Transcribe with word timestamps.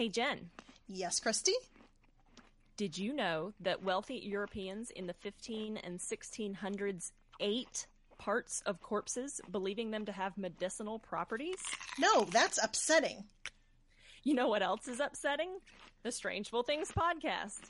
Hey, 0.00 0.08
Jen, 0.08 0.48
Yes, 0.88 1.20
Christy? 1.20 1.52
did 2.78 2.96
you 2.96 3.12
know 3.12 3.52
that 3.60 3.82
wealthy 3.82 4.14
Europeans 4.14 4.90
in 4.90 5.06
the 5.06 5.12
15 5.12 5.76
and 5.76 5.98
1600s 5.98 7.12
ate 7.38 7.86
parts 8.16 8.62
of 8.64 8.80
corpses, 8.80 9.42
believing 9.50 9.90
them 9.90 10.06
to 10.06 10.12
have 10.12 10.38
medicinal 10.38 10.98
properties? 10.98 11.58
No, 11.98 12.24
that's 12.24 12.58
upsetting. 12.64 13.24
You 14.22 14.32
know 14.32 14.48
what 14.48 14.62
else 14.62 14.88
is 14.88 15.00
upsetting? 15.00 15.58
The 16.02 16.08
Strangeful 16.08 16.64
Things 16.64 16.90
podcast. 16.90 17.60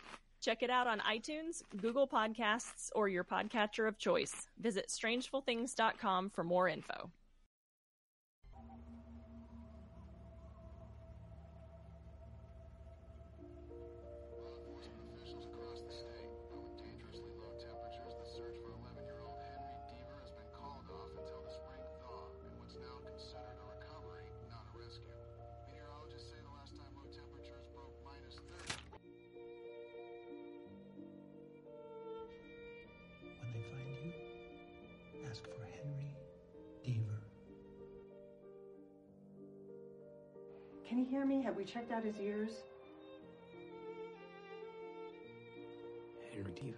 Check 0.41 0.63
it 0.63 0.71
out 0.71 0.87
on 0.87 1.01
iTunes, 1.01 1.65
Google 1.83 2.07
Podcasts, 2.07 2.91
or 2.95 3.09
your 3.09 3.25
podcatcher 3.25 3.89
of 3.89 3.99
choice. 3.99 4.47
Visit 4.61 4.87
strangefulthings.com 4.87 6.31
for 6.31 6.45
more 6.45 6.69
info. 6.69 7.11
Checked 41.73 41.93
out 41.93 42.03
his 42.03 42.19
ears? 42.21 42.51
Henry 46.33 46.51
Deaver. 46.53 46.75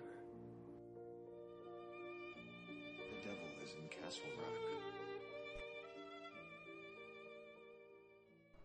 The 3.08 3.24
devil 3.24 3.48
is 3.64 3.70
in 3.72 3.88
Castle 3.88 4.24
Rock. 4.36 4.52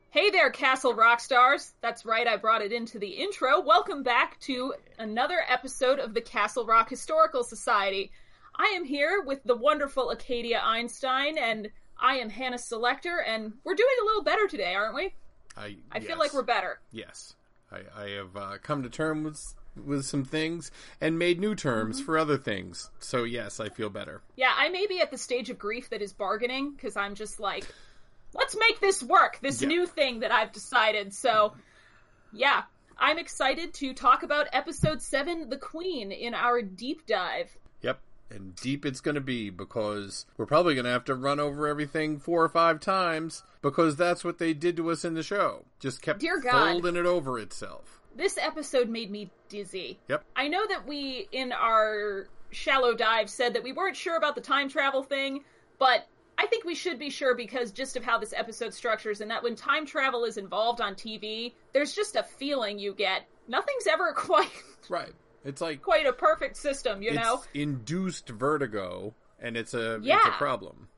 Hey 0.09 0.29
there, 0.29 0.49
Castle 0.49 0.93
Rock 0.93 1.21
Stars. 1.21 1.73
That's 1.81 2.05
right, 2.05 2.27
I 2.27 2.35
brought 2.35 2.61
it 2.61 2.73
into 2.73 2.99
the 2.99 3.07
intro. 3.07 3.61
Welcome 3.61 4.03
back 4.03 4.37
to 4.41 4.73
another 4.99 5.45
episode 5.47 5.99
of 5.99 6.13
the 6.13 6.21
Castle 6.21 6.65
Rock 6.65 6.89
Historical 6.89 7.43
Society. 7.43 8.11
I 8.53 8.73
am 8.75 8.83
here 8.83 9.23
with 9.25 9.43
the 9.45 9.55
wonderful 9.55 10.09
Acadia 10.09 10.59
Einstein, 10.59 11.37
and 11.37 11.69
I 11.97 12.17
am 12.17 12.29
Hannah 12.29 12.57
Selector, 12.57 13.21
and 13.25 13.53
we're 13.63 13.75
doing 13.75 13.95
a 14.01 14.05
little 14.05 14.23
better 14.23 14.47
today, 14.47 14.73
aren't 14.73 14.95
we? 14.95 15.13
I 15.57 15.77
I 15.91 15.99
feel 15.99 16.17
like 16.17 16.33
we're 16.33 16.43
better. 16.43 16.79
Yes, 16.91 17.35
I, 17.71 17.79
I 17.95 18.09
have 18.11 18.35
uh, 18.37 18.57
come 18.61 18.83
to 18.83 18.89
terms 18.89 19.55
with, 19.75 19.85
with 19.85 20.05
some 20.05 20.23
things 20.23 20.71
and 21.01 21.17
made 21.17 21.39
new 21.39 21.55
terms 21.55 21.99
for 22.01 22.17
other 22.17 22.37
things. 22.37 22.89
So 22.99 23.23
yes, 23.23 23.59
I 23.59 23.69
feel 23.69 23.89
better. 23.89 24.21
Yeah, 24.35 24.53
I 24.55 24.69
may 24.69 24.85
be 24.87 25.01
at 25.01 25.11
the 25.11 25.17
stage 25.17 25.49
of 25.49 25.57
grief 25.57 25.89
that 25.89 26.01
is 26.01 26.13
bargaining, 26.13 26.71
because 26.71 26.95
I'm 26.95 27.15
just 27.15 27.39
like, 27.39 27.65
let's 28.33 28.55
make 28.57 28.79
this 28.79 29.01
work, 29.03 29.39
this 29.41 29.61
Yeah. 29.61 29.67
new 29.67 29.85
thing 29.87 30.19
that 30.21 30.31
I've 30.31 30.51
decided. 30.51 31.13
So, 31.13 31.53
yeah, 32.33 32.63
I'm 32.97 33.17
excited 33.17 33.73
to 33.75 33.93
talk 33.93 34.23
about 34.23 34.47
episode 34.53 35.01
7, 35.01 35.49
The 35.49 35.57
Queen, 35.57 36.11
in 36.11 36.33
our 36.33 36.61
deep 36.61 37.05
dive. 37.05 37.55
And 38.29 38.55
deep 38.55 38.85
it's 38.85 38.99
going 38.99 39.15
to 39.15 39.21
be 39.21 39.49
because 39.49 40.25
we're 40.37 40.45
probably 40.45 40.75
going 40.75 40.85
to 40.85 40.91
have 40.91 41.05
to 41.05 41.15
run 41.15 41.39
over 41.39 41.67
everything 41.67 42.19
four 42.19 42.43
or 42.43 42.49
five 42.49 42.79
times 42.79 43.43
because 43.61 43.95
that's 43.95 44.23
what 44.23 44.37
they 44.37 44.53
did 44.53 44.75
to 44.77 44.91
us 44.91 45.05
in 45.05 45.13
the 45.13 45.23
show. 45.23 45.65
Just 45.79 46.01
kept 46.01 46.19
Dear 46.19 46.39
God. 46.39 46.73
folding 46.73 46.95
it 46.95 47.05
over 47.05 47.39
itself. 47.39 48.01
This 48.15 48.37
episode 48.37 48.89
made 48.89 49.11
me 49.11 49.29
dizzy. 49.47 49.99
Yep. 50.09 50.23
I 50.35 50.47
know 50.47 50.65
that 50.67 50.87
we, 50.87 51.27
in 51.31 51.51
our 51.51 52.27
shallow 52.51 52.93
dive, 52.93 53.29
said 53.29 53.53
that 53.53 53.63
we 53.63 53.71
weren't 53.71 53.95
sure 53.95 54.17
about 54.17 54.35
the 54.35 54.41
time 54.41 54.69
travel 54.69 55.03
thing, 55.03 55.43
but 55.79 56.07
I 56.37 56.47
think 56.47 56.65
we 56.65 56.75
should 56.75 56.99
be 56.99 57.09
sure 57.09 57.35
because 57.35 57.71
just 57.71 57.95
of 57.95 58.03
how 58.03 58.17
this 58.17 58.33
episode 58.35 58.73
structures, 58.73 59.21
and 59.21 59.31
that 59.31 59.43
when 59.43 59.55
time 59.55 59.85
travel 59.85 60.23
is 60.25 60.37
involved 60.37 60.81
on 60.81 60.95
TV, 60.95 61.53
there's 61.73 61.93
just 61.93 62.15
a 62.15 62.23
feeling 62.23 62.77
you 62.77 62.93
get. 62.93 63.23
Nothing's 63.47 63.87
ever 63.87 64.13
quite 64.15 64.51
Right. 64.89 65.13
It's 65.47 65.61
like 65.61 65.81
quite 65.81 66.05
a 66.05 66.11
perfect 66.11 66.57
system, 66.57 67.01
you 67.01 67.11
it's 67.11 67.19
know. 67.19 67.41
induced 67.53 68.27
vertigo, 68.27 69.15
and 69.39 69.55
it's 69.55 69.73
a 69.73 69.95
it's 69.95 70.03
a 70.05 70.07
Yeah. 70.07 70.37
problem. 70.37 70.89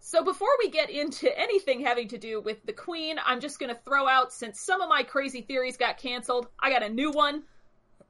So 0.00 0.24
before 0.24 0.48
we 0.58 0.70
get 0.70 0.88
into 0.88 1.38
anything 1.38 1.80
having 1.80 2.08
to 2.08 2.16
do 2.16 2.40
with 2.40 2.64
the 2.64 2.72
Queen, 2.72 3.16
I'm 3.22 3.40
just 3.40 3.58
going 3.58 3.68
to 3.68 3.78
throw 3.82 4.08
out 4.08 4.32
since 4.32 4.62
some 4.62 4.80
of 4.80 4.88
my 4.88 5.02
crazy 5.02 5.42
theories 5.42 5.76
got 5.76 5.98
canceled, 5.98 6.48
I 6.58 6.70
got 6.70 6.82
a 6.82 6.88
new 6.88 7.10
one. 7.10 7.42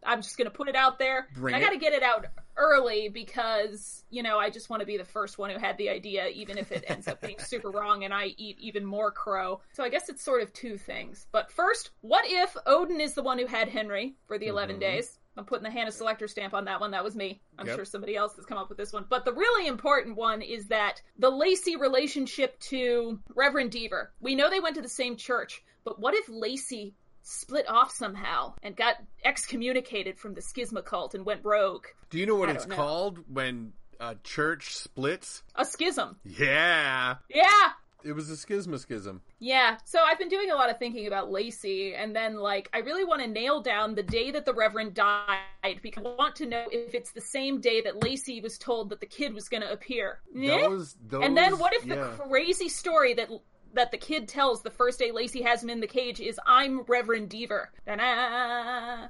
I'm 0.05 0.23
just 0.23 0.37
going 0.37 0.51
to 0.51 0.57
put 0.57 0.69
it 0.69 0.77
out 0.77 0.99
there. 0.99 1.29
Bring 1.35 1.55
I 1.55 1.61
got 1.61 1.71
to 1.71 1.79
get 1.79 1.93
it 1.93 2.03
out 2.03 2.27
early 2.57 3.09
because, 3.09 4.05
you 4.11 4.23
know, 4.23 4.39
I 4.39 4.51
just 4.51 4.71
want 4.71 4.81
to 4.81 4.87
be 4.87 4.97
the 4.97 5.05
first 5.05 5.39
one 5.39 5.51
who 5.51 5.59
had 5.59 5.77
the 5.79 5.91
idea 5.91 6.29
even 6.29 6.59
if 6.59 6.73
it 6.73 6.85
ends 6.89 7.09
up 7.09 7.21
being 7.21 7.39
super 7.39 7.71
wrong 7.71 8.05
and 8.05 8.13
I 8.13 8.35
eat 8.37 8.59
even 8.61 8.85
more 8.85 9.11
crow. 9.11 9.61
So 9.73 9.83
I 9.83 9.89
guess 9.89 10.09
it's 10.09 10.23
sort 10.23 10.43
of 10.43 10.53
two 10.53 10.77
things. 10.77 11.27
But 11.33 11.51
first, 11.51 11.91
what 12.01 12.25
if 12.27 12.57
Odin 12.67 13.01
is 13.01 13.15
the 13.15 13.23
one 13.23 13.39
who 13.39 13.47
had 13.47 13.69
Henry 13.69 14.17
for 14.27 14.39
the 14.39 14.49
11 14.49 14.75
mm-hmm. 14.75 14.81
days? 14.81 15.19
I'm 15.37 15.45
putting 15.45 15.63
the 15.63 15.71
Hannah 15.71 15.93
Selector 15.93 16.27
stamp 16.27 16.53
on 16.53 16.65
that 16.65 16.81
one. 16.81 16.91
That 16.91 17.05
was 17.05 17.15
me. 17.15 17.41
I'm 17.59 17.67
Yep. 17.67 17.77
sure 17.77 17.85
somebody 17.85 18.17
else 18.17 18.35
has 18.35 18.45
come 18.45 18.59
up 18.59 18.69
with 18.69 18.77
this 18.77 18.93
one. 18.93 19.07
But 19.09 19.25
the 19.25 19.33
really 19.33 19.69
important 19.69 20.17
one 20.17 20.43
is 20.43 20.67
that 20.67 21.01
the 21.17 21.31
Lacy 21.31 21.77
relationship 21.77 22.59
to 22.61 23.21
Reverend 23.37 23.71
Deaver. 23.71 24.09
We 24.19 24.35
know 24.35 24.51
they 24.51 24.59
went 24.59 24.75
to 24.75 24.83
the 24.83 24.89
same 24.89 25.17
church, 25.17 25.63
but 25.85 26.01
what 26.01 26.15
if 26.15 26.29
Lacy 26.29 26.97
split 27.29 27.69
off 27.69 27.93
somehow 27.93 28.55
and 28.63 28.75
got 28.75 28.97
excommunicated 29.25 30.19
from 30.19 30.35
the 30.35 30.41
schisma 30.41 30.85
cult 30.85 31.15
and 31.15 31.25
went 31.25 31.45
rogue? 31.45 31.87
Do 32.11 32.19
you 32.19 32.27
know 32.27 32.37
what 32.37 32.49
I 32.49 32.53
it's 32.53 32.65
called 32.65 33.19
when 33.33 33.73
a 34.01 34.17
church 34.25 34.75
splits? 34.75 35.43
A 35.55 35.65
schism. 35.65 36.17
Yeah, 36.25 37.17
Yeah. 37.29 37.45
it 38.05 38.13
was 38.13 38.31
a 38.31 38.35
schisma 38.35 38.79
schism. 38.79 39.21
Yeah, 39.41 39.77
so 39.85 40.01
I've 40.01 40.19
been 40.19 40.29
doing 40.29 40.51
a 40.51 40.55
lot 40.55 40.71
of 40.71 40.79
thinking 40.79 41.07
about 41.07 41.31
Lacy, 41.31 41.95
and 41.95 42.15
then, 42.15 42.37
like, 42.37 42.71
I 42.73 42.79
really 42.79 43.05
want 43.05 43.23
to 43.23 43.29
nail 43.29 43.61
down 43.61 43.95
the 43.95 44.03
day 44.03 44.31
that 44.31 44.45
the 44.47 44.55
Reverend 44.55 44.95
died 44.95 45.81
because 45.83 46.07
I 46.07 46.15
want 46.17 46.37
to 46.37 46.47
know 46.47 46.65
if 46.73 46.95
it's 46.95 47.13
the 47.13 47.21
same 47.21 47.61
day 47.61 47.83
that 47.83 48.03
Lacy 48.03 48.41
was 48.41 48.57
told 48.57 48.91
that 48.91 49.01
the 49.01 49.07
kid 49.07 49.35
was 49.35 49.49
going 49.49 49.63
to 49.63 49.71
appear. 49.71 50.21
Those, 50.35 50.97
those, 51.07 51.25
and 51.25 51.37
then 51.37 51.59
what 51.59 51.75
if 51.75 51.85
yeah. 51.85 51.97
the 51.97 52.03
crazy 52.29 52.69
story 52.69 53.15
that 53.15 53.29
that 53.75 53.91
the 53.91 53.99
kid 53.99 54.29
tells 54.29 54.63
the 54.63 54.71
first 54.71 54.99
day 54.99 55.11
Lacy 55.13 55.43
has 55.43 55.63
him 55.63 55.71
in 55.71 55.81
the 55.81 55.87
cage 55.87 56.21
is 56.21 56.39
I'm 56.47 56.83
Reverend 56.83 57.29
Deaver. 57.31 57.67
Da-na. 57.87 59.09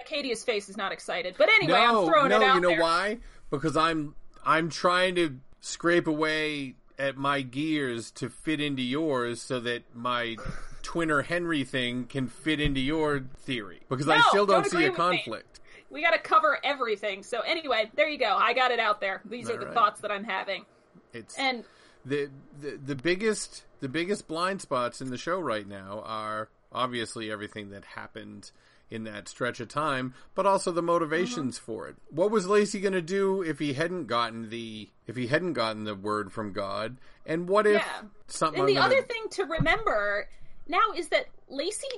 Acadia's 0.00 0.44
face 0.44 0.68
is 0.68 0.76
not 0.76 0.92
excited, 0.92 1.34
but 1.38 1.48
anyway, 1.48 1.78
Hmm. 1.78 1.92
no, 1.92 2.00
I'm 2.04 2.08
throwing 2.08 2.28
no, 2.30 2.36
it 2.40 2.42
out 2.42 2.54
you 2.56 2.60
know 2.60 2.68
there. 2.70 2.80
why? 2.80 3.18
Because 3.50 3.76
I'm 3.76 4.14
I'm 4.44 4.68
trying 4.70 5.14
to 5.16 5.38
scrape 5.60 6.06
away 6.08 6.74
at 6.98 7.16
my 7.16 7.42
gears 7.42 8.10
to 8.12 8.28
fit 8.28 8.60
into 8.60 8.82
yours 8.82 9.40
so 9.40 9.60
that 9.60 9.82
my 9.94 10.36
twinner 10.82 11.24
Henry 11.24 11.62
thing 11.64 12.06
can 12.06 12.26
fit 12.28 12.60
into 12.60 12.80
your 12.80 13.20
theory. 13.38 13.80
Because 13.88 14.08
I 14.08 14.20
still 14.22 14.46
don't, 14.46 14.62
don't 14.62 14.70
see 14.70 14.78
a 14.78 14.90
with 14.90 14.92
me. 14.92 14.96
conflict. 14.96 15.60
We 15.90 16.02
got 16.02 16.12
to 16.12 16.18
cover 16.18 16.58
everything. 16.64 17.22
So 17.22 17.40
anyway, 17.40 17.90
there 17.94 18.08
you 18.08 18.18
go. 18.18 18.34
I 18.36 18.52
got 18.54 18.70
it 18.72 18.80
out 18.80 19.00
there. 19.00 19.20
These 19.24 19.48
are 19.50 19.54
the 19.54 19.60
Alright. 19.60 19.74
thoughts 19.74 20.00
that 20.00 20.10
I'm 20.10 20.24
having. 20.24 20.64
It's 21.12 21.38
And 21.38 21.64
the, 22.04 22.30
the 22.60 22.78
the 22.84 22.96
biggest 22.96 23.64
the 23.82 23.88
biggest 23.88 24.26
blind 24.26 24.62
spots 24.62 25.00
in 25.02 25.10
the 25.10 25.18
show 25.18 25.38
right 25.38 25.68
now 25.68 26.02
are 26.06 26.48
obviously 26.72 27.30
everything 27.30 27.68
that 27.70 27.84
happened 27.84 28.50
in 28.90 29.04
that 29.04 29.26
stretch 29.28 29.58
of 29.60 29.68
time, 29.68 30.14
but 30.34 30.46
also 30.46 30.70
the 30.70 30.82
motivations 30.82 31.56
Mm-hmm. 31.58 31.64
for 31.66 31.88
it. 31.88 31.96
What 32.10 32.30
was 32.30 32.46
Lacy 32.46 32.78
going 32.80 32.92
to 32.92 33.02
do 33.02 33.42
if 33.42 33.58
he 33.58 33.72
hadn't 33.72 34.06
gotten 34.06 34.50
the 34.50 34.88
if 35.06 35.16
he 35.16 35.26
hadn't 35.26 35.54
gotten 35.54 35.84
the 35.84 35.94
word 35.94 36.30
from 36.32 36.52
God? 36.52 36.96
And 37.26 37.48
what 37.48 37.66
if 37.66 37.80
Yeah. 37.82 38.02
something 38.28 38.60
And 38.60 38.68
the 38.68 38.74
gonna- 38.74 38.86
other 38.86 39.02
thing 39.02 39.28
to 39.32 39.44
remember 39.44 40.28
now 40.68 40.92
is 40.96 41.08
that 41.08 41.26
Lacy, 41.48 41.88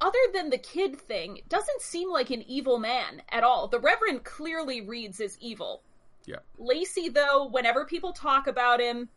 other 0.00 0.18
than 0.32 0.50
the 0.50 0.58
kid 0.58 0.98
thing, 0.98 1.40
doesn't 1.48 1.80
seem 1.82 2.10
like 2.10 2.30
an 2.30 2.42
evil 2.42 2.78
man 2.78 3.22
at 3.30 3.44
all. 3.44 3.66
The 3.68 3.80
Reverend 3.80 4.24
clearly 4.24 4.80
reads 4.80 5.20
as 5.20 5.36
evil. 5.40 5.82
yeah. 6.24 6.36
Lacy, 6.56 7.08
though, 7.08 7.46
whenever 7.46 7.84
people 7.84 8.12
talk 8.12 8.46
about 8.46 8.78
him, 8.80 9.08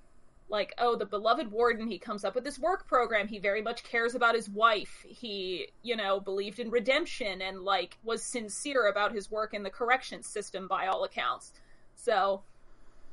like, 0.48 0.74
oh, 0.78 0.96
the 0.96 1.06
beloved 1.06 1.52
warden, 1.52 1.88
he 1.88 1.98
comes 1.98 2.24
up 2.24 2.36
with 2.36 2.44
this 2.44 2.60
work 2.60 2.88
program. 2.88 3.28
He 3.28 3.40
very 3.40 3.62
much 3.62 3.84
cares 3.84 4.14
about 4.16 4.36
his 4.36 4.50
wife. 4.50 5.04
He, 5.08 5.68
you 5.82 5.96
know, 5.96 6.20
believed 6.20 6.60
in 6.60 6.70
redemption 6.70 7.42
and, 7.42 7.62
like, 7.62 7.98
was 8.04 8.22
sincere 8.22 8.88
about 8.88 9.12
his 9.14 9.32
work 9.32 9.54
in 9.54 9.64
the 9.64 9.70
corrections 9.72 10.28
system 10.28 10.68
by 10.68 10.88
all 10.88 11.04
accounts. 11.04 11.52
So, 11.96 12.44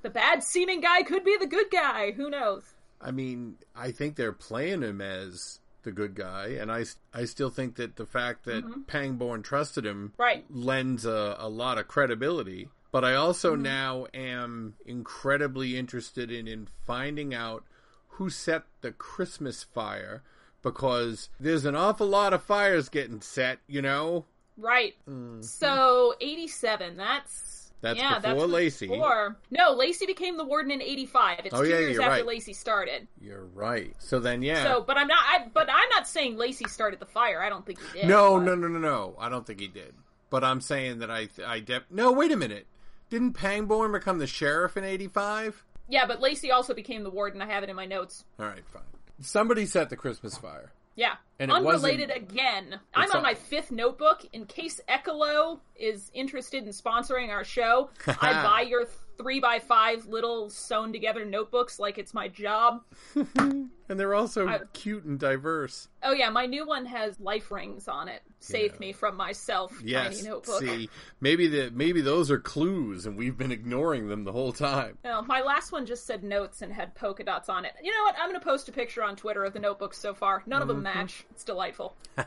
the 0.03 0.11
bad 0.11 0.43
seeming 0.43 0.81
guy 0.81 1.03
could 1.05 1.25
be 1.25 1.37
the 1.39 1.47
good 1.47 1.71
guy. 1.71 2.11
Who 2.13 2.29
knows? 2.29 2.65
I 3.01 3.11
mean, 3.13 3.57
I 3.75 3.93
think 3.93 4.17
they're 4.17 4.33
playing 4.33 4.83
him 4.83 5.01
as 5.01 5.61
the 5.85 5.93
good 5.93 6.15
guy, 6.15 6.57
and 6.61 6.71
I, 6.71 6.85
I 7.13 7.25
still 7.25 7.51
think 7.51 7.77
that 7.77 7.97
the 7.97 8.07
fact 8.07 8.45
that 8.45 8.87
Pangborn 8.87 9.43
trusted 9.43 9.85
him 9.87 10.11
Mm-hmm. 10.13 10.23
Right. 10.23 10.45
lends 10.51 11.05
a, 11.07 11.37
a 11.39 11.49
lot 11.49 11.79
of 11.79 11.89
credibility. 11.89 12.69
But 12.93 13.05
I 13.07 13.15
also 13.15 13.55
mm-hmm. 13.55 13.63
now 13.63 14.07
am 14.15 14.75
incredibly 14.85 15.77
interested 15.77 16.31
in, 16.31 16.47
in 16.47 16.69
finding 16.87 17.35
out 17.35 17.65
who 18.11 18.29
set 18.29 18.65
the 18.83 18.93
Christmas 18.93 19.65
fire 19.65 20.23
because 20.61 21.31
there's 21.41 21.65
an 21.65 21.75
awful 21.75 22.07
lot 22.07 22.35
of 22.35 22.43
fires 22.43 22.91
getting 22.91 23.23
set, 23.23 23.59
you 23.67 23.81
know? 23.81 24.27
Right. 24.59 24.95
Mm-hmm. 25.09 25.41
So 25.41 26.15
87. 26.21 26.99
That's 26.99 27.73
That's 27.81 27.99
yeah, 27.99 28.19
before 28.19 28.43
that's 28.43 28.53
Lacy. 28.53 28.89
Before. 28.89 29.39
No, 29.51 29.73
Lacy 29.73 30.05
became 30.05 30.37
the 30.37 30.45
warden 30.45 30.71
in 30.71 30.83
85. 30.83 31.47
It's 31.47 31.55
Oh, 31.55 31.63
two 31.63 31.71
yeah, 31.71 31.79
years 31.79 31.99
after 31.99 32.11
right. 32.11 32.27
Lacy 32.27 32.53
started. 32.53 33.09
You're 33.23 33.47
right. 33.47 33.95
So 33.99 34.21
then, 34.21 34.43
yeah. 34.43 34.65
So, 34.65 34.85
but 34.87 34.99
I'm 34.99 35.09
not. 35.09 35.19
I, 35.19 35.47
but 35.53 35.69
I'm 35.71 35.89
not 35.89 36.07
saying 36.07 36.37
Lacy 36.37 36.67
started 36.69 37.01
the 37.01 37.07
fire. 37.07 37.43
I 37.43 37.49
don't 37.49 37.65
think 37.65 37.79
he 37.81 38.01
did. 38.01 38.09
no, 38.09 38.37
but- 38.37 38.45
no, 38.45 38.55
no, 38.55 38.69
no, 38.69 38.79
no. 38.79 39.17
I 39.19 39.31
don't 39.31 39.47
think 39.47 39.61
he 39.61 39.69
did. 39.69 39.95
But 40.29 40.45
I'm 40.45 40.61
saying 40.61 41.01
that 41.01 41.11
I, 41.11 41.29
I 41.47 41.61
def- 41.61 41.91
no. 41.91 42.13
Wait 42.13 42.31
a 42.33 42.37
minute. 42.37 42.67
Didn't 43.13 43.35
Pangborn 43.35 43.93
become 43.93 44.17
the 44.17 44.27
sheriff 44.27 44.79
in 44.79 44.85
'85? 44.85 45.67
Yeah, 45.87 46.07
but 46.07 46.23
Lacy 46.23 46.51
also 46.51 46.73
became 46.73 47.03
the 47.03 47.11
warden. 47.11 47.43
I 47.43 47.47
have 47.47 47.63
it 47.63 47.69
in 47.69 47.77
my 47.77 47.85
notes. 47.85 48.25
All 48.41 48.47
right, 48.47 48.67
fine. 48.73 48.81
Somebody 49.21 49.67
set 49.67 49.91
the 49.91 49.97
Christmas 49.97 50.39
fire. 50.39 50.73
Yeah. 50.97 51.17
And 51.39 51.53
Unrelated 51.53 52.11
again. 52.11 52.81
I'm 52.95 53.13
on 53.13 53.23
my 53.23 53.35
fifth 53.35 53.71
notebook. 53.71 54.25
In 54.33 54.47
case 54.47 54.81
Ecolo 54.89 55.61
is 55.77 56.11
interested 56.15 56.65
in 56.65 56.71
sponsoring 56.71 57.29
our 57.29 57.45
show, 57.45 57.91
I 58.07 58.43
buy 58.43 58.63
your 58.63 58.87
three 59.23 59.41
by 59.41 59.59
five 59.59 60.07
little 60.07 60.51
sewn 60.51 60.93
together 60.93 61.25
notebooks 61.25 61.79
like 61.79 61.99
it's 61.99 62.13
my 62.13 62.29
job. 62.29 62.83
And 63.93 64.01
they're 64.01 64.15
also 64.15 64.49
I- 64.49 64.61
cute 64.73 65.05
and 65.05 65.21
diverse. 65.21 65.89
Oh 66.03 66.13
yeah, 66.13 66.31
my 66.31 66.47
new 66.47 66.67
one 66.67 66.87
has 66.87 67.21
life 67.21 67.51
rings 67.51 67.89
on 67.89 68.09
it. 68.09 68.23
Save 68.41 68.73
Yeah. 68.73 68.79
me 68.79 68.93
from 68.93 69.19
myself. 69.19 69.79
Yes. 69.85 70.17
Tiny 70.17 70.31
notebook. 70.31 70.61
See, 70.61 70.89
maybe 71.21 71.47
the 71.47 71.71
maybe 71.75 72.01
those 72.01 72.31
are 72.31 72.39
clues, 72.39 73.05
and 73.05 73.19
we've 73.19 73.37
been 73.37 73.53
ignoring 73.53 74.09
them 74.09 74.25
the 74.25 74.33
whole 74.33 74.53
time. 74.53 74.97
No, 75.05 75.21
my 75.21 75.43
last 75.43 75.73
one 75.73 75.85
just 75.85 76.07
said 76.07 76.25
notes 76.25 76.63
and 76.63 76.73
had 76.73 76.95
polka 76.95 77.23
dots 77.23 77.51
on 77.51 77.67
it. 77.67 77.73
You 77.83 77.93
know 77.93 78.03
what? 78.05 78.15
I'm 78.19 78.31
going 78.31 78.41
to 78.41 78.45
post 78.45 78.67
a 78.71 78.73
picture 78.73 79.03
on 79.03 79.15
Twitter 79.15 79.45
of 79.45 79.53
the 79.53 79.61
notebooks 79.61 79.99
so 79.99 80.15
far. 80.15 80.43
None 80.47 80.63
of 80.63 80.69
them 80.69 80.79
mm-hmm. 80.79 80.85
match. 80.85 81.27
It's 81.31 81.45
delightful. 81.45 81.95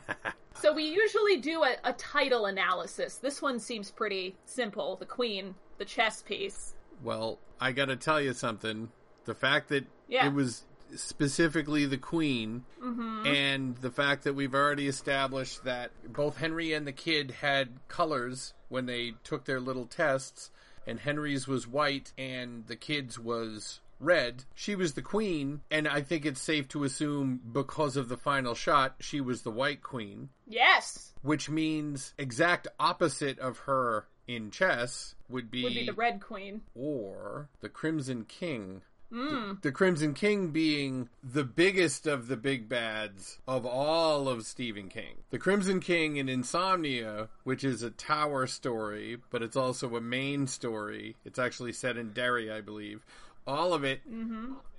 so 0.54 0.72
we 0.72 0.84
usually 0.84 1.38
do 1.38 1.64
a, 1.64 1.74
a 1.82 1.94
title 1.94 2.46
analysis. 2.46 3.16
This 3.16 3.42
one 3.42 3.58
seems 3.58 3.90
pretty 3.90 4.36
simple. 4.44 4.94
The 4.94 5.06
Queen, 5.06 5.56
the 5.78 5.84
chess 5.84 6.22
piece. 6.22 6.75
Well, 7.02 7.38
I 7.60 7.72
got 7.72 7.86
to 7.86 7.96
tell 7.96 8.20
you 8.20 8.32
something. 8.32 8.90
The 9.24 9.34
fact 9.34 9.68
that 9.68 9.86
Yeah. 10.08 10.26
it 10.26 10.32
was 10.32 10.64
specifically 10.94 11.84
the 11.86 11.98
queen 11.98 12.64
Mm-hmm. 12.82 13.26
and 13.26 13.76
the 13.78 13.90
fact 13.90 14.24
that 14.24 14.34
we've 14.34 14.54
already 14.54 14.86
established 14.88 15.64
that 15.64 15.90
both 16.12 16.36
Henry 16.36 16.72
and 16.72 16.86
the 16.86 16.92
kid 16.92 17.30
had 17.40 17.70
colors 17.88 18.54
when 18.68 18.86
they 18.86 19.14
took 19.24 19.44
their 19.44 19.60
little 19.60 19.86
tests 19.86 20.50
and 20.86 21.00
Henry's 21.00 21.48
was 21.48 21.66
white 21.66 22.12
and 22.16 22.66
the 22.68 22.76
kid's 22.76 23.18
was 23.18 23.80
red. 23.98 24.44
She 24.54 24.76
was 24.76 24.92
the 24.94 25.02
queen 25.02 25.62
and 25.70 25.88
I 25.88 26.02
think 26.02 26.24
it's 26.24 26.40
safe 26.40 26.68
to 26.68 26.84
assume 26.84 27.40
because 27.52 27.96
of 27.96 28.08
the 28.08 28.16
final 28.16 28.54
shot 28.54 28.94
she 29.00 29.20
was 29.20 29.42
the 29.42 29.50
white 29.50 29.82
queen, 29.82 30.28
Yes, 30.46 31.12
which 31.22 31.50
means 31.50 32.14
exact 32.18 32.68
opposite 32.78 33.38
of 33.40 33.58
her 33.60 34.06
in 34.26 34.50
chess 34.50 35.14
would 35.28 35.50
be, 35.50 35.62
would 35.62 35.74
be 35.74 35.86
the 35.86 35.92
Red 35.92 36.20
Queen. 36.20 36.62
or 36.74 37.48
the 37.60 37.68
Crimson 37.68 38.24
King. 38.24 38.82
Mm. 39.12 39.62
The 39.62 39.70
Crimson 39.70 40.14
King 40.14 40.48
being 40.50 41.08
the 41.22 41.44
biggest 41.44 42.08
of 42.08 42.26
the 42.26 42.36
big 42.36 42.68
bads 42.68 43.38
of 43.46 43.64
all 43.64 44.28
of 44.28 44.44
Stephen 44.44 44.88
King. 44.88 45.18
The 45.30 45.38
Crimson 45.38 45.78
King 45.78 46.16
in 46.16 46.28
Insomnia, 46.28 47.28
which 47.44 47.62
is 47.62 47.82
a 47.82 47.90
tower 47.90 48.48
story, 48.48 49.18
but 49.30 49.42
it's 49.42 49.56
also 49.56 49.94
a 49.94 50.00
Maine 50.00 50.48
story. 50.48 51.14
It's 51.24 51.38
actually 51.38 51.72
set 51.72 51.96
in 51.96 52.12
Derry, 52.12 52.50
I 52.50 52.60
believe. 52.60 53.04
All 53.46 53.72
of 53.72 53.84
it, 53.84 54.00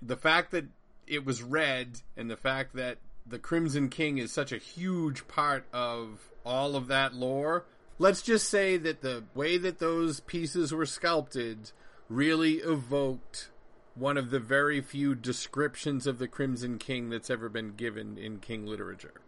the 0.01 0.17
fact 0.17 0.51
that 0.51 0.65
it 1.07 1.25
was 1.25 1.41
red 1.41 2.01
and 2.17 2.29
the 2.29 2.35
fact 2.35 2.75
that 2.75 2.97
the 3.25 3.39
Crimson 3.39 3.87
King 3.87 4.17
is 4.17 4.31
such 4.33 4.51
a 4.51 4.57
huge 4.57 5.25
part 5.29 5.65
of 5.71 6.19
all 6.45 6.75
of 6.75 6.87
that 6.87 7.13
lore. 7.13 7.63
Let's 7.99 8.21
just 8.21 8.47
say 8.47 8.77
that 8.77 9.01
the 9.01 9.23
way 9.33 9.57
that 9.57 9.79
those 9.79 10.19
pieces 10.19 10.71
were 10.71 10.85
sculpted 10.85 11.71
really 12.09 12.55
evoked 12.55 13.49
one 13.95 14.17
of 14.17 14.29
the 14.29 14.39
very 14.39 14.81
few 14.81 15.15
descriptions 15.15 16.05
of 16.05 16.19
the 16.19 16.27
Crimson 16.27 16.77
King 16.77 17.09
that's 17.09 17.31
ever 17.31 17.49
been 17.49 17.73
given 17.75 18.17
in 18.17 18.37
King 18.37 18.67
literature. 18.67 19.21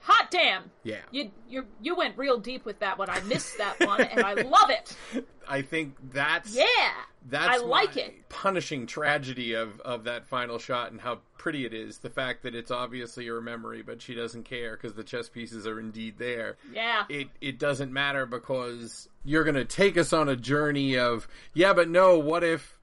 Hot 0.00 0.30
damn! 0.30 0.70
Yeah. 0.84 1.00
You 1.10 1.30
you 1.48 1.64
you 1.80 1.94
went 1.96 2.16
real 2.16 2.38
deep 2.38 2.64
with 2.64 2.78
that 2.80 2.98
one. 2.98 3.10
I 3.10 3.20
missed 3.22 3.58
that 3.58 3.78
one, 3.86 4.00
and 4.02 4.20
I 4.20 4.34
love 4.34 4.70
it. 4.70 4.96
I 5.48 5.62
think 5.62 5.96
that's 6.12 6.54
Yeah, 6.54 6.64
that's 7.28 7.62
I 7.62 7.64
like 7.64 7.96
it. 7.96 8.28
punishing 8.28 8.86
tragedy 8.86 9.54
of 9.54 9.80
of 9.80 10.04
that 10.04 10.26
final 10.26 10.58
shot 10.58 10.92
and 10.92 11.00
how 11.00 11.18
pretty 11.38 11.64
it 11.64 11.72
is. 11.74 11.98
The 11.98 12.10
fact 12.10 12.42
that 12.42 12.54
it's 12.54 12.70
obviously 12.70 13.26
her 13.26 13.40
memory, 13.40 13.82
but 13.82 14.00
she 14.02 14.14
doesn't 14.14 14.44
care 14.44 14.76
because 14.76 14.94
the 14.94 15.04
chess 15.04 15.28
pieces 15.28 15.66
are 15.66 15.80
indeed 15.80 16.16
there. 16.18 16.56
Yeah. 16.72 17.04
It 17.08 17.28
it 17.40 17.58
doesn't 17.58 17.92
matter 17.92 18.26
because 18.26 19.08
you're 19.24 19.44
gonna 19.44 19.64
take 19.64 19.96
us 19.98 20.12
on 20.12 20.28
a 20.28 20.36
journey 20.36 20.96
of 20.98 21.26
yeah, 21.54 21.72
but 21.72 21.88
no, 21.88 22.18
what 22.18 22.44
if? 22.44 22.78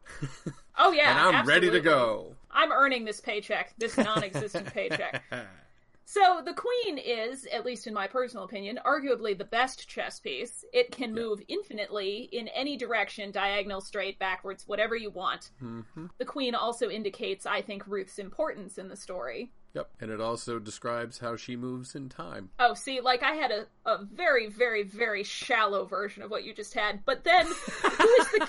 Oh 0.77 0.91
yeah, 0.91 1.11
and 1.27 1.37
I'm 1.37 1.45
ready 1.47 1.69
to 1.71 1.79
go. 1.79 2.33
I'm 2.51 2.71
earning 2.71 3.03
this 3.05 3.19
paycheck, 3.19 3.73
this 3.77 3.97
non-existent 3.97 4.73
paycheck. 4.73 5.23
So 6.05 6.41
the 6.45 6.53
queen 6.53 6.99
is, 6.99 7.47
at 7.51 7.65
least 7.65 7.87
in 7.87 7.93
my 7.93 8.07
personal 8.07 8.45
opinion, 8.45 8.79
arguably 8.85 9.35
the 9.35 9.43
best 9.43 9.87
chess 9.89 10.19
piece. 10.19 10.63
It 10.71 10.91
can 10.91 11.13
move 11.13 11.41
infinitely 11.47 12.29
in 12.31 12.47
any 12.49 12.77
direction, 12.77 13.31
diagonal, 13.31 13.81
straight, 13.81 14.19
backwards, 14.19 14.67
whatever 14.67 14.95
you 14.95 15.09
want. 15.09 15.49
Mhm. 15.61 16.09
The 16.19 16.25
queen 16.25 16.53
also 16.53 16.89
indicates, 16.89 17.45
I 17.47 17.61
think, 17.61 17.87
Ruth's 17.87 18.19
importance 18.19 18.77
in 18.77 18.87
the 18.87 18.95
story. 18.95 19.51
Yep, 19.73 19.89
and 19.99 20.11
it 20.11 20.21
also 20.21 20.57
describes 20.57 21.19
how 21.19 21.35
she 21.35 21.57
moves 21.57 21.95
in 21.95 22.07
time. 22.07 22.49
Oh, 22.59 22.75
see, 22.75 23.01
like 23.01 23.23
I 23.23 23.33
had 23.33 23.51
a, 23.51 23.67
a 23.85 24.05
very, 24.05 24.47
very, 24.47 24.83
very 24.83 25.23
shallow 25.23 25.85
version 25.85 26.23
of 26.23 26.31
what 26.31 26.45
you 26.45 26.53
just 26.53 26.73
had. 26.73 27.03
But 27.03 27.25
then, 27.25 27.45
who 27.47 28.15
is 28.21 28.31
the 28.31 28.47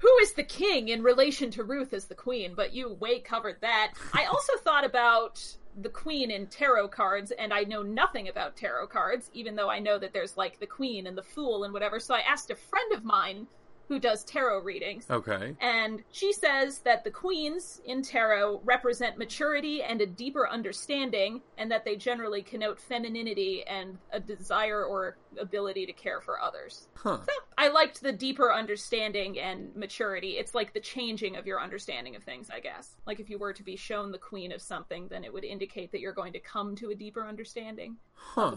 who 0.00 0.18
is 0.18 0.32
the 0.32 0.42
king 0.42 0.88
in 0.88 1.02
relation 1.02 1.50
to 1.52 1.64
Ruth 1.64 1.92
as 1.94 2.06
the 2.06 2.14
queen? 2.14 2.54
But 2.54 2.74
you 2.74 2.92
way 2.94 3.20
covered 3.20 3.60
that. 3.62 3.92
I 4.12 4.24
also 4.26 4.52
thought 4.58 4.84
about 4.84 5.42
the 5.82 5.88
queen 5.88 6.30
in 6.30 6.46
tarot 6.46 6.88
cards, 6.88 7.30
and 7.32 7.52
I 7.52 7.62
know 7.62 7.82
nothing 7.82 8.28
about 8.28 8.56
tarot 8.56 8.88
cards, 8.88 9.30
even 9.32 9.54
though 9.54 9.70
I 9.70 9.78
know 9.78 9.98
that 9.98 10.12
there's 10.12 10.36
like 10.36 10.58
the 10.58 10.66
queen 10.66 11.06
and 11.06 11.16
the 11.16 11.22
fool 11.22 11.64
and 11.64 11.72
whatever. 11.72 12.00
So 12.00 12.14
I 12.14 12.20
asked 12.20 12.50
a 12.50 12.56
friend 12.56 12.92
of 12.92 13.04
mine 13.04 13.46
who 13.88 13.98
does 13.98 14.22
tarot 14.22 14.60
readings. 14.60 15.06
Okay. 15.10 15.56
And 15.60 16.02
she 16.12 16.32
says 16.32 16.80
that 16.80 17.04
the 17.04 17.10
queens 17.10 17.80
in 17.86 18.02
tarot 18.02 18.60
represent 18.64 19.16
maturity 19.16 19.82
and 19.82 20.00
a 20.02 20.06
deeper 20.06 20.46
understanding, 20.48 21.40
and 21.56 21.70
that 21.70 21.84
they 21.86 21.96
generally 21.96 22.42
connote 22.42 22.78
femininity 22.78 23.64
and 23.66 23.96
a 24.12 24.20
desire 24.20 24.84
or 24.84 25.16
ability 25.40 25.86
to 25.86 25.92
care 25.94 26.20
for 26.20 26.40
others. 26.40 26.88
Huh. 26.94 27.18
So 27.24 27.32
I 27.56 27.68
liked 27.68 28.02
the 28.02 28.12
deeper 28.12 28.52
understanding 28.52 29.38
and 29.38 29.74
maturity. 29.74 30.32
It's 30.32 30.54
like 30.54 30.74
the 30.74 30.80
changing 30.80 31.36
of 31.36 31.46
your 31.46 31.60
understanding 31.60 32.14
of 32.14 32.22
things, 32.22 32.50
I 32.52 32.60
guess. 32.60 32.96
Like 33.06 33.20
if 33.20 33.30
you 33.30 33.38
were 33.38 33.54
to 33.54 33.62
be 33.62 33.76
shown 33.76 34.12
the 34.12 34.18
queen 34.18 34.52
of 34.52 34.60
something, 34.60 35.08
then 35.08 35.24
it 35.24 35.32
would 35.32 35.44
indicate 35.44 35.92
that 35.92 36.00
you're 36.00 36.12
going 36.12 36.34
to 36.34 36.40
come 36.40 36.76
to 36.76 36.90
a 36.90 36.94
deeper 36.94 37.26
understanding 37.26 37.96
Huh. 38.12 38.56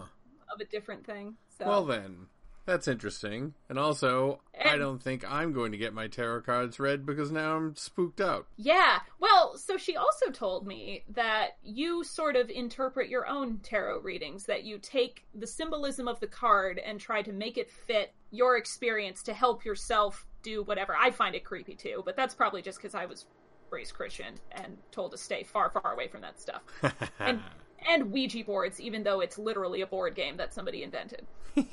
of 0.52 0.60
a 0.60 0.64
different 0.66 1.06
thing. 1.06 1.36
So 1.58 1.66
Well 1.66 1.84
then, 1.86 2.26
that's 2.64 2.86
interesting. 2.86 3.54
And 3.68 3.78
also, 3.78 4.40
I 4.64 4.76
don't 4.76 5.02
think 5.02 5.30
I'm 5.30 5.52
going 5.52 5.72
to 5.72 5.78
get 5.78 5.94
my 5.94 6.06
tarot 6.06 6.42
cards 6.42 6.78
read 6.78 7.04
because 7.04 7.32
now 7.32 7.56
I'm 7.56 7.74
spooked 7.74 8.20
out. 8.20 8.46
Yeah. 8.56 9.00
Well, 9.18 9.56
so 9.58 9.76
she 9.76 9.96
also 9.96 10.30
told 10.30 10.66
me 10.66 11.04
that 11.14 11.56
you 11.62 12.04
sort 12.04 12.36
of 12.36 12.50
interpret 12.50 13.08
your 13.08 13.26
own 13.26 13.58
tarot 13.62 14.00
readings, 14.00 14.44
that 14.44 14.64
you 14.64 14.78
take 14.78 15.24
the 15.34 15.46
symbolism 15.46 16.06
of 16.06 16.20
the 16.20 16.26
card 16.26 16.78
and 16.78 17.00
try 17.00 17.22
to 17.22 17.32
make 17.32 17.58
it 17.58 17.70
fit 17.70 18.14
your 18.30 18.56
experience 18.56 19.22
to 19.24 19.34
help 19.34 19.64
yourself 19.64 20.26
do 20.42 20.62
whatever. 20.62 20.96
I 20.96 21.10
find 21.10 21.34
it 21.34 21.44
creepy 21.44 21.74
too, 21.74 22.02
but 22.04 22.16
that's 22.16 22.34
probably 22.34 22.62
just 22.62 22.78
because 22.78 22.94
I 22.94 23.06
was 23.06 23.26
raised 23.70 23.94
Christian 23.94 24.34
and 24.52 24.76
told 24.90 25.12
to 25.12 25.18
stay 25.18 25.42
far, 25.42 25.70
far 25.70 25.92
away 25.92 26.08
from 26.08 26.20
that 26.20 26.40
stuff. 26.40 26.62
and 27.18 27.40
and 27.88 28.12
Ouija 28.12 28.44
boards, 28.44 28.80
even 28.80 29.02
though 29.02 29.20
it's 29.20 29.38
literally 29.38 29.80
a 29.82 29.86
board 29.86 30.14
game 30.14 30.36
that 30.38 30.52
somebody 30.54 30.82
invented. 30.82 31.26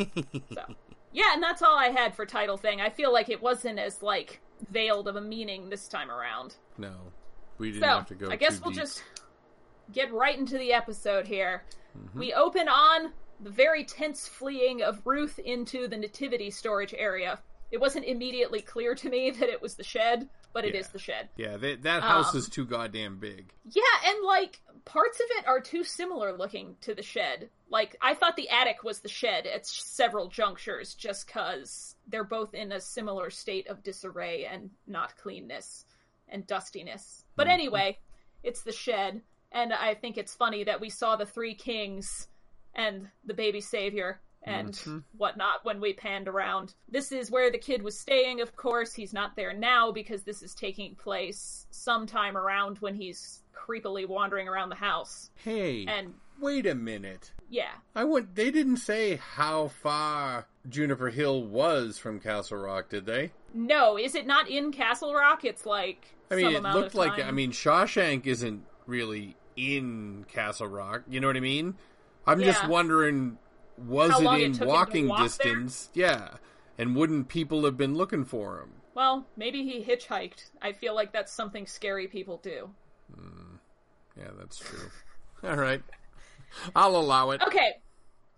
So 0.54 0.64
yeah, 1.12 1.34
and 1.34 1.42
that's 1.42 1.62
all 1.62 1.76
I 1.78 1.88
had 1.88 2.16
for 2.16 2.26
title 2.26 2.58
thing. 2.58 2.82
I 2.82 2.90
feel 2.90 3.12
like 3.12 3.30
it 3.30 3.42
wasn't 3.42 3.80
as 3.80 4.02
like 4.04 4.42
veiled 4.70 5.08
of 5.08 5.16
a 5.16 5.22
meaning 5.22 5.70
this 5.70 5.88
time 5.88 6.12
around. 6.12 6.56
no, 6.78 6.94
we 7.58 7.72
didn't 7.72 7.82
So 7.84 7.88
have 7.88 8.08
to 8.08 8.16
go. 8.16 8.30
I 8.30 8.36
guess 8.36 8.62
we'll 8.62 8.72
deep. 8.72 8.82
just 8.82 9.04
get 9.92 10.12
right 10.14 10.38
into 10.38 10.58
the 10.58 10.74
episode 10.74 11.26
here. 11.28 11.64
Mm-hmm. 11.98 12.20
We 12.20 12.34
open 12.34 12.68
on 12.68 13.12
the 13.40 13.50
very 13.50 13.84
tense 13.86 14.28
fleeing 14.28 14.82
of 14.84 15.02
Ruth 15.06 15.40
into 15.40 15.88
the 15.88 15.98
nativity 15.98 16.52
storage 16.52 16.94
area. 16.96 17.40
It 17.72 17.80
wasn't 17.80 18.06
immediately 18.06 18.62
clear 18.62 18.94
to 18.96 19.10
me 19.10 19.32
that 19.40 19.50
it 19.50 19.62
was 19.62 19.76
the 19.76 19.84
shed, 19.84 20.30
but 20.54 20.64
it 20.66 20.74
Yeah. 20.76 20.80
is 20.82 20.90
the 20.90 21.00
shed. 21.00 21.30
Yeah, 21.38 21.58
they, 21.58 21.76
that 21.78 22.04
house 22.04 22.34
Um, 22.34 22.40
is 22.40 22.50
too 22.50 22.66
goddamn 22.66 23.18
big. 23.18 23.52
Yeah, 23.72 23.82
and 24.06 24.18
like 24.26 24.62
parts 24.90 25.20
of 25.20 25.26
it 25.38 25.48
are 25.48 25.62
too 25.62 25.84
similar 25.84 26.36
looking 26.36 26.76
to 26.82 26.96
the 26.96 27.04
shed. 27.04 27.50
Like 27.70 27.96
I 28.02 28.16
thought 28.16 28.36
the 28.36 28.50
attic 28.50 28.84
was 28.84 29.00
the 29.02 29.08
shed 29.10 29.46
at 29.46 29.68
several 29.68 30.30
junctures 30.30 30.96
just 30.96 31.28
cuz 31.28 31.96
they're 32.08 32.24
both 32.24 32.56
in 32.56 32.72
a 32.72 32.82
similar 32.82 33.30
state 33.30 33.68
of 33.68 33.84
disarray 33.84 34.46
and 34.46 34.72
not 34.88 35.16
cleanness 35.16 35.86
and 36.28 36.48
dustiness. 36.48 37.24
But 37.36 37.48
anyway, 37.48 38.00
it's 38.44 38.64
the 38.64 38.72
shed 38.72 39.22
And 39.52 39.74
I 39.74 39.96
think 39.96 40.18
it's 40.18 40.36
funny 40.36 40.64
that 40.66 40.80
we 40.80 40.92
saw 40.92 41.16
the 41.16 41.26
three 41.26 41.56
kings 41.56 42.28
and 42.76 43.10
the 43.26 43.34
baby 43.34 43.62
savior 43.62 44.22
and 44.44 44.74
Mhm. 44.74 45.04
whatnot 45.18 45.66
when 45.66 45.82
we 45.82 45.92
panned 45.94 46.28
around. 46.28 46.76
This 46.88 47.12
is 47.12 47.32
where 47.32 47.50
the 47.52 47.58
kid 47.58 47.82
was 47.82 48.00
staying, 48.00 48.42
of 48.42 48.56
course. 48.56 48.94
He's 48.94 49.12
not 49.12 49.36
there 49.36 49.54
now 49.54 49.92
because 49.92 50.24
this 50.24 50.44
is 50.44 50.54
taking 50.54 50.96
place 50.96 51.66
sometime 51.72 52.38
around 52.38 52.78
when 52.78 52.94
he's 52.94 53.44
creepily 53.68 54.08
wandering 54.08 54.48
around 54.48 54.70
the 54.70 54.76
house. 54.76 55.30
Hey, 55.36 55.86
And 55.88 56.14
wait 56.40 56.66
a 56.66 56.76
minute. 56.76 57.32
yeah, 57.50 57.72
I 57.96 58.04
went. 58.06 58.36
They 58.36 58.52
didn't 58.52 58.78
say 58.78 59.18
how 59.18 59.68
far 59.68 60.48
Juniper 60.68 61.10
Hill 61.10 61.44
was 61.44 61.98
from 61.98 62.20
Castle 62.20 62.58
Rock, 62.58 62.90
did 62.90 63.06
they? 63.06 63.32
no, 63.54 63.98
is 63.98 64.14
it 64.16 64.28
not 64.28 64.50
in 64.50 64.72
Castle 64.72 65.14
Rock? 65.14 65.44
It's 65.44 65.66
like 65.66 66.06
I 66.32 66.36
mean, 66.36 66.54
it 66.56 66.64
looked 66.64 66.96
like. 66.96 67.20
I 67.24 67.32
mean, 67.32 67.52
Shawshank 67.52 68.26
isn't 68.28 68.64
really 68.86 69.36
in 69.58 70.26
Castle 70.32 70.68
Rock. 70.68 71.04
You 71.10 71.20
know 71.20 71.28
what 71.28 71.36
I 71.38 71.42
mean? 71.42 71.76
I'm 72.28 72.42
just 72.42 72.68
wondering, 72.68 73.38
was 73.78 74.12
How 74.12 74.34
it 74.36 74.42
it 74.42 74.44
in 74.46 74.54
to 74.54 74.66
walking 74.66 75.08
walk 75.08 75.18
there? 75.20 75.26
distance? 75.28 75.90
Yeah, 75.96 76.36
and 76.78 76.96
wouldn't 76.96 77.28
people 77.28 77.66
have 77.66 77.76
been 77.78 77.96
looking 77.96 78.24
for 78.26 78.60
him? 78.60 78.74
well, 78.96 79.26
maybe 79.38 79.64
he 79.64 79.82
hitchhiked. 79.82 80.50
I 80.62 80.74
feel 80.74 80.94
like 80.94 81.14
that's 81.14 81.32
something 81.32 81.66
scary 81.66 82.08
people 82.08 82.38
do. 82.44 82.70
Hmm. 83.16 83.49
Yeah, 84.20 84.32
that's 84.38 84.58
true. 84.60 84.90
All 85.50 85.56
right, 85.56 85.82
I'll 86.76 86.96
allow 86.98 87.32
it. 87.32 87.42
Okay. 87.42 87.72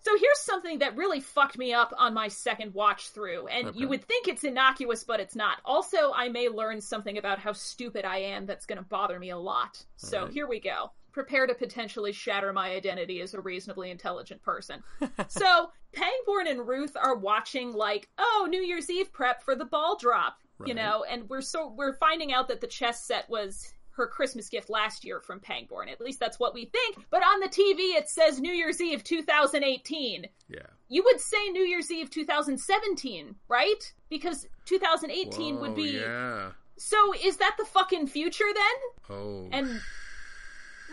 So 0.03 0.17
here's 0.17 0.39
something 0.39 0.79
that 0.79 0.95
really 0.97 1.19
fucked 1.19 1.59
me 1.59 1.73
up 1.73 1.93
on 1.95 2.15
my 2.15 2.27
second 2.27 2.73
watch 2.73 3.09
through, 3.09 3.45
and 3.47 3.67
Okay. 3.67 3.79
you 3.79 3.87
would 3.87 4.03
think 4.03 4.27
it's 4.27 4.43
innocuous, 4.43 5.03
but 5.03 5.19
it's 5.19 5.35
not. 5.35 5.59
Also, 5.63 6.11
I 6.11 6.27
may 6.29 6.49
learn 6.49 6.81
something 6.81 7.19
about 7.19 7.37
how 7.37 7.53
stupid 7.53 8.03
I 8.03 8.17
am 8.17 8.47
that's 8.47 8.65
going 8.65 8.79
to 8.79 8.83
bother 8.83 9.19
me 9.19 9.29
a 9.29 9.37
lot. 9.37 9.85
So 9.97 10.21
Alright. 10.21 10.33
here 10.33 10.47
we 10.47 10.59
go. 10.59 10.91
Prepare 11.11 11.45
to 11.45 11.53
potentially 11.53 12.13
shatter 12.13 12.51
my 12.51 12.71
identity 12.71 13.21
as 13.21 13.35
a 13.35 13.41
reasonably 13.41 13.91
intelligent 13.91 14.41
person. 14.41 14.81
so 15.27 15.69
Pangborn 15.93 16.47
and 16.47 16.67
Ruth 16.67 16.97
are 16.99 17.15
watching 17.15 17.71
like, 17.71 18.09
oh, 18.17 18.47
New 18.49 18.61
Year's 18.61 18.89
Eve 18.89 19.13
prep 19.13 19.43
for 19.43 19.53
the 19.55 19.65
ball 19.65 19.97
drop, 19.97 20.37
you 20.65 20.73
know, 20.73 21.05
and 21.07 21.29
we're 21.29 21.41
so 21.41 21.67
we're 21.77 21.93
finding 21.97 22.33
out 22.33 22.47
that 22.47 22.59
the 22.59 22.65
chess 22.67 23.03
set 23.05 23.29
was 23.29 23.71
her 23.95 24.07
Christmas 24.07 24.49
gift 24.49 24.69
last 24.69 25.03
year 25.03 25.19
from 25.19 25.39
Pangborn. 25.39 25.89
At 25.89 26.01
least 26.01 26.19
that's 26.19 26.39
what 26.39 26.53
we 26.53 26.65
think. 26.65 26.97
But 27.09 27.23
on 27.23 27.39
the 27.39 27.47
TV 27.47 27.97
it 27.97 28.09
says 28.09 28.39
New 28.39 28.53
Year's 28.53 28.79
Eve 28.81 29.03
2018. 29.03 30.25
Yeah. 30.49 30.59
You 30.89 31.03
would 31.05 31.19
say 31.19 31.49
New 31.49 31.63
Year's 31.63 31.91
Eve 31.91 32.09
2017, 32.09 33.35
right? 33.47 33.93
Because 34.09 34.47
2018 34.65 35.59
would 35.59 35.75
be 35.75 35.83
Yeah. 35.99 36.51
So 36.77 37.13
is 37.13 37.37
that 37.37 37.55
the 37.57 37.65
fucking 37.65 38.07
future 38.07 38.45
then? 38.53 39.15
Oh. 39.17 39.47
And 39.51 39.79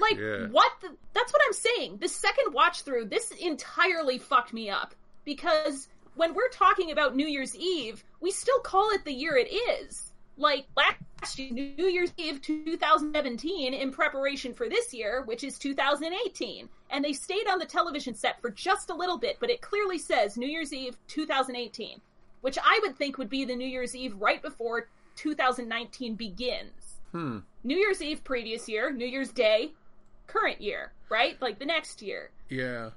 like 0.00 0.16
Yeah. 0.18 0.46
what 0.48 0.70
the, 0.82 0.88
that's 1.14 1.32
what 1.32 1.42
I'm 1.46 1.52
saying. 1.52 1.98
The 1.98 2.08
second 2.08 2.52
watch 2.52 2.82
through 2.82 3.06
this 3.06 3.30
entirely 3.32 4.18
fucked 4.18 4.52
me 4.52 4.70
up 4.70 4.94
because 5.24 5.88
when 6.14 6.34
we're 6.34 6.48
talking 6.50 6.90
about 6.90 7.14
New 7.16 7.26
Year's 7.26 7.54
Eve, 7.54 8.04
we 8.20 8.30
still 8.32 8.58
call 8.60 8.90
it 8.90 9.04
the 9.04 9.12
year 9.12 9.36
it 9.36 9.48
is. 9.52 10.07
Like 10.38 10.66
last 10.76 11.38
year, 11.38 11.52
New 11.52 11.86
Year's 11.86 12.12
Eve 12.16 12.40
2017 12.40 13.74
in 13.74 13.90
preparation 13.90 14.54
for 14.54 14.68
this 14.68 14.94
year, 14.94 15.22
which 15.24 15.44
is 15.44 15.58
2018. 15.58 16.68
And 16.90 17.04
they 17.04 17.12
stayed 17.12 17.48
on 17.48 17.58
the 17.58 17.66
television 17.66 18.14
set 18.14 18.40
for 18.40 18.50
just 18.50 18.90
a 18.90 18.94
little 18.94 19.18
bit, 19.18 19.36
but 19.40 19.50
it 19.50 19.60
clearly 19.60 19.98
says 19.98 20.36
New 20.36 20.48
Year's 20.48 20.72
Eve 20.72 20.96
2018, 21.08 22.00
which 22.40 22.56
I 22.62 22.80
would 22.82 22.96
think 22.96 23.18
would 23.18 23.28
be 23.28 23.44
the 23.44 23.56
New 23.56 23.66
Year's 23.66 23.94
Eve 23.94 24.14
right 24.18 24.40
before 24.40 24.88
2019 25.16 26.14
begins. 26.14 27.00
Hmm. 27.12 27.38
New 27.64 27.76
Year's 27.76 28.00
Eve 28.00 28.22
previous 28.22 28.68
year, 28.68 28.92
New 28.92 29.06
Year's 29.06 29.32
Day 29.32 29.72
current 30.28 30.60
year, 30.60 30.92
right? 31.08 31.40
Like 31.42 31.58
the 31.58 31.66
next 31.66 32.00
year. 32.00 32.30
Yeah. 32.48 32.90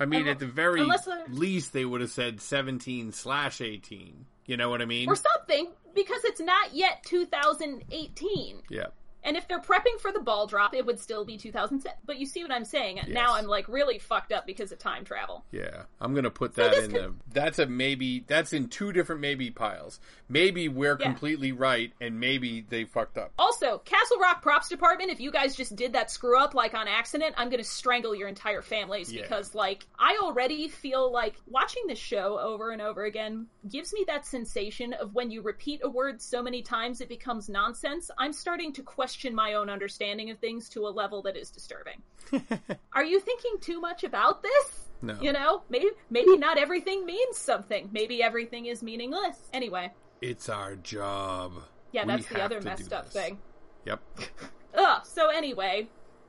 I 0.00 0.06
mean, 0.06 0.26
at 0.28 0.38
the 0.38 0.46
very 0.46 0.84
least, 1.28 1.72
they 1.72 1.84
would 1.84 2.00
have 2.00 2.10
said 2.10 2.40
17 2.40 3.12
slash 3.12 3.60
18. 3.60 4.26
You 4.48 4.56
know 4.56 4.70
what 4.70 4.80
I 4.80 4.86
mean? 4.86 5.10
Or 5.10 5.14
something, 5.14 5.68
because 5.94 6.24
it's 6.24 6.40
not 6.40 6.74
yet 6.74 7.04
2018. 7.04 8.62
yeah. 8.70 8.86
And 9.24 9.36
if 9.36 9.48
they're 9.48 9.60
prepping 9.60 9.98
for 10.00 10.12
the 10.12 10.20
ball 10.20 10.46
drop, 10.46 10.74
it 10.74 10.86
would 10.86 10.98
still 11.00 11.24
be 11.24 11.36
2007. 11.36 11.98
But 12.06 12.18
you 12.18 12.26
see 12.26 12.42
what 12.42 12.52
I'm 12.52 12.64
saying? 12.64 13.00
Now 13.08 13.34
I'm 13.34 13.46
like 13.46 13.68
really 13.68 13.98
fucked 13.98 14.32
up 14.32 14.46
because 14.46 14.70
of 14.72 14.78
time 14.78 15.04
travel. 15.04 15.44
Yeah. 15.50 15.82
I'm 16.00 16.12
going 16.12 16.24
to 16.24 16.30
put 16.30 16.54
that 16.54 16.70
this 16.72 16.84
in 16.84 16.92
could- 16.92 17.02
the. 17.02 17.14
That's 17.32 17.58
a 17.58 17.66
maybe. 17.66 18.24
That's 18.26 18.52
in 18.52 18.68
two 18.68 18.92
different 18.92 19.20
maybe 19.20 19.50
piles. 19.50 20.00
Maybe 20.28 20.68
we're 20.68 20.96
Yeah. 20.98 21.06
completely 21.06 21.52
right, 21.52 21.92
and 22.00 22.20
maybe 22.20 22.64
they 22.68 22.84
fucked 22.84 23.18
up. 23.18 23.32
Also, 23.38 23.78
Castle 23.78 24.18
Rock 24.18 24.42
props 24.42 24.68
department, 24.68 25.10
if 25.10 25.20
you 25.20 25.30
guys 25.30 25.56
just 25.56 25.74
did 25.76 25.92
that 25.94 26.10
screw 26.10 26.38
up 26.38 26.54
like 26.54 26.74
on 26.74 26.86
accident, 26.88 27.34
I'm 27.36 27.48
going 27.48 27.62
to 27.62 27.68
strangle 27.68 28.14
your 28.14 28.28
entire 28.28 28.62
families 28.62 29.12
Yeah. 29.12 29.22
because 29.22 29.54
like 29.54 29.86
I 29.98 30.18
already 30.22 30.68
feel 30.68 31.10
like 31.12 31.34
watching 31.46 31.82
this 31.86 31.98
show 31.98 32.38
over 32.38 32.70
and 32.70 32.80
over 32.82 33.04
again 33.04 33.46
gives 33.68 33.92
me 33.92 34.04
that 34.06 34.26
sensation 34.26 34.92
of 34.94 35.14
when 35.14 35.30
you 35.30 35.42
repeat 35.42 35.80
a 35.82 35.88
word 35.88 36.20
so 36.22 36.42
many 36.42 36.62
times 36.62 37.00
it 37.00 37.08
becomes 37.08 37.48
nonsense. 37.48 38.10
I'm 38.18 38.32
starting 38.32 38.72
to 38.74 38.82
question 38.82 39.07
my 39.34 39.54
own 39.54 39.70
understanding 39.70 40.30
of 40.30 40.38
things 40.38 40.68
to 40.70 40.86
a 40.86 40.90
level 40.90 41.22
that 41.22 41.36
is 41.36 41.50
disturbing. 41.50 42.02
Are 42.92 43.04
you 43.04 43.20
thinking 43.20 43.56
too 43.60 43.80
much 43.80 44.04
about 44.04 44.42
this? 44.42 44.88
No. 45.02 45.16
You 45.20 45.32
know, 45.32 45.62
maybe 45.70 45.88
maybe 46.10 46.36
not 46.36 46.58
everything 46.58 47.06
means 47.06 47.36
something. 47.38 47.88
Maybe 47.92 48.22
everything 48.22 48.66
is 48.66 48.82
meaningless. 48.82 49.36
Anyway, 49.52 49.92
It's 50.20 50.48
our 50.48 50.74
job. 50.76 51.52
yeah, 51.92 52.02
We 52.04 52.08
that's 52.08 52.26
the 52.28 52.42
other 52.42 52.60
messed 52.60 52.92
up 52.92 53.04
this. 53.04 53.12
thing. 53.12 53.38
Yep. 53.86 54.00
Ugh, 54.74 55.00
so 55.06 55.28
anyway, 55.30 55.88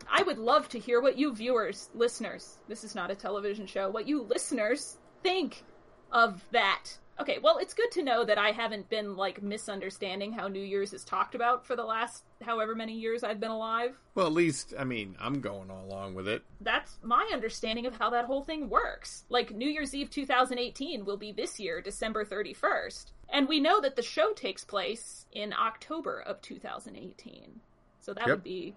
I 0.09 0.21
would 0.23 0.37
love 0.37 0.69
to 0.69 0.79
hear 0.79 1.01
what 1.01 1.17
you 1.17 1.33
viewers, 1.33 1.89
listeners, 1.95 2.57
this 2.67 2.83
is 2.83 2.95
not 2.95 3.11
a 3.11 3.15
television 3.15 3.65
show, 3.65 3.89
what 3.89 4.07
you 4.07 4.21
listeners 4.21 4.97
think 5.23 5.63
of 6.11 6.43
that. 6.51 6.85
Okay, 7.19 7.37
well, 7.43 7.57
it's 7.57 7.73
good 7.73 7.91
to 7.91 8.03
know 8.03 8.23
that 8.23 8.37
I 8.37 8.51
haven't 8.51 8.87
been, 8.89 9.17
like, 9.17 9.43
misunderstanding 9.43 10.31
how 10.31 10.47
New 10.47 10.61
Year's 10.63 10.93
is 10.93 11.03
talked 11.03 11.35
about 11.35 11.65
for 11.65 11.75
the 11.75 11.83
last 11.83 12.23
however 12.41 12.75
many 12.75 12.93
years 12.93 13.23
I've 13.23 13.39
been 13.39 13.51
alive. 13.51 13.95
Well, 14.15 14.27
at 14.27 14.33
least, 14.33 14.73
I 14.77 14.83
mean, 14.83 15.15
I'm 15.19 15.41
going 15.41 15.69
along 15.69 16.15
with 16.15 16.27
it. 16.27 16.43
That's 16.61 16.97
my 17.03 17.29
understanding 17.33 17.85
of 17.85 17.97
how 17.97 18.09
that 18.11 18.25
whole 18.25 18.43
thing 18.43 18.69
works. 18.69 19.23
Like, 19.29 19.51
New 19.51 19.69
Year's 19.69 19.93
Eve 19.93 20.09
2018 20.09 21.05
will 21.05 21.17
be 21.17 21.31
this 21.31 21.59
year, 21.59 21.81
December 21.81 22.25
31st. 22.25 23.11
And 23.31 23.47
we 23.47 23.59
know 23.59 23.79
that 23.81 23.95
the 23.95 24.01
show 24.01 24.33
takes 24.33 24.63
place 24.63 25.25
in 25.31 25.53
October 25.53 26.19
of 26.21 26.41
2018. 26.41 27.61
So 27.99 28.13
that 28.13 28.25
Yep. 28.27 28.37
would 28.37 28.43
be 28.43 28.75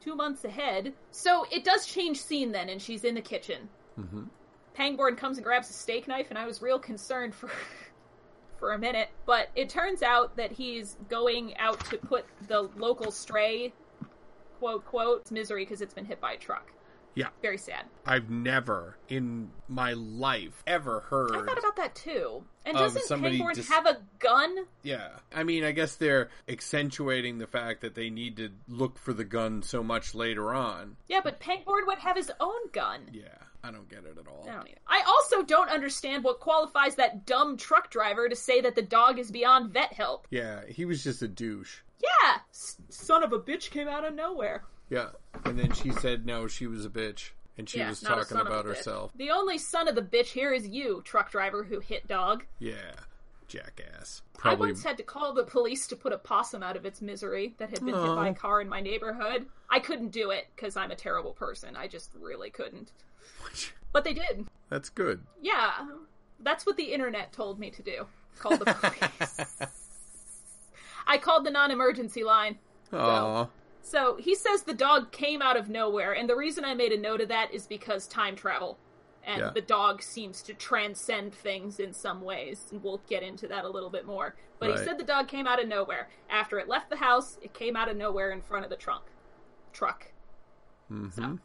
two 0.00 0.14
months 0.14 0.44
ahead. 0.44 0.94
So 1.10 1.44
it 1.52 1.64
does 1.64 1.86
change 1.86 2.20
scene 2.20 2.52
then, 2.52 2.68
and 2.68 2.80
she's 2.80 3.04
in 3.04 3.14
the 3.14 3.20
kitchen. 3.20 3.68
hmm 3.96 4.24
Pangborn 4.72 5.16
comes 5.16 5.36
and 5.36 5.44
grabs 5.44 5.68
a 5.68 5.72
steak 5.72 6.06
knife, 6.08 6.28
and 6.30 6.38
I 6.38 6.46
was 6.46 6.62
real 6.62 6.78
concerned 6.78 7.34
for 7.34 7.50
for 8.60 8.72
a 8.72 8.78
minute. 8.78 9.08
But 9.26 9.48
it 9.56 9.68
turns 9.68 10.02
out 10.02 10.36
that 10.36 10.52
he's 10.52 10.96
going 11.08 11.56
out 11.56 11.80
to 11.86 11.96
put 11.98 12.26
the 12.46 12.68
local 12.76 13.10
stray, 13.10 13.72
quote 14.60 14.84
quote, 14.84 15.30
misery 15.32 15.64
because 15.64 15.80
it's 15.80 15.94
been 15.94 16.04
hit 16.04 16.20
by 16.20 16.32
a 16.34 16.36
truck. 16.36 16.70
Yeah. 17.16 17.26
Very 17.42 17.58
sad. 17.58 17.86
I've 18.06 18.30
never 18.30 18.96
in 19.08 19.50
my 19.66 19.94
life 19.94 20.62
ever 20.64 21.00
heard. 21.00 21.32
I 21.34 21.44
thought 21.44 21.58
about 21.58 21.74
that 21.76 21.94
too. 21.96 22.44
And 22.64 22.76
doesn't 22.76 23.08
Pangborn 23.20 23.56
just- 23.56 23.68
have 23.68 23.84
a 23.86 23.98
gun? 24.20 24.54
Yeah. 24.84 25.08
I 25.34 25.42
mean, 25.42 25.64
I 25.64 25.72
guess 25.72 25.96
they're 25.96 26.28
accentuating 26.48 27.38
the 27.38 27.48
fact 27.48 27.80
that 27.80 27.96
they 27.96 28.10
need 28.10 28.36
to 28.36 28.50
look 28.68 28.96
for 28.96 29.12
the 29.12 29.24
gun 29.24 29.62
so 29.62 29.82
much 29.82 30.14
later 30.14 30.54
on. 30.54 30.96
Yeah, 31.08 31.20
but 31.24 31.40
Pangborn 31.40 31.84
would 31.88 31.98
have 31.98 32.16
his 32.16 32.30
own 32.38 32.70
gun. 32.72 33.00
Yeah. 33.12 33.24
I 33.62 33.70
don't 33.70 33.88
get 33.88 34.04
it 34.04 34.16
at 34.18 34.26
all. 34.26 34.46
I 34.48 34.52
don't 34.52 34.68
either. 34.68 34.78
I 34.86 35.02
also 35.06 35.42
don't 35.42 35.68
understand 35.70 36.24
what 36.24 36.40
qualifies 36.40 36.94
that 36.96 37.26
dumb 37.26 37.56
truck 37.56 37.90
driver 37.90 38.28
to 38.28 38.36
say 38.36 38.60
that 38.62 38.74
the 38.74 38.82
dog 38.82 39.18
is 39.18 39.30
beyond 39.30 39.72
vet 39.72 39.92
help. 39.92 40.26
Yeah, 40.30 40.60
he 40.66 40.84
was 40.84 41.04
just 41.04 41.22
a 41.22 41.28
douche. 41.28 41.78
Yeah, 42.02 42.38
s- 42.50 42.76
son 42.88 43.22
of 43.22 43.32
a 43.32 43.38
bitch 43.38 43.70
came 43.70 43.88
out 43.88 44.04
of 44.04 44.14
nowhere. 44.14 44.64
Yeah. 44.88 45.10
And 45.44 45.58
then 45.58 45.72
she 45.72 45.90
said 45.90 46.26
no, 46.26 46.46
she 46.46 46.66
was 46.66 46.84
a 46.84 46.90
bitch. 46.90 47.30
And 47.58 47.68
she 47.68 47.78
yeah, 47.78 47.90
was 47.90 48.00
talking 48.00 48.24
son 48.24 48.40
of 48.40 48.46
a 48.46 48.50
about 48.50 48.64
herself. 48.64 49.12
The 49.16 49.30
only 49.30 49.58
son 49.58 49.86
of 49.88 49.94
the 49.94 50.02
bitch 50.02 50.28
here 50.28 50.52
is 50.52 50.66
you, 50.66 51.02
truck 51.04 51.30
driver 51.30 51.62
who 51.62 51.80
hit 51.80 52.06
dog. 52.08 52.44
Yeah. 52.58 52.94
Jackass. 53.48 54.22
I 54.44 54.54
once 54.54 54.82
had 54.82 54.96
to 54.98 55.02
call 55.02 55.34
the 55.34 55.42
police 55.42 55.88
to 55.88 55.96
put 55.96 56.12
a 56.12 56.18
possum 56.18 56.62
out 56.62 56.76
of 56.76 56.86
its 56.86 57.02
misery 57.02 57.54
that 57.58 57.68
had 57.68 57.84
been 57.84 57.94
hit 57.94 58.14
by 58.16 58.28
a 58.28 58.34
car 58.34 58.60
in 58.60 58.68
my 58.68 58.80
neighborhood. 58.80 59.46
I 59.68 59.80
couldn't 59.80 60.10
do 60.12 60.30
it 60.30 60.46
because 60.54 60.76
I'm 60.76 60.92
a 60.92 60.96
terrible 60.96 61.32
person. 61.32 61.76
I 61.76 61.88
just 61.88 62.10
really 62.18 62.48
couldn't. 62.50 62.92
But 63.92 64.04
they 64.04 64.14
did. 64.14 64.46
That's 64.68 64.88
good. 64.88 65.22
Yeah, 65.40 65.72
that's 66.38 66.64
what 66.64 66.76
the 66.76 66.92
internet 66.92 67.32
told 67.32 67.58
me 67.58 67.70
to 67.70 67.82
do. 67.82 68.06
Call 68.38 68.56
the 68.56 68.64
police. 68.64 69.46
I 71.06 71.18
called 71.18 71.44
the 71.44 71.50
non-emergency 71.50 72.22
line. 72.22 72.58
Oh. 72.92 73.48
So 73.82 74.16
he 74.16 74.34
says 74.34 74.62
the 74.62 74.74
dog 74.74 75.10
came 75.10 75.42
out 75.42 75.56
of 75.56 75.68
nowhere, 75.68 76.12
and 76.12 76.28
the 76.28 76.36
reason 76.36 76.64
I 76.64 76.74
made 76.74 76.92
a 76.92 77.00
note 77.00 77.20
of 77.20 77.28
that 77.28 77.52
is 77.52 77.66
because 77.66 78.06
time 78.06 78.36
travel. 78.36 78.78
And 79.24 79.40
Yeah. 79.40 79.50
the 79.50 79.60
dog 79.60 80.02
seems 80.02 80.42
to 80.42 80.54
transcend 80.54 81.34
things 81.34 81.78
in 81.78 81.92
some 81.92 82.22
ways, 82.22 82.68
and 82.70 82.82
we'll 82.82 83.02
get 83.08 83.22
into 83.22 83.46
that 83.48 83.64
a 83.64 83.68
little 83.68 83.90
bit 83.90 84.06
more. 84.06 84.34
But 84.58 84.70
he 84.70 84.76
said 84.76 84.98
the 84.98 85.04
dog 85.04 85.28
came 85.28 85.46
out 85.46 85.60
of 85.60 85.68
nowhere. 85.68 86.08
After 86.28 86.58
it 86.58 86.68
left 86.68 86.90
the 86.90 86.96
house, 86.96 87.38
it 87.42 87.52
came 87.54 87.76
out 87.76 87.88
of 87.88 87.96
nowhere 87.96 88.30
in 88.30 88.40
front 88.40 88.64
of 88.64 88.70
the 88.70 88.76
trunk. 88.76 89.04
Truck. 89.72 90.12
Mm-hmm. 90.90 91.10
So 91.10 91.38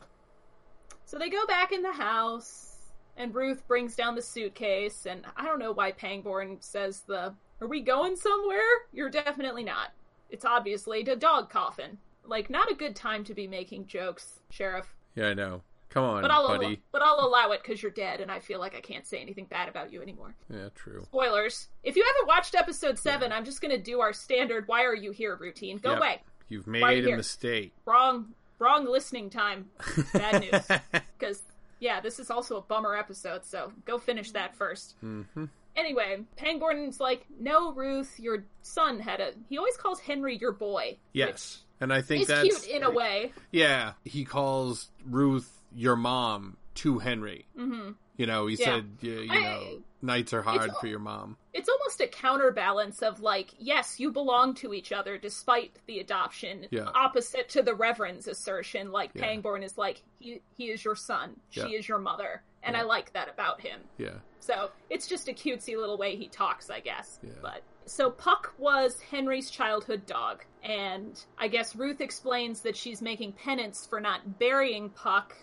they 1.19 1.29
go 1.29 1.45
back 1.45 1.71
in 1.71 1.81
the 1.81 1.91
house, 1.93 2.75
and 3.17 3.33
Ruth 3.33 3.67
brings 3.67 3.95
down 3.95 4.15
the 4.15 4.21
suitcase, 4.21 5.05
and 5.05 5.25
I 5.37 5.45
don't 5.45 5.59
know 5.59 5.71
why 5.71 5.91
Pangborn 5.91 6.57
says 6.61 7.01
the, 7.07 7.33
Are 7.61 7.67
we 7.67 7.81
going 7.81 8.15
somewhere? 8.15 8.59
You're 8.93 9.09
definitely 9.09 9.63
not. 9.63 9.91
It's 10.29 10.45
obviously 10.45 11.03
the 11.03 11.15
dog 11.15 11.49
coffin. 11.49 11.97
Like, 12.25 12.49
not 12.49 12.71
a 12.71 12.75
good 12.75 12.95
time 12.95 13.23
to 13.25 13.33
be 13.33 13.47
making 13.47 13.87
jokes, 13.87 14.39
Sheriff. 14.49 14.93
Yeah, 15.15 15.27
I 15.27 15.33
know. 15.35 15.61
Come 15.89 16.03
on, 16.03 16.21
But 16.23 16.31
I'll, 16.31 16.47
buddy. 16.47 16.81
but 16.91 17.01
I'll 17.01 17.25
allow 17.25 17.51
it 17.51 17.61
because 17.63 17.81
you're 17.81 17.91
dead, 17.91 18.19
and 18.19 18.29
I 18.29 18.39
feel 18.39 18.59
like 18.59 18.75
I 18.75 18.81
can't 18.81 19.05
say 19.07 19.19
anything 19.19 19.45
bad 19.45 19.69
about 19.69 19.93
you 19.93 20.01
anymore. 20.01 20.35
Yeah, 20.53 20.67
true. 20.75 21.03
Spoilers. 21.03 21.69
If 21.83 21.95
you 21.95 22.03
haven't 22.05 22.27
watched 22.27 22.53
episode 22.55 22.99
7, 22.99 23.31
I'm 23.31 23.45
just 23.45 23.61
gonna 23.61 23.77
do 23.77 24.01
our 24.01 24.11
standard 24.11 24.67
Why 24.67 24.83
Are 24.83 24.95
You 24.95 25.11
Here 25.11 25.35
routine. 25.37 25.77
Go 25.77 25.91
Yep. 25.91 25.97
away. 25.99 26.21
You've 26.49 26.67
made 26.67 26.83
a 27.05 27.07
here? 27.07 27.15
mistake. 27.17 27.71
Wrong, 27.85 28.33
wrong 28.59 28.85
listening 28.85 29.29
time. 29.29 29.69
Bad 30.13 30.41
news. 30.51 30.79
because 31.17 31.43
yeah, 31.79 31.99
this 32.01 32.19
is 32.19 32.29
also 32.31 32.57
a 32.57 32.61
bummer 32.61 32.95
episode. 32.95 33.45
So 33.45 33.71
go 33.85 33.97
finish 33.97 34.31
that 34.31 34.57
1st 34.57 34.93
Mhm. 35.03 35.49
Anyway, 35.75 36.23
Pangborn's 36.37 37.01
like, 37.01 37.25
"No, 37.37 37.73
Ruth, 37.73 38.17
your 38.17 38.45
son 38.61 38.97
had 38.99 39.19
a." 39.19 39.31
He 39.49 39.57
always 39.57 39.75
calls 39.75 39.99
Henry 39.99 40.37
your 40.37 40.53
boy. 40.53 40.97
Yes, 41.11 41.63
and 41.81 41.91
I 41.91 42.01
think 42.01 42.21
It's 42.21 42.29
that's 42.29 42.43
cute 42.65 42.67
in 42.77 42.83
a 42.83 42.89
way. 42.89 43.33
Yeah, 43.51 43.91
he 44.05 44.23
calls 44.23 44.87
Ruth 45.05 45.51
your 45.75 45.97
mom 45.97 46.55
to 46.75 46.99
Henry. 46.99 47.45
hmm 47.55 47.91
You 48.17 48.25
know, 48.27 48.47
he 48.47 48.55
Yeah. 48.55 48.65
said, 48.65 48.97
you, 49.01 49.19
you 49.21 49.31
I- 49.31 49.41
know, 49.41 49.81
nights 50.01 50.33
are 50.33 50.41
hard 50.41 50.71
for 50.79 50.87
your 50.87 50.99
mom. 50.99 51.35
It's 51.53 51.67
almost 51.67 51.99
a 51.99 52.07
counterbalance 52.07 53.01
of 53.01 53.19
like, 53.19 53.49
yes, 53.59 53.99
you 53.99 54.11
belong 54.11 54.53
to 54.55 54.73
each 54.73 54.91
other 54.93 55.17
despite 55.17 55.75
the 55.87 55.99
adoption. 55.99 56.67
Yeah. 56.71 56.89
Opposite 56.95 57.49
to 57.49 57.61
the 57.61 57.73
Reverend's 57.75 58.27
assertion, 58.27 58.91
like 58.91 59.11
Yeah. 59.13 59.21
Pangborn 59.23 59.63
is 59.63 59.77
like, 59.77 60.01
he 60.19 60.41
he 60.55 60.69
is 60.69 60.83
your 60.85 60.95
son, 60.95 61.39
she 61.49 61.61
is 61.75 61.87
your 61.89 61.97
mother, 61.97 62.41
and 62.63 62.73
Yeah. 62.75 62.81
I 62.81 62.83
like 62.85 63.11
that 63.13 63.27
about 63.29 63.59
him. 63.61 63.81
Yeah, 63.97 64.19
So 64.39 64.69
it's 64.89 65.07
just 65.07 65.27
a 65.27 65.33
cutesy 65.33 65.75
little 65.77 65.97
way 65.97 66.15
he 66.15 66.27
talks, 66.29 66.69
I 66.69 66.79
guess. 66.79 67.19
Yeah. 67.23 67.31
But 67.41 67.63
so 67.85 68.09
Puck 68.11 68.53
was 68.57 68.99
Henry's 69.01 69.49
childhood 69.49 70.05
dog, 70.05 70.43
and 70.63 71.21
I 71.37 71.47
guess 71.49 71.75
Ruth 71.75 71.99
explains 72.01 72.61
that 72.61 72.75
she's 72.77 73.01
making 73.01 73.33
penance 73.33 73.85
for 73.85 73.99
not 73.99 74.39
burying 74.39 74.89
Puck 74.89 75.35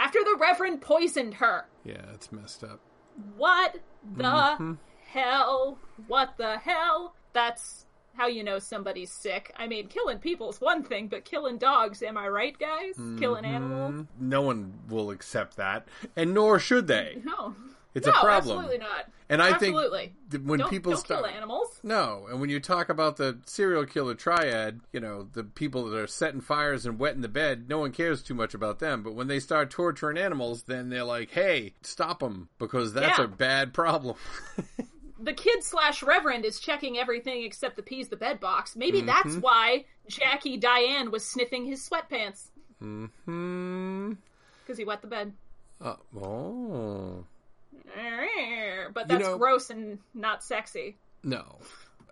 after 0.00 0.18
the 0.24 0.36
Reverend 0.40 0.80
poisoned 0.80 1.34
her. 1.34 1.66
yeah, 1.84 2.02
it's 2.14 2.32
messed 2.32 2.64
up. 2.64 2.80
What 3.36 3.76
the 4.16 4.22
Mhm. 4.24 4.78
hell? 5.06 5.78
What 6.08 6.36
the 6.38 6.58
hell? 6.58 7.14
That's 7.32 7.86
how 8.16 8.26
you 8.26 8.42
know 8.42 8.58
somebody's 8.58 9.12
sick. 9.12 9.52
I 9.56 9.66
mean, 9.66 9.86
killing 9.88 10.18
people's 10.18 10.60
one 10.60 10.82
thing, 10.82 11.08
but 11.08 11.24
killing 11.24 11.58
dogs, 11.58 12.02
am 12.02 12.16
I 12.18 12.28
right, 12.28 12.58
guys? 12.58 12.96
Killing 13.18 13.44
animals? 13.44 14.06
No 14.18 14.42
one 14.42 14.80
will 14.88 15.10
accept 15.10 15.56
that, 15.56 15.86
and 16.16 16.34
nor 16.34 16.58
should 16.58 16.86
they. 16.86 17.20
No. 17.24 17.54
It's 17.94 18.06
no, 18.06 18.12
a 18.12 18.20
problem. 18.20 18.58
absolutely 18.58 18.78
not. 18.78 19.06
And 19.28 19.40
I 19.40 19.50
absolutely. 19.50 20.12
think 20.30 20.46
when 20.46 20.58
don't, 20.60 20.70
people 20.70 20.92
don't 20.92 21.00
start 21.04 21.24
kill 21.24 21.34
animals. 21.34 21.68
No, 21.82 22.26
and 22.28 22.40
when 22.40 22.50
you 22.50 22.58
talk 22.60 22.88
about 22.88 23.16
the 23.16 23.38
serial 23.46 23.86
killer 23.86 24.14
triad, 24.14 24.80
you 24.92 25.00
know, 25.00 25.28
the 25.32 25.44
people 25.44 25.88
that 25.88 25.96
are 25.96 26.06
setting 26.06 26.40
fires 26.40 26.84
and 26.84 26.98
wetting 26.98 27.20
the 27.20 27.28
bed, 27.28 27.68
no 27.68 27.78
one 27.78 27.92
cares 27.92 28.22
too 28.22 28.34
much 28.34 28.54
about 28.54 28.80
them. 28.80 29.02
But 29.02 29.14
when 29.14 29.28
they 29.28 29.38
start 29.38 29.70
torturing 29.70 30.18
animals, 30.18 30.64
then 30.64 30.88
they're 30.88 31.04
like, 31.04 31.30
hey, 31.30 31.74
stop 31.82 32.20
them, 32.20 32.48
because 32.58 32.92
that's 32.92 33.18
Yeah. 33.18 33.24
a 33.24 33.28
bad 33.28 33.72
problem. 33.72 34.16
the 35.20 35.32
kid 35.32 35.62
slash 35.62 36.02
reverend 36.02 36.44
is 36.44 36.58
checking 36.58 36.98
everything 36.98 37.44
except 37.44 37.76
the 37.76 37.82
peas 37.82 38.08
the 38.08 38.16
bed 38.16 38.40
box. 38.40 38.74
Maybe 38.74 38.98
Mm-hmm. 38.98 39.06
that's 39.06 39.36
why 39.36 39.84
Jackie 40.08 40.56
Diane 40.56 41.10
was 41.10 41.24
sniffing 41.24 41.66
his 41.66 41.88
sweatpants 41.88 42.48
hmm. 42.80 44.12
because 44.62 44.78
he 44.78 44.84
wet 44.84 45.02
the 45.02 45.08
bed. 45.08 45.32
Uh, 45.80 45.94
oh. 46.20 47.24
But 48.94 49.02
You 49.10 49.18
that's 49.18 49.28
know- 49.28 49.38
gross 49.38 49.70
and 49.70 49.98
not 50.14 50.42
sexy. 50.42 50.96
No. 51.22 51.58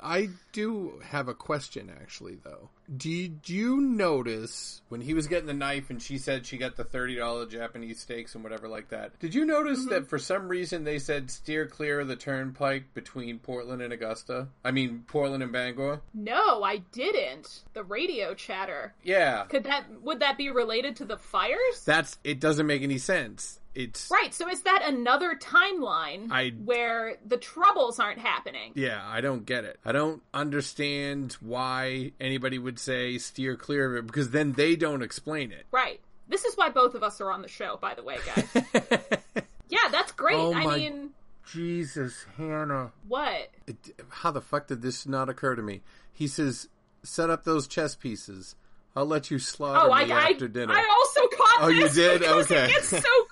I 0.01 0.29
do 0.53 1.01
have 1.03 1.27
a 1.27 1.35
question, 1.35 1.91
actually, 2.01 2.37
though. 2.45 2.69
Did 2.97 3.49
you 3.49 3.81
notice 3.81 4.81
when 4.91 5.01
he 5.01 5.13
was 5.13 5.27
getting 5.27 5.49
the 5.49 5.55
knife 5.55 5.91
and 5.91 6.01
she 6.01 6.19
said 6.19 6.47
she 6.47 6.57
got 6.57 6.77
the 6.77 6.85
$30 6.85 7.51
Japanese 7.51 7.99
steaks 7.99 8.35
and 8.37 8.45
whatever 8.45 8.69
like 8.69 8.91
that? 8.91 9.19
Did 9.19 9.35
you 9.35 9.45
notice 9.45 9.81
Mm-hmm. 9.81 9.91
that 9.91 10.07
for 10.09 10.19
some 10.19 10.47
reason 10.47 10.85
they 10.85 11.01
said 11.01 11.33
steer 11.33 11.67
clear 11.67 11.99
of 11.99 12.07
the 12.07 12.15
turnpike 12.15 12.95
between 12.95 13.41
Portland 13.41 13.83
and 13.83 13.93
Augusta? 13.93 14.47
I 14.65 14.71
mean, 14.71 15.03
Portland 15.09 15.43
and 15.43 15.51
Bangor? 15.53 16.01
No, 16.15 16.63
I 16.63 16.77
didn't. 16.93 17.65
The 17.73 17.83
radio 17.83 18.35
chatter. 18.35 18.95
Yeah. 19.03 19.47
Could 19.49 19.65
that 19.65 19.85
would 20.01 20.21
that 20.21 20.39
be 20.39 20.51
related 20.51 20.95
to 20.97 21.07
the 21.07 21.17
fires? 21.19 21.83
That's, 21.85 22.19
it 22.23 22.39
doesn't 22.39 22.69
make 22.69 22.83
any 22.83 22.99
sense. 22.99 23.58
It's, 23.75 24.11
right. 24.11 24.35
So 24.35 24.49
is 24.49 24.63
that 24.63 24.83
another 24.85 25.37
timeline 25.41 26.29
I- 26.33 26.53
where 26.65 27.17
the 27.25 27.37
troubles 27.37 28.01
aren't 28.01 28.19
happening? 28.19 28.73
yeah, 28.75 29.01
I 29.07 29.21
don't 29.21 29.47
get 29.47 29.65
it. 29.65 29.79
I 29.85 29.93
don't 29.93 30.23
understand 30.35 31.35
why 31.41 32.13
anybody 32.21 32.59
would 32.59 32.79
say 32.79 33.19
steer 33.19 33.57
clear 33.57 33.91
of 33.97 34.05
it 34.05 34.07
because 34.07 34.31
then 34.31 34.53
they 34.53 34.75
don't 34.77 35.03
explain 35.03 35.53
it. 35.53 35.67
Right. 35.71 36.01
This 36.29 36.45
is 36.45 36.57
why 36.57 36.71
both 36.71 36.95
of 36.95 37.03
us 37.03 37.21
are 37.21 37.31
on 37.31 37.43
the 37.43 37.49
show, 37.49 37.79
by 37.81 37.95
the 37.95 38.03
way, 38.03 38.19
guys. 38.27 38.49
yeah, 39.69 39.89
that's 39.91 40.13
great. 40.13 40.37
Oh 40.37 40.53
I 40.55 40.65
my- 40.65 40.77
mean, 40.79 41.11
Jesus, 41.53 42.27
Hannah. 42.37 42.93
what? 43.07 43.49
It, 43.67 43.77
how 44.11 44.31
the 44.31 44.41
fuck 44.43 44.67
did 44.67 44.83
this 44.83 45.07
not 45.07 45.29
occur 45.29 45.55
to 45.55 45.63
me? 45.63 45.81
He 46.13 46.27
says, 46.27 46.69
"Set 47.03 47.31
up 47.31 47.45
those 47.45 47.67
chess 47.67 47.95
pieces. 47.95 48.55
I'll 48.95 49.07
let 49.07 49.31
you 49.31 49.39
slaughter 49.39 49.79
Oh, 49.91 49.95
me 49.95 50.13
I, 50.13 50.31
after 50.33 50.49
dinner." 50.49 50.75
I 50.75 50.87
also 50.99 51.29
caught 51.37 51.63
Oh, 51.63 51.69
you 51.69 51.89
did? 51.89 52.23
Okay. 52.23 52.65
it 52.67 52.71
gets 52.71 52.89
so 52.89 52.99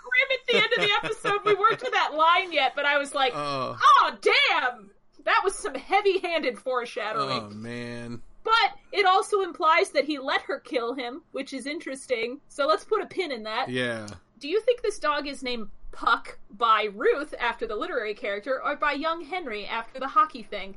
the 0.57 0.62
end 0.62 0.73
of 0.77 0.83
the 0.83 0.90
episode. 1.05 1.40
We 1.45 1.55
weren't 1.55 1.79
to 1.81 1.90
that 1.92 2.14
line 2.14 2.53
yet, 2.53 2.73
but 2.75 2.85
I 2.85 2.99
was 2.99 3.14
like, 3.14 3.33
oh, 3.35 3.77
oh, 3.81 4.16
damn! 4.21 4.90
That 5.25 5.40
was 5.45 5.55
some 5.55 5.75
heavy-handed 5.75 6.59
foreshadowing. 6.59 7.42
oh 7.42 7.51
man. 7.51 8.23
But 8.45 8.79
it 8.92 9.07
also 9.07 9.40
implies 9.42 9.90
that 9.90 10.05
he 10.05 10.19
let 10.19 10.42
her 10.42 10.61
kill 10.61 10.95
him, 10.95 11.23
which 11.33 11.53
is 11.53 11.66
interesting. 11.66 12.40
So 12.49 12.66
let's 12.69 12.85
put 12.85 13.03
a 13.03 13.07
pin 13.07 13.33
in 13.33 13.42
that. 13.42 13.69
Yeah. 13.69 14.07
Do 14.38 14.49
you 14.49 14.61
think 14.61 14.83
this 14.83 15.01
dog 15.01 15.27
is 15.27 15.42
named 15.42 15.69
Puck 15.90 16.38
by 16.51 16.88
Ruth 16.95 17.35
after 17.40 17.66
the 17.66 17.75
literary 17.75 18.14
character, 18.14 18.62
or 18.62 18.77
by 18.77 18.92
young 18.92 19.25
Henry 19.25 19.66
after 19.66 19.99
the 19.99 20.07
hockey 20.07 20.42
thing? 20.45 20.77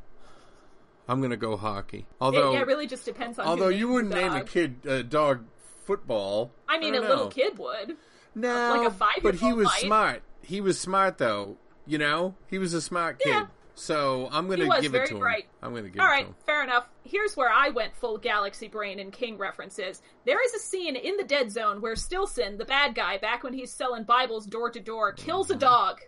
I'm 1.08 1.22
gonna 1.22 1.38
go 1.38 1.58
hockey. 1.58 2.00
It, 2.00 2.06
Although, 2.22 2.54
yeah, 2.54 2.62
it 2.62 2.68
really 2.68 2.88
just 2.88 3.04
depends 3.06 3.38
on. 3.40 3.48
although 3.48 3.70
you 3.70 3.88
wouldn't 3.90 4.14
name 4.14 4.34
a 4.34 4.44
kid 4.44 4.86
a 4.86 5.04
dog 5.04 5.44
football. 5.86 6.52
I 6.68 6.80
mean, 6.80 6.94
don't 6.94 7.04
a 7.06 7.10
little 7.10 7.30
kid 7.30 7.58
would. 7.58 7.98
No, 8.36 8.76
like 8.78 8.88
a 8.88 8.92
five-year-old 8.92 9.24
but 9.24 9.36
he 9.36 9.54
was 9.54 9.66
might. 9.66 9.82
smart. 9.82 10.24
He 10.42 10.62
was 10.62 10.80
smart 10.80 11.18
though. 11.18 11.58
You 11.86 11.98
know, 11.98 12.36
he 12.48 12.58
was 12.58 12.74
a 12.74 12.82
smart 12.82 13.20
kid. 13.20 13.30
Yeah. 13.30 13.48
So 13.80 14.28
I'm 14.32 14.50
gonna 14.50 14.82
give 14.82 14.92
very 14.92 15.06
it 15.06 15.10
to 15.10 15.16
him. 15.16 15.44
I'm 15.64 15.74
gonna 15.74 15.90
give 15.90 16.02
All 16.02 16.08
it 16.08 16.10
right, 16.10 16.24
to 16.24 16.32
him. 16.32 16.36
fair 16.46 16.64
enough. 16.64 16.90
Here's 17.04 17.38
where 17.38 17.50
I 17.50 17.70
went 17.70 17.96
full 17.96 18.18
Galaxy 18.18 18.68
Brain 18.68 19.00
and 19.00 19.14
King 19.14 19.38
references. 19.38 20.02
There 20.26 20.44
is 20.44 20.54
a 20.54 20.60
scene 20.60 20.98
in 20.98 21.16
the 21.16 21.24
Dead 21.24 21.50
Zone 21.50 21.80
where 21.80 21.96
Stillson, 21.96 22.58
the 22.58 22.66
bad 22.66 22.94
guy, 22.94 23.18
back 23.18 23.44
when 23.44 23.54
he's 23.54 23.72
selling 23.72 24.04
Bibles 24.04 24.46
door 24.46 24.70
to 24.70 24.82
door, 24.82 25.14
kills 25.14 25.50
a 25.50 25.54
mm-hmm. 25.54 25.62
dog. 25.62 26.02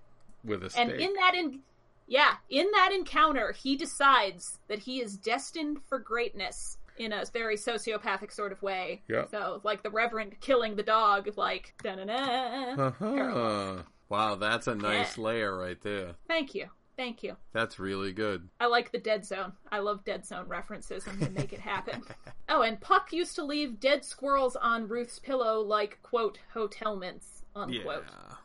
With 0.44 0.64
a 0.64 0.72
And 0.78 0.92
in 0.92 1.14
that 1.14 1.34
in 1.34 1.62
yeah, 2.08 2.34
in 2.50 2.70
that 2.74 2.92
encounter, 2.92 3.54
he 3.54 3.78
decides 3.78 4.60
that 4.68 4.80
he 4.80 5.02
is 5.02 5.16
destined 5.16 5.80
for 5.88 5.98
greatness 5.98 6.78
in 6.98 7.14
a 7.14 7.24
very 7.34 7.58
sociopathic 7.58 8.32
sort 8.32 8.52
of 8.52 8.62
way. 8.62 9.02
Yeah. 9.08 9.26
So, 9.32 9.62
like 9.64 9.84
the 9.84 9.90
Reverend 9.90 10.40
killing 10.42 10.76
the 10.76 10.84
dog, 10.84 11.30
like 11.38 11.74
da 11.84 11.96
na 11.96 12.04
na. 12.06 12.88
Uh-huh. 12.88 13.84
Wow, 14.10 14.36
that's 14.36 14.68
a 14.68 14.76
nice 14.76 15.18
Yeah. 15.18 15.24
layer 15.24 15.58
right 15.58 15.82
there. 15.82 16.16
Thank 16.28 16.54
you, 16.54 16.68
thank 16.98 17.24
you. 17.24 17.38
That's 17.54 17.80
really 17.80 18.12
good. 18.12 18.50
I 18.60 18.66
like 18.66 18.92
the 18.92 18.98
Dead 19.00 19.26
Zone. 19.26 19.54
I 19.72 19.80
love 19.80 20.04
Dead 20.04 20.26
Zone 20.26 20.48
references. 20.48 21.08
I'm 21.08 21.18
gonna 21.18 21.32
make 21.32 21.54
it 21.54 21.60
happen. 21.62 22.04
oh, 22.50 22.62
and 22.62 22.80
Puck 22.82 23.14
used 23.14 23.36
to 23.36 23.44
leave 23.44 23.80
dead 23.80 24.04
squirrels 24.04 24.56
on 24.56 24.88
Ruth's 24.88 25.20
pillow 25.20 25.62
like 25.62 26.00
quote 26.04 26.40
hotel 26.54 26.98
mints 26.98 27.44
unquote. 27.56 28.04
Yeah. 28.08 28.36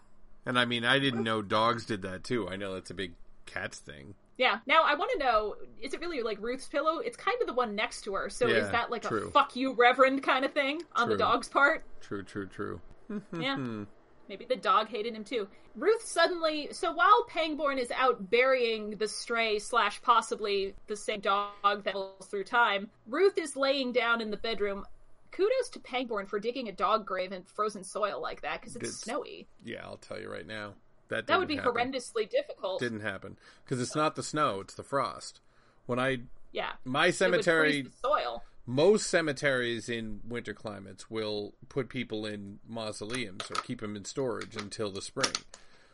And 0.46 0.58
I 0.58 0.64
mean, 0.64 0.84
I 0.84 1.00
didn't 1.00 1.24
know 1.24 1.42
dogs 1.42 1.84
did 1.84 2.02
that 2.02 2.22
too. 2.22 2.48
I 2.48 2.54
know 2.54 2.74
that's 2.74 2.90
a 2.90 2.94
big 2.94 3.14
cats 3.46 3.78
thing. 3.80 4.14
Yeah. 4.38 4.58
Now 4.66 4.82
I 4.84 4.94
want 4.94 5.10
to 5.12 5.18
know: 5.18 5.56
is 5.80 5.94
it 5.94 6.00
really 6.00 6.22
like 6.22 6.38
Ruth's 6.40 6.68
pillow? 6.68 6.98
It's 6.98 7.16
kind 7.16 7.36
of 7.40 7.46
the 7.46 7.54
one 7.54 7.74
next 7.74 8.02
to 8.02 8.14
her. 8.14 8.28
So 8.30 8.46
Yeah, 8.46 8.56
is 8.56 8.70
that 8.70 8.90
like 8.90 9.02
true. 9.02 9.28
a 9.28 9.30
"fuck 9.30 9.56
you, 9.56 9.72
Reverend" 9.74 10.22
kind 10.22 10.44
of 10.44 10.52
thing 10.52 10.82
on 10.94 11.08
the 11.08 11.16
dog's 11.16 11.48
part? 11.48 11.84
True, 12.00 12.22
true, 12.22 12.46
true. 12.46 12.80
Yeah. 13.38 13.56
Hmm. 13.56 13.84
Maybe 14.28 14.44
the 14.44 14.56
dog 14.56 14.88
hated 14.88 15.14
him 15.14 15.22
too. 15.22 15.46
Ruth 15.76 16.02
suddenly. 16.04 16.68
So 16.72 16.92
while 16.92 17.24
Pangborn 17.28 17.78
is 17.78 17.92
out 17.92 18.28
burying 18.28 18.90
the 18.96 19.06
stray 19.06 19.60
slash 19.60 20.02
possibly 20.02 20.74
the 20.88 20.96
same 20.96 21.20
dog 21.20 21.52
that 21.62 21.92
travels 21.92 22.26
through 22.26 22.42
time, 22.44 22.90
Ruth 23.06 23.38
is 23.38 23.54
laying 23.56 23.92
down 23.92 24.20
in 24.20 24.32
the 24.32 24.36
bedroom. 24.36 24.84
Kudos 25.30 25.68
to 25.74 25.78
Pangborn 25.80 26.26
for 26.26 26.40
digging 26.40 26.68
a 26.68 26.72
dog 26.72 27.06
grave 27.06 27.30
in 27.30 27.44
frozen 27.44 27.84
soil 27.84 28.20
like 28.20 28.40
that 28.40 28.60
because 28.60 28.74
it's 28.74 28.86
This- 28.86 29.00
snowy. 29.00 29.46
Yeah, 29.64 29.84
I'll 29.84 29.98
tell 29.98 30.18
you 30.20 30.28
right 30.28 30.46
now. 30.46 30.74
That 31.08 31.26
That 31.26 31.38
would 31.38 31.48
be 31.48 31.56
happen. 31.56 31.72
horrendously 31.72 32.28
difficult. 32.28 32.80
Didn't 32.80 33.00
happen 33.00 33.38
because 33.64 33.80
it's 33.80 33.94
not 33.94 34.16
the 34.16 34.22
snow; 34.22 34.60
it's 34.60 34.74
the 34.74 34.82
frost. 34.82 35.40
When 35.86 35.98
I 35.98 36.22
Yeah. 36.52 36.72
my 36.84 37.10
cemetery, 37.10 37.88
soil. 38.02 38.42
most 38.66 39.06
cemeteries 39.06 39.88
in 39.88 40.20
winter 40.26 40.52
climates 40.54 41.08
will 41.10 41.54
put 41.68 41.88
people 41.88 42.26
in 42.26 42.58
mausoleums 42.66 43.48
or 43.50 43.54
keep 43.62 43.80
them 43.80 43.94
in 43.96 44.04
storage 44.04 44.56
until 44.56 44.90
the 44.90 45.02
spring. 45.02 45.32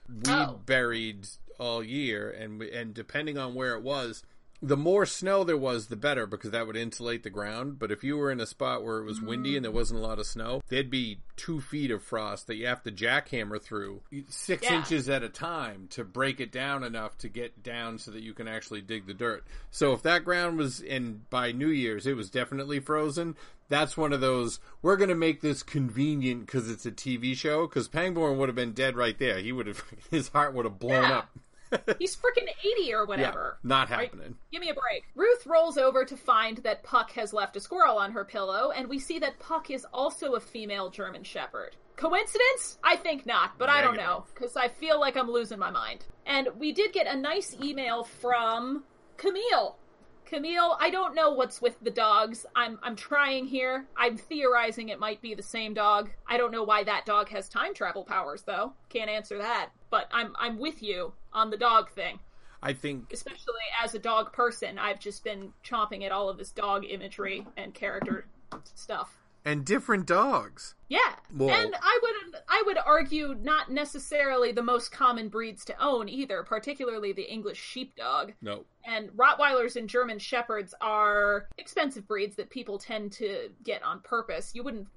We 0.09 0.33
Oh. 0.33 0.61
buried 0.65 1.29
all 1.59 1.83
year, 1.85 2.31
and 2.31 2.59
we- 2.59 2.73
and 2.73 2.95
depending 2.95 3.37
on 3.39 3.55
where 3.55 3.75
it 3.75 3.83
was, 3.83 4.23
the 4.65 4.77
more 4.77 5.05
snow 5.05 5.43
there 5.43 5.57
was, 5.57 5.89
the 5.89 5.97
better 5.97 6.25
because 6.25 6.53
that 6.53 6.67
would 6.69 6.77
insulate 6.77 7.25
the 7.25 7.31
ground. 7.31 7.79
But 7.81 7.91
if 7.91 8.05
you 8.05 8.17
were 8.17 8.31
in 8.31 8.39
a 8.41 8.47
spot 8.47 8.85
where 8.85 8.99
it 8.99 9.05
was 9.05 9.21
windy 9.21 9.57
and 9.57 9.65
there 9.65 9.73
wasn't 9.73 9.99
a 9.99 10.03
lot 10.03 10.21
of 10.21 10.27
snow, 10.27 10.63
there'd 10.69 10.89
be 10.89 11.19
two 11.37 11.61
feet 11.61 11.91
of 11.91 12.03
frost 12.03 12.47
that 12.47 12.55
you 12.55 12.67
have 12.67 12.83
to 12.85 12.93
jackhammer 12.93 13.61
through 13.61 14.03
six 14.29 14.63
Yeah. 14.63 14.77
inches 14.79 15.09
at 15.09 15.25
a 15.25 15.29
time 15.29 15.89
to 15.91 16.05
break 16.05 16.41
it 16.41 16.53
down 16.53 16.85
enough 16.85 17.19
to 17.19 17.29
get 17.29 17.63
down 17.65 17.99
so 17.99 18.13
that 18.13 18.23
you 18.23 18.33
can 18.35 18.47
actually 18.47 18.81
dig 18.83 19.07
the 19.07 19.15
dirt. 19.15 19.45
So 19.73 19.93
if 19.95 20.03
that 20.03 20.25
ground 20.25 20.59
was 20.59 20.81
in 20.81 21.23
by 21.29 21.51
New 21.51 21.69
Year's, 21.71 22.07
it 22.07 22.17
was 22.17 22.31
definitely 22.31 22.79
frozen. 22.79 23.35
That's 23.69 23.97
one 23.97 24.13
of 24.13 24.21
those. 24.21 24.61
We're 24.83 24.97
going 24.97 25.09
to 25.09 25.15
make 25.17 25.41
this 25.41 25.63
convenient 25.63 26.47
because 26.47 26.71
it's 26.71 26.87
a 26.87 26.93
TV 26.93 27.35
show. 27.35 27.67
Because 27.67 27.89
Pangborn 27.89 28.37
would 28.39 28.49
have 28.51 28.57
been 28.57 28.73
dead 28.75 28.97
right 28.97 29.19
there. 29.19 29.39
He 29.39 29.51
would 29.51 29.67
have. 29.67 29.83
His 30.11 30.29
heart 30.29 30.53
would 30.55 30.67
have 30.67 30.79
blown 30.79 31.03
Yeah. 31.03 31.19
up. 31.19 31.31
He's 31.99 32.17
freaking 32.17 32.49
80 32.65 32.93
or 32.95 33.01
Yeah, 33.03 33.05
whatever. 33.05 33.59
not 33.63 33.91
Right? 33.91 34.11
happening. 34.11 34.37
Give 34.51 34.61
me 34.61 34.71
a 34.71 34.75
break. 34.75 35.05
Ruth 35.15 35.47
rolls 35.47 35.79
over 35.79 36.05
to 36.05 36.17
find 36.17 36.59
that 36.59 36.83
Puck 36.83 37.11
has 37.13 37.33
left 37.33 37.57
a 37.57 37.61
squirrel 37.61 37.99
on 37.99 38.13
her 38.13 38.25
pillow, 38.25 38.71
and 38.71 38.89
we 38.89 38.99
see 38.99 39.19
that 39.21 39.39
Puck 39.39 39.71
is 39.71 39.87
also 39.93 40.33
a 40.35 40.41
female 40.41 40.91
German 40.91 41.25
Shepherd. 41.25 41.77
Coincidence? 41.97 42.79
I 42.83 42.97
think 42.97 43.27
not, 43.27 43.59
but 43.59 43.69
I 43.69 43.81
don't 43.83 43.97
know, 43.97 44.25
because 44.35 44.57
I 44.57 44.69
feel 44.69 44.99
like 44.99 45.17
I'm 45.17 45.31
losing 45.31 45.59
my 45.59 45.71
mind. 45.71 46.05
And 46.27 46.49
we 46.59 46.73
did 46.73 46.93
get 46.93 47.07
a 47.07 47.17
nice 47.17 47.57
email 47.63 48.03
from 48.05 48.85
Camille. 49.17 49.77
Camille, 50.33 50.79
I 50.81 50.89
don't 50.89 51.15
know 51.15 51.33
what's 51.33 51.61
with 51.61 51.79
the 51.83 51.91
dogs. 51.91 52.47
I'm 52.57 52.79
I'm 52.83 52.97
trying 52.97 53.45
here. 53.47 53.87
I'm 53.99 54.17
theorizing 54.17 54.89
it 54.89 54.99
might 54.99 55.21
be 55.21 55.35
the 55.35 55.43
same 55.43 55.75
dog. 55.75 56.09
I 56.27 56.39
don't 56.39 56.53
know 56.53 56.63
why 56.63 56.85
that 56.85 57.05
dog 57.05 57.29
has 57.29 57.51
time 57.51 57.75
travel 57.75 58.03
powers 58.03 58.41
though. 58.41 58.73
Can't 58.89 59.11
answer 59.11 59.37
that. 59.37 59.69
But 59.91 60.09
I'm 60.11 60.35
I'm 60.39 60.59
with 60.59 60.83
you 60.83 61.13
on 61.35 61.51
the 61.51 61.59
dog 61.59 61.91
thing 61.91 62.19
I 62.63 62.73
think 62.73 63.13
especially 63.13 63.67
as 63.83 63.95
a 63.95 63.99
dog 63.99 64.33
person, 64.33 64.79
I've 64.79 65.01
just 65.01 65.23
been 65.23 65.53
chomping 65.63 66.03
at 66.03 66.13
all 66.13 66.31
of 66.31 66.39
this 66.39 66.51
dog 66.51 66.87
imagery 66.87 67.47
and 67.59 67.75
character 67.75 68.25
stuff. 68.75 69.15
And 69.45 69.65
different 69.65 70.07
dogs. 70.07 70.75
Yeah, 70.89 71.17
Well- 71.35 71.51
and 71.51 71.75
I 71.81 71.99
would 72.03 72.43
I 72.49 72.63
would 72.67 72.79
argue 72.79 73.35
not 73.41 73.71
necessarily 73.71 74.53
the 74.53 74.63
most 74.63 74.93
common 74.93 75.29
breeds 75.29 75.65
to 75.67 75.83
own 75.83 76.09
either, 76.09 76.43
particularly 76.45 77.13
the 77.13 77.31
English 77.31 77.59
sheepdog. 77.59 78.33
No, 78.43 78.65
And 78.85 79.11
Rottweilers 79.11 79.77
and 79.77 79.89
German 79.89 80.19
Shepherds 80.19 80.75
are 80.81 81.49
expensive 81.59 82.07
breeds 82.07 82.37
that 82.37 82.51
people 82.51 82.79
tend 82.79 83.13
to 83.13 83.51
get 83.65 83.83
on 83.83 84.01
purpose. 84.01 84.55
You 84.55 84.63
wouldn't 84.65 84.89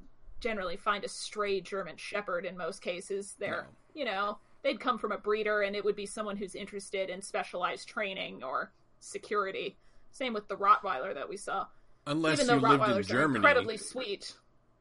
generally 0.42 0.76
find 0.78 1.04
a 1.04 1.08
stray 1.10 1.62
German 1.62 1.98
Shepherd 1.98 2.46
in 2.46 2.58
most 2.58 2.82
cases. 2.82 3.36
They're, 3.40 3.64
No. 3.64 4.00
you 4.00 4.06
know, 4.06 4.38
they'd 4.64 4.80
come 4.80 4.98
from 4.98 5.12
a 5.14 5.18
breeder 5.18 5.62
and 5.62 5.76
it 5.76 5.84
would 5.86 5.96
be 5.96 6.06
someone 6.06 6.36
who's 6.38 6.56
interested 6.56 7.10
in 7.10 7.22
specialized 7.22 7.88
training 7.88 8.44
or 8.44 8.72
security. 9.00 9.78
Same 10.12 10.34
with 10.34 10.48
the 10.48 10.58
Rottweiler 10.58 11.14
that 11.14 11.30
we 11.30 11.38
saw. 11.38 11.68
Unless 12.08 12.41
Even 12.41 12.62
though 12.62 12.72
you 12.72 12.78
lived 12.78 12.98
in 12.98 13.04
Germany, 13.04 13.38
incredibly 13.38 13.78
sweet. 13.78 14.34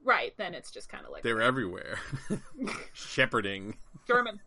Right, 0.04 0.34
then 0.37 0.52
it's 0.52 0.70
just 0.70 0.90
kind 0.90 1.04
of 1.06 1.10
like 1.10 1.22
they're 1.22 1.40
everywhere, 1.40 1.98
shepherding. 2.92 3.76
German. 4.06 4.40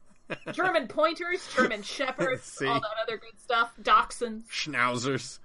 German 0.52 0.88
pointers, 0.88 1.48
German 1.56 1.82
shepherds, 1.84 2.62
all 2.62 2.80
that 2.80 2.90
other 3.02 3.18
good 3.18 3.40
stuff, 3.40 3.74
dachshunds. 3.82 4.48
Schnauzers. 4.50 5.40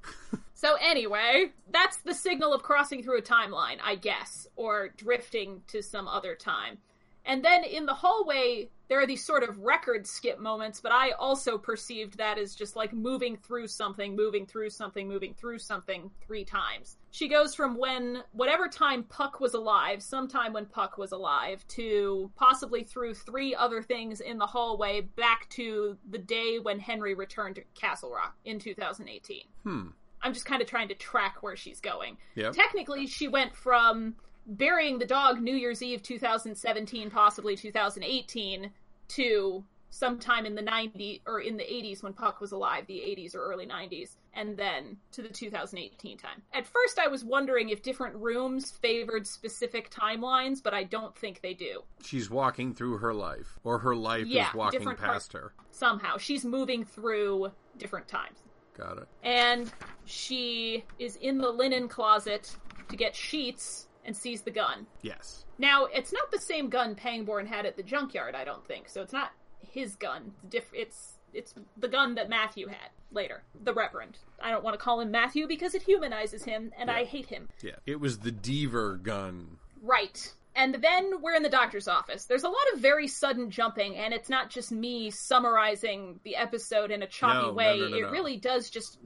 So 0.54 0.76
anyway, 0.80 1.52
that's 1.70 1.98
the 1.98 2.14
signal 2.14 2.52
of 2.52 2.62
crossing 2.62 3.02
through 3.02 3.18
a 3.18 3.22
timeline, 3.22 3.78
I 3.82 3.96
guess, 3.96 4.46
or 4.54 4.90
drifting 4.96 5.62
to 5.68 5.82
some 5.82 6.06
other 6.06 6.34
time. 6.34 6.78
And 7.24 7.44
then 7.44 7.64
in 7.64 7.86
the 7.86 7.94
hallway, 7.94 8.68
there 8.88 9.00
are 9.00 9.06
these 9.06 9.24
sort 9.24 9.42
of 9.42 9.58
record 9.58 10.06
skip 10.06 10.38
moments, 10.38 10.80
but 10.80 10.92
I 10.92 11.12
also 11.12 11.56
perceived 11.58 12.18
that 12.18 12.38
as 12.38 12.54
just 12.54 12.76
like 12.76 12.92
moving 12.92 13.36
through 13.36 13.68
something, 13.68 14.16
moving 14.16 14.46
through 14.46 14.70
something, 14.70 15.08
moving 15.08 15.34
through 15.34 15.58
something 15.60 16.10
three 16.26 16.44
times. 16.44 16.96
She 17.12 17.28
goes 17.28 17.54
from 17.54 17.76
when, 17.76 18.22
whatever 18.32 18.68
time 18.68 19.04
Puck 19.04 19.38
was 19.38 19.52
alive, 19.52 20.02
sometime 20.02 20.54
when 20.54 20.64
Puck 20.64 20.96
was 20.96 21.12
alive, 21.12 21.62
to 21.68 22.32
possibly 22.36 22.84
through 22.84 23.14
three 23.14 23.54
other 23.54 23.82
things 23.82 24.20
in 24.20 24.38
the 24.38 24.46
hallway 24.46 25.02
back 25.02 25.46
to 25.50 25.98
the 26.08 26.16
day 26.16 26.58
when 26.58 26.80
Henry 26.80 27.12
returned 27.12 27.56
to 27.56 27.62
Castle 27.74 28.10
Rock 28.10 28.34
in 28.46 28.58
2018. 28.58 29.42
Hmm. 29.62 29.88
I'm 30.22 30.32
just 30.32 30.46
kind 30.46 30.62
of 30.62 30.68
trying 30.68 30.88
to 30.88 30.94
track 30.94 31.42
where 31.42 31.54
she's 31.54 31.80
going. 31.80 32.16
Yep. 32.34 32.54
Technically, 32.54 33.06
she 33.06 33.28
went 33.28 33.54
from 33.54 34.14
burying 34.46 34.98
the 34.98 35.04
dog 35.04 35.38
New 35.42 35.54
Year's 35.54 35.82
Eve 35.82 36.02
2017, 36.02 37.10
possibly 37.10 37.56
2018, 37.56 38.70
to 39.08 39.64
sometime 39.90 40.46
in 40.46 40.54
the 40.54 40.62
90s 40.62 41.20
or 41.26 41.40
in 41.40 41.58
the 41.58 41.64
80s 41.64 42.02
when 42.02 42.14
Puck 42.14 42.40
was 42.40 42.52
alive, 42.52 42.86
the 42.86 43.00
80s 43.00 43.34
or 43.34 43.40
early 43.40 43.66
90s, 43.66 44.16
and 44.34 44.56
then 44.56 44.96
to 45.12 45.22
the 45.22 45.28
2018 45.28 46.16
time. 46.18 46.42
At 46.54 46.66
first, 46.66 46.98
I 46.98 47.08
was 47.08 47.24
wondering 47.24 47.68
if 47.68 47.82
different 47.82 48.16
rooms 48.16 48.70
favored 48.70 49.26
specific 49.26 49.90
timelines, 49.90 50.62
but 50.62 50.72
I 50.74 50.84
don't 50.84 51.14
think 51.16 51.40
they 51.42 51.54
do. 51.54 51.82
She's 52.02 52.30
walking 52.30 52.74
through 52.74 52.98
her 52.98 53.12
life, 53.14 53.58
or 53.64 53.78
her 53.80 53.94
life 53.94 54.26
Yeah, 54.26 54.48
is 54.48 54.54
walking 54.54 54.84
past 54.84 54.98
parts. 55.00 55.28
her. 55.32 55.52
Somehow, 55.70 56.16
she's 56.18 56.44
moving 56.44 56.84
through 56.84 57.52
different 57.78 58.08
times. 58.08 58.38
Got 58.76 58.98
it. 58.98 59.08
and 59.22 59.70
she 60.06 60.84
is 60.98 61.16
in 61.16 61.36
the 61.36 61.50
linen 61.50 61.88
closet 61.88 62.56
to 62.88 62.96
get 62.96 63.14
sheets 63.14 63.86
and 64.06 64.16
sees 64.16 64.40
the 64.40 64.50
gun. 64.50 64.86
Yes. 65.02 65.44
Now, 65.58 65.84
it's 65.84 66.10
not 66.12 66.30
the 66.30 66.38
same 66.38 66.70
gun 66.70 66.94
Pangborn 66.94 67.44
had 67.46 67.66
at 67.66 67.76
the 67.76 67.82
junkyard, 67.82 68.34
I 68.34 68.44
don't 68.44 68.66
think. 68.66 68.88
So 68.88 69.02
it's 69.02 69.12
not 69.12 69.30
his 69.60 69.94
gun. 69.96 70.32
It's 70.44 70.50
diff- 70.50 70.72
it's 70.74 71.18
it's 71.32 71.54
the 71.76 71.88
gun 71.88 72.14
that 72.16 72.28
Matthew 72.28 72.66
had 72.68 72.90
later, 73.10 73.42
the 73.64 73.72
Reverend. 73.74 74.18
I 74.40 74.50
don't 74.50 74.64
want 74.64 74.74
to 74.74 74.78
call 74.82 75.00
him 75.00 75.10
Matthew 75.10 75.46
because 75.46 75.74
it 75.74 75.82
humanizes 75.82 76.44
him, 76.44 76.72
and 76.78 76.90
I 76.90 77.04
hate 77.04 77.26
him. 77.26 77.48
Yeah. 77.62 77.76
It 77.86 78.00
was 78.00 78.18
the 78.18 78.32
Deaver 78.32 79.02
gun. 79.02 79.58
Right. 79.82 80.32
And 80.54 80.74
then 80.76 81.22
we're 81.22 81.34
in 81.34 81.42
the 81.42 81.48
doctor's 81.48 81.88
office. 81.88 82.26
There's 82.26 82.44
a 82.44 82.48
lot 82.48 82.62
of 82.74 82.80
very 82.80 83.08
sudden 83.08 83.50
jumping, 83.50 83.96
and 83.96 84.12
it's 84.12 84.28
not 84.28 84.50
just 84.50 84.70
me 84.70 85.10
summarizing 85.10 86.20
the 86.24 86.36
episode 86.36 86.90
in 86.90 87.02
a 87.02 87.06
choppy 87.06 87.46
No, 87.48 87.52
way. 87.52 87.78
no, 87.80 87.88
no, 87.88 87.96
it 87.96 88.10
really 88.10 88.36
does 88.36 88.68
just 88.70 88.98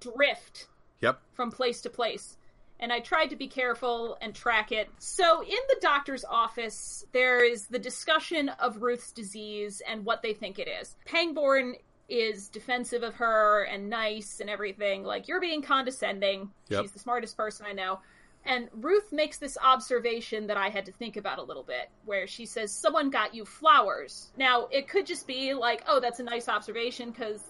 drift 0.00 0.66
Yep. 1.00 1.20
from 1.32 1.50
place 1.50 1.80
to 1.82 1.90
place. 1.90 2.36
And 2.82 2.92
I 2.92 3.00
tried 3.00 3.28
to 3.28 3.36
be 3.36 3.46
careful 3.46 4.18
and 4.20 4.34
track 4.34 4.72
it. 4.72 4.90
So, 4.98 5.40
in 5.42 5.56
the 5.68 5.78
doctor's 5.80 6.24
office, 6.24 7.06
there 7.12 7.44
is 7.44 7.68
the 7.68 7.78
discussion 7.78 8.48
of 8.58 8.82
Ruth's 8.82 9.12
disease 9.12 9.80
and 9.88 10.04
what 10.04 10.20
they 10.20 10.34
think 10.34 10.58
it 10.58 10.68
is. 10.68 10.96
Pangborn 11.06 11.76
is 12.08 12.48
defensive 12.48 13.04
of 13.04 13.14
her 13.14 13.62
and 13.62 13.88
nice 13.88 14.40
and 14.40 14.50
everything. 14.50 15.04
Like, 15.04 15.28
you're 15.28 15.40
being 15.40 15.62
condescending. 15.62 16.50
Yep. 16.68 16.82
She's 16.82 16.92
the 16.92 16.98
smartest 16.98 17.36
person 17.36 17.66
I 17.68 17.72
know. 17.72 18.00
And 18.44 18.68
Ruth 18.72 19.12
makes 19.12 19.38
this 19.38 19.56
observation 19.62 20.48
that 20.48 20.56
I 20.56 20.68
had 20.68 20.86
to 20.86 20.92
think 20.92 21.16
about 21.16 21.38
a 21.38 21.42
little 21.42 21.62
bit, 21.62 21.88
where 22.04 22.26
she 22.26 22.44
says, 22.44 22.72
Someone 22.72 23.10
got 23.10 23.34
you 23.34 23.44
flowers. 23.44 24.32
Now, 24.36 24.66
it 24.72 24.88
could 24.88 25.06
just 25.06 25.26
be 25.26 25.54
like, 25.54 25.84
oh, 25.86 26.00
that's 26.00 26.18
a 26.18 26.24
nice 26.24 26.48
observation 26.48 27.10
because 27.10 27.42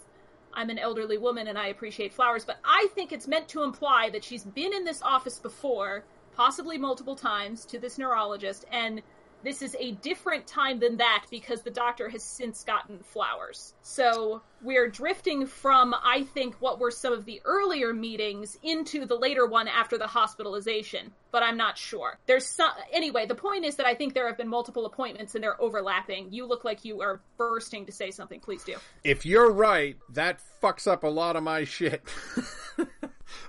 I'm 0.54 0.70
an 0.70 0.78
elderly 0.78 1.18
woman 1.18 1.48
and 1.48 1.58
I 1.58 1.68
appreciate 1.68 2.12
flowers, 2.12 2.44
but 2.44 2.58
I 2.64 2.88
think 2.94 3.12
it's 3.12 3.28
meant 3.28 3.48
to 3.48 3.62
imply 3.62 4.10
that 4.10 4.24
she's 4.24 4.44
been 4.44 4.72
in 4.72 4.84
this 4.84 5.02
office 5.02 5.38
before, 5.38 6.04
possibly 6.36 6.78
multiple 6.78 7.16
times, 7.16 7.64
to 7.66 7.78
this 7.78 7.98
neurologist, 7.98 8.64
and 8.70 9.02
this 9.42 9.62
is 9.62 9.76
a 9.78 9.92
different 9.92 10.46
time 10.46 10.78
than 10.80 10.98
that 10.98 11.24
because 11.30 11.62
the 11.62 11.70
doctor 11.70 12.08
has 12.08 12.22
since 12.22 12.64
gotten 12.64 12.98
flowers. 13.00 13.74
So 13.82 14.42
we're 14.62 14.88
drifting 14.88 15.46
from, 15.46 15.94
I 15.94 16.22
think, 16.34 16.54
what 16.60 16.78
were 16.78 16.90
some 16.90 17.12
of 17.12 17.24
the 17.24 17.40
earlier 17.44 17.92
meetings 17.92 18.58
into 18.62 19.04
the 19.06 19.14
later 19.16 19.46
one 19.46 19.68
after 19.68 19.98
the 19.98 20.06
hospitalization, 20.06 21.12
but 21.30 21.42
I'm 21.42 21.56
not 21.56 21.76
sure. 21.76 22.18
There's 22.26 22.46
some, 22.46 22.70
anyway, 22.92 23.26
the 23.26 23.34
point 23.34 23.64
is 23.64 23.76
that 23.76 23.86
I 23.86 23.94
think 23.94 24.14
there 24.14 24.26
have 24.28 24.36
been 24.36 24.48
multiple 24.48 24.86
appointments 24.86 25.34
and 25.34 25.42
they're 25.42 25.60
overlapping. 25.60 26.32
You 26.32 26.46
look 26.46 26.64
like 26.64 26.84
you 26.84 27.00
are 27.02 27.20
bursting 27.38 27.86
to 27.86 27.92
say 27.92 28.10
something. 28.10 28.40
Please 28.40 28.62
do. 28.64 28.76
If 29.04 29.26
you're 29.26 29.50
right, 29.50 29.96
that 30.10 30.40
fucks 30.62 30.86
up 30.86 31.02
a 31.04 31.08
lot 31.08 31.36
of 31.36 31.42
my 31.42 31.64
shit. 31.64 32.02
I 32.78 32.84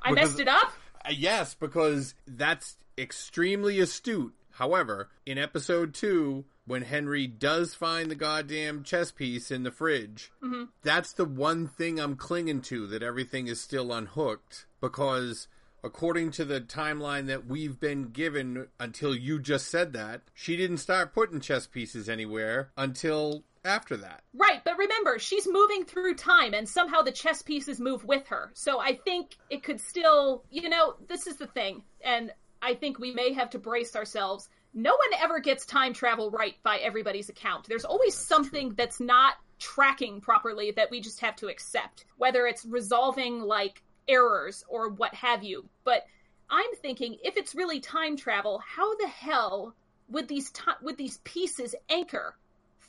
Because- 0.09 0.15
messed 0.15 0.39
it 0.39 0.47
up? 0.47 0.71
Uh, 1.05 1.09
yes, 1.11 1.53
because 1.53 2.15
that's 2.25 2.77
extremely 2.97 3.79
astute. 3.79 4.33
However, 4.53 5.09
in 5.25 5.37
episode 5.37 5.93
two, 5.93 6.45
when 6.65 6.83
Henry 6.83 7.27
does 7.27 7.73
find 7.73 8.09
the 8.09 8.15
goddamn 8.15 8.83
chess 8.83 9.11
piece 9.11 9.51
in 9.51 9.63
the 9.63 9.71
fridge, 9.71 10.31
mm-hmm. 10.41 10.65
that's 10.83 11.13
the 11.13 11.25
one 11.25 11.67
thing 11.67 11.99
I'm 11.99 12.15
clinging 12.15 12.61
to 12.63 12.87
that 12.87 13.03
everything 13.03 13.47
is 13.47 13.59
still 13.59 13.91
unhooked. 13.91 14.65
Because 14.79 15.47
according 15.83 16.31
to 16.31 16.45
the 16.45 16.61
timeline 16.61 17.27
that 17.27 17.45
we've 17.47 17.79
been 17.79 18.09
given 18.09 18.67
until 18.79 19.15
you 19.15 19.39
just 19.39 19.69
said 19.69 19.93
that, 19.93 20.21
she 20.33 20.55
didn't 20.55 20.77
start 20.77 21.13
putting 21.13 21.41
chess 21.41 21.67
pieces 21.67 22.07
anywhere 22.07 22.69
until 22.77 23.43
after 23.65 23.97
that. 23.97 24.23
Right, 24.33 24.61
but 24.63 24.77
remember, 24.77 25.19
she's 25.19 25.47
moving 25.47 25.85
through 25.85 26.15
time 26.15 26.53
and 26.53 26.67
somehow 26.67 27.01
the 27.01 27.11
chess 27.11 27.41
pieces 27.41 27.79
move 27.79 28.05
with 28.05 28.27
her. 28.27 28.51
So 28.53 28.79
I 28.79 28.95
think 28.95 29.37
it 29.49 29.63
could 29.63 29.79
still, 29.79 30.43
you 30.49 30.69
know, 30.69 30.95
this 31.07 31.27
is 31.27 31.37
the 31.37 31.47
thing. 31.47 31.83
And 32.03 32.31
I 32.63 32.75
think 32.75 32.97
we 32.97 33.11
may 33.11 33.33
have 33.33 33.49
to 33.51 33.59
brace 33.59 33.95
ourselves. 33.95 34.47
No 34.73 34.91
one 34.91 35.21
ever 35.21 35.39
gets 35.39 35.65
time 35.65 35.93
travel 35.93 36.31
right 36.31 36.55
by 36.63 36.77
everybody's 36.77 37.29
account. 37.29 37.67
There's 37.67 37.85
always 37.85 38.15
something 38.15 38.73
that's 38.75 38.99
not 38.99 39.35
tracking 39.59 40.21
properly 40.21 40.71
that 40.71 40.89
we 40.89 41.01
just 41.01 41.19
have 41.19 41.35
to 41.37 41.47
accept, 41.47 42.05
whether 42.17 42.47
it's 42.47 42.65
resolving 42.65 43.41
like 43.41 43.83
errors 44.07 44.63
or 44.67 44.89
what 44.89 45.13
have 45.13 45.43
you. 45.43 45.67
But 45.83 46.05
I'm 46.49 46.73
thinking 46.81 47.17
if 47.23 47.37
it's 47.37 47.53
really 47.53 47.79
time 47.79 48.15
travel, 48.15 48.61
how 48.65 48.95
the 48.95 49.07
hell 49.07 49.75
would 50.09 50.27
these 50.27 50.51
ti 50.51 50.71
would 50.81 50.97
these 50.97 51.17
pieces 51.23 51.75
anchor 51.89 52.35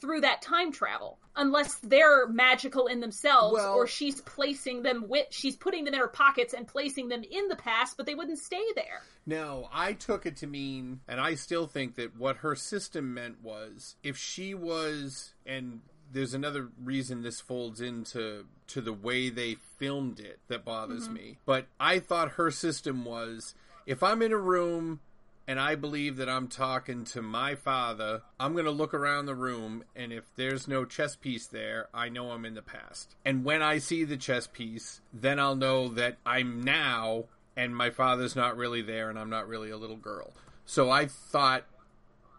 through 0.01 0.21
that 0.21 0.43
time 0.43 0.73
travel 0.73 1.19
unless 1.37 1.77
they're 1.77 2.27
magical 2.29 2.87
in 2.87 3.01
themselves 3.01 3.55
Well- 3.55 3.75
or 3.75 3.87
she's 3.87 4.21
placing 4.21 4.83
them 4.83 5.09
with 5.09 5.27
she's 5.31 5.57
putting 5.57 5.85
them 5.85 5.95
in 5.95 6.01
her 6.01 6.09
pockets 6.09 6.55
and 6.55 6.67
placing 6.67 7.09
them 7.09 7.23
in 7.29 7.49
the 7.49 7.57
past 7.57 7.97
but 7.97 8.07
they 8.07 8.15
wouldn't 8.15 8.39
stay 8.39 8.65
there 8.75 9.03
No, 9.27 9.69
I 9.73 9.95
took 9.95 10.27
it 10.27 10.37
to 10.39 10.47
mean, 10.47 11.01
and 11.09 11.21
I 11.21 11.35
still 11.35 11.67
think 11.67 11.95
that 11.97 12.17
what 12.17 12.39
her 12.39 12.55
system 12.55 13.15
meant 13.15 13.43
was 13.43 13.97
if 14.03 14.19
she 14.19 14.55
was, 14.55 15.33
and 15.47 15.81
there's 16.13 16.35
another 16.35 16.69
reason 16.83 17.23
this 17.23 17.41
folds 17.41 17.81
into 17.81 18.45
to 18.69 18.81
the 18.81 18.93
way 18.93 19.31
they 19.31 19.57
filmed 19.79 20.21
it 20.21 20.41
that 20.49 20.65
bothers 20.65 21.05
mm-hmm. 21.05 21.15
me. 21.15 21.39
But 21.45 21.67
I 21.81 21.99
thought 21.99 22.33
her 22.33 22.51
system 22.51 23.05
was 23.05 23.55
if 23.87 24.03
I'm 24.03 24.23
in 24.23 24.33
a 24.33 24.39
room 24.39 25.01
and 25.47 25.61
I 25.61 25.75
believe 25.75 26.17
that 26.17 26.29
I'm 26.29 26.49
talking 26.49 27.05
to 27.07 27.23
my 27.23 27.55
father, 27.55 28.23
I'm 28.41 28.53
going 28.53 28.65
to 28.65 28.71
look 28.71 28.95
around 28.95 29.27
the 29.27 29.35
room, 29.35 29.85
and 29.95 30.13
if 30.13 30.25
there's 30.37 30.67
no 30.67 30.85
chess 30.85 31.17
piece 31.17 31.47
there, 31.47 31.89
I 31.93 32.09
know 32.09 32.31
I'm 32.31 32.45
in 32.45 32.55
the 32.55 32.63
past. 32.63 33.15
And 33.25 33.45
when 33.45 33.63
I 33.63 33.79
see 33.79 34.05
the 34.05 34.17
chess 34.17 34.47
piece, 34.47 35.01
then 35.13 35.39
I'll 35.39 35.57
know 35.57 35.89
that 35.89 36.17
I'm 36.25 36.63
now, 36.63 37.25
and 37.57 37.77
my 37.77 37.91
father's 37.91 38.35
not 38.35 38.57
really 38.57 38.83
there, 38.83 39.11
and 39.11 39.19
I'm 39.19 39.31
not 39.31 39.47
really 39.49 39.71
a 39.71 39.77
little 39.77 39.97
girl. 39.97 40.33
So 40.65 40.91
I 40.91 41.07
thought 41.07 41.65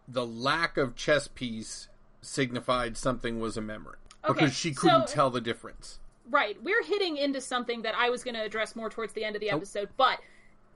the 0.08 0.26
lack 0.26 0.78
of 0.78 0.96
chess 0.96 1.28
piece 1.28 1.88
signified 2.22 2.98
something 2.98 3.40
was 3.40 3.56
a 3.58 3.62
memory. 3.62 3.98
Okay, 4.24 4.34
because 4.46 4.56
she 4.56 4.74
couldn't 4.74 5.10
so- 5.10 5.14
tell 5.14 5.30
the 5.30 5.42
difference. 5.42 6.00
right 6.32 6.58
we're 6.64 6.82
hitting 6.84 7.18
into 7.18 7.40
something 7.40 7.84
that 7.84 7.94
i 7.96 8.10
was 8.10 8.24
going 8.24 8.34
to 8.34 8.42
address 8.42 8.76
more 8.76 8.90
towards 8.90 9.14
the 9.14 9.24
end 9.24 9.36
of 9.36 9.42
the 9.42 9.52
episode 9.52 9.90
but 9.96 10.20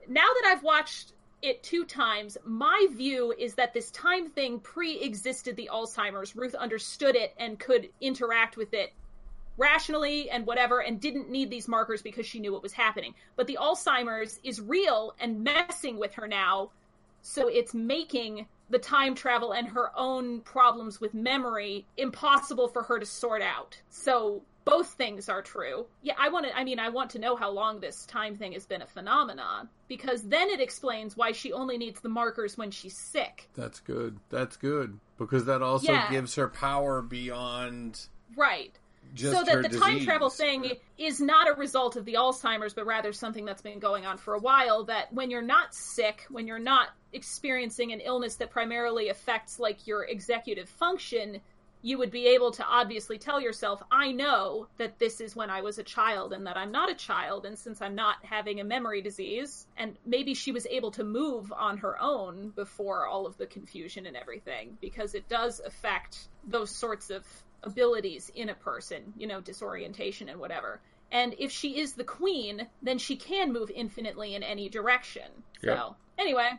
now 0.07 0.27
that 0.27 0.43
i've 0.51 0.61
watched 0.61 1.13
it 1.41 1.63
two 1.63 1.85
times. 1.85 2.37
My 2.45 2.87
view 2.91 3.33
is 3.37 3.55
that 3.55 3.73
this 3.73 3.91
time 3.91 4.29
thing 4.29 4.59
pre-existed 4.59 5.55
the 5.55 5.69
alzheimer's. 5.71 6.35
Ruth 6.35 6.55
understood 6.55 7.15
it 7.15 7.33
and 7.37 7.59
could 7.59 7.89
interact 8.01 8.57
with 8.57 8.73
it 8.73 8.93
rationally 9.57 10.29
and 10.29 10.45
whatever 10.45 10.79
and 10.79 10.99
didn't 11.01 11.29
need 11.29 11.49
these 11.49 11.67
markers 11.67 12.01
because 12.01 12.25
she 12.25 12.39
knew 12.39 12.53
what 12.53 12.63
was 12.63 12.73
happening. 12.73 13.13
But 13.35 13.47
the 13.47 13.57
alzheimer's 13.61 14.39
is 14.43 14.61
real 14.61 15.13
and 15.19 15.43
messing 15.43 15.97
with 15.97 16.13
her 16.13 16.27
now. 16.27 16.71
So 17.21 17.47
it's 17.47 17.73
making 17.73 18.47
the 18.69 18.79
time 18.79 19.15
travel 19.15 19.51
and 19.51 19.67
her 19.67 19.91
own 19.97 20.41
problems 20.41 21.01
with 21.01 21.13
memory 21.13 21.85
impossible 21.97 22.67
for 22.69 22.83
her 22.83 22.99
to 22.99 23.05
sort 23.05 23.41
out. 23.41 23.81
So 23.89 24.41
both 24.69 24.87
things 24.93 25.29
are 25.29 25.41
true. 25.41 25.85
Yeah, 26.01 26.13
I 26.17 26.29
want 26.29 26.45
to 26.47 26.55
I 26.57 26.63
mean 26.63 26.79
I 26.79 26.89
want 26.89 27.11
to 27.11 27.19
know 27.19 27.35
how 27.35 27.49
long 27.49 27.79
this 27.79 28.05
time 28.05 28.35
thing 28.35 28.53
has 28.53 28.65
been 28.65 28.81
a 28.81 28.87
phenomenon 28.87 29.69
because 29.87 30.21
then 30.23 30.49
it 30.49 30.59
explains 30.59 31.17
why 31.17 31.31
she 31.31 31.51
only 31.53 31.77
needs 31.77 31.99
the 32.01 32.09
markers 32.09 32.57
when 32.57 32.71
she's 32.71 32.97
sick. 33.11 33.49
That's 33.55 33.79
good. 33.79 34.19
That's 34.29 34.57
good. 34.57 34.99
Because 35.17 35.45
that 35.45 35.61
also 35.61 35.91
Yeah. 35.91 36.09
gives 36.09 36.35
her 36.35 36.47
power 36.47 37.01
beyond 37.01 38.07
Right. 38.35 38.77
just 39.13 39.35
so 39.35 39.43
that 39.43 39.69
the 39.69 39.77
time 39.77 39.99
travel 40.01 40.29
thing 40.29 40.77
is 40.97 41.19
not 41.19 41.47
a 41.49 41.53
result 41.53 41.95
of 41.95 42.05
the 42.05 42.13
Alzheimer's, 42.13 42.73
but 42.73 42.85
rather 42.85 43.11
something 43.11 43.43
that's 43.45 43.61
been 43.61 43.79
going 43.79 44.05
on 44.05 44.17
for 44.17 44.35
a 44.35 44.39
while. 44.39 44.83
That 44.85 45.11
when 45.11 45.31
you're 45.31 45.41
not 45.41 45.73
sick, 45.73 46.25
when 46.29 46.45
you're 46.47 46.59
not 46.59 46.89
experiencing 47.11 47.91
an 47.91 48.01
illness 48.01 48.35
that 48.35 48.51
primarily 48.51 49.09
affects 49.09 49.59
like 49.59 49.87
your 49.87 50.03
executive 50.03 50.69
function, 50.69 51.41
you 51.81 51.97
would 51.97 52.11
be 52.11 52.27
able 52.27 52.51
to 52.51 52.65
obviously 52.65 53.17
tell 53.17 53.39
yourself, 53.39 53.81
I 53.89 54.11
know 54.11 54.67
that 54.77 54.99
this 54.99 55.21
is 55.21 55.35
when 55.35 55.49
I 55.49 55.61
was 55.61 55.77
a 55.79 55.83
child 55.83 56.33
and 56.33 56.45
that 56.45 56.57
I'm 56.57 56.71
not 56.71 56.91
a 56.91 56.95
child, 56.95 57.45
and 57.45 57.57
since 57.57 57.81
I'm 57.81 57.95
not 57.95 58.17
having 58.23 58.59
a 58.59 58.65
memory 58.65 59.01
disease, 59.01 59.65
and 59.77 59.95
maybe 60.05 60.33
she 60.33 60.51
was 60.51 60.67
able 60.67 60.91
to 60.91 61.03
move 61.03 61.53
on 61.55 61.77
her 61.77 62.01
own 62.01 62.49
before 62.49 63.07
all 63.07 63.25
of 63.25 63.37
the 63.37 63.45
confusion 63.45 64.05
and 64.05 64.17
everything, 64.17 64.77
because 64.81 65.15
it 65.15 65.29
does 65.29 65.61
affect 65.65 66.27
those 66.45 66.75
sorts 66.75 67.09
of 67.09 67.25
abilities 67.63 68.31
in 68.35 68.49
a 68.49 68.55
person, 68.55 69.13
you 69.17 69.27
know, 69.27 69.39
disorientation 69.39 70.27
and 70.29 70.39
whatever. 70.39 70.81
And 71.11 71.33
if 71.39 71.51
she 71.51 71.79
is 71.79 71.93
the 71.93 72.03
queen, 72.03 72.67
then 72.81 72.97
she 72.97 73.15
can 73.15 73.51
move 73.51 73.71
infinitely 73.73 74.35
in 74.35 74.43
any 74.43 74.69
direction. 74.69 75.23
So, 75.63 75.95
anyway, 76.17 76.51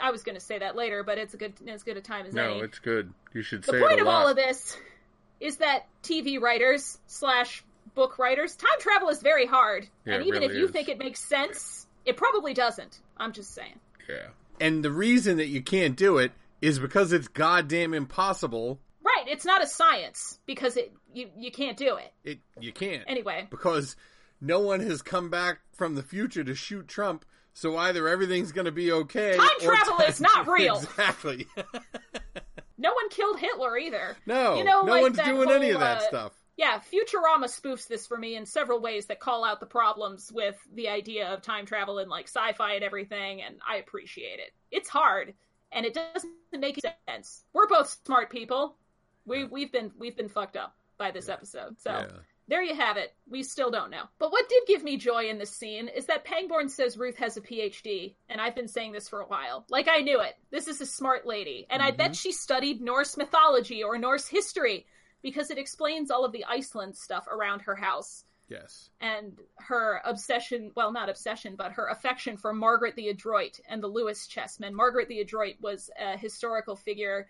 I 0.00 0.10
was 0.10 0.22
going 0.22 0.34
to 0.34 0.40
say 0.40 0.58
that 0.58 0.76
later, 0.76 1.02
but 1.02 1.18
it's 1.18 1.34
a 1.34 1.36
good 1.36 1.54
as 1.68 1.82
good 1.82 1.96
a 1.96 2.00
time 2.00 2.26
as 2.26 2.36
any 2.36 2.58
No, 2.58 2.64
it's 2.64 2.78
good. 2.78 3.12
You 3.32 3.42
should 3.42 3.62
the 3.62 3.72
say 3.72 3.78
The 3.78 3.80
point 3.80 3.92
it 3.94 3.98
a 3.98 4.02
of 4.02 4.06
lot. 4.08 4.22
all 4.22 4.28
of 4.28 4.36
this 4.36 4.76
is 5.40 5.56
that 5.58 5.86
TV 6.02 6.40
writers 6.40 6.98
slash 7.06 7.62
book 7.94 8.18
writers, 8.18 8.56
time 8.56 8.78
travel 8.80 9.08
is 9.08 9.22
very 9.22 9.46
hard, 9.46 9.88
Yeah, 10.04 10.14
and 10.14 10.22
it 10.22 10.26
even 10.28 10.42
if 10.42 10.52
you 10.54 10.66
is. 10.66 10.70
think 10.70 10.88
it 10.88 10.98
makes 10.98 11.20
sense, 11.20 11.86
it 12.04 12.16
probably 12.16 12.52
doesn't. 12.54 13.00
I'm 13.16 13.32
just 13.32 13.54
saying. 13.54 13.78
Yeah. 14.08 14.28
And 14.60 14.84
the 14.84 14.90
reason 14.90 15.36
that 15.38 15.46
you 15.48 15.62
can't 15.62 15.96
do 15.96 16.18
it 16.18 16.32
is 16.62 16.78
because 16.78 17.12
it's 17.12 17.28
goddamn 17.28 17.92
impossible. 17.94 18.80
Right? 19.02 19.24
It's 19.28 19.44
not 19.44 19.62
a 19.62 19.66
science 19.66 20.38
because 20.46 20.76
it 20.76 20.92
you 21.14 21.28
you 21.38 21.50
can't 21.50 21.76
do 21.76 21.96
it 21.96 22.12
It 22.24 22.38
you 22.60 22.72
can't. 22.72 23.04
anyway. 23.06 23.46
because 23.50 23.96
no 24.40 24.60
one 24.60 24.80
has 24.80 25.00
come 25.02 25.30
back 25.30 25.60
from 25.72 25.94
the 25.94 26.02
future 26.02 26.44
to 26.44 26.54
shoot 26.54 26.88
Trump. 26.88 27.24
So 27.56 27.74
either 27.78 28.06
everything's 28.06 28.52
going 28.52 28.66
to 28.66 28.70
be 28.72 28.92
okay. 28.92 29.34
Time 29.34 29.48
travel 29.60 29.96
is 30.06 30.20
not 30.20 30.46
real. 30.58 30.76
Exactly. 30.76 31.48
No 32.78 32.92
one 32.92 33.08
killed 33.08 33.38
Hitler 33.38 33.78
either. 33.78 34.18
no, 34.26 34.58
You 34.58 34.64
know, 34.64 34.82
no 34.82 34.92
like 34.92 35.00
one's 35.00 35.18
doing 35.18 35.50
any 35.50 35.70
of 35.70 35.80
that 35.80 35.96
uh, 36.02 36.08
stuff. 36.08 36.32
Yeah, 36.58 36.78
Futurama 36.92 37.44
spoofs 37.44 37.88
this 37.88 38.06
for 38.06 38.18
me 38.18 38.36
in 38.36 38.44
several 38.44 38.80
ways 38.80 39.06
that 39.06 39.18
call 39.18 39.44
out 39.44 39.60
the 39.60 39.66
problems 39.66 40.30
with 40.30 40.56
the 40.74 40.90
idea 40.90 41.32
of 41.32 41.40
time 41.40 41.64
travel 41.64 41.98
and 41.98 42.10
like 42.10 42.28
sci-fi 42.28 42.74
and 42.74 42.84
everything, 42.84 43.40
and 43.40 43.56
I 43.66 43.76
appreciate 43.76 44.40
it. 44.40 44.52
It's 44.70 44.90
hard, 44.90 45.32
and 45.72 45.86
it 45.86 45.94
doesn't 45.94 46.30
make 46.52 46.78
sense. 47.08 47.44
We're 47.54 47.66
both 47.66 47.98
smart 48.04 48.30
people. 48.30 48.76
We 49.24 49.44
we've 49.44 49.72
been 49.72 49.92
we've 49.98 50.16
been 50.16 50.28
fucked 50.28 50.56
up 50.58 50.76
by 50.98 51.10
this 51.12 51.30
episode. 51.30 51.80
So 51.80 51.92
Yeah. 51.92 52.18
There 52.48 52.62
you 52.62 52.74
have 52.76 52.96
it. 52.96 53.14
We 53.28 53.42
still 53.42 53.70
don't 53.70 53.90
know. 53.90 54.04
But 54.18 54.30
what 54.30 54.48
did 54.48 54.62
give 54.66 54.84
me 54.84 54.96
joy 54.96 55.24
in 55.28 55.38
this 55.38 55.50
scene 55.50 55.88
is 55.88 56.06
that 56.06 56.24
Pangborn 56.24 56.68
says 56.68 56.96
Ruth 56.96 57.16
has 57.16 57.36
a 57.36 57.40
PhD, 57.40 58.14
and 58.28 58.40
I've 58.40 58.54
been 58.54 58.68
saying 58.68 58.92
this 58.92 59.08
for 59.08 59.20
a 59.20 59.26
while. 59.26 59.64
Like 59.68 59.88
I 59.88 59.98
knew 60.02 60.20
it. 60.20 60.34
This 60.50 60.68
is 60.68 60.80
a 60.80 60.86
smart 60.86 61.26
lady, 61.26 61.66
and 61.70 61.82
I 61.82 61.90
bet 61.90 62.14
she 62.14 62.30
studied 62.32 62.80
Norse 62.80 63.16
mythology 63.16 63.82
or 63.82 63.98
Norse 63.98 64.28
history 64.28 64.86
because 65.22 65.50
it 65.50 65.58
explains 65.58 66.10
all 66.10 66.24
of 66.24 66.32
the 66.32 66.44
Iceland 66.44 66.96
stuff 66.96 67.26
around 67.26 67.60
her 67.62 67.74
house 67.74 68.24
Yes. 68.48 68.90
and 69.00 69.36
her 69.56 70.00
obsession 70.04 70.70
well 70.76 70.92
not 70.92 71.08
obsession 71.08 71.56
but 71.56 71.72
her 71.72 71.88
affection 71.88 72.36
for 72.36 72.52
margaret 72.52 72.94
the 72.94 73.08
adroit 73.08 73.58
and 73.68 73.82
the 73.82 73.88
lewis 73.88 74.28
chessmen 74.28 74.72
margaret 74.72 75.08
the 75.08 75.18
adroit 75.18 75.56
was 75.60 75.90
a 76.00 76.16
historical 76.16 76.76
figure 76.76 77.26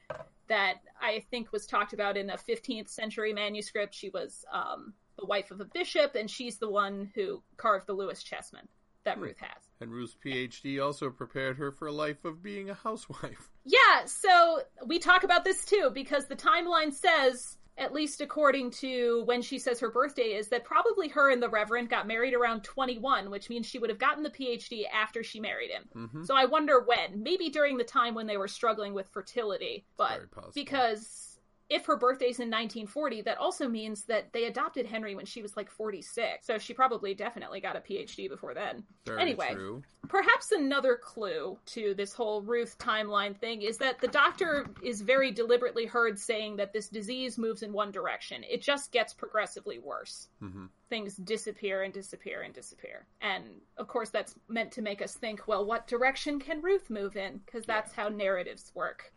that 0.49 0.75
i 1.01 1.25
think 1.31 1.51
was 1.53 1.65
talked 1.67 1.95
about 1.95 2.19
in 2.19 2.29
a 2.29 2.37
15th 2.37 2.91
century 2.91 3.33
manuscript 3.33 3.95
she 3.95 4.11
was 4.11 4.45
um, 4.53 4.93
the 5.19 5.27
wife 5.27 5.51
of 5.51 5.61
a 5.61 5.65
bishop 5.65 6.15
and 6.15 6.31
she's 6.31 6.59
the 6.59 6.71
one 6.71 7.11
who 7.15 7.43
carved 7.57 7.87
the 7.87 7.93
lewis 7.93 8.23
chessmen 8.23 8.67
that 9.05 9.19
ruth 9.19 9.39
has 9.39 9.63
And 9.81 9.91
Ruth's 9.91 10.17
PhD 10.25 10.85
also 10.85 11.11
prepared 11.11 11.57
her 11.59 11.71
for 11.71 11.87
a 11.87 11.93
life 11.93 12.25
of 12.25 12.43
being 12.43 12.71
a 12.71 12.75
housewife. 12.75 13.51
Yeah, 13.65 14.05
so 14.05 14.61
we 14.87 14.99
talk 14.99 15.25
about 15.25 15.45
this 15.45 15.65
too 15.65 15.91
because 15.95 16.27
the 16.27 16.37
timeline 16.37 16.93
says, 16.93 17.57
at 17.79 17.93
least 17.93 18.21
according 18.21 18.71
to 18.71 19.23
when 19.27 19.43
she 19.43 19.59
says 19.59 19.81
her 19.81 19.91
birthday 19.91 20.35
is, 20.35 20.49
that 20.49 20.65
probably 20.65 21.09
her 21.09 21.31
and 21.31 21.43
the 21.43 21.49
Reverend 21.49 21.91
got 21.91 22.07
married 22.07 22.35
around 22.35 22.65
21, 22.65 23.31
which 23.31 23.51
means 23.51 23.67
she 23.67 23.79
would 23.79 23.91
have 23.91 23.99
gotten 23.99 24.23
the 24.23 24.31
PhD 24.31 24.85
after 24.93 25.23
she 25.23 25.41
married 25.41 25.71
him. 25.71 25.85
Mm-hmm. 25.95 26.25
So 26.25 26.35
I 26.35 26.47
wonder 26.47 26.81
when. 26.81 27.23
Maybe 27.23 27.49
during 27.49 27.77
the 27.77 27.85
time 27.85 28.15
when 28.15 28.27
they 28.27 28.37
were 28.37 28.49
struggling 28.49 28.95
with 28.95 29.09
fertility, 29.09 29.85
but 29.97 30.21
because 30.55 31.26
if 31.69 31.87
her 31.87 31.97
birthday's 31.97 32.39
in 32.39 32.49
1940, 32.49 33.23
that 33.23 33.39
also 33.39 33.69
means 33.69 34.05
that 34.05 34.33
they 34.33 34.45
adopted 34.45 34.87
Henry 34.87 35.15
when 35.15 35.27
she 35.27 35.43
was 35.43 35.57
like 35.57 35.71
46. 35.71 36.47
So 36.47 36.59
she 36.59 36.75
probably 36.75 37.15
definitely 37.15 37.61
got 37.61 37.77
a 37.77 37.81
PhD 37.81 38.29
before 38.29 38.55
then. 38.55 38.85
Very 39.05 39.21
anyway, 39.21 39.53
true. 39.53 39.83
Perhaps 40.09 40.53
another 40.53 40.97
clue 40.97 41.59
to 41.67 41.95
this 41.95 42.13
whole 42.13 42.41
Ruth 42.43 42.79
timeline 42.79 43.37
thing 43.37 43.63
is 43.63 43.79
that 43.79 44.01
the 44.01 44.07
doctor 44.09 44.67
is 44.83 45.01
very 45.01 45.33
deliberately 45.33 45.87
heard 45.87 46.19
saying 46.19 46.57
that 46.57 46.73
this 46.73 46.89
disease 46.89 47.37
moves 47.37 47.63
in 47.63 47.73
one 47.73 47.91
direction. 47.91 48.45
It 48.45 48.63
just 48.63 48.93
gets 48.93 49.13
progressively 49.13 49.81
worse. 49.81 50.29
Mhm. 50.41 50.69
Things 50.89 51.17
disappear 51.17 51.83
and 51.83 51.93
disappear 51.93 52.43
and 52.43 52.55
disappear. 52.55 53.07
And 53.21 53.61
of 53.77 53.89
course, 53.89 54.11
that's 54.11 54.37
meant 54.47 54.71
to 54.73 54.83
make 54.83 55.03
us 55.03 55.17
think 55.17 55.49
well, 55.49 55.65
what 55.67 55.89
direction 55.89 56.39
can 56.39 56.63
Ruth 56.63 56.91
move 56.91 57.17
in? 57.17 57.39
Because 57.39 57.67
that's 57.67 57.93
how 57.93 58.09
narratives 58.09 58.71
work. 58.75 59.13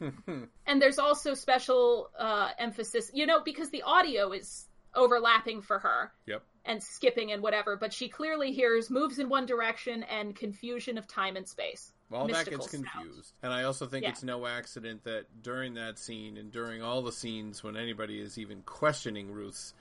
and 0.66 0.82
there's 0.82 0.98
also 0.98 1.34
special 1.34 2.10
uh, 2.18 2.50
emphasis, 2.58 3.10
you 3.14 3.26
know, 3.26 3.40
because 3.44 3.70
the 3.70 3.82
audio 3.82 4.32
is 4.32 4.66
overlapping 4.94 5.60
for 5.60 5.78
her 5.80 6.12
Yep. 6.26 6.42
and 6.64 6.82
skipping 6.82 7.32
and 7.32 7.42
whatever, 7.42 7.76
but 7.76 7.92
she 7.92 8.08
clearly 8.08 8.52
hears 8.52 8.90
moves 8.90 9.18
in 9.18 9.28
one 9.28 9.44
direction 9.46 10.02
and 10.04 10.36
confusion 10.36 10.98
of 10.98 11.06
time 11.08 11.36
and 11.36 11.48
space. 11.48 11.92
All 12.12 12.28
that 12.28 12.48
gets 12.48 12.70
sound. 12.70 12.86
confused. 12.86 13.32
And 13.42 13.52
I 13.52 13.64
also 13.64 13.86
think 13.86 14.04
Yeah. 14.04 14.10
it's 14.10 14.22
no 14.22 14.46
accident 14.46 15.02
that 15.04 15.24
during 15.42 15.74
that 15.74 15.98
scene 15.98 16.36
and 16.36 16.52
during 16.52 16.80
all 16.80 17.02
the 17.02 17.10
scenes 17.10 17.64
when 17.64 17.76
anybody 17.76 18.20
is 18.20 18.38
even 18.38 18.62
questioning 18.62 19.32
Ruth's 19.32 19.74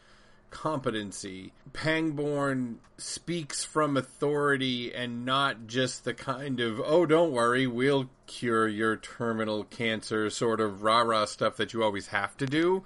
competency, 0.53 1.51
Pangborn 1.73 2.79
speaks 2.97 3.65
from 3.65 3.97
authority 3.97 4.93
and 4.93 5.25
not 5.25 5.65
just 5.65 6.05
the 6.05 6.13
kind 6.13 6.59
of, 6.59 6.79
oh, 6.79 7.07
don't 7.07 7.31
worry, 7.31 7.65
we'll 7.65 8.09
cure 8.27 8.67
your 8.67 8.95
terminal 8.95 9.63
cancer 9.63 10.29
sort 10.29 10.61
of 10.61 10.83
rah 10.83 11.01
rah 11.01 11.25
stuff 11.25 11.57
that 11.57 11.73
you 11.73 11.83
always 11.83 12.07
have 12.07 12.37
to 12.37 12.45
do. 12.45 12.83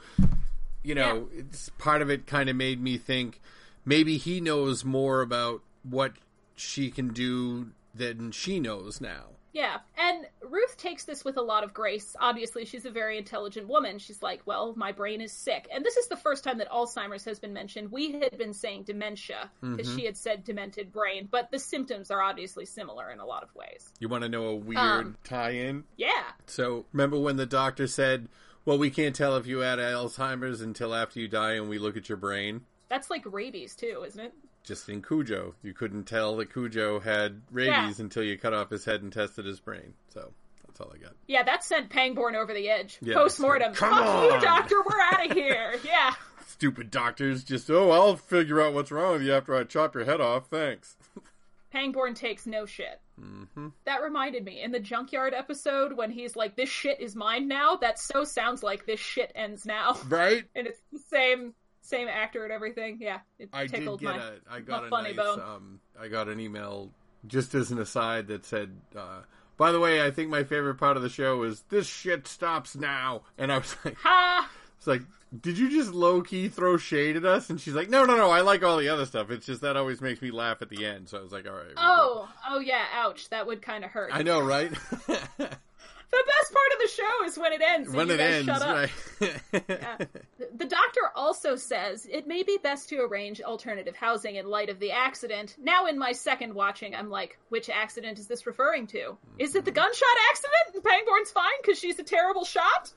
You 0.81 0.95
know, 0.95 1.27
it's 1.37 1.67
part 1.77 2.01
of 2.01 2.09
it 2.09 2.25
kind 2.25 2.49
of 2.49 2.55
made 2.55 2.81
me 2.81 2.97
think 2.97 3.41
maybe 3.85 4.17
he 4.17 4.39
knows 4.39 4.85
more 4.85 5.21
about 5.21 5.61
what 5.83 6.13
she 6.55 6.89
can 6.89 7.09
do 7.09 7.71
than 7.93 8.31
she 8.31 8.61
knows 8.61 9.01
now. 9.01 9.36
Yeah, 9.57 9.79
and 9.97 10.27
Ruth 10.47 10.77
takes 10.77 11.05
this 11.05 11.25
with 11.25 11.35
a 11.35 11.41
lot 11.41 11.63
of 11.63 11.73
grace. 11.73 12.15
Obviously, 12.19 12.65
she's 12.65 12.85
a 12.85 12.91
very 12.91 13.17
intelligent 13.17 13.67
woman. 13.67 13.97
She's 13.97 14.21
like, 14.21 14.41
well, 14.45 14.75
my 14.77 14.91
brain 14.91 15.19
is 15.19 15.31
sick. 15.31 15.67
And 15.73 15.83
this 15.83 15.97
is 15.97 16.09
the 16.09 16.15
first 16.15 16.43
time 16.43 16.59
that 16.59 16.69
Alzheimer's 16.69 17.25
has 17.25 17.39
been 17.39 17.53
mentioned. 17.53 17.91
We 17.91 18.11
had 18.11 18.37
been 18.37 18.53
saying 18.53 18.83
dementia 18.83 19.49
because 19.61 19.91
she 19.95 20.05
had 20.05 20.15
said 20.15 20.43
demented 20.43 20.91
brain, 20.91 21.27
but 21.31 21.49
the 21.49 21.57
symptoms 21.57 22.11
are 22.11 22.21
obviously 22.21 22.65
similar 22.65 23.09
in 23.09 23.19
a 23.19 23.25
lot 23.25 23.41
of 23.41 23.49
ways. 23.55 23.91
You 23.99 24.09
want 24.09 24.25
to 24.25 24.29
know 24.29 24.45
a 24.45 24.55
weird 24.55 24.77
Um, 24.77 25.17
tie-in? 25.23 25.85
Yeah. 25.95 26.25
So 26.45 26.85
remember 26.93 27.17
when 27.17 27.37
the 27.37 27.47
doctor 27.47 27.87
said, 27.87 28.29
"Well, 28.63 28.77
we 28.77 28.91
can't 28.91 29.15
tell 29.15 29.37
if 29.37 29.47
you 29.47 29.59
had 29.59 29.79
Alzheimer's 29.79 30.61
until 30.61 30.93
after 30.93 31.19
you 31.19 31.27
die, 31.27 31.53
and 31.53 31.67
we 31.67 31.79
look 31.79 31.97
at 31.97 32.09
your 32.09 32.19
brain." 32.19 32.61
That's 32.89 33.09
like 33.09 33.23
rabies, 33.25 33.75
too, 33.75 34.03
isn't 34.05 34.23
it? 34.23 34.33
Just 34.67 34.89
in 34.89 35.01
Cujo, 35.01 35.55
you 35.63 35.73
couldn't 35.73 36.03
tell 36.03 36.35
that 36.37 36.51
Cujo 36.51 36.99
had 36.99 37.41
rabies 37.51 37.99
until 38.01 38.21
you 38.23 38.37
cut 38.37 38.53
off 38.53 38.69
his 38.69 38.83
head 38.83 39.01
and 39.01 39.13
tested 39.13 39.45
his 39.45 39.61
brain. 39.61 39.93
So 40.09 40.33
that's 40.67 40.81
all 40.81 40.91
I 40.93 40.97
got. 40.97 41.13
Yeah, 41.25 41.43
that 41.43 41.63
sent 41.63 41.89
Pangborn 41.89 42.35
over 42.35 42.53
the 42.53 42.69
edge. 42.69 42.97
Yeah, 43.01 43.15
Post-mortem. 43.15 43.73
come 43.73 43.93
Fuck 43.93 44.05
on. 44.05 44.23
you, 44.25 44.41
doctor, 44.41 44.75
we're 44.85 44.99
out 45.01 45.25
of 45.25 45.31
here. 45.31 45.75
Yeah. 45.85 46.13
Stupid 46.47 46.89
doctors, 46.91 47.43
just 47.43 47.69
oh, 47.69 47.91
I'll 47.91 48.15
figure 48.15 48.59
out 48.61 48.73
what's 48.73 48.91
wrong 48.91 49.13
with 49.13 49.21
you 49.21 49.33
after 49.33 49.55
I 49.55 49.63
chop 49.63 49.93
your 49.95 50.05
head 50.05 50.19
off. 50.19 50.47
Thanks. 50.47 50.95
Pangborn 51.73 52.15
takes 52.15 52.45
no 52.47 52.65
shit. 52.65 52.99
Mm-hmm. 53.21 53.67
That 53.85 54.01
reminded 54.01 54.43
me 54.43 54.61
in 54.61 54.71
the 54.71 54.79
junkyard 54.79 55.33
episode 55.33 55.93
when 55.93 56.09
he's 56.09 56.35
like, 56.35 56.55
"This 56.55 56.69
shit 56.69 56.99
is 56.99 57.15
mine 57.15 57.47
now." 57.47 57.75
That 57.75 57.99
so 57.99 58.23
sounds 58.23 58.63
like 58.63 58.85
this 58.85 58.99
shit 58.99 59.31
ends 59.35 59.65
now, 59.65 59.97
Right? 60.07 60.45
and 60.55 60.65
it's 60.67 60.79
the 60.91 60.99
same 60.99 61.53
same 61.87 62.07
actor 62.07 62.43
and 62.43 62.51
everything. 62.51 62.97
Yeah, 62.99 63.19
it 63.39 63.49
I 63.53 63.65
did 63.65 63.79
tickled 63.79 64.01
get 64.01 64.15
my. 64.15 64.17
a 64.17 64.31
I 64.49 64.59
got 64.59 64.85
a 64.85 64.89
funny 64.89 65.13
nice 65.13 65.25
bone. 65.25 65.39
um 65.41 65.79
I 65.99 66.07
got 66.09 66.27
an 66.27 66.39
email 66.39 66.91
just 67.25 67.55
as 67.55 67.71
an 67.71 67.79
aside 67.79 68.27
that 68.27 68.45
said 68.45 68.71
uh 68.95 69.21
by 69.57 69.71
the 69.71 69.79
way, 69.79 70.05
I 70.05 70.11
think 70.11 70.29
my 70.29 70.43
favorite 70.43 70.75
part 70.75 70.97
of 70.97 71.03
the 71.03 71.09
show 71.09 71.41
is 71.43 71.63
this 71.69 71.87
shit 71.87 72.27
stops 72.27 72.75
now. 72.75 73.23
And 73.39 73.51
I 73.51 73.57
was 73.59 73.75
like 73.85 73.95
Ha! 74.03 74.49
it's 74.77 74.87
like 74.87 75.01
did 75.41 75.57
you 75.57 75.69
just 75.69 75.91
low 75.93 76.21
key 76.21 76.47
throw 76.47 76.77
shade 76.77 77.17
at 77.17 77.25
us? 77.25 77.49
And 77.49 77.59
she's 77.59 77.73
like, 77.73 77.89
No, 77.89 78.03
no, 78.05 78.15
no, 78.17 78.29
I 78.31 78.41
like 78.41 78.63
all 78.63 78.77
the 78.77 78.89
other 78.89 79.05
stuff. 79.05 79.31
It's 79.31 79.45
just 79.45 79.61
that 79.61 79.77
always 79.77 80.01
makes 80.01 80.21
me 80.21 80.31
laugh 80.31 80.61
at 80.61 80.69
the 80.69 80.85
end. 80.85 81.09
So 81.09 81.17
I 81.17 81.21
was 81.21 81.31
like, 81.31 81.47
All 81.47 81.55
right. 81.55 81.73
Oh, 81.77 82.29
oh 82.49 82.59
yeah. 82.59 82.85
Ouch. 82.93 83.29
That 83.29 83.47
would 83.47 83.61
kind 83.61 83.83
of 83.85 83.91
hurt. 83.91 84.11
I 84.13 84.23
know, 84.23 84.41
right? 84.41 84.71
The 86.09 86.23
best 86.25 86.53
part 86.53 86.71
of 86.73 86.79
the 86.79 86.87
show 86.87 87.25
is 87.25 87.37
when 87.37 87.53
it 87.53 87.61
ends. 87.61 87.93
when 87.93 88.09
it 88.09 88.19
ends, 88.19 88.45
shut 88.45 88.61
up. 88.61 88.75
right? 88.75 90.07
The 90.57 90.65
doctor 90.65 91.01
also 91.15 91.55
says 91.55 92.07
it 92.09 92.25
may 92.27 92.41
be 92.41 92.57
best 92.61 92.89
to 92.89 92.97
arrange 93.01 93.41
alternative 93.41 93.95
housing 93.95 94.35
in 94.35 94.47
light 94.47 94.69
of 94.69 94.79
the 94.79 94.91
accident. 94.91 95.55
Now, 95.59 95.85
in 95.85 95.99
my 95.99 96.13
second 96.13 96.53
watching, 96.53 96.95
I'm 96.95 97.09
like, 97.09 97.37
which 97.49 97.69
accident 97.69 98.17
is 98.17 98.27
this 98.27 98.47
referring 98.47 98.87
to? 98.87 99.17
Is 99.37 99.55
it 99.55 99.63
the 99.63 99.71
mm-hmm. 99.71 99.75
gunshot 99.75 100.07
accident? 100.31 100.75
And 100.75 100.83
Pangborn's 100.83 101.31
fine 101.31 101.51
because 101.61 101.77
she's 101.77 101.99
a 101.99 102.03
terrible 102.03 102.43
shot? 102.43 102.91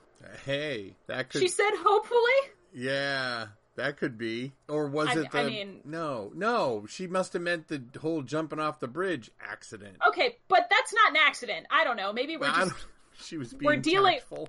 hey, 0.46 0.94
that 1.07 1.31
could 1.31 1.42
She 1.42 1.49
said, 1.49 1.70
hopefully. 1.75 2.53
Yeah, 2.73 3.49
that 3.77 3.96
could 3.99 4.16
be. 4.16 4.53
Or 4.68 4.87
was 4.87 5.09
I- 5.09 5.20
it 5.20 5.31
the 5.31 5.38
I 5.38 5.46
mean- 5.46 5.81
No, 5.85 6.33
no, 6.35 6.87
she 6.88 7.07
must 7.07 7.33
have 7.35 7.42
meant 7.42 7.68
the 7.68 7.83
whole 8.01 8.23
jumping 8.23 8.59
off 8.61 8.81
the 8.81 8.88
bridge 8.88 9.31
accident. 9.40 9.96
Okay, 10.09 10.38
but 10.49 10.68
that's 10.70 10.94
not 10.94 11.11
an 11.11 11.16
accident. 11.27 11.66
I 11.70 11.85
don't 11.85 11.96
know. 11.96 12.12
Maybe 12.12 12.37
we're 12.37 12.46
I 12.46 12.64
just 12.64 12.75
she 13.22 13.37
was 13.38 13.52
being 13.52 13.66
we're 13.66 13.76
dealing- 13.76 14.14
tactful. 14.18 14.48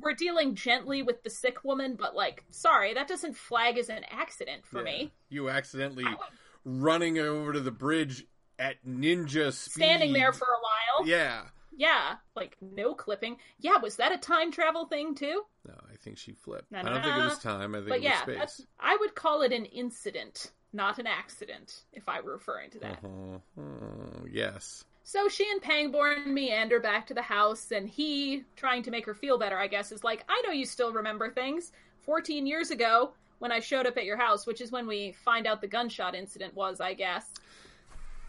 we're 0.00 0.14
dealing 0.14 0.54
gently 0.54 1.02
with 1.02 1.22
the 1.22 1.30
sick 1.30 1.62
woman, 1.64 1.94
but 1.94 2.14
like, 2.14 2.44
sorry, 2.50 2.94
that 2.94 3.06
doesn't 3.08 3.36
flag 3.36 3.76
as 3.78 3.88
an 3.90 4.04
accident 4.10 4.64
for 4.66 4.78
Yeah. 4.78 4.84
me. 4.84 5.12
You 5.28 5.48
accidentally 5.50 6.04
would- 6.04 6.16
running 6.64 7.18
over 7.18 7.52
to 7.52 7.60
the 7.60 7.70
bridge 7.70 8.26
at 8.58 8.84
ninja 8.84 9.52
speed. 9.52 9.72
Standing 9.84 10.12
there 10.12 10.32
for 10.32 10.46
a 10.46 10.60
while. 10.60 11.06
Yeah. 11.08 11.48
Yeah, 11.72 12.16
like 12.36 12.56
no 12.60 12.94
clipping. 12.94 13.38
Yeah, 13.58 13.78
was 13.78 13.96
that 13.96 14.12
a 14.12 14.18
time 14.18 14.52
travel 14.52 14.84
thing 14.86 15.14
too? 15.14 15.46
No, 15.66 15.74
I 15.90 15.96
think 15.96 16.18
she 16.18 16.32
flipped. 16.32 16.70
Na, 16.70 16.80
I 16.80 16.82
don't 16.82 17.02
think 17.02 17.16
it 17.16 17.24
was 17.24 17.38
time. 17.38 17.74
I 17.74 17.78
think 17.78 17.88
But 17.88 17.94
it 17.96 17.98
was 18.00 18.04
yeah, 18.04 18.22
space. 18.22 18.36
that's, 18.38 18.66
I 18.78 18.96
would 18.96 19.14
call 19.14 19.40
it 19.42 19.52
an 19.52 19.64
incident, 19.64 20.52
not 20.74 20.98
an 20.98 21.06
accident, 21.06 21.84
if 21.92 22.06
I 22.08 22.20
were 22.20 22.32
referring 22.32 22.70
to 22.72 22.78
that. 22.80 22.98
Uh-huh. 23.04 23.38
Oh, 23.62 24.26
yes. 24.30 24.84
So 25.10 25.26
she 25.28 25.44
and 25.50 25.60
Pangborn 25.60 26.32
meander 26.32 26.78
back 26.78 27.04
to 27.08 27.14
the 27.14 27.22
house, 27.22 27.72
and 27.72 27.88
he, 27.88 28.44
trying 28.54 28.84
to 28.84 28.92
make 28.92 29.04
her 29.06 29.12
feel 29.12 29.38
better, 29.38 29.58
I 29.58 29.66
guess, 29.66 29.90
is 29.90 30.04
like, 30.04 30.22
I 30.28 30.40
know 30.46 30.52
you 30.52 30.64
still 30.64 30.92
remember 30.92 31.28
things. 31.28 31.72
14 32.02 32.46
years 32.46 32.70
ago, 32.70 33.14
when 33.40 33.50
I 33.50 33.58
showed 33.58 33.88
up 33.88 33.96
at 33.96 34.04
your 34.04 34.16
house, 34.16 34.46
which 34.46 34.60
is 34.60 34.70
when 34.70 34.86
we 34.86 35.10
find 35.24 35.48
out 35.48 35.62
the 35.62 35.66
gunshot 35.66 36.14
incident 36.14 36.54
was, 36.54 36.80
I 36.80 36.94
guess. 36.94 37.26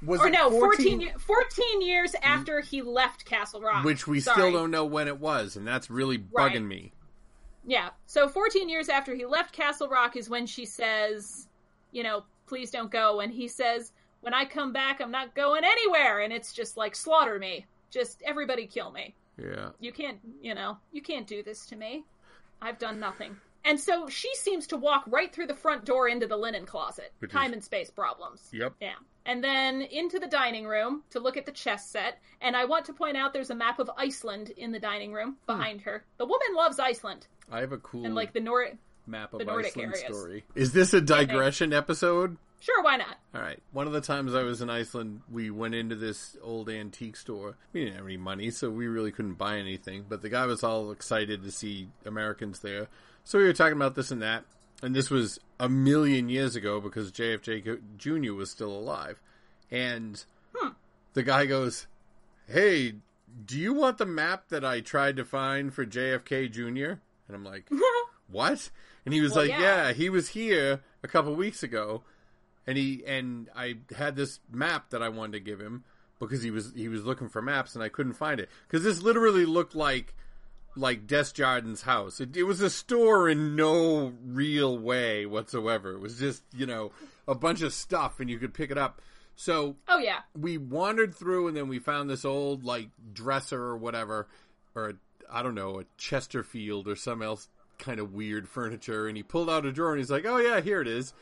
Was 0.03 0.21
Or 0.21 0.29
it 0.29 0.31
no, 0.31 0.49
14, 0.49 1.01
14 1.01 1.19
14 1.19 1.81
years 1.83 2.15
after 2.23 2.61
he 2.61 2.81
left 2.81 3.25
Castle 3.25 3.61
Rock. 3.61 3.85
which 3.85 4.07
we 4.07 4.19
Sorry. 4.19 4.33
still 4.49 4.51
don't 4.51 4.71
know 4.71 4.85
when 4.85 5.07
it 5.07 5.19
was, 5.19 5.57
and 5.57 5.67
that's 5.67 5.91
really 5.91 6.17
bugging 6.17 6.33
Right. 6.33 6.61
me. 6.63 6.93
Yeah. 7.63 7.89
So 8.07 8.27
14 8.27 8.69
years 8.69 8.89
after 8.89 9.13
he 9.13 9.27
left 9.27 9.53
Castle 9.53 9.87
Rock 9.87 10.15
is 10.17 10.31
when 10.31 10.47
she 10.47 10.65
says, 10.65 11.47
you 11.91 12.01
know, 12.01 12.23
please 12.47 12.71
don't 12.71 12.89
go. 12.89 13.19
And 13.19 13.31
he 13.31 13.47
says, 13.47 13.91
when 14.21 14.33
I 14.33 14.45
come 14.45 14.71
back, 14.73 15.01
I'm 15.01 15.11
not 15.11 15.35
going 15.35 15.63
anywhere. 15.63 16.19
And 16.21 16.31
it's 16.33 16.53
just 16.53 16.77
like, 16.77 16.95
slaughter 16.95 17.37
me. 17.37 17.65
Just 17.89 18.21
everybody 18.25 18.67
kill 18.67 18.91
me. 18.91 19.13
Yeah. 19.37 19.69
You 19.79 19.91
can't, 19.91 20.19
you 20.41 20.55
know, 20.55 20.77
you 20.91 21.01
can't 21.01 21.27
do 21.27 21.43
this 21.43 21.65
to 21.67 21.75
me. 21.75 22.03
I've 22.61 22.79
done 22.79 22.99
nothing. 22.99 23.35
And 23.65 23.79
so 23.79 24.07
she 24.09 24.33
seems 24.35 24.67
to 24.67 24.77
walk 24.77 25.03
right 25.07 25.31
through 25.33 25.47
the 25.47 25.55
front 25.55 25.85
door 25.85 26.07
into 26.07 26.25
the 26.27 26.37
linen 26.37 26.65
closet. 26.65 27.11
Which 27.19 27.31
Time 27.31 27.51
is- 27.51 27.53
and 27.57 27.63
space 27.63 27.89
problems. 27.91 28.47
Yep. 28.51 28.73
Yeah. 28.81 28.93
And 29.25 29.43
then 29.43 29.83
into 29.83 30.17
the 30.19 30.25
dining 30.27 30.65
room 30.65 31.03
to 31.11 31.19
look 31.19 31.37
at 31.37 31.45
the 31.45 31.51
chess 31.51 31.87
set. 31.87 32.19
And 32.41 32.55
I 32.55 32.65
want 32.65 32.85
to 32.85 32.93
point 32.93 33.17
out 33.17 33.33
there's 33.33 33.51
a 33.51 33.55
map 33.55 33.77
of 33.79 33.89
Iceland 33.95 34.49
in 34.57 34.71
the 34.71 34.79
dining 34.79 35.13
room 35.13 35.37
Hmm. 35.47 35.57
behind 35.57 35.81
her. 35.81 36.03
The 36.17 36.25
woman 36.25 36.55
loves 36.55 36.79
Iceland. 36.79 37.27
I 37.51 37.59
have 37.59 37.71
a 37.71 37.77
cool 37.77 38.03
And 38.05 38.15
like 38.15 38.33
the 38.33 38.39
Nord. 38.39 38.77
map 39.05 39.33
of 39.33 39.39
the 39.39 39.43
of 39.43 39.47
Nordic 39.49 39.71
Iceland 39.77 39.93
areas. 39.95 40.17
story. 40.17 40.43
Is 40.55 40.73
this 40.73 40.93
a 40.95 41.01
digression 41.01 41.71
episode? 41.73 42.37
Sure, 42.61 42.83
why 42.83 42.95
not? 42.95 43.17
All 43.33 43.41
right. 43.41 43.59
One 43.71 43.87
of 43.87 43.93
the 43.93 44.01
times 44.01 44.35
I 44.35 44.43
was 44.43 44.61
in 44.61 44.69
Iceland, 44.69 45.21
we 45.31 45.49
went 45.49 45.73
into 45.73 45.95
this 45.95 46.37
old 46.43 46.69
antique 46.69 47.15
store. 47.15 47.57
We 47.73 47.83
didn't 47.83 47.95
have 47.95 48.05
any 48.05 48.17
money, 48.17 48.51
so 48.51 48.69
we 48.69 48.85
really 48.85 49.11
couldn't 49.11 49.33
buy 49.33 49.57
anything. 49.57 50.05
But 50.07 50.21
the 50.21 50.29
guy 50.29 50.45
was 50.45 50.63
all 50.63 50.91
excited 50.91 51.43
to 51.43 51.51
see 51.51 51.89
Americans 52.05 52.59
there. 52.59 52.87
So 53.23 53.39
we 53.39 53.45
were 53.45 53.53
talking 53.53 53.75
about 53.75 53.95
this 53.95 54.11
and 54.11 54.21
that. 54.21 54.43
And 54.83 54.95
this 54.95 55.09
was 55.09 55.39
a 55.59 55.67
million 55.67 56.29
years 56.29 56.55
ago 56.55 56.79
because 56.79 57.11
JFK 57.11 57.79
Jr. 57.97 58.33
was 58.33 58.51
still 58.51 58.71
alive. 58.71 59.19
And 59.71 60.23
hmm. 60.53 60.69
the 61.13 61.23
guy 61.23 61.47
goes, 61.47 61.87
Hey, 62.47 62.93
do 63.43 63.57
you 63.57 63.73
want 63.73 63.97
the 63.97 64.05
map 64.05 64.49
that 64.49 64.63
I 64.63 64.81
tried 64.81 65.15
to 65.17 65.25
find 65.25 65.73
for 65.73 65.83
JFK 65.83 66.51
Jr.? 66.51 66.99
And 67.27 67.35
I'm 67.35 67.43
like, 67.43 67.71
What? 68.31 68.69
And 69.03 69.15
he 69.15 69.21
was 69.21 69.31
Well, 69.31 69.45
like, 69.45 69.49
yeah. 69.49 69.87
yeah, 69.87 69.93
he 69.93 70.11
was 70.11 70.29
here 70.29 70.81
a 71.01 71.07
couple 71.07 71.33
weeks 71.35 71.63
ago 71.63 72.03
and 72.67 72.77
he 72.77 73.03
and 73.05 73.49
I 73.55 73.77
had 73.95 74.15
this 74.15 74.39
map 74.51 74.89
that 74.91 75.01
I 75.01 75.09
wanted 75.09 75.33
to 75.33 75.39
give 75.39 75.59
him 75.59 75.83
because 76.19 76.43
he 76.43 76.51
was 76.51 76.73
he 76.75 76.87
was 76.87 77.03
looking 77.03 77.29
for 77.29 77.41
maps 77.41 77.75
and 77.75 77.83
I 77.83 77.89
couldn't 77.89 78.13
find 78.13 78.39
it 78.39 78.49
because 78.67 78.83
this 78.83 79.01
literally 79.01 79.45
looked 79.45 79.75
like 79.75 80.13
like 80.75 81.05
Desjardins' 81.05 81.81
house. 81.81 82.21
It, 82.21 82.37
it 82.37 82.43
was 82.43 82.61
a 82.61 82.69
store 82.69 83.27
in 83.27 83.55
no 83.55 84.13
real 84.25 84.77
way 84.77 85.25
whatsoever. 85.25 85.91
It 85.91 85.99
was 85.99 86.17
just 86.19 86.43
you 86.55 86.65
know 86.65 86.91
a 87.27 87.35
bunch 87.35 87.61
of 87.61 87.73
stuff 87.73 88.19
and 88.19 88.29
you 88.29 88.37
could 88.39 88.53
pick 88.53 88.71
it 88.71 88.77
up. 88.77 89.01
So 89.35 89.75
Oh 89.87 89.97
yeah. 89.97 90.19
we 90.37 90.57
wandered 90.57 91.15
through 91.15 91.47
and 91.47 91.57
then 91.57 91.67
we 91.67 91.79
found 91.79 92.09
this 92.09 92.25
old 92.25 92.63
like 92.63 92.89
dresser 93.13 93.61
or 93.61 93.77
whatever 93.77 94.27
or 94.75 94.93
I 95.31 95.41
don't 95.41 95.55
know 95.55 95.79
a 95.79 95.85
Chesterfield 95.97 96.87
or 96.87 96.95
some 96.95 97.21
else 97.21 97.47
kind 97.79 97.99
of 97.99 98.13
weird 98.13 98.47
furniture 98.47 99.07
and 99.07 99.17
he 99.17 99.23
pulled 99.23 99.49
out 99.49 99.65
a 99.65 99.71
drawer 99.71 99.91
and 99.91 99.99
he's 99.99 100.11
like 100.11 100.25
oh 100.25 100.37
yeah 100.37 100.61
here 100.61 100.81
it 100.81 100.87
is 100.87 101.13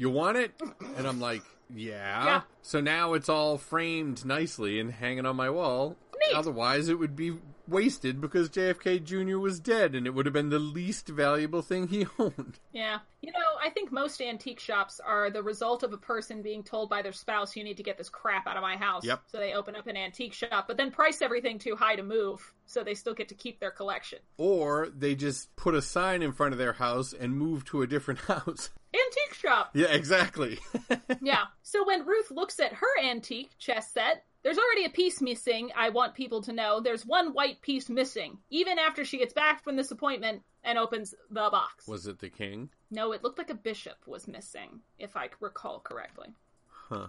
you 0.00 0.10
want 0.10 0.36
it 0.38 0.52
and 0.96 1.06
I'm 1.06 1.20
like 1.20 1.42
yeah, 1.72 2.24
Yeah. 2.24 2.40
so 2.62 2.80
now 2.80 3.14
it's 3.14 3.28
all 3.28 3.56
framed 3.56 4.24
nicely 4.24 4.80
and 4.80 4.90
hanging 4.90 5.24
on 5.26 5.36
my 5.36 5.50
wall 5.50 5.96
Neat. 6.20 6.34
otherwise 6.36 6.88
it 6.88 6.98
would 6.98 7.14
be 7.14 7.38
wasted 7.68 8.20
because 8.20 8.50
JFK 8.50 9.02
Jr. 9.04 9.38
was 9.38 9.60
dead, 9.60 9.94
and 9.94 10.04
it 10.04 10.10
would 10.10 10.26
have 10.26 10.32
been 10.32 10.48
the 10.48 10.58
least 10.58 11.06
valuable 11.08 11.62
thing 11.62 11.86
he 11.86 12.04
owned. 12.18 12.58
Yeah. 12.72 12.98
You 13.22 13.30
know, 13.30 13.38
I 13.64 13.70
think 13.70 13.92
most 13.92 14.20
antique 14.20 14.58
shops 14.58 14.98
are 14.98 15.30
the 15.30 15.40
result 15.44 15.84
of 15.84 15.92
a 15.92 15.96
person 15.96 16.42
being 16.42 16.64
told 16.64 16.90
by 16.90 17.00
their 17.00 17.12
spouse, 17.12 17.54
you 17.54 17.62
need 17.62 17.76
to 17.76 17.84
get 17.84 17.96
this 17.96 18.08
crap 18.08 18.48
out 18.48 18.56
of 18.56 18.62
my 18.62 18.76
house. 18.76 19.04
Yep. 19.06 19.22
So 19.28 19.38
they 19.38 19.52
open 19.52 19.76
up 19.76 19.86
an 19.86 19.96
antique 19.96 20.32
shop, 20.32 20.66
but 20.66 20.76
then 20.76 20.90
price 20.90 21.22
everything 21.22 21.60
too 21.60 21.76
high 21.76 21.94
to 21.94 22.02
move, 22.02 22.52
so 22.66 22.82
they 22.82 22.94
still 22.94 23.14
get 23.14 23.28
to 23.28 23.34
keep 23.36 23.60
their 23.60 23.70
collection. 23.70 24.18
Or 24.36 24.88
they 24.92 25.14
just 25.14 25.54
put 25.54 25.74
a 25.76 25.82
sign 25.82 26.22
in 26.22 26.32
front 26.32 26.52
of 26.52 26.58
their 26.58 26.72
house 26.72 27.12
and 27.12 27.36
move 27.38 27.64
to 27.66 27.82
a 27.82 27.86
different 27.86 28.18
house. 28.26 28.70
Antique 28.92 29.34
shop! 29.34 29.70
yeah, 29.74 29.88
exactly. 29.88 30.58
yeah. 31.22 31.44
So 31.62 31.86
when 31.86 32.06
Ruth 32.06 32.30
looks 32.30 32.58
at 32.58 32.72
her 32.72 33.04
antique 33.04 33.50
chess 33.58 33.92
set, 33.92 34.24
there's 34.42 34.58
already 34.58 34.84
a 34.86 34.90
piece 34.90 35.20
missing. 35.20 35.70
I 35.76 35.90
want 35.90 36.14
people 36.14 36.42
to 36.42 36.52
know 36.52 36.80
there's 36.80 37.04
one 37.06 37.32
white 37.32 37.60
piece 37.60 37.88
missing, 37.88 38.38
even 38.50 38.78
after 38.78 39.04
she 39.04 39.18
gets 39.18 39.34
back 39.34 39.62
from 39.62 39.76
this 39.76 39.90
appointment 39.90 40.42
and 40.64 40.78
opens 40.78 41.14
the 41.30 41.48
box. 41.50 41.86
was 41.86 42.06
it 42.06 42.18
the 42.18 42.28
king? 42.30 42.70
No, 42.90 43.12
it 43.12 43.22
looked 43.22 43.38
like 43.38 43.50
a 43.50 43.54
bishop 43.54 43.96
was 44.06 44.26
missing, 44.26 44.80
if 44.98 45.16
I 45.16 45.28
recall 45.40 45.80
correctly. 45.80 46.28
Huh. 46.68 47.08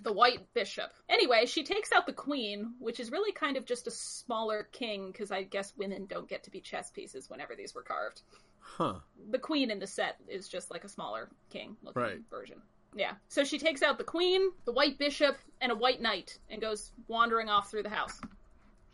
The 0.00 0.12
white 0.12 0.52
bishop. 0.54 0.90
Anyway, 1.08 1.46
she 1.46 1.62
takes 1.62 1.92
out 1.92 2.06
the 2.06 2.12
queen, 2.12 2.74
which 2.78 2.98
is 2.98 3.12
really 3.12 3.32
kind 3.32 3.56
of 3.56 3.64
just 3.64 3.86
a 3.86 3.92
smaller 3.92 4.68
king, 4.72 5.12
because 5.12 5.30
I 5.30 5.44
guess 5.44 5.72
women 5.76 6.06
don't 6.06 6.28
get 6.28 6.44
to 6.44 6.50
be 6.50 6.60
chess 6.60 6.90
pieces 6.90 7.30
whenever 7.30 7.54
these 7.54 7.74
were 7.74 7.82
carved. 7.82 8.22
Huh. 8.66 8.94
The 9.30 9.38
queen 9.38 9.70
in 9.70 9.78
the 9.78 9.86
set 9.86 10.16
is 10.26 10.48
just 10.48 10.70
like 10.70 10.84
a 10.84 10.88
smaller 10.88 11.28
king 11.50 11.76
looking 11.82 12.02
Right. 12.02 12.20
version. 12.30 12.60
Yeah. 12.96 13.12
So 13.28 13.44
she 13.44 13.58
takes 13.58 13.82
out 13.82 13.98
the 13.98 14.04
queen, 14.04 14.52
the 14.64 14.72
white 14.72 14.98
bishop, 14.98 15.36
and 15.60 15.70
a 15.70 15.74
white 15.74 16.00
knight 16.00 16.38
and 16.48 16.60
goes 16.60 16.92
wandering 17.06 17.48
off 17.48 17.70
through 17.70 17.82
the 17.82 17.88
house. 17.90 18.20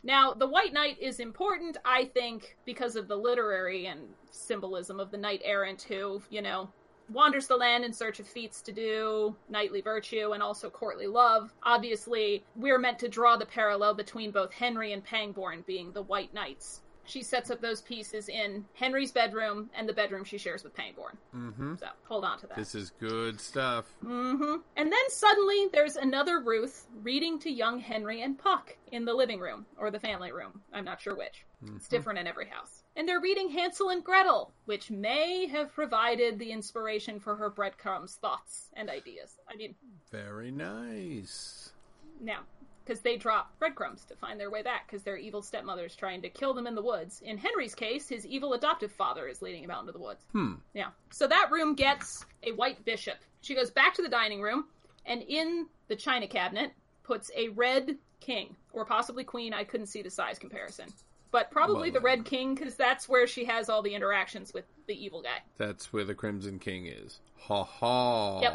Now, 0.03 0.33
the 0.33 0.47
white 0.47 0.73
knight 0.73 0.99
is 0.99 1.19
important, 1.19 1.77
I 1.85 2.05
think, 2.05 2.57
because 2.65 2.95
of 2.95 3.07
the 3.07 3.15
literary 3.15 3.85
and 3.85 4.13
symbolism 4.31 4.99
of 4.99 5.11
the 5.11 5.17
knight 5.17 5.41
errant 5.43 5.83
who, 5.83 6.21
you 6.29 6.41
know, 6.41 6.69
wanders 7.09 7.47
the 7.47 7.57
land 7.57 7.83
in 7.85 7.93
search 7.93 8.19
of 8.19 8.27
feats 8.27 8.61
to 8.63 8.71
do, 8.71 9.35
knightly 9.49 9.81
virtue, 9.81 10.31
and 10.33 10.41
also 10.41 10.69
courtly 10.69 11.07
love. 11.07 11.53
Obviously, 11.63 12.43
we're 12.55 12.79
meant 12.79 12.99
to 12.99 13.07
draw 13.07 13.37
the 13.37 13.45
parallel 13.45 13.93
between 13.93 14.31
both 14.31 14.51
Henry 14.51 14.93
and 14.93 15.03
Pangborn 15.03 15.63
being 15.67 15.91
the 15.91 16.03
white 16.03 16.33
knights. 16.33 16.81
She 17.11 17.23
sets 17.23 17.51
up 17.51 17.59
those 17.59 17.81
pieces 17.81 18.29
in 18.29 18.63
Henry's 18.73 19.11
bedroom 19.11 19.69
and 19.75 19.87
the 19.87 19.91
bedroom 19.91 20.23
she 20.23 20.37
shares 20.37 20.63
with 20.63 20.73
Pangborn. 20.73 21.17
Mm-hmm. 21.35 21.75
So 21.75 21.87
hold 22.05 22.23
on 22.23 22.39
to 22.39 22.47
that. 22.47 22.55
This 22.55 22.73
is 22.73 22.91
good 23.01 23.37
stuff. 23.41 23.83
hmm 24.01 24.55
And 24.77 24.89
then 24.89 25.09
suddenly 25.09 25.67
there's 25.73 25.97
another 25.97 26.39
Ruth 26.39 26.87
reading 27.03 27.37
to 27.39 27.51
young 27.51 27.79
Henry 27.81 28.21
and 28.21 28.37
Puck 28.37 28.77
in 28.93 29.03
the 29.03 29.13
living 29.13 29.41
room 29.41 29.65
or 29.77 29.91
the 29.91 29.99
family 29.99 30.31
room. 30.31 30.61
I'm 30.71 30.85
not 30.85 31.01
sure 31.01 31.13
which. 31.13 31.43
It's 31.75 31.89
different 31.89 32.17
in 32.17 32.27
every 32.27 32.47
house. 32.47 32.83
And 32.95 33.05
they're 33.07 33.19
reading 33.19 33.49
Hansel 33.49 33.89
and 33.89 34.01
Gretel, 34.03 34.53
which 34.65 34.89
may 34.89 35.47
have 35.47 35.73
provided 35.73 36.39
the 36.39 36.49
inspiration 36.51 37.19
for 37.19 37.35
her 37.35 37.49
breadcrumbs, 37.49 38.15
thoughts, 38.15 38.69
and 38.73 38.89
ideas. 38.89 39.35
I 39.51 39.57
mean, 39.57 39.75
Very 40.11 40.49
nice. 40.49 41.73
now, 42.21 42.39
because 42.83 43.01
they 43.01 43.17
drop 43.17 43.57
breadcrumbs 43.59 44.05
to 44.05 44.15
find 44.15 44.39
their 44.39 44.49
way 44.49 44.61
back 44.61 44.87
because 44.87 45.03
their 45.03 45.17
evil 45.17 45.41
stepmother's 45.41 45.95
trying 45.95 46.21
to 46.21 46.29
kill 46.29 46.53
them 46.53 46.67
in 46.67 46.75
the 46.75 46.81
woods. 46.81 47.21
In 47.23 47.37
Henry's 47.37 47.75
case, 47.75 48.07
his 48.09 48.25
evil 48.25 48.53
adoptive 48.53 48.91
father 48.91 49.27
is 49.27 49.41
leading 49.41 49.63
him 49.63 49.71
out 49.71 49.81
into 49.81 49.91
the 49.91 49.99
woods. 49.99 50.25
Hmm. 50.31 50.53
Yeah. 50.73 50.89
So 51.11 51.27
that 51.27 51.49
room 51.51 51.75
gets 51.75 52.25
a 52.43 52.51
white 52.53 52.83
bishop. 52.85 53.17
She 53.41 53.55
goes 53.55 53.71
back 53.71 53.93
to 53.95 54.01
the 54.01 54.09
dining 54.09 54.41
room 54.41 54.65
and 55.05 55.21
in 55.21 55.67
the 55.87 55.95
china 55.95 56.27
cabinet 56.27 56.71
puts 57.03 57.31
a 57.35 57.49
red 57.49 57.97
king 58.19 58.55
or 58.73 58.85
possibly 58.85 59.23
queen. 59.23 59.53
I 59.53 59.63
couldn't 59.63 59.87
see 59.87 60.01
the 60.01 60.09
size 60.11 60.39
comparison. 60.39 60.87
But 61.31 61.49
probably 61.49 61.89
Well, 61.91 62.01
the 62.01 62.05
red 62.05 62.25
king 62.25 62.55
because 62.55 62.75
that's 62.75 63.07
where 63.07 63.25
she 63.25 63.45
has 63.45 63.69
all 63.69 63.81
the 63.81 63.95
interactions 63.95 64.53
with 64.53 64.65
the 64.87 64.93
evil 64.93 65.21
guy. 65.21 65.39
That's 65.57 65.93
where 65.93 66.03
the 66.03 66.13
Crimson 66.13 66.59
King 66.59 66.87
is. 66.87 67.19
Ha 67.37 67.63
ha. 67.63 68.41
Yep. 68.41 68.53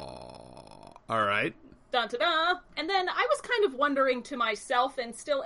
All 1.09 1.25
right. 1.25 1.55
Dun. 1.97 2.57
And 2.77 2.89
then 2.89 3.09
I 3.09 3.27
was 3.29 3.41
kind 3.41 3.65
of 3.65 3.75
wondering 3.75 4.23
to 4.25 4.37
myself, 4.37 4.99
and 4.99 5.15
still 5.15 5.45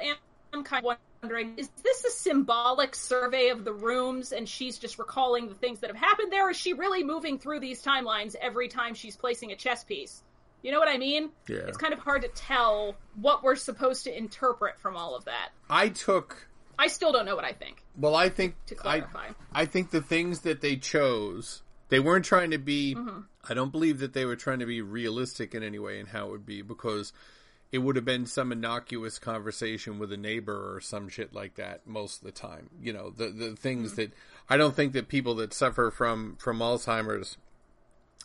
am 0.53 0.65
kind 0.65 0.85
of 0.85 0.97
wondering, 1.23 1.55
is 1.57 1.69
this 1.83 2.05
a 2.05 2.11
symbolic 2.11 2.95
survey 2.95 3.49
of 3.51 3.65
the 3.65 3.73
rooms 3.73 4.33
and 4.33 4.49
she's 4.49 4.79
just 4.79 4.99
recalling 4.99 5.49
the 5.49 5.55
things 5.55 5.81
that 5.81 5.89
have 5.89 5.97
happened 5.97 6.33
there? 6.33 6.51
Is 6.51 6.57
she 6.57 6.73
really 6.73 7.05
moving 7.05 7.39
through 7.39 7.61
these 7.61 7.83
timelines 7.83 8.35
every 8.41 8.69
time 8.69 8.95
she's 8.95 9.17
placing 9.17 9.53
a 9.53 9.57
chess 9.57 9.85
piece? 9.85 10.23
You 10.63 10.73
know 10.73 10.79
what 10.79 10.89
I 10.89 10.99
mean? 10.99 11.31
Yeah. 11.49 11.59
It's 11.69 11.79
kind 11.79 11.93
of 11.93 12.01
hard 12.01 12.23
to 12.23 12.29
tell 12.29 12.95
what 13.21 13.43
we're 13.43 13.57
supposed 13.57 14.05
to 14.05 14.17
interpret 14.17 14.79
from 14.79 14.97
all 14.97 15.15
of 15.17 15.25
that. 15.27 15.51
I 15.69 15.89
took. 15.89 16.49
I 16.79 16.89
still 16.89 17.13
don't 17.13 17.27
know 17.27 17.37
what 17.37 17.45
I 17.45 17.53
think, 17.53 17.85
Well, 17.97 18.15
I 18.15 18.29
think 18.31 18.55
to 18.67 18.75
I. 18.77 19.01
clarify. 19.01 19.29
I 19.53 19.67
think 19.67 19.91
the 19.91 20.01
things 20.01 20.41
that 20.41 20.63
they 20.63 20.77
chose, 20.77 21.63
they 21.91 22.01
weren't 22.01 22.25
trying 22.25 22.51
to 22.53 22.59
be. 22.59 22.95
Mm-hmm. 22.95 23.21
I 23.49 23.55
don't 23.55 23.73
believe 23.73 23.99
that 24.01 24.13
they 24.13 24.25
were 24.25 24.37
trying 24.37 24.59
to 24.59 24.67
be 24.67 24.83
realistic 24.83 25.55
in 25.55 25.63
any 25.63 25.79
way 25.79 25.99
in 25.99 26.07
how 26.07 26.27
it 26.27 26.31
would 26.31 26.47
be 26.47 26.63
because 26.63 27.13
it 27.73 27.79
would 27.79 27.97
have 27.97 28.05
been 28.05 28.27
some 28.27 28.53
innocuous 28.53 29.19
conversation 29.19 29.99
with 29.99 30.13
a 30.13 30.17
neighbor 30.17 30.75
or 30.75 30.81
some 30.81 31.09
shit 31.09 31.33
like 31.33 31.55
that 31.55 31.87
most 31.87 32.19
of 32.21 32.27
the 32.27 32.33
time. 32.33 32.69
You 32.83 32.93
know, 32.93 33.11
the 33.11 33.29
the 33.29 33.57
things 33.57 33.93
Mm-hmm. 33.93 34.01
that 34.03 34.13
I 34.49 34.57
don't 34.57 34.75
think 34.75 34.93
that 34.93 35.09
people 35.09 35.35
that 35.37 35.55
suffer 35.55 35.91
from 35.91 36.37
from 36.39 36.59
Alzheimer's 36.59 37.37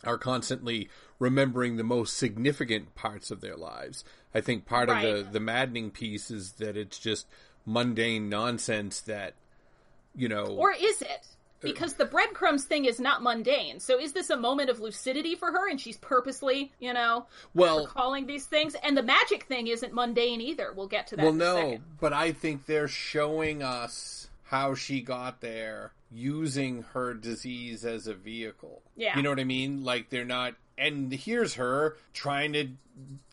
are 0.04 0.18
constantly 0.18 0.90
remembering 1.18 1.76
the 1.76 1.84
most 1.84 2.16
significant 2.18 2.94
parts 2.94 3.30
of 3.30 3.40
their 3.40 3.56
lives. 3.56 4.04
I 4.34 4.40
think 4.42 4.66
part 4.66 4.90
of 4.90 5.00
the 5.00 5.26
the 5.30 5.40
maddening 5.40 5.90
piece 5.90 6.30
is 6.30 6.52
that 6.54 6.76
it's 6.76 6.98
just 6.98 7.26
mundane 7.64 8.28
nonsense 8.28 9.00
that 9.02 9.34
you 10.14 10.28
know 10.28 10.44
Or 10.46 10.72
is 10.72 11.00
it? 11.02 11.26
Because 11.60 11.94
the 11.94 12.04
breadcrumbs 12.04 12.64
thing 12.64 12.84
is 12.84 13.00
not 13.00 13.22
mundane. 13.22 13.80
So 13.80 13.98
is 13.98 14.12
this 14.12 14.30
a 14.30 14.36
moment 14.36 14.70
of 14.70 14.80
lucidity 14.80 15.34
for 15.34 15.50
her 15.50 15.68
and 15.68 15.80
she's 15.80 15.96
purposely, 15.96 16.72
you 16.80 16.92
know, 16.92 17.26
well 17.54 17.86
recalling 17.86 18.26
these 18.26 18.46
things? 18.46 18.74
And 18.82 18.96
the 18.96 19.02
magic 19.02 19.44
thing 19.44 19.66
isn't 19.68 19.92
mundane 19.94 20.40
either. 20.40 20.72
We'll 20.76 20.86
get 20.86 21.06
to 21.08 21.16
that 21.16 21.22
well 21.22 21.32
in 21.32 21.38
no 21.38 21.56
second. 21.56 21.84
but 22.00 22.12
i 22.12 22.32
think 22.32 22.66
they're 22.66 22.88
showing 22.88 23.62
us 23.62 24.28
how 24.44 24.74
she 24.74 25.00
got 25.00 25.40
there 25.40 25.92
using 26.12 26.82
her 26.94 27.14
disease 27.14 27.84
as 27.84 28.06
a 28.06 28.14
vehicle 28.14 28.80
Yeah. 28.96 29.16
you 29.16 29.22
know 29.22 29.30
what 29.30 29.40
i 29.40 29.44
mean 29.44 29.82
like 29.82 30.08
they're 30.10 30.24
not 30.24 30.54
and 30.78 31.12
here's 31.12 31.54
her 31.54 31.96
trying 32.14 32.52
to 32.52 32.68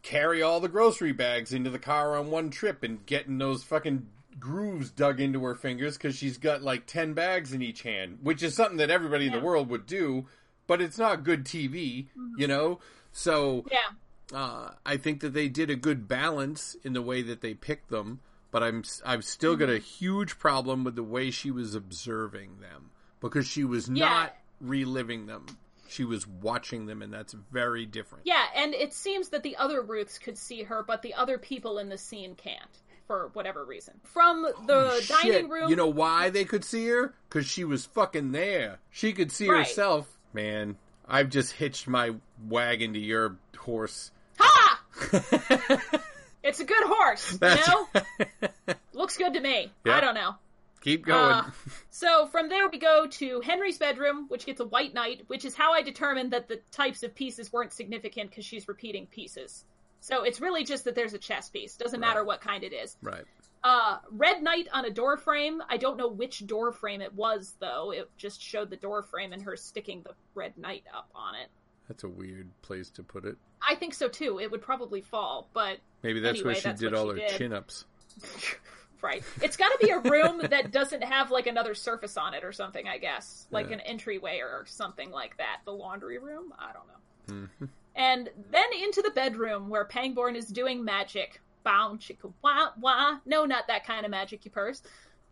carry 0.02 0.42
all 0.42 0.60
the 0.60 0.68
grocery 0.70 1.12
bags 1.12 1.54
into 1.54 1.70
the 1.70 1.78
car 1.80 2.16
on 2.18 2.32
one 2.32 2.50
trip 2.50 2.82
and 2.84 3.06
getting 3.06 3.38
those 3.38 3.64
fucking 3.64 4.08
grooves 4.40 4.90
dug 4.92 5.20
into 5.20 5.44
her 5.44 5.56
fingers 5.56 5.98
because 5.98 6.16
she's 6.16 6.38
got 6.38 6.62
like 6.62 6.86
10 6.86 7.14
bags 7.14 7.54
in 7.54 7.62
each 7.62 7.82
hand 7.84 8.20
which 8.22 8.42
is 8.44 8.56
something 8.56 8.78
that 8.78 8.90
everybody 8.90 9.28
in 9.28 9.32
the 9.34 9.40
world 9.40 9.70
would 9.70 9.86
do 9.86 10.26
but 10.68 10.82
it's 10.82 10.98
not 10.98 11.24
good 11.24 11.44
tv 11.46 12.08
you 12.38 12.48
know 12.48 12.80
so 13.12 13.64
Yeah. 13.72 14.38
uh, 14.38 14.72
I 14.86 14.98
think 14.98 15.20
that 15.22 15.34
they 15.34 15.48
did 15.50 15.70
a 15.70 15.76
good 15.76 16.08
balance 16.08 16.76
in 16.84 16.94
the 16.94 17.02
way 17.02 17.22
that 17.22 17.42
they 17.42 17.54
picked 17.54 17.90
them, 17.90 18.22
but 18.50 18.64
I'm 18.64 18.84
I've 19.06 19.24
still 19.24 19.56
got 19.56 19.70
a 19.70 19.74
Mm-hmm. 19.74 19.84
huge 20.06 20.40
problem 20.40 20.84
with 20.84 20.96
the 20.96 21.04
way 21.04 21.30
she 21.30 21.52
was 21.52 21.76
observing 21.76 22.60
them 22.60 22.90
because 23.20 23.46
she 23.48 23.64
was 23.64 23.88
Yeah. 23.88 24.06
not 24.10 24.36
reliving 24.60 25.28
them. 25.28 25.46
She 25.88 26.04
was 26.06 26.26
watching 26.26 26.88
them, 26.88 27.04
and 27.04 27.14
that's 27.14 27.34
very 27.52 27.86
different. 27.86 28.26
Yeah, 28.26 28.44
and 28.56 28.74
it 28.74 28.94
seems 28.94 29.30
that 29.30 29.44
the 29.44 29.58
other 29.58 29.84
Ruths 29.84 30.18
could 30.18 30.40
see 30.40 30.64
her, 30.64 30.82
but 30.82 31.04
the 31.04 31.14
other 31.14 31.38
people 31.38 31.78
in 31.78 31.90
the 31.90 31.98
scene 32.00 32.34
can't. 32.34 32.80
For 33.08 33.30
whatever 33.34 33.66
reason. 33.66 34.00
From 34.04 34.44
the 34.66 35.00
Shit. 35.02 35.10
dining 35.24 35.50
room. 35.50 35.70
You 35.70 35.76
know 35.76 35.88
why 35.88 36.30
they 36.30 36.46
could 36.46 36.64
see 36.64 36.88
her? 36.88 37.14
Because 37.30 37.46
she 37.46 37.64
was 37.66 37.86
fucking 37.86 38.32
there. 38.32 38.80
She 38.92 39.12
could 39.14 39.32
see 39.32 39.50
Right. 39.50 39.60
herself. 39.68 40.08
Man, 40.34 40.78
I've 41.08 41.30
just 41.30 41.52
hitched 41.54 41.88
my 41.88 42.16
wagon 42.48 42.94
to 42.94 43.00
your 43.00 43.38
horse. 43.58 44.12
Ha! 44.40 44.82
It's 46.44 46.60
a 46.60 46.66
good 46.66 46.84
horse, 46.86 47.38
you 47.42 47.48
know? 47.48 48.76
Looks 48.94 49.16
good 49.16 49.34
to 49.36 49.40
me. 49.40 49.72
Yeah. 49.86 49.96
I 49.96 50.02
don't 50.02 50.14
know. 50.14 50.36
Keep 50.82 51.06
going. 51.06 51.18
Uh, 51.36 51.50
so 51.90 52.28
from 52.28 52.50
there 52.50 52.68
we 52.68 52.78
go 52.80 53.08
to 53.08 53.40
Henry's 53.40 53.78
bedroom, 53.78 54.26
which 54.28 54.46
gets 54.46 54.60
a 54.60 54.66
white 54.66 54.94
knight, 54.94 55.22
which 55.28 55.46
is 55.46 55.56
how 55.56 55.72
I 55.72 55.82
determined 55.84 56.32
that 56.32 56.50
the 56.50 56.60
types 56.72 57.02
of 57.04 57.16
pieces 57.16 57.54
weren't 57.54 57.72
significant 57.72 58.30
because 58.30 58.44
she's 58.44 58.68
repeating 58.68 59.08
pieces. 59.08 59.64
So 60.04 60.24
it's 60.24 60.42
really 60.42 60.66
just 60.66 60.84
that 60.84 60.96
there's 60.96 61.14
a 61.14 61.18
chess 61.18 61.48
piece. 61.50 61.78
Doesn't 61.78 62.02
matter 62.02 62.26
what 62.26 62.42
kind 62.42 62.64
it 62.66 62.74
is. 62.74 62.98
right. 63.02 63.24
Uh, 63.64 64.00
red 64.12 64.44
knight 64.44 64.68
on 64.74 64.84
a 64.84 64.90
door 64.90 65.16
frame. 65.16 65.62
I 65.70 65.78
don't 65.78 65.96
know 65.96 66.10
which 66.10 66.46
door 66.46 66.74
frame 66.74 67.00
it 67.00 67.14
was 67.14 67.56
though. 67.62 67.92
It 67.92 68.10
just 68.18 68.42
showed 68.42 68.70
the 68.70 68.76
door 68.76 69.02
frame 69.04 69.32
and 69.32 69.42
her 69.44 69.56
sticking 69.56 70.02
the 70.04 70.12
red 70.36 70.58
knight 70.58 70.84
up 70.94 71.10
on 71.16 71.36
it. 71.36 71.48
That's 71.88 72.04
a 72.04 72.10
weird 72.10 72.50
place 72.62 72.90
to 72.92 73.04
put 73.04 73.24
it. 73.24 73.38
I 73.66 73.76
think 73.76 73.94
so 73.94 74.10
too. 74.10 74.42
It 74.42 74.52
would 74.52 74.62
probably 74.62 75.00
fall, 75.00 75.48
but 75.54 75.78
Maybe 76.02 76.20
that's 76.20 76.40
Anyway, 76.40 76.48
where 76.48 76.56
she 76.56 76.62
that's 76.64 76.82
did 76.82 76.94
all 76.94 77.06
she 77.16 77.22
her 77.22 77.28
did. 77.30 77.38
chin 77.38 77.54
ups. 77.54 77.86
right. 79.02 79.24
It's 79.42 79.56
got 79.56 79.70
to 79.70 79.78
be 79.86 79.92
a 79.92 80.00
room 80.00 80.42
that 80.50 80.72
doesn't 80.72 81.02
have 81.04 81.32
like 81.32 81.48
another 81.48 81.74
surface 81.74 82.18
on 82.18 82.34
it 82.34 82.44
or 82.44 82.52
something, 82.52 82.86
I 82.90 82.98
guess. 82.98 83.48
Like 83.50 83.68
Yeah. 83.70 83.76
an 83.76 83.80
entryway 83.82 84.40
or 84.40 84.66
something 84.68 85.10
like 85.10 85.38
that. 85.38 85.62
The 85.64 85.72
laundry 85.72 86.18
room? 86.18 86.54
I 86.60 86.72
don't 86.74 86.88
know. 86.88 87.48
Mhm. 87.62 87.70
And 87.96 88.30
then 88.52 88.66
into 88.82 89.02
the 89.02 89.12
bedroom 89.12 89.70
where 89.70 89.86
Pangborn 89.86 90.36
is 90.36 90.48
doing 90.48 90.84
magic. 90.84 91.40
Bow 91.64 91.96
chicka 92.00 92.34
wah 92.44 92.70
wah. 92.80 93.20
No, 93.26 93.46
not 93.46 93.68
that 93.68 93.86
kind 93.86 94.04
of 94.06 94.12
magic, 94.12 94.44
you 94.46 94.52
purse. 94.52 94.82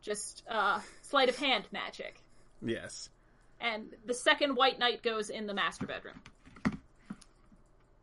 just 0.01 0.43
uh, 0.49 0.80
sleight 1.01 1.30
of 1.30 1.38
hand 1.38 1.66
magic. 1.72 2.22
Yes. 2.62 3.09
And 3.59 3.88
the 4.05 4.14
second 4.14 4.55
White 4.55 4.80
Knight 4.80 5.03
goes 5.03 5.30
in 5.30 5.45
the 5.47 5.53
master 5.53 5.86
bedroom. 5.86 6.20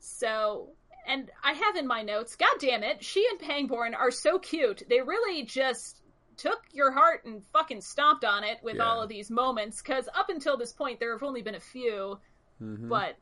So, 0.00 0.68
and 1.06 1.30
I 1.42 1.52
have 1.52 1.76
in 1.76 1.86
my 1.86 2.02
notes, 2.02 2.36
god 2.36 2.56
damn 2.60 2.82
it, 2.82 3.02
she 3.04 3.26
and 3.30 3.38
Pangborn 3.40 3.94
are 3.94 4.10
so 4.10 4.38
cute. 4.38 4.82
They 4.88 5.00
really 5.00 5.44
just 5.44 6.00
took 6.36 6.60
your 6.72 6.92
heart 6.92 7.24
and 7.24 7.42
fucking 7.52 7.80
stomped 7.80 8.24
on 8.24 8.44
it 8.44 8.58
with 8.62 8.76
Yeah. 8.76 8.84
all 8.84 9.02
of 9.02 9.08
these 9.08 9.30
moments, 9.30 9.82
because 9.82 10.08
up 10.14 10.28
until 10.30 10.56
this 10.56 10.72
point, 10.72 11.00
there 11.00 11.12
have 11.12 11.22
only 11.24 11.42
been 11.42 11.56
a 11.56 11.60
few, 11.60 12.20
Mhm. 12.62 12.88
but 12.88 13.16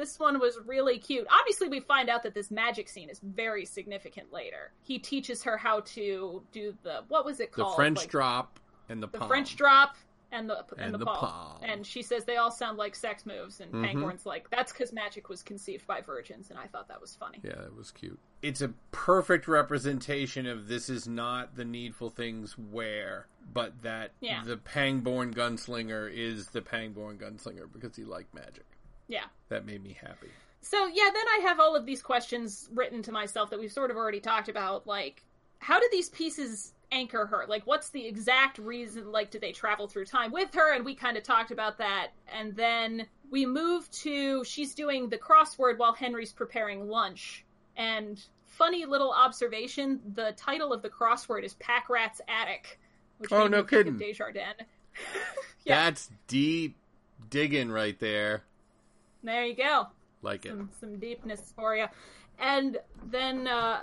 this 0.00 0.18
one 0.18 0.40
was 0.40 0.58
really 0.66 0.98
cute. 0.98 1.26
Obviously, 1.30 1.68
we 1.68 1.80
find 1.80 2.08
out 2.08 2.22
that 2.22 2.34
this 2.34 2.50
magic 2.50 2.88
scene 2.88 3.10
is 3.10 3.20
very 3.22 3.64
significant 3.66 4.32
later. 4.32 4.72
He 4.82 4.98
teaches 4.98 5.42
her 5.42 5.56
how 5.58 5.80
to 5.80 6.42
do 6.52 6.74
the, 6.82 7.04
what 7.08 7.24
was 7.24 7.38
it 7.40 7.52
called? 7.52 7.72
the? 7.72 7.76
French 7.76 7.98
Like, 7.98 8.08
drop 8.10 8.58
and 8.88 9.02
the, 9.02 9.06
the 9.08 9.18
palm. 9.18 9.28
French 9.28 9.56
drop 9.56 9.96
and 10.32 10.48
the 10.48 10.58
and, 10.76 10.80
And 10.86 10.94
the, 10.94 10.98
the 10.98 11.04
palm. 11.06 11.16
palm. 11.18 11.58
And 11.64 11.84
she 11.84 12.02
says 12.02 12.24
they 12.24 12.36
all 12.36 12.52
sound 12.52 12.78
like 12.78 12.94
sex 12.94 13.26
moves, 13.26 13.60
and 13.60 13.72
Mhm. 13.72 13.84
Pangborn's 13.84 14.24
like, 14.24 14.48
"That's 14.50 14.72
because 14.72 14.92
magic 14.92 15.28
was 15.28 15.42
conceived 15.42 15.86
by 15.88 16.00
virgins," 16.02 16.50
and 16.50 16.58
I 16.58 16.66
thought 16.68 16.86
that 16.88 17.00
was 17.00 17.16
funny. 17.16 17.40
Yeah, 17.42 17.60
it 17.64 17.74
was 17.76 17.90
cute. 17.90 18.18
It's 18.40 18.60
a 18.62 18.68
perfect 18.92 19.48
representation 19.48 20.46
of 20.46 20.68
this 20.68 20.88
is 20.88 21.08
not 21.08 21.56
the 21.56 21.64
needful 21.64 22.10
things 22.10 22.56
where, 22.56 23.26
but 23.52 23.82
that 23.82 24.12
Yeah. 24.20 24.42
the 24.44 24.56
Pangborn 24.56 25.34
gunslinger 25.34 26.08
is 26.12 26.48
the 26.50 26.62
Pangborn 26.62 27.18
gunslinger 27.18 27.70
because 27.72 27.96
he 27.96 28.04
liked 28.04 28.32
magic. 28.32 28.66
Yeah. 29.10 29.24
That 29.48 29.66
made 29.66 29.82
me 29.82 29.96
happy. 30.00 30.28
So 30.62 30.86
yeah, 30.86 31.10
then 31.12 31.24
I 31.26 31.40
have 31.42 31.58
all 31.58 31.74
of 31.74 31.84
these 31.84 32.00
questions 32.02 32.68
written 32.72 33.02
to 33.02 33.12
myself 33.12 33.50
that 33.50 33.58
we've 33.58 33.72
sort 33.72 33.90
of 33.90 33.96
already 33.96 34.20
talked 34.20 34.48
about. 34.48 34.86
Like, 34.86 35.24
how 35.58 35.80
did 35.80 35.90
these 35.90 36.08
pieces 36.08 36.72
anchor 36.92 37.26
her? 37.26 37.44
Like, 37.48 37.66
what's 37.66 37.90
the 37.90 38.06
exact 38.06 38.58
reason? 38.58 39.10
Like, 39.10 39.30
did 39.30 39.40
they 39.40 39.52
travel 39.52 39.88
through 39.88 40.04
time 40.04 40.32
with 40.32 40.54
her? 40.54 40.74
And 40.74 40.84
we 40.84 40.94
kind 40.94 41.16
of 41.16 41.22
talked 41.22 41.50
about 41.50 41.78
that. 41.78 42.08
And 42.32 42.54
then 42.54 43.06
we 43.30 43.46
move 43.46 43.90
to 44.02 44.44
she's 44.44 44.74
doing 44.74 45.08
the 45.08 45.18
crossword 45.18 45.78
while 45.78 45.92
Henry's 45.92 46.32
preparing 46.32 46.88
lunch. 46.88 47.44
And 47.76 48.22
funny 48.46 48.84
little 48.84 49.12
observation: 49.12 50.00
the 50.14 50.32
title 50.36 50.72
of 50.72 50.82
the 50.82 50.90
crossword 50.90 51.44
is 51.44 51.54
Pack 51.54 51.88
Rat's 51.88 52.20
Attic. 52.28 52.78
Which 53.18 53.32
Oh, 53.32 53.46
no 53.48 53.48
me 53.48 53.50
think 53.50 53.62
of 53.62 53.68
kidding. 53.68 53.98
Desjardins. 53.98 54.60
Yeah. 55.62 55.84
That's 55.84 56.10
deep 56.26 56.76
digging 57.28 57.70
right 57.70 57.98
there. 57.98 58.44
There 59.22 59.44
you 59.44 59.54
go. 59.54 59.88
Like 60.22 60.44
it. 60.46 60.50
some, 60.50 60.70
some 60.80 60.98
deepness 60.98 61.52
for 61.56 61.76
you. 61.76 61.86
And 62.38 62.78
then 63.10 63.46
uh, 63.46 63.80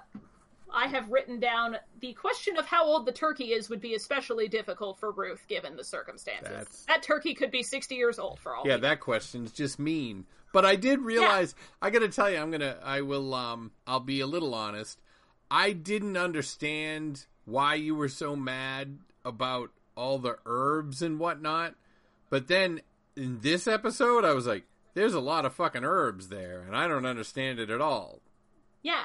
I 0.73 0.87
have 0.87 1.09
written 1.09 1.39
down 1.39 1.77
the 2.01 2.13
question 2.13 2.57
of 2.57 2.65
how 2.65 2.85
old 2.85 3.05
the 3.05 3.11
turkey 3.11 3.53
is 3.53 3.69
would 3.69 3.81
be 3.81 3.95
especially 3.95 4.47
difficult 4.47 4.99
for 4.99 5.11
Ruth 5.11 5.45
given 5.47 5.75
the 5.75 5.83
circumstances. 5.83 6.49
That's- 6.49 6.85
That 6.87 7.03
turkey 7.03 7.33
could 7.33 7.51
be 7.51 7.63
60 7.63 7.95
years 7.95 8.19
old 8.19 8.39
for 8.39 8.55
all 8.55 8.67
Yeah, 8.67 8.77
that 8.77 8.99
question's 8.99 9.51
just 9.51 9.79
mean. 9.79 10.25
But 10.53 10.65
I 10.65 10.75
did 10.75 11.01
realize 11.01 11.55
I 11.81 11.89
got 11.89 11.99
to 11.99 12.09
tell 12.09 12.29
you 12.29 12.37
I'm 12.37 12.49
going 12.49 12.61
to 12.61 12.77
I 12.83 13.01
will 13.01 13.33
um 13.33 13.71
I'll 13.85 13.99
be 13.99 14.21
a 14.21 14.27
little 14.27 14.55
honest. 14.55 14.99
I 15.51 15.71
didn't 15.73 16.17
understand 16.17 17.25
why 17.45 17.75
you 17.75 17.95
were 17.95 18.09
so 18.09 18.35
mad 18.35 18.97
about 19.23 19.71
all 19.95 20.17
the 20.19 20.37
herbs 20.45 21.01
and 21.01 21.19
whatnot. 21.19 21.75
But 22.29 22.47
then 22.47 22.81
in 23.15 23.39
this 23.41 23.67
episode 23.67 24.25
I 24.25 24.33
was 24.33 24.47
like 24.47 24.63
there's 24.97 25.13
a 25.13 25.19
lot 25.19 25.45
of 25.45 25.53
fucking 25.53 25.83
herbs 25.83 26.29
there 26.29 26.61
and 26.65 26.75
I 26.75 26.87
don't 26.87 27.05
understand 27.05 27.59
it 27.59 27.69
at 27.69 27.81
all. 27.81 28.19
Yeah. 28.81 29.03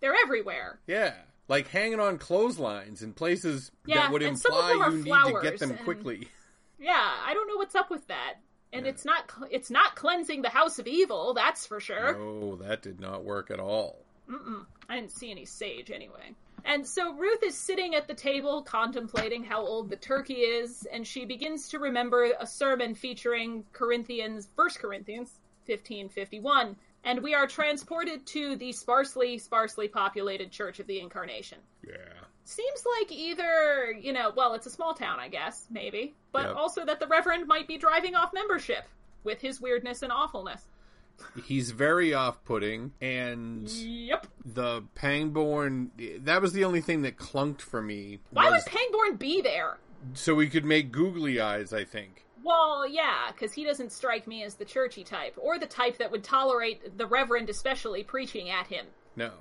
They're 0.00 0.14
everywhere. 0.22 0.78
Yeah. 0.86 1.12
Like 1.48 1.66
hanging 1.68 1.98
on 1.98 2.18
clotheslines 2.18 3.02
in 3.02 3.12
places 3.12 3.72
Yeah, 3.84 3.96
that 4.02 4.12
would 4.12 4.22
and 4.22 4.38
some 4.38 4.52
of 4.54 4.94
imply 4.94 5.18
you 5.26 5.32
need 5.32 5.34
to 5.34 5.42
get 5.42 5.58
them 5.58 5.70
and- 5.70 5.80
quickly. 5.80 6.28
Yeah, 6.78 6.92
I 7.24 7.34
don't 7.34 7.48
know 7.48 7.56
what's 7.56 7.74
up 7.74 7.90
with 7.90 8.06
that. 8.06 8.34
And 8.72 8.84
Yeah. 8.86 8.92
it's 8.92 9.04
not 9.04 9.32
it's 9.50 9.70
not 9.70 9.96
cleansing 9.96 10.42
the 10.42 10.50
house 10.50 10.78
of 10.78 10.86
evil, 10.86 11.34
that's 11.34 11.66
for 11.66 11.80
sure. 11.80 12.12
No, 12.16 12.54
that 12.56 12.82
did 12.82 13.00
not 13.00 13.24
work 13.24 13.50
at 13.50 13.58
all. 13.58 14.04
Mm-mm. 14.30 14.66
I 14.88 14.96
didn't 14.96 15.10
see 15.12 15.30
any 15.32 15.46
sage 15.46 15.90
anyway. 15.90 16.34
And 16.66 16.84
so 16.86 17.14
Ruth 17.14 17.44
is 17.44 17.56
sitting 17.56 17.94
at 17.94 18.08
the 18.08 18.14
table 18.14 18.60
contemplating 18.62 19.44
how 19.44 19.64
old 19.64 19.88
the 19.88 19.96
turkey 19.96 20.34
is, 20.40 20.86
and 20.92 21.06
she 21.06 21.24
begins 21.24 21.68
to 21.68 21.78
remember 21.78 22.32
a 22.40 22.46
sermon 22.46 22.94
featuring 22.94 23.64
Corinthians, 23.72 24.48
1 24.56 24.70
Corinthians 24.80 25.38
1551. 25.66 26.74
And 27.04 27.22
we 27.22 27.34
are 27.34 27.46
transported 27.46 28.26
to 28.26 28.56
the 28.56 28.72
sparsely, 28.72 29.38
sparsely 29.38 29.86
populated 29.86 30.50
Church 30.50 30.80
of 30.80 30.88
the 30.88 30.98
Incarnation. 30.98 31.58
Yeah. 31.86 31.94
Seems 32.44 32.84
like 32.98 33.12
either, 33.12 33.92
you 33.92 34.12
know, 34.12 34.32
well, 34.36 34.54
it's 34.54 34.66
a 34.66 34.70
small 34.70 34.92
town, 34.92 35.20
I 35.20 35.28
guess, 35.28 35.66
maybe, 35.70 36.14
but 36.32 36.46
Yep. 36.46 36.56
also 36.56 36.84
that 36.84 36.98
the 36.98 37.06
Reverend 37.06 37.46
might 37.46 37.68
be 37.68 37.78
driving 37.78 38.16
off 38.16 38.32
membership 38.32 38.84
with 39.22 39.40
his 39.40 39.60
weirdness 39.60 40.02
and 40.02 40.10
awfulness. 40.12 40.62
He's 41.44 41.70
very 41.70 42.12
off-putting, 42.14 42.92
and 43.00 43.68
Yep. 43.68 44.26
the 44.44 44.82
Pangborn. 44.94 45.90
That 46.24 46.40
was 46.42 46.52
the 46.52 46.64
only 46.64 46.80
thing 46.80 47.02
that 47.02 47.16
clunked 47.16 47.60
for 47.60 47.80
me. 47.82 48.20
Why 48.30 48.50
was- 48.50 48.64
would 48.64 48.72
Pangborn 48.72 49.16
be 49.16 49.40
there? 49.40 49.78
so 50.14 50.34
we 50.34 50.48
could 50.48 50.64
make 50.64 50.92
googly 50.92 51.40
eyes? 51.40 51.72
I 51.72 51.84
think. 51.84 52.24
Well, 52.44 52.86
yeah, 52.86 53.32
because 53.32 53.52
he 53.54 53.64
doesn't 53.64 53.90
strike 53.90 54.26
me 54.28 54.44
as 54.44 54.54
the 54.54 54.64
churchy 54.64 55.02
type, 55.02 55.34
or 55.36 55.58
the 55.58 55.66
type 55.66 55.96
that 55.98 56.10
would 56.12 56.22
tolerate 56.22 56.96
the 56.96 57.06
Reverend 57.06 57.50
especially 57.50 58.04
preaching 58.04 58.48
at 58.50 58.68
him. 58.68 58.86
No. 59.16 59.32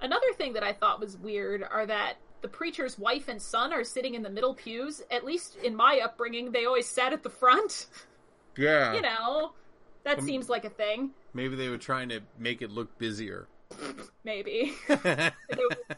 Another 0.00 0.32
thing 0.34 0.52
that 0.54 0.64
I 0.64 0.72
thought 0.72 0.98
was 1.00 1.16
weird 1.16 1.62
are 1.62 1.86
that 1.86 2.14
the 2.42 2.48
preacher's 2.48 2.98
wife 2.98 3.28
and 3.28 3.40
son 3.40 3.72
are 3.72 3.84
sitting 3.84 4.14
in 4.14 4.22
the 4.22 4.28
middle 4.30 4.54
pews. 4.54 5.02
At 5.10 5.24
least 5.24 5.56
in 5.56 5.74
my 5.76 6.00
upbringing, 6.00 6.50
they 6.52 6.66
always 6.66 6.86
sat 6.88 7.12
at 7.12 7.22
the 7.22 7.30
front. 7.30 7.86
Yeah. 8.58 8.94
you 8.94 9.02
know, 9.02 9.52
that 10.06 10.22
seems 10.22 10.48
like 10.48 10.64
a 10.64 10.70
thing. 10.70 11.10
Maybe 11.34 11.56
they 11.56 11.68
were 11.68 11.78
trying 11.78 12.08
to 12.10 12.20
make 12.38 12.62
it 12.62 12.70
look 12.70 12.96
busier. 12.96 13.48
Maybe. 14.24 14.72
they, 14.88 15.32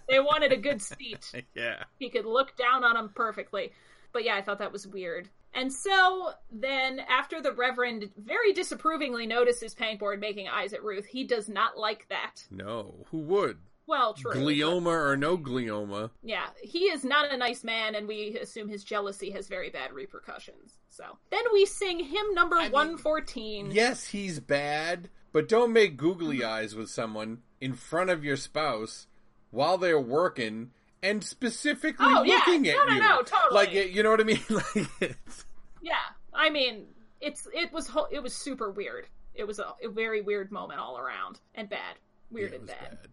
they 0.08 0.20
wanted 0.20 0.52
a 0.52 0.56
good 0.56 0.80
seat. 0.80 1.30
yeah. 1.54 1.84
he 1.98 2.08
could 2.08 2.24
look 2.24 2.56
down 2.56 2.84
on 2.84 2.96
him 2.96 3.10
perfectly. 3.14 3.72
But 4.12 4.24
yeah, 4.24 4.36
I 4.36 4.42
thought 4.42 4.60
that 4.60 4.72
was 4.72 4.86
weird. 4.86 5.28
And 5.52 5.70
so 5.70 6.30
then, 6.50 7.00
after 7.00 7.42
the 7.42 7.52
Reverend 7.52 8.10
very 8.16 8.52
disapprovingly 8.54 9.26
notices 9.26 9.74
Pangborn 9.74 10.20
making 10.20 10.48
eyes 10.48 10.72
at 10.72 10.82
Ruth, 10.82 11.06
he 11.06 11.24
does 11.24 11.48
not 11.48 11.76
like 11.76 12.06
that. 12.08 12.46
No. 12.50 13.06
Who 13.10 13.18
would? 13.18 13.58
Well, 13.88 14.12
true. 14.14 14.30
but- 14.32 14.40
Glioma 14.40 14.86
or 15.10 15.16
no 15.16 15.36
glioma? 15.36 16.10
yeah, 16.22 16.46
he 16.62 16.84
is 16.84 17.02
not 17.04 17.32
a 17.32 17.36
nice 17.36 17.64
man, 17.64 17.94
and 17.96 18.06
we 18.06 18.36
assume 18.38 18.68
his 18.68 18.84
jealousy 18.84 19.30
has 19.32 19.48
very 19.48 19.70
bad 19.70 19.92
repercussions. 19.92 20.78
So 20.90 21.04
then 21.30 21.42
we 21.52 21.64
sing 21.66 21.98
hymn 22.04 22.34
number 22.34 22.56
mean, 22.56 22.70
114. 22.70 23.70
Yes, 23.72 24.04
he's 24.08 24.38
bad, 24.40 25.08
but 25.32 25.48
don't 25.48 25.72
make 25.72 25.96
googly 25.96 26.38
Mm-hmm. 26.40 26.48
eyes 26.50 26.74
with 26.76 26.90
someone 26.90 27.38
in 27.60 27.72
front 27.74 28.10
of 28.10 28.22
your 28.24 28.36
spouse 28.36 29.06
while 29.50 29.78
they're 29.78 29.98
working 30.00 30.70
and 31.02 31.24
specifically 31.24 32.06
Oh, 32.08 32.22
yeah. 32.24 32.34
looking 32.46 32.68
at 32.68 32.76
No, 32.76 32.84
no, 32.84 32.92
you. 32.94 33.00
no, 33.00 33.22
totally. 33.22 33.54
Like 33.54 33.72
you 33.94 34.02
know 34.02 34.10
what 34.10 34.20
I 34.20 34.24
mean? 34.24 34.40
Like 34.50 34.88
it's, 35.00 35.44
Yeah, 35.80 35.94
I 36.34 36.50
mean, 36.50 36.84
it's 37.20 37.48
it 37.54 37.72
was 37.72 37.88
ho- 37.88 38.08
it 38.10 38.22
was 38.22 38.34
super 38.34 38.70
weird. 38.70 39.06
It 39.34 39.46
was 39.46 39.58
a, 39.60 39.72
a 39.82 39.88
very 39.88 40.20
weird 40.20 40.50
moment 40.52 40.80
all 40.80 40.98
around, 40.98 41.38
and 41.54 41.68
bad, 41.70 41.94
weird 42.30 42.50
yeah, 42.50 42.56
it 42.56 42.58
and 42.60 42.66
bad. 42.68 42.90
bad. 42.90 43.08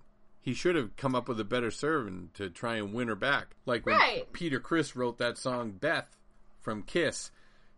He 0.45 0.53
should 0.53 0.75
have 0.75 0.95
come 0.95 1.15
up 1.15 1.27
with 1.27 1.39
a 1.39 1.43
better 1.43 1.71
servant 1.71 2.35
to 2.35 2.51
try 2.51 2.75
and 2.75 2.93
win 2.93 3.07
her 3.07 3.15
back. 3.15 3.55
Like 3.65 3.83
when 3.87 3.95
Right. 3.97 4.31
Peter 4.31 4.59
Criss 4.59 4.95
wrote 4.95 5.17
that 5.17 5.39
song 5.39 5.71
Beth 5.71 6.15
from 6.61 6.83
Kiss 6.83 7.31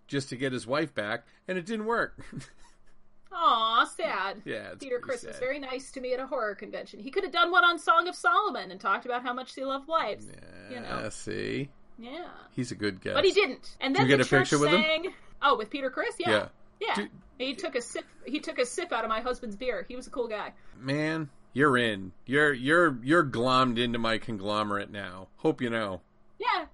just 0.05 0.28
to 0.30 0.36
get 0.36 0.51
his 0.51 0.68
wife 0.68 0.93
back, 0.93 1.26
and 1.47 1.57
it 1.57 1.65
didn't 1.65 1.86
work. 1.86 2.20
Aw, 3.32 3.86
sad. 3.86 4.41
yeah, 4.45 4.74
Peter 4.80 4.99
Criss 4.99 5.24
was 5.24 5.38
very 5.38 5.59
nice 5.59 5.91
to 5.91 6.01
me 6.01 6.13
at 6.13 6.20
a 6.20 6.26
horror 6.28 6.55
convention. 6.55 6.99
He 6.99 7.09
could 7.11 7.24
have 7.24 7.32
done 7.32 7.51
one 7.51 7.63
on 7.63 7.78
Song 7.80 8.07
of 8.07 8.15
Solomon 8.15 8.72
and 8.72 8.80
talked 8.82 9.05
about 9.05 9.22
how 9.22 9.34
much 9.34 9.53
he 9.53 9.63
loved 9.63 9.88
wives. 9.88 10.28
Yeah, 10.30 10.74
you 10.76 10.80
know. 10.82 11.09
see, 11.09 11.70
Yeah. 11.99 12.28
he's 12.51 12.72
a 12.72 12.76
good 12.76 12.99
guy. 13.01 13.13
But 13.13 13.26
he 13.26 13.32
didn't. 13.32 13.78
And 13.80 13.95
then 13.95 14.03
you 14.03 14.07
get 14.09 14.18
the 14.18 14.36
a 14.36 14.39
picture 14.39 14.57
with 14.59 14.72
him? 14.72 14.82
sang, 14.82 15.13
Oh, 15.41 15.55
with 15.55 15.70
Peter 15.70 15.89
Criss? 15.89 16.15
Yeah. 16.20 16.30
Yeah. 16.30 16.47
Yeah. 16.80 16.95
Dude- 16.95 17.11
he 17.38 17.53
took 17.53 17.76
a 17.76 17.82
sip 17.82 18.03
he 18.26 18.39
took 18.39 18.57
a 18.57 18.65
sip 18.65 18.91
out 18.91 19.03
of 19.03 19.09
my 19.09 19.22
husband's 19.22 19.55
beer. 19.55 19.86
He 19.88 19.95
was 19.95 20.07
a 20.07 20.09
cool 20.09 20.28
guy. 20.28 20.53
Man, 20.80 21.30
you're 21.53 21.77
in. 21.77 22.11
You're 22.25 22.53
you're 22.53 22.97
you're 23.03 23.25
glommed 23.25 23.77
into 23.79 23.99
my 23.99 24.17
conglomerate 24.17 24.91
now. 24.91 25.27
Hope 25.37 25.61
you 25.61 25.69
know. 25.69 26.01
Yeah. 26.39 26.65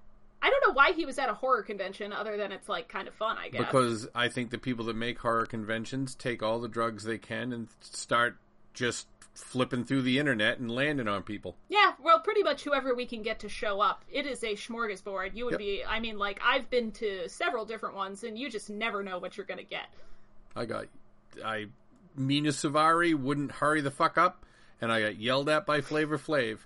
I 0.42 0.50
don't 0.50 0.66
know 0.66 0.74
why 0.74 0.92
he 0.92 1.06
was 1.06 1.18
at 1.18 1.30
a 1.30 1.34
horror 1.34 1.62
convention 1.62 2.12
other 2.12 2.36
than 2.36 2.52
it's 2.52 2.68
like 2.68 2.88
kind 2.88 3.08
of 3.08 3.14
fun, 3.14 3.38
I 3.38 3.48
guess. 3.48 3.62
Because 3.62 4.06
I 4.14 4.28
think 4.28 4.50
the 4.50 4.58
people 4.58 4.84
that 4.86 4.96
make 4.96 5.18
horror 5.18 5.46
conventions 5.46 6.14
take 6.14 6.42
all 6.42 6.60
the 6.60 6.68
drugs 6.68 7.04
they 7.04 7.16
can 7.16 7.52
and 7.52 7.68
start 7.80 8.36
just 8.74 9.06
flipping 9.32 9.84
through 9.84 10.02
the 10.02 10.18
internet 10.18 10.58
and 10.58 10.70
landing 10.70 11.08
on 11.08 11.22
people. 11.22 11.56
Yeah, 11.68 11.92
well, 12.00 12.20
pretty 12.20 12.42
much 12.42 12.62
whoever 12.62 12.94
we 12.94 13.06
can 13.06 13.22
get 13.22 13.40
to 13.40 13.48
show 13.48 13.80
up. 13.80 14.04
It 14.12 14.26
is 14.26 14.44
a 14.44 14.54
smorgasbord. 14.54 15.34
You 15.34 15.46
would 15.46 15.52
Yep. 15.52 15.58
be, 15.58 15.82
I 15.84 15.98
mean, 15.98 16.18
like, 16.18 16.40
I've 16.44 16.70
been 16.70 16.92
to 16.92 17.28
several 17.28 17.64
different 17.64 17.96
ones, 17.96 18.22
and 18.22 18.38
you 18.38 18.48
just 18.50 18.70
never 18.70 19.02
know 19.02 19.18
what 19.18 19.36
you're 19.36 19.46
going 19.46 19.58
to 19.58 19.64
get. 19.64 19.86
I 20.54 20.66
got 20.66 20.86
I 21.44 21.66
Mena 22.16 22.50
Suvari 22.50 23.14
wouldn't 23.14 23.50
hurry 23.50 23.80
the 23.80 23.90
fuck 23.90 24.16
up 24.18 24.44
and 24.80 24.92
I 24.92 25.02
got 25.02 25.18
yelled 25.18 25.48
at 25.48 25.66
by 25.66 25.80
Flavor 25.80 26.18
Flav 26.18 26.58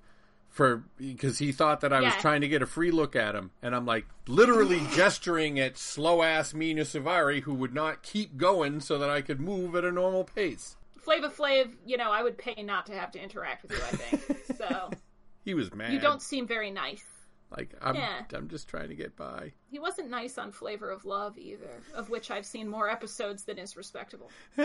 for 0.48 0.84
because 0.96 1.38
he 1.38 1.52
thought 1.52 1.82
that 1.82 1.92
I 1.92 2.00
was 2.00 2.14
trying 2.14 2.40
to 2.40 2.48
get 2.48 2.62
a 2.62 2.66
free 2.66 2.90
look 2.90 3.14
at 3.14 3.34
him, 3.34 3.50
and 3.62 3.74
I'm 3.74 3.86
like 3.86 4.06
literally 4.26 4.80
gesturing 4.94 5.58
at 5.60 5.76
slow 5.78 6.22
ass 6.22 6.54
Mena 6.54 6.82
Suvari 6.82 7.42
who 7.42 7.54
would 7.54 7.74
not 7.74 8.02
keep 8.02 8.36
going 8.36 8.80
so 8.80 8.98
that 8.98 9.10
I 9.10 9.20
could 9.20 9.40
move 9.40 9.76
at 9.76 9.84
a 9.84 9.92
normal 9.92 10.24
pace. 10.24 10.76
Flavor 10.98 11.28
Flav, 11.28 11.70
you 11.86 11.96
know, 11.96 12.10
I 12.10 12.22
would 12.22 12.36
pay 12.36 12.62
not 12.62 12.86
to 12.86 12.94
have 12.94 13.12
to 13.12 13.22
interact 13.22 13.62
with 13.62 13.72
you. 13.72 13.78
I 13.78 13.90
think 13.90 14.56
so. 14.56 14.90
He 15.44 15.54
was 15.54 15.72
mad. 15.72 15.94
You 15.94 15.98
don't 16.00 16.20
seem 16.20 16.46
very 16.46 16.70
nice. 16.70 17.04
like 17.56 17.70
I'm. 17.80 17.94
Yeah. 17.94 18.24
I'm 18.34 18.48
just 18.48 18.68
trying 18.68 18.90
to 18.90 18.94
get 18.94 19.16
by. 19.16 19.52
He 19.70 19.78
wasn't 19.78 20.10
nice 20.10 20.36
on 20.36 20.52
Flavor 20.52 20.90
of 20.90 21.06
Love 21.06 21.38
either, 21.38 21.80
of 21.94 22.10
which 22.10 22.30
I've 22.30 22.44
seen 22.44 22.68
more 22.68 22.90
episodes 22.90 23.44
than 23.44 23.56
is 23.58 23.74
respectable. 23.74 24.30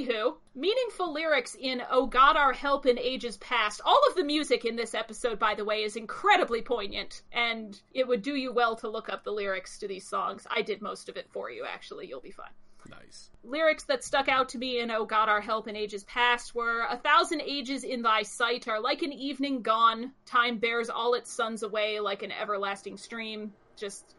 Anywho, 0.00 0.36
meaningful 0.54 1.12
lyrics 1.12 1.54
in 1.60 1.82
Oh 1.90 2.06
God 2.06 2.34
Our 2.34 2.54
Help 2.54 2.86
in 2.86 2.98
Ages 2.98 3.36
Past. 3.36 3.82
All 3.84 4.00
of 4.08 4.14
the 4.14 4.24
music 4.24 4.64
in 4.64 4.74
this 4.74 4.94
episode, 4.94 5.38
by 5.38 5.54
the 5.54 5.64
way, 5.64 5.82
is 5.82 5.96
incredibly 5.96 6.62
poignant, 6.62 7.20
and 7.32 7.78
it 7.92 8.08
would 8.08 8.22
do 8.22 8.34
you 8.34 8.50
well 8.50 8.76
to 8.76 8.88
look 8.88 9.10
up 9.10 9.24
the 9.24 9.30
lyrics 9.30 9.78
to 9.78 9.88
these 9.88 10.08
songs. 10.08 10.46
I 10.50 10.62
did 10.62 10.80
most 10.80 11.10
of 11.10 11.18
it 11.18 11.28
for 11.30 11.50
you, 11.50 11.66
actually. 11.66 12.06
You'll 12.06 12.20
be 12.20 12.30
fine. 12.30 12.48
nice. 12.88 13.28
Lyrics 13.44 13.84
that 13.84 14.02
stuck 14.02 14.28
out 14.28 14.48
to 14.50 14.58
me 14.58 14.80
in 14.80 14.90
Oh 14.90 15.04
God 15.04 15.28
Our 15.28 15.42
Help 15.42 15.68
in 15.68 15.76
Ages 15.76 16.04
Past 16.04 16.54
were 16.54 16.86
A 16.88 16.96
thousand 16.96 17.42
ages 17.42 17.84
in 17.84 18.00
thy 18.00 18.22
sight 18.22 18.68
are 18.68 18.80
like 18.80 19.02
an 19.02 19.12
evening 19.12 19.60
gone. 19.60 20.12
Time 20.24 20.56
bears 20.56 20.88
all 20.88 21.12
its 21.12 21.30
suns 21.30 21.62
away 21.62 22.00
like 22.00 22.22
an 22.22 22.32
everlasting 22.32 22.96
stream. 22.96 23.52
Just 23.76 24.14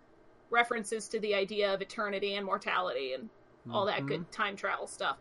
references 0.52 1.08
to 1.08 1.20
the 1.20 1.34
idea 1.34 1.74
of 1.74 1.82
eternity 1.82 2.36
and 2.36 2.46
mortality 2.46 3.14
and 3.14 3.30
all 3.72 3.86
that 3.86 4.06
good 4.06 4.22
mm-hmm. 4.22 4.32
time 4.32 4.56
travel 4.56 4.88
stuff. 4.88 5.18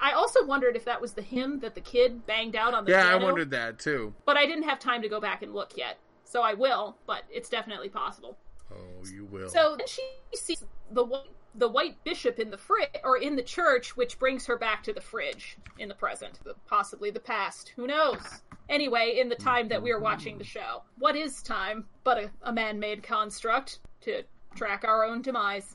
I 0.00 0.12
also 0.12 0.44
wondered 0.44 0.76
if 0.76 0.84
that 0.86 1.00
was 1.00 1.12
the 1.12 1.22
hymn 1.22 1.60
that 1.60 1.74
the 1.74 1.80
kid 1.80 2.26
banged 2.26 2.56
out 2.56 2.74
on 2.74 2.84
the 2.84 2.90
piano. 2.92 3.08
Yeah, 3.08 3.14
I 3.14 3.22
wondered 3.22 3.50
that 3.50 3.78
too. 3.78 4.14
but 4.24 4.36
I 4.36 4.46
didn't 4.46 4.64
have 4.64 4.78
time 4.78 5.02
to 5.02 5.08
go 5.08 5.20
back 5.20 5.42
and 5.42 5.52
look 5.52 5.76
yet. 5.76 5.98
So 6.24 6.42
I 6.42 6.54
will, 6.54 6.96
but 7.06 7.24
it's 7.30 7.48
definitely 7.48 7.88
possible. 7.88 8.36
Oh, 8.72 9.04
you 9.12 9.24
will. 9.24 9.48
So 9.48 9.74
then 9.76 9.86
she 9.88 10.02
sees 10.32 10.64
the 10.92 11.02
white, 11.04 11.26
the 11.56 11.68
white 11.68 12.02
bishop 12.04 12.38
in 12.38 12.50
the 12.50 12.56
fridge 12.56 12.88
or 13.02 13.18
in 13.18 13.34
the 13.34 13.42
church, 13.42 13.96
which 13.96 14.16
brings 14.18 14.46
her 14.46 14.56
back 14.56 14.84
to 14.84 14.92
the 14.92 15.00
fridge 15.00 15.56
in 15.78 15.88
the 15.88 15.94
present, 15.94 16.38
possibly 16.66 17.10
the 17.10 17.18
past. 17.20 17.72
Who 17.74 17.88
knows? 17.88 18.20
Anyway, 18.68 19.18
in 19.20 19.28
the 19.28 19.34
time 19.34 19.66
that 19.68 19.82
we 19.82 19.90
are 19.90 19.98
watching 19.98 20.38
the 20.38 20.44
show, 20.44 20.82
what 20.98 21.16
is 21.16 21.42
time 21.42 21.84
but 22.04 22.16
a, 22.18 22.30
a 22.42 22.52
man-made 22.52 23.02
construct 23.02 23.80
to 24.02 24.22
track 24.54 24.84
our 24.84 25.04
own 25.04 25.22
demise? 25.22 25.74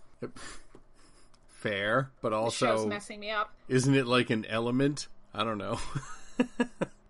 Fair, 1.56 2.12
but 2.22 2.34
also 2.34 2.88
messing 2.88 3.20
me 3.20 3.32
up. 3.32 3.52
isn't 3.68 3.96
it 3.96 4.06
like 4.08 4.30
an 4.30 4.46
element? 4.46 5.08
I 5.34 5.44
don't 5.44 5.58
know. 5.58 5.80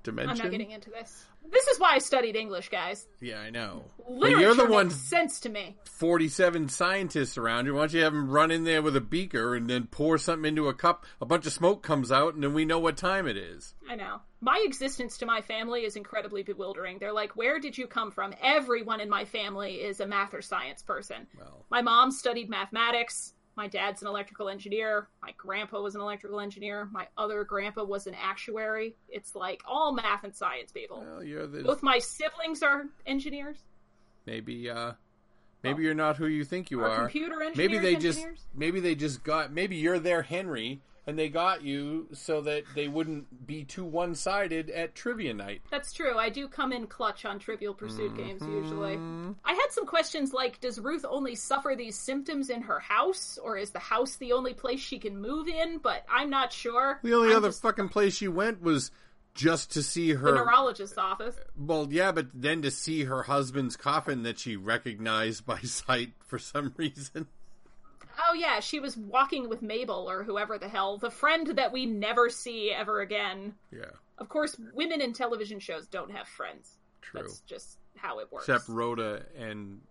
Dimension. 0.03 0.29
I'm 0.31 0.37
not 0.37 0.51
getting 0.51 0.71
into 0.71 0.89
this. 0.89 1.25
This 1.51 1.67
is 1.67 1.79
why 1.79 1.93
I 1.93 1.97
studied 1.99 2.35
English, 2.35 2.69
guys. 2.69 3.07
Yeah, 3.21 3.39
I 3.39 3.51
know. 3.51 3.85
Literature 4.09 4.41
you're 4.41 4.55
the 4.55 4.65
one 4.65 4.89
sense 4.89 5.39
to 5.41 5.49
me. 5.49 5.75
47 5.91 6.69
scientists 6.69 7.37
around 7.37 7.67
you. 7.67 7.75
Why 7.75 7.81
don't 7.81 7.93
you 7.93 8.01
have 8.01 8.13
them 8.13 8.29
run 8.31 8.49
in 8.49 8.63
there 8.63 8.81
with 8.81 8.95
a 8.95 9.01
beaker 9.01 9.55
and 9.55 9.69
then 9.69 9.85
pour 9.85 10.17
something 10.17 10.49
into 10.49 10.67
a 10.67 10.73
cup? 10.73 11.05
A 11.21 11.25
bunch 11.25 11.45
of 11.45 11.53
smoke 11.53 11.83
comes 11.83 12.11
out, 12.11 12.33
and 12.33 12.43
then 12.43 12.53
we 12.55 12.65
know 12.65 12.79
what 12.79 12.97
time 12.97 13.27
it 13.27 13.37
is. 13.37 13.75
I 13.87 13.95
know. 13.95 14.21
My 14.41 14.61
existence 14.65 15.19
to 15.19 15.27
my 15.27 15.41
family 15.41 15.85
is 15.85 15.95
incredibly 15.95 16.41
bewildering. 16.41 16.97
They're 16.99 17.13
like, 17.13 17.35
Where 17.35 17.59
did 17.59 17.77
you 17.77 17.85
come 17.85 18.09
from? 18.09 18.33
Everyone 18.41 18.99
in 18.99 19.09
my 19.09 19.25
family 19.25 19.75
is 19.75 19.99
a 19.99 20.07
math 20.07 20.33
or 20.33 20.41
science 20.41 20.81
person. 20.81 21.27
Well, 21.37 21.65
My 21.69 21.83
mom 21.83 22.09
studied 22.09 22.49
mathematics. 22.49 23.33
My 23.55 23.67
dad's 23.67 24.01
an 24.01 24.07
electrical 24.07 24.49
engineer. 24.49 25.07
My 25.21 25.31
grandpa 25.37 25.81
was 25.81 25.95
an 25.95 26.01
electrical 26.01 26.39
engineer. 26.41 26.89
My 26.91 27.07
other 27.17 27.43
grandpa 27.45 27.83
was 27.85 28.05
an 28.05 28.15
actuary. 28.21 28.95
It's 29.07 29.33
like 29.35 29.61
all 29.65 29.93
math 29.93 30.23
and 30.25 30.35
science 30.35 30.71
people. 30.71 31.03
well 31.05 31.23
you're 31.23 31.47
the 31.47 31.63
Both 31.63 31.81
my 31.81 31.99
siblings 31.99 32.61
are 32.63 32.85
engineers. 33.05 33.59
maybe. 34.25 34.69
uh 34.69 34.93
Maybe 35.63 35.81
you're 35.81 35.95
not 35.95 36.17
who 36.17 36.27
you 36.27 36.43
think 36.45 36.69
you 36.69 36.83
Are 36.83 36.99
computer 36.99 37.37
Maybe 37.55 37.77
engineers 37.77 37.81
they 37.81 37.95
just 37.95 38.27
maybe 38.53 38.79
they 38.79 38.93
just 38.93 39.23
got 39.23 39.51
maybe 39.51 39.75
you're 39.77 39.97
their 39.97 40.21
Henry 40.21 40.79
and 41.07 41.17
they 41.19 41.29
got 41.29 41.63
you 41.63 42.07
so 42.13 42.41
that 42.41 42.63
they 42.73 42.87
wouldn't 42.87 43.45
be 43.45 43.63
too 43.63 43.85
one-sided 43.85 44.69
at 44.69 44.95
trivia 44.95 45.33
night. 45.33 45.61
That's 45.69 45.93
true. 45.93 46.17
I 46.17 46.29
do 46.29 46.47
come 46.47 46.71
in 46.73 46.87
clutch 46.87 47.25
on 47.25 47.39
Trivial 47.39 47.73
Pursuit 47.73 48.13
Mm-hmm. 48.13 48.23
games 48.27 48.41
usually. 48.47 48.97
I 49.45 49.53
had 49.53 49.67
some 49.71 49.85
questions 49.85 50.33
like 50.33 50.59
Does 50.61 50.79
Ruth 50.79 51.05
only 51.07 51.35
suffer 51.35 51.75
these 51.77 51.97
symptoms 51.97 52.49
in 52.49 52.61
her 52.63 52.79
house, 52.79 53.37
or 53.41 53.57
is 53.57 53.71
the 53.71 53.79
house 53.79 54.15
the 54.15 54.33
only 54.33 54.53
place 54.53 54.79
she 54.79 54.99
can 54.99 55.19
move 55.21 55.47
in? 55.47 55.77
But 55.79 56.05
I'm 56.09 56.29
not 56.29 56.51
sure. 56.53 56.99
The 57.03 57.13
only 57.13 57.29
I'm 57.31 57.37
other 57.37 57.49
just 57.49 57.61
fucking 57.61 57.89
place 57.89 58.15
she 58.15 58.27
went 58.27 58.61
was 58.61 58.91
just 59.33 59.71
to 59.73 59.83
see 59.83 60.13
the 60.13 60.19
her 60.19 60.31
neurologist's 60.33 60.97
office. 60.97 61.35
Well, 61.57 61.87
yeah, 61.91 62.11
but 62.13 62.27
then 62.33 62.61
to 62.61 62.71
see 62.71 63.03
her 63.03 63.23
husband's 63.23 63.75
coffin 63.75 64.23
that 64.23 64.39
she 64.39 64.55
recognized 64.55 65.45
by 65.45 65.59
sight 65.63 66.11
for 66.25 66.39
some 66.39 66.73
reason. 66.77 67.27
Oh 68.29 68.33
yeah, 68.33 68.59
she 68.59 68.79
was 68.79 68.95
walking 68.97 69.49
with 69.49 69.61
Mabel 69.61 70.09
or 70.09 70.23
whoever 70.23 70.57
the 70.57 70.67
hell, 70.69 70.97
the 70.97 71.09
friend 71.11 71.47
that 71.55 71.71
we 71.71 71.85
never 71.85 72.29
see 72.29 72.71
ever 72.71 73.01
again. 73.01 73.53
Yeah, 73.71 73.85
Of 74.17 74.29
course, 74.29 74.55
women 74.73 75.01
in 75.01 75.13
television 75.13 75.59
shows 75.59 75.87
don't 75.87 76.11
have 76.11 76.27
friends. 76.27 76.77
true. 77.01 77.21
That's 77.21 77.39
just 77.41 77.77
how 77.97 78.19
it 78.19 78.31
works. 78.31 78.47
Except 78.49 78.67
Rhoda 78.69 79.23
and 79.37 79.81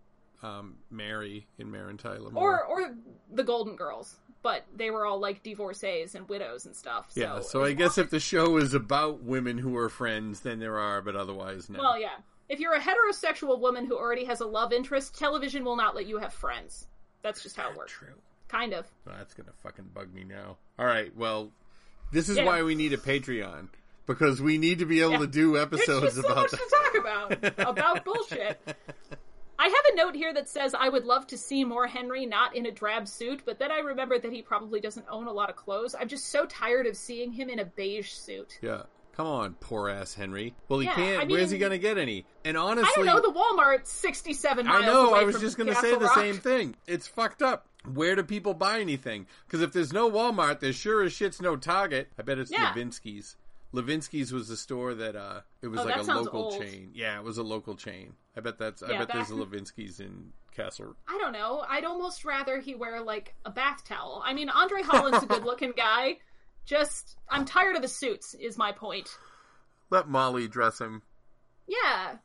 um, 0.42 0.76
Mary 0.90 1.46
in 1.58 1.70
Mary 1.70 1.96
Tyler 1.96 2.28
or 2.28 2.32
Moore. 2.32 2.64
or 2.64 2.94
the 3.32 3.42
Golden 3.44 3.76
Girls, 3.76 4.16
but 4.42 4.64
they 4.76 4.90
were 4.90 5.06
all 5.06 5.18
like 5.18 5.42
divorcees 5.42 6.14
and 6.14 6.28
widows 6.28 6.66
and 6.66 6.76
stuff. 6.76 7.06
So 7.12 7.20
yeah, 7.20 7.40
so 7.40 7.64
I 7.64 7.72
guess 7.72 7.96
if 7.98 8.10
the 8.10 8.20
show 8.20 8.58
is 8.58 8.74
about 8.74 9.22
women 9.22 9.56
who 9.58 9.76
are 9.76 9.88
friends, 9.88 10.40
then 10.40 10.58
there 10.58 10.78
are, 10.78 11.00
but 11.00 11.16
otherwise, 11.16 11.70
no. 11.70 11.78
well, 11.78 11.98
yeah, 11.98 12.16
if 12.48 12.60
you're 12.60 12.74
a 12.74 12.80
heterosexual 12.80 13.58
woman 13.58 13.86
who 13.86 13.96
already 13.96 14.24
has 14.26 14.40
a 14.40 14.46
love 14.46 14.72
interest, 14.72 15.18
television 15.18 15.64
will 15.64 15.76
not 15.76 15.94
let 15.96 16.06
you 16.06 16.18
have 16.18 16.32
friends. 16.34 16.88
That's 17.24 17.42
just 17.42 17.56
how 17.56 17.70
it 17.70 17.76
works. 17.76 17.90
True. 17.90 18.14
Kind 18.48 18.72
of. 18.72 18.86
Well, 19.04 19.16
that's 19.18 19.34
gonna 19.34 19.50
fucking 19.64 19.86
bug 19.94 20.14
me 20.14 20.22
now. 20.22 20.58
All 20.78 20.86
right, 20.86 21.12
well, 21.16 21.50
this 22.12 22.28
is 22.28 22.36
Yeah. 22.36 22.44
why 22.44 22.62
we 22.62 22.76
need 22.76 22.92
a 22.92 22.98
Patreon 22.98 23.68
because 24.06 24.40
we 24.40 24.58
need 24.58 24.78
to 24.78 24.84
be 24.86 25.00
able 25.00 25.12
Yeah. 25.12 25.18
to 25.20 25.26
do 25.26 25.58
episodes 25.58 26.14
just 26.14 26.16
so 26.20 26.20
about 26.30 26.36
much 26.36 26.50
that. 26.52 26.60
to 26.60 26.70
talk 26.70 26.94
about 27.56 27.68
about 27.68 28.04
bullshit. 28.04 28.60
I 29.58 29.64
have 29.68 29.84
a 29.92 29.96
note 29.96 30.14
here 30.14 30.34
that 30.34 30.48
says 30.48 30.74
I 30.74 30.88
would 30.88 31.04
love 31.04 31.26
to 31.28 31.38
see 31.38 31.64
more 31.64 31.86
Henry 31.86 32.26
not 32.26 32.54
in 32.54 32.66
a 32.66 32.70
drab 32.70 33.08
suit, 33.08 33.42
but 33.46 33.58
then 33.58 33.70
I 33.72 33.78
remember 33.78 34.18
that 34.18 34.30
he 34.32 34.42
probably 34.42 34.80
doesn't 34.80 35.06
own 35.08 35.26
a 35.26 35.32
lot 35.32 35.48
of 35.48 35.56
clothes. 35.56 35.94
I'm 35.98 36.08
just 36.08 36.26
so 36.26 36.44
tired 36.44 36.86
of 36.86 36.96
seeing 36.96 37.32
him 37.32 37.48
in 37.48 37.58
a 37.60 37.64
beige 37.64 38.10
suit. 38.12 38.58
Yeah. 38.60 38.82
Come 39.16 39.26
on, 39.28 39.54
poor 39.60 39.88
ass 39.88 40.14
Henry. 40.14 40.54
Well, 40.68 40.80
he 40.80 40.86
Yeah, 40.86 40.94
can't. 40.94 41.22
I 41.22 41.24
Where's 41.32 41.50
he 41.50 41.58
gonna 41.58 41.78
get 41.78 41.98
any? 41.98 42.26
And 42.44 42.56
honestly, 42.56 42.90
I 43.02 43.04
don't 43.04 43.06
know, 43.06 43.20
the 43.32 43.38
Walmart 43.38 43.86
67 43.86 44.66
miles 44.66 44.82
I 44.82 44.86
know. 44.86 45.14
I 45.14 45.22
was 45.22 45.38
just 45.40 45.56
going 45.56 45.68
to 45.68 45.74
say 45.76 45.92
the 45.92 46.00
Rock. 46.06 46.14
same 46.16 46.36
thing. 46.36 46.74
It's 46.88 47.06
fucked 47.06 47.40
up. 47.40 47.66
Where 47.92 48.16
do 48.16 48.22
people 48.24 48.54
buy 48.54 48.80
anything? 48.80 49.26
Because 49.46 49.60
if 49.62 49.72
there's 49.72 49.92
no 49.92 50.10
Walmart, 50.10 50.58
there 50.60 50.72
sure 50.72 51.02
as 51.02 51.12
shit's 51.12 51.40
no 51.40 51.54
Target. 51.56 52.08
I 52.18 52.22
bet 52.22 52.38
it's 52.38 52.50
Yeah. 52.50 52.72
Levinsky's. 52.72 53.36
Levinsky's 53.72 54.32
was 54.32 54.48
the 54.48 54.56
store 54.56 54.94
that 54.94 55.16
uh, 55.16 55.40
it 55.62 55.68
was 55.68 55.80
Oh, 55.80 55.84
like 55.84 55.96
a 55.96 56.02
local 56.02 56.44
old. 56.44 56.60
chain. 56.60 56.90
Yeah, 56.94 57.18
it 57.18 57.24
was 57.24 57.38
a 57.38 57.42
local 57.42 57.74
chain. 57.76 58.14
I 58.36 58.40
bet 58.40 58.58
that's. 58.58 58.82
I 58.82 58.90
Yeah, 58.92 58.98
bet 59.00 59.10
there's 59.12 59.30
a 59.30 59.34
Levinsky's 59.34 60.00
in 60.00 60.32
Castle. 60.56 60.94
I 61.08 61.18
don't 61.18 61.32
know. 61.32 61.64
I'd 61.68 61.84
almost 61.84 62.24
rather 62.24 62.58
he 62.60 62.74
wear 62.74 63.00
like 63.00 63.34
a 63.44 63.50
bath 63.50 63.84
towel. 63.84 64.22
I 64.24 64.32
mean, 64.34 64.48
Andre 64.48 64.82
Holland's 64.82 65.22
a 65.22 65.26
good 65.26 65.44
looking 65.44 65.72
guy. 65.76 66.18
Just, 66.64 67.16
I'm 67.28 67.44
tired 67.44 67.76
of 67.76 67.82
the 67.82 67.88
suits, 67.88 68.34
is 68.34 68.56
my 68.56 68.72
point. 68.72 69.08
Let 69.90 70.08
Molly 70.08 70.48
dress 70.48 70.80
him. 70.80 71.02
Yeah, 71.66 72.16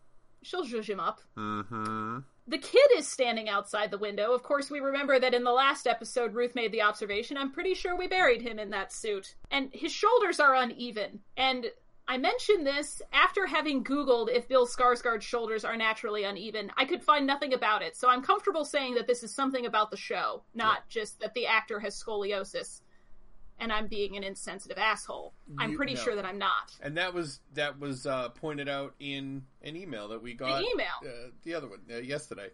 she'll 0.41 0.65
zhuzh 0.65 0.89
him 0.89 0.99
up. 0.99 1.21
Mm-hmm. 1.37 2.19
The 2.47 2.57
kid 2.57 2.87
is 2.95 3.07
standing 3.07 3.47
outside 3.47 3.91
the 3.91 3.97
window. 3.97 4.33
Of 4.33 4.41
course, 4.41 4.71
we 4.71 4.79
remember 4.79 5.19
that 5.19 5.35
in 5.35 5.43
the 5.43 5.51
last 5.51 5.85
episode, 5.85 6.33
Ruth 6.33 6.55
made 6.55 6.71
the 6.71 6.81
observation. 6.81 7.37
I'm 7.37 7.51
pretty 7.51 7.75
sure 7.75 7.95
we 7.95 8.07
buried 8.07 8.41
him 8.41 8.57
in 8.57 8.71
that 8.71 8.91
suit. 8.91 9.35
And 9.51 9.69
his 9.71 9.91
shoulders 9.91 10.39
are 10.39 10.55
uneven. 10.55 11.19
And 11.37 11.67
I 12.07 12.17
mention 12.17 12.63
this 12.63 13.03
after 13.13 13.45
having 13.45 13.83
Googled 13.83 14.29
if 14.33 14.47
Bill 14.47 14.65
Skarsgård's 14.65 15.23
shoulders 15.23 15.63
are 15.63 15.77
naturally 15.77 16.23
uneven. 16.23 16.71
I 16.75 16.85
could 16.85 17.03
find 17.03 17.27
nothing 17.27 17.53
about 17.53 17.83
it, 17.83 17.95
so 17.95 18.09
I'm 18.09 18.23
comfortable 18.23 18.65
saying 18.65 18.95
that 18.95 19.05
this 19.05 19.21
is 19.21 19.31
something 19.31 19.67
about 19.67 19.91
the 19.91 19.97
show, 19.97 20.41
not 20.55 20.89
just 20.89 21.19
that 21.19 21.35
the 21.35 21.45
actor 21.45 21.79
has 21.79 22.01
scoliosis. 22.01 22.81
And 23.59 23.71
I'm 23.71 23.87
being 23.87 24.15
an 24.17 24.23
insensitive 24.23 24.77
asshole. 24.77 25.33
I'm 25.57 25.71
You- 25.71 25.77
pretty 25.77 25.93
no. 25.95 25.99
sure 26.01 26.15
that 26.15 26.25
I'm 26.25 26.37
not. 26.37 26.75
And 26.81 26.95
that 26.97 27.13
was 27.13 27.41
that 27.53 27.79
was 27.79 28.05
uh, 28.07 28.29
pointed 28.29 28.69
out 28.69 28.95
in 28.99 29.43
an 29.63 29.75
email 29.75 30.07
that 30.09 30.21
we 30.21 30.33
got. 30.33 30.59
The 30.61 30.67
email? 30.73 30.87
Uh, 31.03 31.29
the 31.43 31.53
other 31.55 31.67
one 31.67 31.79
uh, 31.91 31.97
yesterday. 31.97 32.49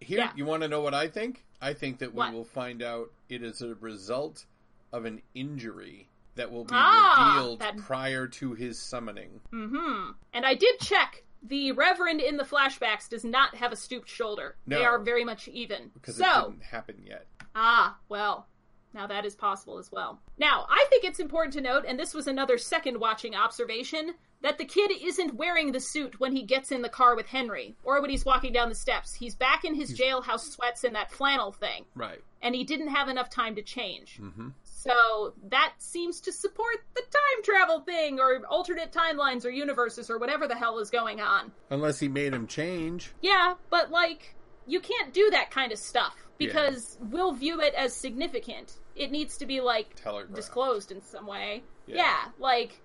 Here, 0.00 0.18
Yeah. 0.18 0.32
you 0.34 0.44
want 0.44 0.62
to 0.62 0.68
know 0.68 0.80
what 0.80 0.94
I 0.94 1.06
think? 1.06 1.44
I 1.60 1.74
think 1.74 1.98
that 2.00 2.12
we 2.12 2.18
What? 2.18 2.32
will 2.32 2.44
find 2.44 2.82
out 2.82 3.12
it 3.28 3.42
is 3.44 3.62
a 3.62 3.74
result 3.76 4.46
of 4.92 5.04
an 5.04 5.22
injury 5.34 6.08
that 6.34 6.50
will 6.50 6.64
be 6.64 6.70
Ah, 6.74 7.34
revealed 7.36 7.60
that- 7.60 7.76
prior 7.76 8.26
to 8.26 8.54
his 8.54 8.80
summoning. 8.80 9.40
Mm-hmm. 9.52 10.10
And 10.32 10.44
I 10.44 10.54
did 10.54 10.80
check. 10.80 11.22
The 11.44 11.72
Reverend 11.72 12.20
in 12.20 12.36
the 12.36 12.44
flashbacks 12.44 13.08
does 13.08 13.24
not 13.24 13.54
have 13.56 13.72
a 13.72 13.76
stooped 13.76 14.08
shoulder. 14.08 14.56
No, 14.66 14.78
They 14.78 14.84
are 14.84 14.98
very 15.00 15.24
much 15.24 15.48
even. 15.48 15.90
Because 15.94 16.16
so, 16.16 16.24
it 16.24 16.50
didn't 16.50 16.62
happen 16.64 17.02
yet. 17.04 17.26
ah, 17.54 17.96
well, 18.08 18.46
Now 18.94 19.06
that 19.06 19.24
is 19.24 19.34
possible 19.34 19.78
as 19.78 19.90
well. 19.90 20.20
Now, 20.38 20.66
I 20.68 20.86
think 20.90 21.04
it's 21.04 21.20
important 21.20 21.54
to 21.54 21.60
note, 21.60 21.84
and 21.86 21.98
this 21.98 22.12
was 22.14 22.26
another 22.26 22.58
second 22.58 22.98
watching 23.00 23.34
observation, 23.34 24.12
that 24.42 24.58
the 24.58 24.64
kid 24.64 24.90
isn't 25.02 25.34
wearing 25.34 25.72
the 25.72 25.80
suit 25.80 26.18
when 26.18 26.34
he 26.34 26.42
gets 26.42 26.72
in 26.72 26.82
the 26.82 26.88
car 26.88 27.14
with 27.14 27.26
Henry, 27.26 27.76
or 27.84 28.00
when 28.00 28.10
he's 28.10 28.24
walking 28.24 28.52
down 28.52 28.68
the 28.68 28.74
steps. 28.74 29.14
He's 29.14 29.34
back 29.36 29.64
in 29.64 29.74
his 29.74 29.96
jailhouse 29.98 30.50
sweats 30.50 30.84
and 30.84 30.94
that 30.96 31.12
flannel 31.12 31.52
thing, 31.52 31.84
Right. 31.94 32.20
and 32.42 32.54
he 32.54 32.64
didn't 32.64 32.88
have 32.88 33.08
enough 33.08 33.30
time 33.30 33.54
to 33.54 33.62
change. 33.62 34.18
Mm-hmm. 34.20 34.48
So 34.64 35.34
that 35.48 35.74
seems 35.78 36.20
to 36.22 36.32
support 36.32 36.78
the 36.94 37.02
time 37.02 37.44
travel 37.44 37.80
thing, 37.80 38.18
or 38.18 38.44
alternate 38.46 38.92
timelines, 38.92 39.44
or 39.44 39.50
universes, 39.50 40.10
or 40.10 40.18
whatever 40.18 40.48
the 40.48 40.56
hell 40.56 40.80
is 40.80 40.90
going 40.90 41.20
on. 41.20 41.52
Unless 41.70 42.00
he 42.00 42.08
made 42.08 42.34
him 42.34 42.48
change. 42.48 43.12
Yeah, 43.20 43.54
but 43.70 43.90
like 43.92 44.34
you 44.66 44.80
can't 44.80 45.12
do 45.14 45.30
that 45.30 45.50
kind 45.52 45.70
of 45.72 45.78
stuff 45.78 46.16
because 46.38 46.98
we'll 47.00 47.32
view 47.32 47.60
it 47.60 47.74
as 47.74 47.94
significant. 47.94 48.74
It 48.94 49.10
needs 49.10 49.36
to 49.38 49.46
be 49.46 49.60
like 49.60 49.96
disclosed 50.34 50.92
in 50.92 51.02
some 51.02 51.26
way. 51.26 51.62
Yeah. 51.86 51.96
Yeah. 51.96 52.18
like 52.38 52.80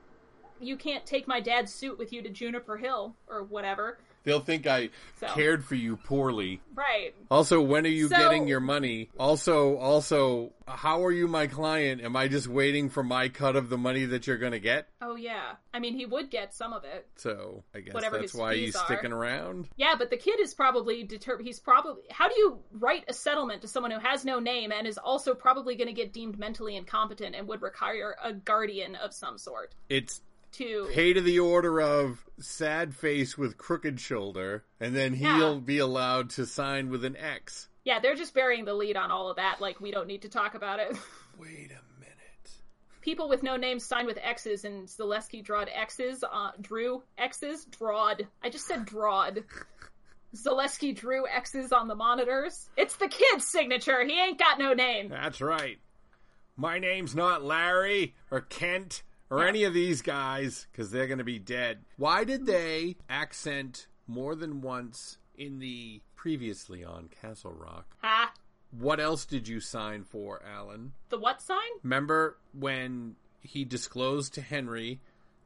you 0.60 0.76
can't 0.76 1.05
take 1.05 1.28
my 1.28 1.39
dad's 1.39 1.74
suit 1.74 1.97
with 1.99 2.12
you 2.12 2.22
to 2.24 2.30
Juniper 2.30 2.78
Hill 2.78 3.16
or 3.28 3.43
whatever. 3.43 3.99
They'll 4.28 4.41
think 4.41 4.67
I 4.67 4.89
So. 5.21 5.28
cared 5.28 5.63
for 5.63 5.75
you 5.75 5.95
poorly. 5.95 6.59
Right. 6.75 7.15
Also, 7.32 7.61
when 7.61 7.86
are 7.86 7.89
you 7.89 8.09
So- 8.09 8.17
getting 8.17 8.45
your 8.45 8.59
money? 8.59 9.09
Also, 9.17 9.78
also, 9.78 10.51
how 10.67 11.05
are 11.05 11.13
you 11.13 11.30
my 11.30 11.47
client? 11.47 12.01
Am 12.01 12.13
I 12.17 12.28
just 12.28 12.45
waiting 12.49 12.89
for 12.89 13.03
my 13.03 13.30
cut 13.30 13.55
of 13.55 13.69
the 13.69 13.78
money 13.78 14.03
that 14.03 14.28
you're 14.28 14.38
going 14.38 14.51
to 14.51 14.59
get? 14.59 14.89
Oh 15.01 15.15
yeah. 15.15 15.53
I 15.73 15.80
mean, 15.80 15.95
he 15.95 16.05
would 16.05 16.30
get 16.30 16.53
some 16.53 16.73
of 16.73 16.84
it. 16.84 17.07
So, 17.15 17.63
I 17.73 17.80
guess 17.80 17.93
Whatever 17.93 18.19
that's 18.19 18.34
why 18.34 18.55
he's 18.55 18.75
are. 18.75 18.84
sticking 18.84 19.13
around. 19.13 19.69
Yeah, 19.78 19.95
but 19.97 20.09
the 20.09 20.17
kid 20.17 20.41
is 20.41 20.53
probably 20.53 21.03
determined. 21.03 21.47
He's 21.47 21.61
probably. 21.61 22.03
How 22.11 22.28
do 22.28 22.36
you 22.38 22.59
write 22.73 23.05
a 23.07 23.13
settlement 23.13 23.61
to 23.61 23.69
someone 23.69 23.91
who 23.91 23.99
has 23.99 24.25
no 24.25 24.39
name 24.39 24.73
and 24.73 24.86
is 24.86 24.97
also 24.97 25.34
probably 25.36 25.78
going 25.78 25.88
to 25.88 25.93
get 25.93 26.11
deemed 26.11 26.38
mentally 26.38 26.75
incompetent 26.75 27.34
and 27.34 27.47
would 27.47 27.61
require 27.61 28.17
a 28.21 28.34
guardian 28.34 28.95
of 28.95 29.13
some 29.13 29.38
sort 29.38 29.73
It's 29.88 30.21
to? 30.58 30.89
pay 30.93 31.14
to 31.14 31.22
the 31.22 31.39
order 31.39 31.80
of 31.82 32.24
sad 32.39 32.93
face 32.95 33.38
with 33.38 33.58
crooked 33.58 33.99
shoulder, 33.99 34.64
and 34.80 34.95
then 34.95 35.14
he'll 35.14 35.55
Yeah. 35.55 35.60
be 35.60 35.78
allowed 35.80 36.30
to 36.32 36.45
sign 36.45 36.89
with 36.89 37.03
an 37.05 37.16
X. 37.16 37.68
Yeah, 37.84 37.99
they're 37.99 38.16
just 38.16 38.34
burying 38.34 38.66
the 38.66 38.74
lead 38.74 38.97
on 38.97 39.12
all 39.12 39.30
of 39.30 39.38
that. 39.38 39.62
Like, 39.62 39.80
we 39.80 39.91
don't 39.91 40.08
need 40.08 40.24
to 40.24 40.30
talk 40.30 40.53
about 40.55 40.80
it. 40.80 40.89
Wait 41.39 41.72
a 41.72 41.99
minute. 41.99 42.51
People 43.01 43.30
with 43.30 43.43
no 43.43 43.55
names 43.55 43.86
sign 43.86 44.05
with 44.05 44.18
X's, 44.22 44.66
and 44.66 44.88
Zalewski 44.88 45.43
drawed 45.43 45.70
X's, 45.74 46.24
uh, 46.30 46.51
drew 46.60 47.03
X's, 47.18 47.66
drawed. 47.66 48.28
I 48.43 48.49
just 48.49 48.68
said 48.68 48.86
drawed. 48.86 49.43
Zalewski 50.36 50.93
drew 50.95 51.26
X's 51.28 51.72
on 51.72 51.88
the 51.88 51.95
monitors. 51.95 52.70
It's 52.76 52.97
the 52.97 53.08
kid's 53.08 53.45
signature. 53.45 54.03
He 54.05 54.20
ain't 54.20 54.38
got 54.38 54.60
no 54.60 54.74
name. 54.74 55.10
That's 55.10 55.39
right. 55.41 55.80
My 56.58 56.80
name's 56.80 57.16
not 57.16 57.43
Larry 57.43 58.16
or 58.30 58.41
Kent 58.41 59.03
or 59.30 59.45
any 59.45 59.63
of 59.63 59.73
these 59.73 60.01
guys 60.01 60.67
because 60.71 60.91
they're 60.91 61.07
going 61.07 61.17
to 61.17 61.23
be 61.23 61.39
dead. 61.39 61.80
Why 61.97 62.23
did 62.23 62.45
they 62.45 62.95
accent 63.09 63.88
more 64.07 64.36
than 64.36 64.61
once 64.61 65.17
in 65.38 65.59
the 65.59 66.01
previously 66.15 66.84
on 66.84 67.09
Castle 67.21 67.51
Rock? 67.53 67.86
Ha. 68.01 68.34
What 68.71 68.99
else 68.99 69.25
did 69.25 69.47
you 69.47 69.59
sign 69.59 70.03
for, 70.03 70.41
Alan? 70.45 70.93
The 71.09 71.17
what 71.17 71.41
sign? 71.41 71.57
Remember 71.84 72.38
when 72.53 73.15
he 73.41 73.63
disclosed 73.63 74.34
to 74.36 74.41
Henry 74.41 74.99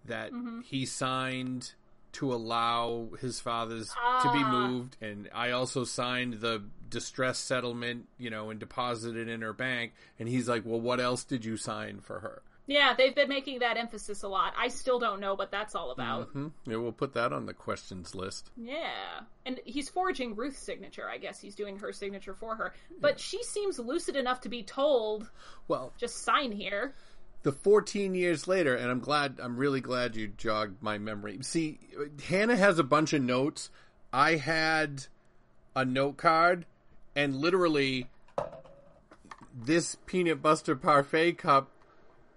that 0.05 0.31
he 0.65 0.85
signed 0.85 1.73
to 2.13 2.33
allow 2.33 3.09
his 3.21 3.39
father's 3.39 3.87
to 3.89 4.31
be 4.33 4.43
Ah. 4.43 4.51
moved 4.51 4.97
and 4.99 5.29
I 5.33 5.51
also 5.51 5.83
signed 5.85 6.35
the 6.41 6.63
distress 6.89 7.37
settlement, 7.39 8.07
you 8.17 8.29
know, 8.29 8.49
and 8.49 8.59
deposited 8.59 9.29
in 9.29 9.41
her 9.41 9.53
bank 9.53 9.93
and 10.19 10.27
he's 10.27 10.49
like, 10.49 10.63
"Well, 10.65 10.81
what 10.81 10.99
else 10.99 11.23
did 11.23 11.45
you 11.45 11.55
sign 11.55 12.01
for 12.01 12.19
her?" 12.19 12.41
Yeah, 12.71 12.93
they've 12.97 13.13
been 13.13 13.27
making 13.27 13.59
that 13.59 13.75
emphasis 13.75 14.23
a 14.23 14.29
lot. 14.29 14.53
I 14.57 14.69
still 14.69 14.97
don't 14.97 15.19
know 15.19 15.33
what 15.33 15.51
that's 15.51 15.75
all 15.75 15.91
about. 15.91 16.29
Hmm? 16.29 16.47
Yeah, 16.65 16.77
we'll 16.77 16.93
put 16.93 17.13
that 17.15 17.33
on 17.33 17.45
the 17.45 17.53
questions 17.53 18.15
list. 18.15 18.49
Yeah. 18.55 19.21
And 19.45 19.59
he's 19.65 19.89
forging 19.89 20.35
Ruth's 20.37 20.59
signature. 20.59 21.09
I 21.09 21.17
guess 21.17 21.39
he's 21.41 21.53
doing 21.55 21.77
her 21.79 21.91
signature 21.91 22.33
for 22.33 22.55
her. 22.55 22.73
But 23.01 23.19
she 23.19 23.43
seems 23.43 23.77
lucid 23.77 24.15
enough 24.15 24.39
to 24.41 24.49
be 24.49 24.63
told, 24.63 25.29
Well, 25.67 25.91
just 25.97 26.23
sign 26.23 26.53
here. 26.53 26.93
the 27.43 27.51
14 27.51 28.13
years 28.15 28.47
later 28.47 28.75
and 28.75 28.89
i'm 28.91 28.99
glad 28.99 29.39
i'm 29.41 29.57
really 29.57 29.81
glad 29.81 30.15
you 30.15 30.27
jogged 30.27 30.81
my 30.83 30.99
memory 30.99 31.39
see 31.41 31.79
hannah 32.27 32.55
has 32.55 32.77
a 32.77 32.83
bunch 32.83 33.13
of 33.13 33.21
notes 33.23 33.71
i 34.13 34.35
had 34.35 35.07
a 35.75 35.83
note 35.83 36.17
card 36.17 36.67
and 37.15 37.35
literally 37.35 38.07
this 39.55 39.97
peanut 40.05 40.39
buster 40.41 40.75
parfait 40.75 41.33
cup 41.33 41.71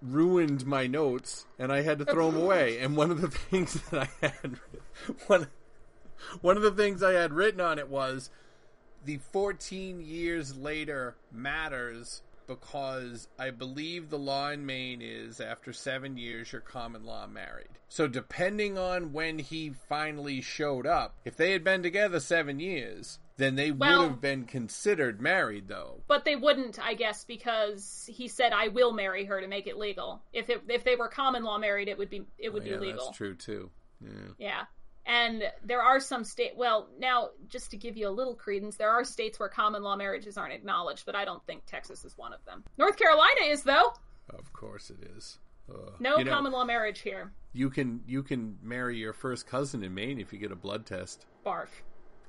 ruined 0.03 0.67
my 0.67 0.87
notes 0.87 1.47
and 1.59 1.73
i 1.73 1.83
had 1.83 1.99
to 1.99 2.05
throw 2.05 2.31
them 2.31 2.43
away 2.43 2.79
and 2.79 2.97
one 2.97 3.11
of 3.11 3.21
the 3.21 3.29
things 3.51 3.75
that 3.91 4.03
i 4.03 4.27
had 4.27 4.59
one, 5.27 5.47
one 6.41 6.57
of 6.57 6.63
the 6.63 6.71
things 6.71 7.03
i 7.03 7.13
had 7.13 7.33
written 7.33 7.61
on 7.61 7.79
it 7.79 7.89
was 7.89 8.31
the 9.05 9.19
14 9.33 10.01
years 10.01 10.57
later 10.57 11.17
matters 11.31 12.23
because 12.47 13.29
I 13.39 13.51
believe 13.51 14.11
the 14.11 14.19
law 14.19 14.51
in 14.51 14.67
Maine 14.67 15.01
is 15.03 15.41
after 15.41 15.73
seven 15.73 16.17
years 16.17 16.53
you're 16.53 16.61
common 16.61 17.05
law 17.05 17.27
married. 17.27 17.69
So 17.89 18.07
depending 18.07 18.79
on 18.79 19.13
when 19.13 19.39
he 19.39 19.73
finally 19.89 20.41
showed 20.41 20.87
up, 20.87 21.15
if 21.25 21.37
they 21.37 21.53
had 21.53 21.65
been 21.65 21.83
together 21.83 22.21
seven 22.21 22.61
years, 22.61 23.19
then 23.37 23.57
they 23.57 23.71
Well- 23.73 24.03
would 24.03 24.09
have 24.11 24.21
been 24.21 24.45
considered 24.45 25.21
married 25.21 25.69
though. 25.69 26.03
But 26.07 26.25
they 26.25 26.37
wouldn't, 26.37 26.79
I 26.79 26.95
guess, 26.95 27.25
because 27.25 28.09
he 28.13 28.29
said, 28.29 28.53
"I 28.53 28.69
will 28.69 28.93
marry 28.93 29.25
her 29.25 29.41
to 29.41 29.47
make 29.49 29.67
it 29.67 29.77
legal." 29.77 30.23
If 30.33 30.51
it, 30.51 30.63
if 30.69 30.85
they 30.85 30.97
were 30.97 31.09
common 31.09 31.43
law 31.43 31.59
married, 31.59 31.89
it 31.89 31.99
would 31.99 32.11
be 32.11 32.27
it 32.39 32.53
would 32.53 32.63
Oh, 32.63 32.67
yeah, 32.67 32.77
be 32.79 32.87
legal. 32.87 33.07
that's 33.07 33.17
true 33.17 33.35
too. 33.35 33.71
Yeah. 34.01 34.11
Yeah. 34.39 34.65
And 35.07 35.43
there 35.63 35.83
are 35.83 36.01
some 36.01 36.25
state 36.25 36.57
well, 36.57 36.89
now 36.99 37.31
just 37.49 37.71
to 37.73 37.77
give 37.77 37.97
you 37.97 38.09
a 38.09 38.11
little 38.11 38.35
credence, 38.35 38.77
there 38.77 38.91
are 38.91 39.05
states 39.05 39.39
where 39.39 39.49
common 39.51 39.83
law 39.83 39.97
marriages 39.97 40.39
aren't 40.39 40.55
acknowledged, 40.55 41.05
but 41.05 41.15
I 41.15 41.25
don't 41.27 41.45
think 41.47 41.67
Texas 41.67 42.05
is 42.07 42.17
one 42.17 42.33
of 42.33 42.43
them. 42.47 42.65
North 42.79 42.97
Carolina 42.97 43.43
is 43.47 43.65
though. 43.65 43.93
Of 44.31 44.53
course 44.55 44.91
it 44.91 45.03
is. 45.17 45.39
Ugh. 45.69 45.95
No 45.99 46.19
You 46.19 46.25
know, 46.25 46.31
common 46.31 46.53
law 46.53 46.65
marriage 46.65 47.01
here. 47.01 47.33
You 47.53 47.69
can 47.69 48.03
you 48.07 48.23
can 48.23 48.59
marry 48.63 48.97
your 48.97 49.13
first 49.13 49.47
cousin 49.47 49.83
in 49.83 49.93
Maine 49.95 50.21
if 50.21 50.33
you 50.33 50.39
get 50.39 50.53
a 50.53 50.57
blood 50.57 50.87
test. 50.87 51.27
Barf. 51.45 51.69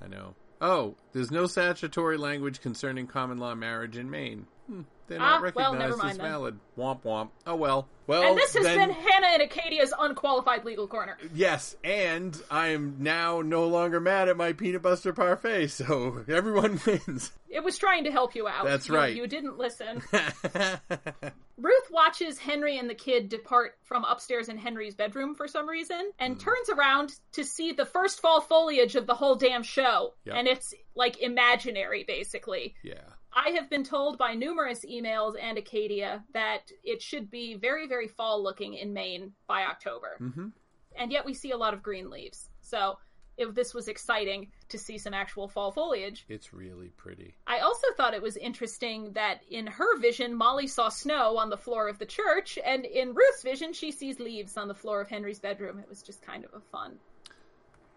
I 0.01 0.08
know. 0.08 0.36
Oh, 0.62 0.95
there's 1.12 1.32
no 1.32 1.47
statutory 1.47 2.18
language 2.18 2.62
concerning 2.62 3.08
common 3.08 3.38
law 3.38 3.56
marriage 3.56 3.97
in 3.97 4.10
Maine. 4.10 4.47
Hmm, 4.68 4.82
they're 5.08 5.20
not 5.20 5.43
Ah, 5.43 5.51
well, 5.56 5.74
never 5.74 5.93
as 5.93 5.97
mind 5.99 6.18
then. 6.20 6.26
valid. 6.32 6.60
Womp 6.78 7.03
womp. 7.03 7.30
Oh 7.45 7.56
well. 7.56 7.88
Well, 8.08 8.22
and 8.22 8.38
this 8.38 8.53
has 8.53 8.64
then, 8.64 8.78
been 8.78 8.91
Hannah 8.91 9.28
and 9.34 9.41
Acadia's 9.41 9.91
unqualified 9.99 10.64
legal 10.64 10.88
corner. 10.88 11.18
yes, 11.34 11.76
and 11.84 12.39
I 12.51 12.68
am 12.68 12.97
now 12.99 13.41
no 13.41 13.68
longer 13.68 13.99
mad 13.99 14.30
at 14.30 14.38
my 14.38 14.53
peanut 14.53 14.84
butter 14.84 15.12
parfait, 15.12 15.68
so 15.70 16.24
everyone 16.28 16.80
wins. 16.86 17.32
It 17.49 17.64
was 17.64 17.78
trying 17.80 18.03
to 18.03 18.12
help 18.12 18.36
you 18.36 18.47
out. 18.47 18.66
That's 18.66 18.89
You- 18.89 18.95
right. 18.95 19.16
You 19.16 19.26
didn't 19.26 19.58
listen. 19.58 20.03
Ruth 21.58 21.89
watches 21.89 22.38
Henry 22.38 22.78
and 22.78 22.89
the 22.89 22.95
kid 22.95 23.30
depart 23.30 23.78
from 23.84 24.03
upstairs 24.03 24.49
in 24.49 24.58
Henry's 24.58 24.93
bedroom 24.93 25.36
for 25.36 25.47
some 25.47 25.68
reason 25.70 26.12
and 26.20 26.38
turns 26.39 26.70
around 26.70 27.14
to 27.32 27.43
see 27.45 27.72
the 27.72 27.86
first 27.86 28.20
fall 28.20 28.41
foliage 28.41 28.95
of 28.95 29.08
the 29.08 29.16
whole 29.16 29.36
damn 29.36 29.64
show. 29.64 30.14
Yep. 30.26 30.36
And 30.38 30.47
it's 30.47 30.74
like 30.95 31.22
imaginary, 31.22 32.03
basically. 32.06 32.76
yeah. 32.84 32.95
I 33.36 33.50
have 33.50 33.70
been 33.70 33.84
told 33.84 34.18
by 34.18 34.34
numerous 34.34 34.86
emails 34.86 35.34
and 35.40 35.58
Acadia 35.58 36.24
that 36.34 36.72
it 36.84 37.02
should 37.02 37.30
be 37.30 37.56
very, 37.56 37.88
very 37.88 38.08
fall 38.08 38.42
looking 38.42 38.76
in 38.76 38.94
Maine 38.94 39.34
by 39.46 39.64
October. 39.64 40.18
Mhm. 40.22 40.54
And 40.96 41.12
yet 41.12 41.26
we 41.26 41.34
see 41.34 41.52
a 41.52 41.58
lot 41.58 41.74
of 41.74 41.84
green 41.84 42.10
leaves. 42.10 42.50
So 42.62 42.98
if 43.38 43.54
this 43.54 43.74
was 43.74 43.90
exciting 43.90 44.50
to 44.70 44.78
see 44.78 44.98
some 44.98 45.14
actual 45.14 45.48
fall 45.48 45.72
foliage. 45.72 46.26
It's 46.30 46.54
really 46.54 46.90
pretty. 46.90 47.36
I 47.46 47.60
also 47.60 47.88
thought 47.98 48.14
it 48.14 48.22
was 48.22 48.38
interesting 48.38 49.12
that 49.12 49.44
in 49.50 49.68
her 49.68 49.98
vision, 49.98 50.34
Molly 50.34 50.68
saw 50.68 50.88
snow 50.88 51.38
on 51.38 51.50
the 51.50 51.58
floor 51.58 51.90
of 51.90 52.00
the 52.00 52.06
church, 52.06 52.58
and 52.64 52.86
in 52.86 53.14
Ruth's 53.14 53.44
vision, 53.44 53.74
she 53.74 53.92
sees 53.92 54.20
leaves 54.20 54.56
on 54.56 54.70
the 54.70 54.74
floor 54.74 55.02
of 55.02 55.10
Henry's 55.10 55.40
bedroom. 55.40 55.80
It 55.80 55.90
was 55.90 56.02
just 56.02 56.22
kind 56.22 56.46
of 56.46 56.54
a 56.54 56.62
fun 56.62 56.98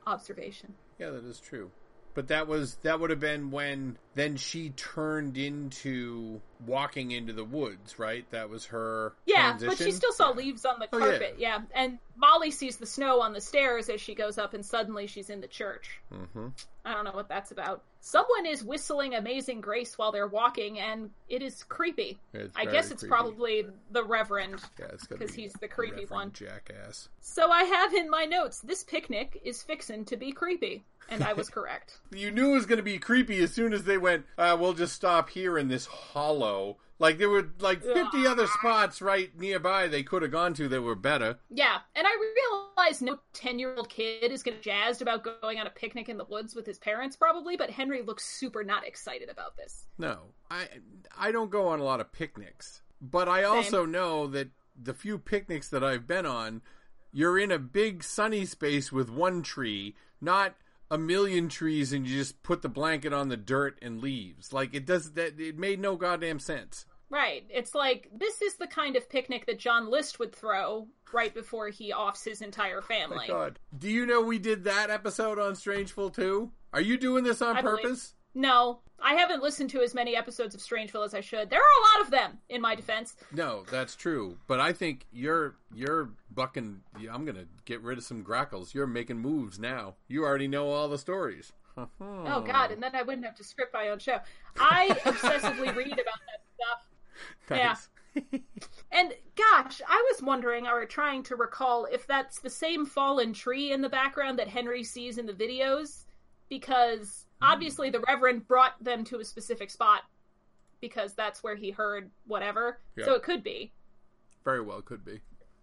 observation. 0.06 0.74
Yeah, 0.98 1.10
that 1.10 1.24
is 1.24 1.38
true. 1.38 1.70
But 2.18 2.26
that 2.28 2.48
was 2.48 2.74
that 2.82 2.98
would 2.98 3.10
have 3.10 3.20
been 3.20 3.52
when 3.52 3.96
then 4.16 4.36
she 4.36 4.70
turned 4.70 5.36
into 5.38 6.40
walking 6.66 7.12
into 7.12 7.32
the 7.32 7.44
woods, 7.44 7.96
right? 7.96 8.28
That 8.32 8.50
was 8.50 8.66
her 8.66 9.12
Yeah, 9.24 9.50
transition. 9.50 9.68
but 9.68 9.78
she 9.84 9.92
still 9.92 10.10
saw 10.12 10.30
leaves 10.32 10.64
on 10.64 10.80
the 10.80 10.88
Oh, 10.92 10.98
yeah. 10.98 11.04
carpet. 11.10 11.34
yeah. 11.38 11.60
and 11.76 12.00
Molly 12.16 12.50
sees 12.50 12.78
the 12.78 12.86
snow 12.86 13.20
on 13.20 13.32
the 13.32 13.40
stairs 13.40 13.88
as 13.88 14.00
she 14.00 14.16
goes 14.16 14.36
up, 14.38 14.52
and 14.52 14.66
suddenly 14.66 15.06
she's 15.06 15.30
in 15.30 15.40
the 15.40 15.46
church. 15.46 16.00
Mhm. 16.12 16.52
I 16.84 16.92
don't 16.92 17.04
know 17.04 17.12
what 17.12 17.28
that's 17.28 17.52
about. 17.52 17.84
Someone 18.00 18.46
is 18.46 18.64
whistling 18.64 19.14
Amazing 19.14 19.60
Grace 19.60 19.96
while 19.96 20.10
they're 20.10 20.26
walking, 20.26 20.80
and 20.80 21.12
it 21.28 21.42
is 21.42 21.62
creepy. 21.64 22.18
It's 22.32 22.56
I 22.56 22.64
guess 22.64 22.90
it's 22.90 23.02
creepy. 23.02 23.10
probably 23.10 23.66
the 23.92 24.02
Reverend. 24.02 24.60
Yeah, 24.80 24.86
it's 24.86 25.06
gotta 25.06 25.24
'cause 25.24 25.36
be 25.36 25.42
he's 25.42 25.52
the 25.52 25.68
creepy 25.68 26.06
one. 26.06 26.32
Jackass. 26.32 27.08
So 27.20 27.52
I 27.52 27.62
have 27.62 27.94
in 27.94 28.10
my 28.10 28.24
notes 28.24 28.58
this 28.62 28.82
picnic 28.82 29.40
is 29.44 29.62
fixin' 29.62 30.04
to 30.06 30.16
be 30.16 30.32
creepy, 30.32 30.84
and 31.08 31.22
I 31.22 31.32
was 31.32 31.48
correct. 31.48 31.98
You 32.10 32.30
knew 32.30 32.50
it 32.50 32.54
was 32.54 32.66
going 32.66 32.78
to 32.78 32.82
be 32.82 32.98
creepy 32.98 33.38
as 33.42 33.52
soon 33.52 33.72
as 33.72 33.84
they 33.84 33.98
went. 33.98 34.24
Uh, 34.36 34.56
we'll 34.58 34.72
just 34.72 34.94
stop 34.94 35.30
here 35.30 35.58
in 35.58 35.68
this 35.68 35.86
hollow 35.86 36.78
Like 36.98 37.18
there 37.18 37.28
were 37.28 37.48
like 37.60 37.82
fifty 37.82 38.26
other 38.26 38.46
spots 38.46 39.00
right 39.00 39.30
nearby 39.38 39.86
they 39.86 40.02
could 40.02 40.22
have 40.22 40.32
gone 40.32 40.54
to 40.54 40.68
that 40.68 40.82
were 40.82 40.96
better. 40.96 41.38
Yeah, 41.50 41.78
and 41.94 42.06
I 42.06 42.10
realize 42.76 43.02
no 43.02 43.18
10 43.34 43.58
year 43.58 43.74
old 43.76 43.88
kid 43.88 44.32
is 44.32 44.42
going 44.42 44.56
to 44.56 44.62
jazzed 44.62 45.02
about 45.02 45.22
going 45.40 45.58
on 45.58 45.66
a 45.66 45.70
picnic 45.70 46.08
in 46.08 46.18
the 46.18 46.24
woods 46.24 46.54
with 46.54 46.66
his 46.66 46.78
parents, 46.78 47.14
probably, 47.14 47.56
but 47.56 47.70
Henry 47.70 48.02
looks 48.02 48.24
super 48.24 48.64
not 48.64 48.86
excited 48.86 49.28
about 49.28 49.56
this. 49.56 49.86
No, 49.96 50.18
I 50.50 50.66
I 51.16 51.30
don't 51.30 51.50
go 51.50 51.68
on 51.68 51.78
a 51.78 51.84
lot 51.84 52.00
of 52.00 52.10
picnics, 52.12 52.82
but 53.00 53.28
I 53.28 53.44
also 53.44 53.84
know 53.86 54.26
that 54.28 54.48
the 54.80 54.94
few 54.94 55.18
picnics 55.18 55.68
that 55.68 55.84
I've 55.84 56.06
been 56.06 56.26
on, 56.26 56.62
you're 57.12 57.38
in 57.38 57.52
a 57.52 57.58
big 57.58 58.02
sunny 58.02 58.44
space 58.44 58.90
with 58.90 59.10
one 59.10 59.42
tree, 59.42 59.94
not 60.20 60.54
a 60.90 60.98
million 60.98 61.48
trees, 61.48 61.92
and 61.92 62.06
you 62.06 62.18
just 62.18 62.42
put 62.42 62.62
the 62.62 62.68
blanket 62.68 63.12
on 63.12 63.28
the 63.28 63.36
dirt 63.36 63.78
and 63.82 64.00
leaves. 64.00 64.52
Like 64.52 64.74
it 64.74 64.86
does 64.86 65.12
that. 65.12 65.38
It 65.40 65.58
made 65.58 65.80
no 65.80 65.96
goddamn 65.96 66.38
sense. 66.38 66.86
Right. 67.10 67.46
It's 67.48 67.74
like, 67.74 68.10
this 68.14 68.42
is 68.42 68.56
the 68.56 68.66
kind 68.66 68.94
of 68.94 69.08
picnic 69.08 69.46
that 69.46 69.58
John 69.58 69.90
List 69.90 70.18
would 70.18 70.34
throw 70.34 70.88
right 71.12 71.32
before 71.32 71.68
he 71.68 71.92
offs 71.92 72.24
his 72.24 72.42
entire 72.42 72.80
oh 72.80 72.82
family. 72.82 73.26
God, 73.26 73.58
do 73.76 73.88
you 73.88 74.04
know 74.04 74.20
we 74.20 74.38
did 74.38 74.64
that 74.64 74.90
episode 74.90 75.38
on 75.38 75.54
Strangeville 75.54 76.14
too? 76.14 76.50
Are 76.72 76.82
you 76.82 76.98
doing 76.98 77.24
this 77.24 77.40
on 77.40 77.56
I 77.56 77.62
purpose? 77.62 78.14
No, 78.38 78.78
I 79.00 79.14
haven't 79.14 79.42
listened 79.42 79.68
to 79.70 79.80
as 79.80 79.94
many 79.94 80.14
episodes 80.14 80.54
of 80.54 80.60
Strangeville 80.60 81.04
as 81.04 81.12
I 81.12 81.20
should. 81.20 81.50
There 81.50 81.58
are 81.58 81.80
a 81.80 81.98
lot 81.98 82.06
of 82.06 82.12
them, 82.12 82.38
in 82.48 82.60
my 82.60 82.76
defense. 82.76 83.16
No, 83.32 83.64
that's 83.68 83.96
true. 83.96 84.38
But 84.46 84.60
I 84.60 84.72
think 84.72 85.06
you're 85.10 85.56
you're 85.74 86.10
bucking. 86.30 86.80
I'm 87.10 87.24
gonna 87.24 87.46
get 87.64 87.82
rid 87.82 87.98
of 87.98 88.04
some 88.04 88.22
grackles. 88.22 88.76
You're 88.76 88.86
making 88.86 89.18
moves 89.18 89.58
now. 89.58 89.96
You 90.06 90.24
already 90.24 90.46
know 90.46 90.70
all 90.70 90.88
the 90.88 90.98
stories. 90.98 91.52
Oh 92.00 92.40
god, 92.40 92.72
and 92.72 92.82
then 92.82 92.96
I 92.96 93.02
wouldn't 93.02 93.24
have 93.24 93.36
to 93.36 93.44
script 93.44 93.72
my 93.72 93.90
own 93.90 94.00
show. 94.00 94.18
I 94.58 94.88
obsessively 95.04 95.74
read 95.76 95.92
about 95.92 96.20
that 96.26 96.42
stuff. 96.56 97.88
Yeah. 98.12 98.40
And 98.90 99.14
gosh, 99.36 99.80
I 99.86 100.10
was 100.10 100.20
wondering 100.20 100.66
or 100.66 100.84
trying 100.86 101.22
to 101.24 101.36
recall 101.36 101.84
if 101.84 102.04
that's 102.04 102.40
the 102.40 102.50
same 102.50 102.84
fallen 102.84 103.32
tree 103.32 103.70
in 103.70 103.80
the 103.80 103.88
background 103.88 104.40
that 104.40 104.48
Henry 104.48 104.82
sees 104.82 105.18
in 105.18 105.26
the 105.26 105.32
videos 105.32 106.06
because 106.48 107.26
obviously 107.40 107.90
the 107.90 108.00
reverend 108.00 108.46
brought 108.46 108.82
them 108.82 109.04
to 109.04 109.18
a 109.18 109.24
specific 109.24 109.70
spot 109.70 110.02
because 110.80 111.14
that's 111.14 111.42
where 111.42 111.56
he 111.56 111.70
heard 111.70 112.10
whatever. 112.26 112.78
Yeah. 112.96 113.06
So 113.06 113.14
it 113.14 113.22
could 113.22 113.42
be. 113.42 113.72
Very 114.44 114.60
well, 114.60 114.80
could 114.82 115.04
be. 115.04 115.20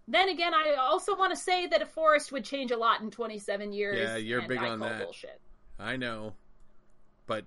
Then 0.07 0.29
again, 0.29 0.53
I 0.53 0.75
also 0.79 1.15
want 1.15 1.33
to 1.33 1.39
say 1.39 1.67
that 1.67 1.81
a 1.81 1.85
forest 1.85 2.31
would 2.31 2.45
change 2.45 2.71
a 2.71 2.77
lot 2.77 3.01
in 3.01 3.09
27 3.09 3.73
years. 3.73 3.97
Yeah, 3.97 4.17
you're 4.17 4.47
big 4.47 4.59
I 4.59 4.69
on 4.69 4.79
that. 4.79 5.03
Bullshit. 5.03 5.41
I 5.79 5.97
know, 5.97 6.33
but 7.25 7.45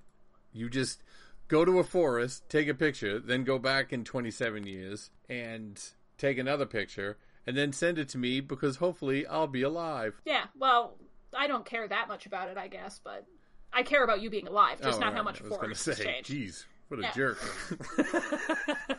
you 0.53 0.69
just 0.69 1.03
go 1.47 1.65
to 1.65 1.79
a 1.79 1.85
forest, 1.85 2.49
take 2.49 2.69
a 2.69 2.75
picture, 2.75 3.21
then 3.21 3.45
go 3.45 3.59
back 3.59 3.93
in 3.93 4.05
27 4.05 4.67
years 4.67 5.11
and 5.29 5.81
take 6.19 6.37
another 6.37 6.67
picture, 6.67 7.17
and 7.47 7.57
then 7.57 7.73
send 7.73 7.99
it 7.99 8.09
to 8.11 8.19
me 8.19 8.41
because 8.41 8.77
hopefully 8.77 9.27
I'll 9.27 9.47
be 9.47 9.63
alive. 9.63 10.21
Yeah, 10.25 10.45
well, 10.59 10.97
I 11.37 11.47
don't 11.47 11.65
care 11.65 11.87
that 11.87 12.09
much 12.09 12.27
about 12.27 12.49
it, 12.49 12.59
I 12.59 12.69
guess, 12.69 13.01
but 13.03 13.25
I 13.73 13.83
care 13.83 14.03
about 14.05 14.21
you 14.23 14.31
being 14.31 14.47
alive, 14.49 14.81
just 14.83 14.99
Oh, 14.99 15.01
not 15.01 15.13
how 15.15 15.23
much 15.23 15.41
I 15.41 15.45
was 15.49 15.57
going 15.59 15.69
to 15.71 15.75
say, 15.75 16.21
geez, 16.23 16.67
what 16.89 17.01
a 17.01 17.03
Yeah. 17.05 17.13
jerk. 17.13 17.39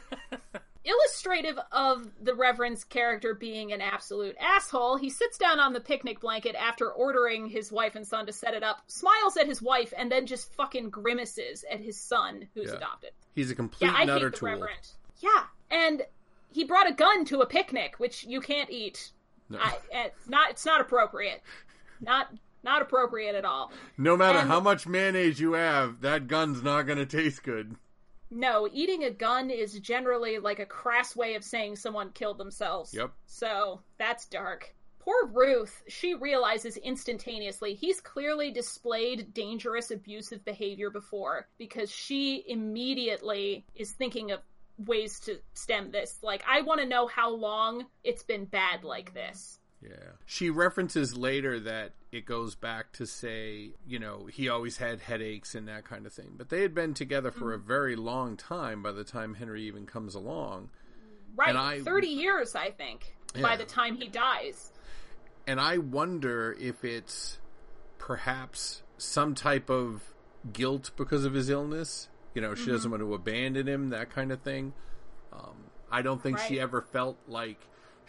illustrative 0.85 1.59
of 1.71 2.07
the 2.21 2.33
Reverend's 2.33 2.83
character 2.83 3.33
being 3.33 3.73
an 3.73 3.81
absolute 3.81 4.35
asshole, 4.39 4.95
he 4.97 5.09
sits 5.09 5.37
down 5.37 5.59
on 5.59 5.73
the 5.73 5.79
picnic 5.79 6.19
blanket 6.19 6.55
after 6.55 6.89
ordering 6.89 7.47
his 7.47 7.71
wife 7.71 7.95
and 7.95 8.07
son 8.07 8.25
to 8.25 8.31
set 8.33 8.53
it 8.53 8.63
up, 8.63 8.81
smiles 8.87 9.37
at 9.37 9.45
his 9.45 9.61
wife, 9.61 9.93
and 9.97 10.11
then 10.11 10.25
just 10.25 10.53
fucking 10.55 10.89
grimaces 10.89 11.65
at 11.69 11.79
his 11.79 11.99
son, 11.99 12.47
who's 12.53 12.67
Yeah. 12.69 12.77
adopted. 12.77 13.11
He's 13.35 13.51
a 13.51 13.55
complete 13.55 13.87
Yeah, 13.87 13.93
I 13.97 14.01
and 14.03 14.09
hate 14.11 14.21
the 14.23 14.31
tool. 14.31 14.49
Reverend. 14.49 14.91
Yeah, 15.17 15.45
and 15.69 16.05
he 16.51 16.63
brought 16.63 16.89
a 16.89 16.93
gun 16.93 17.25
to 17.25 17.41
a 17.41 17.45
picnic, 17.45 17.95
which 17.99 18.23
you 18.23 18.41
can't 18.41 18.69
eat. 18.69 19.11
No. 19.49 19.59
I, 19.59 19.77
it's 19.91 20.27
not. 20.29 20.49
It's 20.51 20.65
not 20.65 20.79
appropriate. 20.81 21.41
Not 22.01 22.31
not 22.63 22.81
appropriate 22.81 23.35
at 23.35 23.45
all. 23.45 23.71
no 23.97 24.15
matter 24.17 24.39
and- 24.39 24.47
how 24.47 24.59
much 24.59 24.87
mayonnaise 24.87 25.39
you 25.39 25.53
have, 25.53 26.01
that 26.01 26.27
gun's 26.27 26.61
not 26.63 26.83
going 26.83 26.97
to 26.99 27.05
taste 27.05 27.43
good. 27.43 27.75
No, 28.31 28.69
eating 28.71 29.03
a 29.03 29.09
gun 29.09 29.49
is 29.49 29.79
generally 29.79 30.37
like 30.37 30.59
a 30.59 30.65
crass 30.65 31.15
way 31.15 31.33
of 31.35 31.43
saying 31.43 31.77
someone 31.77 32.11
killed 32.11 32.37
themselves. 32.37 32.93
Yep. 32.93 33.11
So 33.25 33.81
that's 33.97 34.27
dark. 34.27 34.75
Poor 34.99 35.25
Ruth, 35.27 35.81
she 35.87 36.13
realizes 36.13 36.77
instantaneously 36.77 37.73
he's 37.73 37.99
clearly 38.01 38.51
displayed 38.51 39.33
dangerous 39.33 39.89
abusive 39.89 40.45
behavior 40.45 40.91
before 40.91 41.47
because 41.57 41.89
she 41.89 42.43
immediately 42.47 43.65
is 43.75 43.91
thinking 43.91 44.31
of 44.31 44.41
ways 44.85 45.19
to 45.21 45.39
stem 45.53 45.91
this. 45.91 46.17
Like, 46.21 46.43
I 46.47 46.61
want 46.61 46.81
to 46.81 46.87
know 46.87 47.07
how 47.07 47.31
long 47.31 47.85
it's 48.03 48.23
been 48.23 48.45
bad 48.45 48.83
like 48.83 49.13
this. 49.13 49.58
Yeah. 49.81 49.89
She 50.25 50.49
references 50.49 51.15
later 51.17 51.59
that 51.61 51.91
it 52.11 52.25
goes 52.25 52.55
back 52.55 52.91
to 52.93 53.05
say, 53.05 53.71
you 53.87 53.97
know, 53.99 54.25
he 54.25 54.49
always 54.49 54.77
had 54.77 54.99
headaches 54.99 55.55
and 55.55 55.67
that 55.69 55.85
kind 55.85 56.05
of 56.05 56.11
thing. 56.11 56.33
But 56.37 56.49
they 56.49 56.61
had 56.63 56.75
been 56.75 56.93
together 56.93 57.31
for 57.31 57.53
a 57.53 57.57
very 57.59 57.95
long 57.95 58.35
time 58.35 58.83
by 58.83 58.91
the 58.91 59.05
time 59.05 59.35
Henry 59.35 59.63
even 59.63 59.85
comes 59.85 60.15
along. 60.15 60.69
Right, 61.35 61.49
And 61.49 61.57
I- 61.57 61.81
30 61.81 62.07
years, 62.07 62.55
I 62.55 62.71
think, 62.71 63.15
by 63.41 63.55
the 63.55 63.63
time 63.63 63.95
he 63.95 64.09
dies. 64.09 64.71
And 65.47 65.59
I 65.61 65.77
wonder 65.77 66.55
if 66.59 66.83
it's 66.83 67.37
perhaps 67.97 68.81
some 68.97 69.35
type 69.35 69.69
of 69.69 70.03
guilt 70.51 70.91
because 70.97 71.25
of 71.25 71.33
his 71.33 71.49
illness. 71.49 72.09
You 72.33 72.41
know, 72.41 72.53
she 72.55 72.63
Mm-hmm. 72.63 72.71
doesn't 72.71 72.91
want 72.91 73.01
to 73.01 73.13
abandon 73.13 73.67
him, 73.67 73.89
that 73.89 74.09
kind 74.09 74.31
of 74.31 74.41
thing. 74.41 74.73
Um, 75.33 75.55
I 75.91 76.01
don't 76.01 76.21
think 76.21 76.37
she 76.39 76.59
ever 76.59 76.81
felt 76.81 77.17
like 77.27 77.59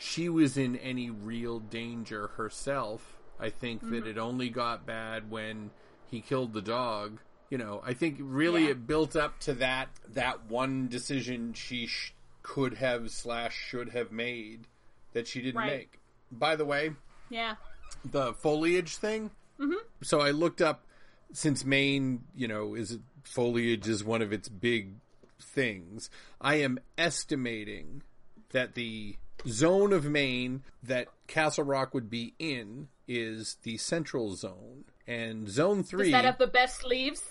she 0.00 0.28
was 0.28 0.56
in 0.56 0.76
any 0.76 1.10
real 1.10 1.58
danger 1.60 2.28
herself. 2.36 3.18
I 3.38 3.50
think 3.50 3.80
that 3.82 3.86
Mm-hmm. 4.04 4.06
it 4.08 4.18
only 4.18 4.48
got 4.48 4.86
bad 4.86 5.30
when 5.30 5.70
he 6.10 6.20
killed 6.20 6.52
the 6.54 6.62
dog. 6.62 7.18
You 7.50 7.58
know, 7.58 7.82
I 7.84 7.94
think 7.94 8.16
really 8.20 8.64
Yeah. 8.64 8.70
it 8.70 8.86
built 8.86 9.14
up 9.16 9.38
to 9.40 9.54
that 9.54 9.88
that 10.08 10.44
one 10.46 10.88
decision 10.88 11.52
she 11.52 11.86
sh- 11.86 12.14
could 12.42 12.74
have 12.74 13.10
slash 13.10 13.54
should 13.56 13.90
have 13.90 14.10
made 14.10 14.66
that 15.12 15.26
she 15.28 15.40
didn't 15.42 15.58
Right. 15.58 15.78
make. 15.78 16.00
By 16.32 16.56
the 16.56 16.64
way, 16.64 16.92
Yeah. 17.28 17.56
the 18.04 18.32
foliage 18.34 18.96
thing. 18.96 19.30
Mm-hmm. 19.58 19.84
So 20.02 20.20
I 20.20 20.30
looked 20.30 20.62
up 20.62 20.86
since 21.32 21.64
Maine, 21.64 22.24
you 22.34 22.48
know, 22.48 22.74
is 22.74 22.98
foliage 23.24 23.86
is 23.88 24.02
one 24.02 24.22
of 24.22 24.32
its 24.32 24.48
big 24.48 24.94
things. 25.40 26.08
I 26.40 26.56
am 26.56 26.78
estimating 26.96 28.02
that 28.50 28.74
the 28.74 29.16
zone 29.46 29.92
of 29.92 30.04
Maine 30.04 30.62
that 30.82 31.08
Castle 31.26 31.64
Rock 31.64 31.94
would 31.94 32.10
be 32.10 32.34
in 32.38 32.88
is 33.08 33.56
the 33.62 33.76
central 33.78 34.34
zone. 34.34 34.84
And 35.06 35.48
zone 35.48 35.78
Does 35.78 35.90
three, 35.90 36.10
that 36.12 36.24
have 36.24 36.38
the 36.38 36.46
best 36.46 36.84
leaves? 36.84 37.22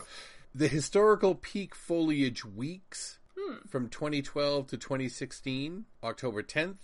the 0.54 0.68
historical 0.68 1.36
peak 1.36 1.76
foliage 1.76 2.44
weeks 2.44 3.20
from 3.68 3.90
2012 3.90 4.68
to 4.68 4.78
2016 4.78 5.86
October 6.04 6.44
10th, 6.44 6.78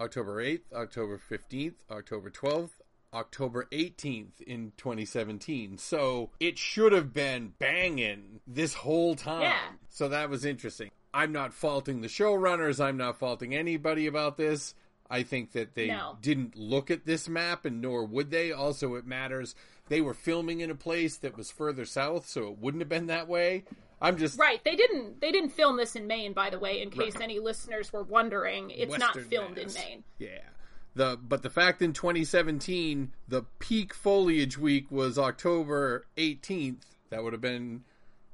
October 0.00 0.42
8th, 0.42 0.72
October 0.74 1.20
15th, 1.30 1.74
October 1.90 2.30
12th, 2.30 2.70
October 3.14 3.68
18th 3.72 4.40
in 4.40 4.72
2017. 4.76 5.78
So 5.78 6.30
it 6.40 6.58
should 6.58 6.92
have 6.92 7.12
been 7.12 7.52
banging 7.58 8.40
this 8.46 8.74
whole 8.74 9.14
time. 9.14 9.42
Yeah. 9.42 9.58
So 9.90 10.08
that 10.08 10.30
was 10.30 10.44
interesting. 10.44 10.90
I'm 11.14 11.32
not 11.32 11.52
faulting 11.52 12.00
the 12.00 12.08
showrunners, 12.08 12.82
I'm 12.82 12.96
not 12.96 13.18
faulting 13.18 13.54
anybody 13.54 14.06
about 14.06 14.36
this. 14.36 14.74
I 15.10 15.22
think 15.24 15.52
that 15.52 15.74
they 15.74 15.88
No. 15.88 16.16
didn't 16.22 16.56
look 16.56 16.90
at 16.90 17.04
this 17.04 17.28
map, 17.28 17.66
and 17.66 17.82
nor 17.82 18.04
would 18.06 18.30
they. 18.30 18.50
Also, 18.50 18.94
it 18.94 19.06
matters. 19.06 19.54
They 19.88 20.00
were 20.00 20.14
filming 20.14 20.60
in 20.60 20.70
a 20.70 20.74
place 20.74 21.18
that 21.18 21.36
was 21.36 21.50
further 21.50 21.84
south, 21.84 22.26
so 22.26 22.48
it 22.50 22.58
wouldn't 22.58 22.80
have 22.80 22.88
been 22.88 23.08
that 23.08 23.28
way. 23.28 23.64
I'm 24.00 24.16
just 24.16 24.38
Right. 24.38 24.64
They 24.64 24.74
didn't. 24.74 25.20
They 25.20 25.30
didn't 25.30 25.50
film 25.50 25.76
this 25.76 25.94
in 25.96 26.06
Maine, 26.06 26.32
by 26.32 26.48
the 26.48 26.58
way. 26.58 26.80
In 26.80 26.90
case 26.90 27.14
any 27.20 27.38
listeners 27.40 27.92
were 27.92 28.02
wondering, 28.02 28.70
it's 28.70 28.96
not 28.98 29.16
filmed 29.20 29.56
Mass. 29.58 29.74
in 29.76 29.80
Maine. 29.82 30.04
Yeah. 30.18 30.40
The 30.94 31.18
but 31.22 31.42
the 31.42 31.50
fact 31.50 31.82
in 31.82 31.92
2017 31.92 33.12
the 33.28 33.42
peak 33.58 33.94
foliage 33.94 34.56
week 34.58 34.90
was 34.90 35.18
October 35.18 36.06
18th. 36.16 36.82
That 37.10 37.22
would 37.22 37.32
have 37.32 37.42
been 37.42 37.84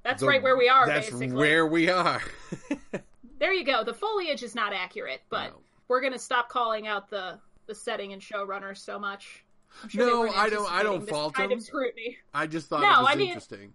That's 0.04 0.20
the- 0.20 0.28
right 0.28 0.42
where 0.42 0.56
we 0.56 0.68
are. 0.68 0.86
That's 0.86 1.10
basically. 1.10 1.32
where 1.36 1.66
we 1.66 1.88
are. 1.90 2.22
There 3.40 3.52
you 3.52 3.64
go. 3.64 3.84
The 3.84 3.94
foliage 3.94 4.42
is 4.42 4.56
not 4.56 4.72
accurate, 4.72 5.20
but 5.30 5.50
No. 5.50 5.58
we're 5.86 6.00
gonna 6.00 6.18
stop 6.18 6.48
calling 6.48 6.88
out 6.88 7.08
the 7.08 7.38
the 7.66 7.74
setting 7.74 8.12
and 8.12 8.20
showrunners 8.20 8.78
so 8.78 8.98
much. 8.98 9.44
Sure 9.88 10.26
No, 10.26 10.32
I 10.32 10.48
don't- 10.50 10.68
I 10.72 10.82
don't 10.82 11.08
fault 11.08 11.34
kind 11.34 11.52
them. 11.52 11.58
of 11.58 11.64
scrutiny. 11.64 12.18
I 12.34 12.48
just 12.48 12.68
thought 12.68 12.80
No, 12.80 12.88
it 12.94 12.98
was 13.02 13.06
I 13.10 13.14
mean- 13.14 13.26
interesting. 13.28 13.74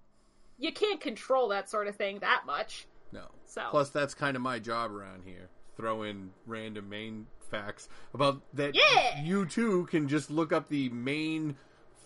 You 0.58 0.74
can't 0.74 1.00
control 1.00 1.48
that 1.50 1.70
sort 1.70 1.88
of 1.88 1.96
thing 1.96 2.20
that 2.20 2.44
much. 2.46 2.88
No. 3.14 3.28
So- 3.46 3.68
Plus, 3.70 3.90
that's 3.92 4.14
kind 4.14 4.36
of 4.36 4.42
my 4.42 4.60
job 4.60 4.92
around 4.92 5.24
here. 5.24 5.48
Throw 5.78 6.04
in 6.04 6.32
random 6.46 6.90
Maine 6.90 7.28
facts 7.50 7.88
about 8.14 8.42
that. 8.56 8.76
Yeah! 8.76 9.22
You 9.24 9.46
too 9.46 9.86
can 9.86 10.10
just 10.10 10.30
look 10.30 10.52
up 10.52 10.68
the 10.68 10.90
Maine 10.90 11.56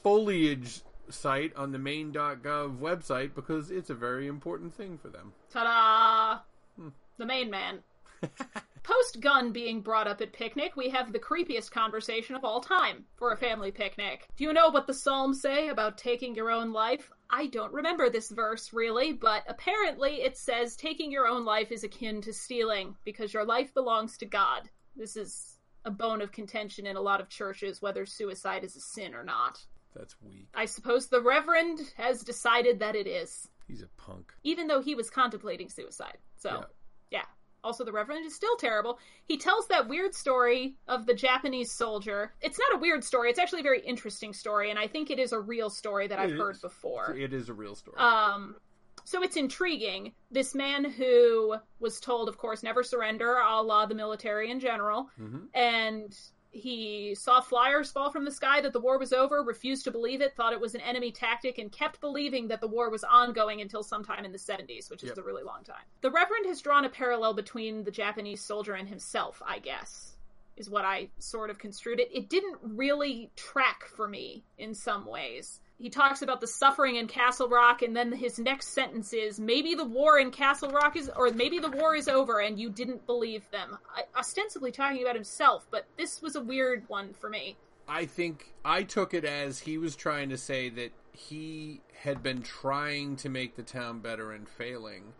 foliage 0.04 0.82
site 1.10 1.56
on 1.56 1.72
the 1.72 1.80
maine.gov 1.80 2.78
website 2.78 3.36
because 3.36 3.72
it's 3.72 3.90
a 3.90 3.96
very 3.96 4.28
important 4.28 4.74
thing 4.74 4.98
for 4.98 5.10
them. 5.10 5.34
Ta-da! 5.52 6.40
Hmm. 6.80 6.90
the 7.18 7.26
main 7.26 7.50
man. 7.50 7.80
Post 8.84 9.20
gun 9.20 9.52
being 9.52 9.82
brought 9.82 10.08
up 10.08 10.22
at 10.22 10.32
picnic, 10.32 10.76
we 10.76 10.90
have 10.90 11.12
the 11.12 11.20
creepiest 11.20 11.72
conversation 11.72 12.36
of 12.36 12.46
all 12.46 12.62
time 12.62 13.04
for 13.18 13.32
a 13.32 13.38
family 13.38 13.72
picnic. 13.72 14.28
Do 14.38 14.46
you 14.46 14.54
know 14.54 14.70
what 14.70 14.88
the 14.88 14.94
Psalms 14.94 15.42
say 15.42 15.68
about 15.68 15.98
taking 15.98 16.34
your 16.34 16.50
own 16.50 16.72
life? 16.72 17.12
I 17.30 17.48
don't 17.48 17.74
remember 17.74 18.10
this 18.10 18.30
verse 18.30 18.72
really, 18.72 19.12
but 19.12 19.44
apparently 19.48 20.22
it 20.22 20.38
says 20.38 20.76
taking 20.76 21.12
your 21.12 21.28
own 21.28 21.44
life 21.44 21.72
is 21.72 21.84
akin 21.84 22.22
to 22.22 22.34
stealing 22.34 22.96
because 23.04 23.34
your 23.34 23.44
life 23.44 23.74
belongs 23.74 24.18
to 24.18 24.26
God. 24.26 24.70
This 24.96 25.18
is 25.18 25.58
a 25.84 25.92
bone 25.92 26.22
of 26.22 26.32
contention 26.32 26.86
in 26.86 26.96
a 26.96 27.02
lot 27.02 27.22
of 27.22 27.30
churches 27.30 27.82
whether 27.82 28.06
suicide 28.06 28.64
is 28.64 28.76
a 28.76 28.82
sin 28.82 29.14
or 29.14 29.24
not. 29.24 29.66
That's 29.98 30.16
weak. 30.22 30.48
I 30.54 30.66
suppose 30.66 31.08
the 31.08 31.22
Reverend 31.22 31.80
has 31.98 32.22
decided 32.24 32.80
that 32.80 32.96
it 32.96 33.08
is, 33.08 33.48
He's 33.68 33.82
a 33.82 33.88
punk. 33.98 34.32
even 34.44 34.68
though 34.68 34.82
he 34.82 34.96
was 34.96 35.10
contemplating 35.10 35.70
suicide. 35.70 36.18
So, 36.38 36.50
Yeah. 36.50 36.64
yeah. 37.12 37.26
Also, 37.64 37.84
the 37.84 37.92
Reverend 37.92 38.26
is 38.26 38.36
still 38.36 38.56
terrible. 38.58 39.00
He 39.26 39.38
tells 39.38 39.68
that 39.68 39.88
weird 39.90 40.14
story 40.14 40.76
of 40.88 41.06
the 41.06 41.14
Japanese 41.14 41.72
soldier. 41.72 42.34
It's 42.42 42.60
not 42.60 42.76
a 42.76 42.78
weird 42.78 43.04
story, 43.04 43.30
it's 43.30 43.40
actually 43.40 43.62
a 43.62 43.64
very 43.64 43.82
interesting 43.82 44.32
story, 44.34 44.70
and 44.70 44.78
I 44.80 44.88
think 44.88 45.10
it 45.10 45.20
is 45.20 45.32
a 45.34 45.40
real 45.40 45.70
story 45.70 46.08
that 46.08 46.20
I've 46.20 46.32
It 46.32 46.38
heard 46.38 46.62
before. 46.62 47.16
It 47.18 47.34
is 47.34 47.50
a 47.50 47.54
real 47.54 47.76
story. 47.76 47.98
Um, 47.98 48.56
so 49.04 49.24
it's 49.24 49.36
intriguing. 49.38 50.14
This 50.32 50.54
man 50.54 50.84
who 50.86 51.56
was 51.80 52.00
told, 52.00 52.30
of 52.30 52.38
course, 52.38 52.62
never 52.64 52.84
surrender, 52.84 53.38
a 53.38 53.62
la 53.62 53.86
the 53.86 53.96
military 53.96 54.52
in 54.52 54.60
general, 54.60 55.10
Mhm. 55.20 55.48
and 55.54 56.18
he 56.58 57.16
saw 57.16 57.40
flyers 57.42 57.92
fall 57.92 58.12
from 58.12 58.26
the 58.26 58.32
sky 58.32 58.62
that 58.62 58.74
the 58.74 58.80
war 58.80 58.98
was 58.98 59.14
over, 59.14 59.44
refused 59.44 59.84
to 59.86 59.92
believe 59.92 60.22
it, 60.22 60.36
thought 60.36 60.54
it 60.54 60.60
was 60.60 60.76
an 60.76 60.82
enemy 60.82 61.12
tactic, 61.12 61.58
and 61.58 61.72
kept 61.72 62.02
believing 62.02 62.48
that 62.48 62.62
the 62.62 62.68
war 62.68 62.90
was 62.90 63.04
ongoing 63.04 63.62
until 63.62 63.84
sometime 63.84 64.26
in 64.26 64.32
the 64.32 64.38
70s, 64.38 64.90
which 64.90 65.04
is 65.04 65.10
Yep. 65.10 65.18
a 65.20 65.24
really 65.24 65.44
long 65.44 65.64
time. 65.64 65.84
The 66.02 66.12
Reverend 66.12 66.46
has 66.48 66.62
drawn 66.62 66.86
a 66.86 66.90
parallel 66.90 67.34
between 67.34 67.84
the 67.84 67.92
Japanese 67.92 68.42
soldier 68.44 68.74
and 68.74 68.88
himself, 68.90 69.42
I 69.46 69.60
guess, 69.60 70.18
is 70.56 70.70
what 70.70 70.86
I 70.86 71.10
sort 71.20 71.50
of 71.50 71.60
construed 71.60 72.00
it. 72.00 72.10
It 72.12 72.30
didn't 72.30 72.58
really 72.62 73.32
track 73.36 73.86
for 73.86 74.08
me 74.08 74.44
in 74.58 74.74
some 74.74 75.06
ways. 75.06 75.62
He 75.80 75.90
talks 75.92 76.24
about 76.24 76.42
the 76.42 76.48
suffering 76.48 76.96
in 76.96 77.08
Castle 77.08 77.48
Rock, 77.48 77.84
and 77.84 77.96
then 77.96 78.12
his 78.12 78.40
next 78.40 78.70
sentence 78.70 79.14
is 79.14 79.40
maybe 79.40 79.76
the 79.76 79.86
war 79.86 80.18
in 80.18 80.32
Castle 80.32 80.70
Rock 80.72 80.96
is, 80.96 81.10
or 81.16 81.30
maybe 81.30 81.60
the 81.60 81.70
war 81.70 81.96
is 81.96 82.08
over 82.08 82.40
and 82.40 82.60
you 82.60 82.70
didn't 82.72 83.06
believe 83.06 83.50
them. 83.52 83.78
I, 83.96 84.04
ostensibly 84.18 84.72
talking 84.72 85.04
about 85.04 85.14
himself, 85.14 85.68
but 85.70 85.86
this 85.96 86.20
was 86.22 86.36
a 86.36 86.42
weird 86.42 86.84
one 86.88 87.14
for 87.14 87.30
me. 87.30 87.58
I 87.88 88.06
think 88.06 88.54
I 88.66 88.84
took 88.84 89.14
it 89.14 89.24
as 89.24 89.60
he 89.60 89.78
was 89.78 89.96
trying 89.96 90.30
to 90.30 90.38
say 90.38 90.70
that 90.70 90.92
he 91.14 91.82
had 92.02 92.24
been 92.24 92.42
trying 92.42 93.16
to 93.18 93.30
make 93.30 93.56
the 93.56 93.64
town 93.64 94.00
better 94.00 94.32
and 94.32 94.50
failing, 94.50 95.14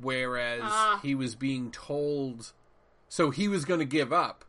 whereas 0.00 0.62
Ah. 0.64 1.00
he 1.02 1.14
was 1.16 1.34
being 1.34 1.70
told. 1.72 2.52
So 3.08 3.30
he 3.30 3.48
was 3.48 3.64
going 3.64 3.80
to 3.80 3.86
give 3.86 4.12
up, 4.12 4.44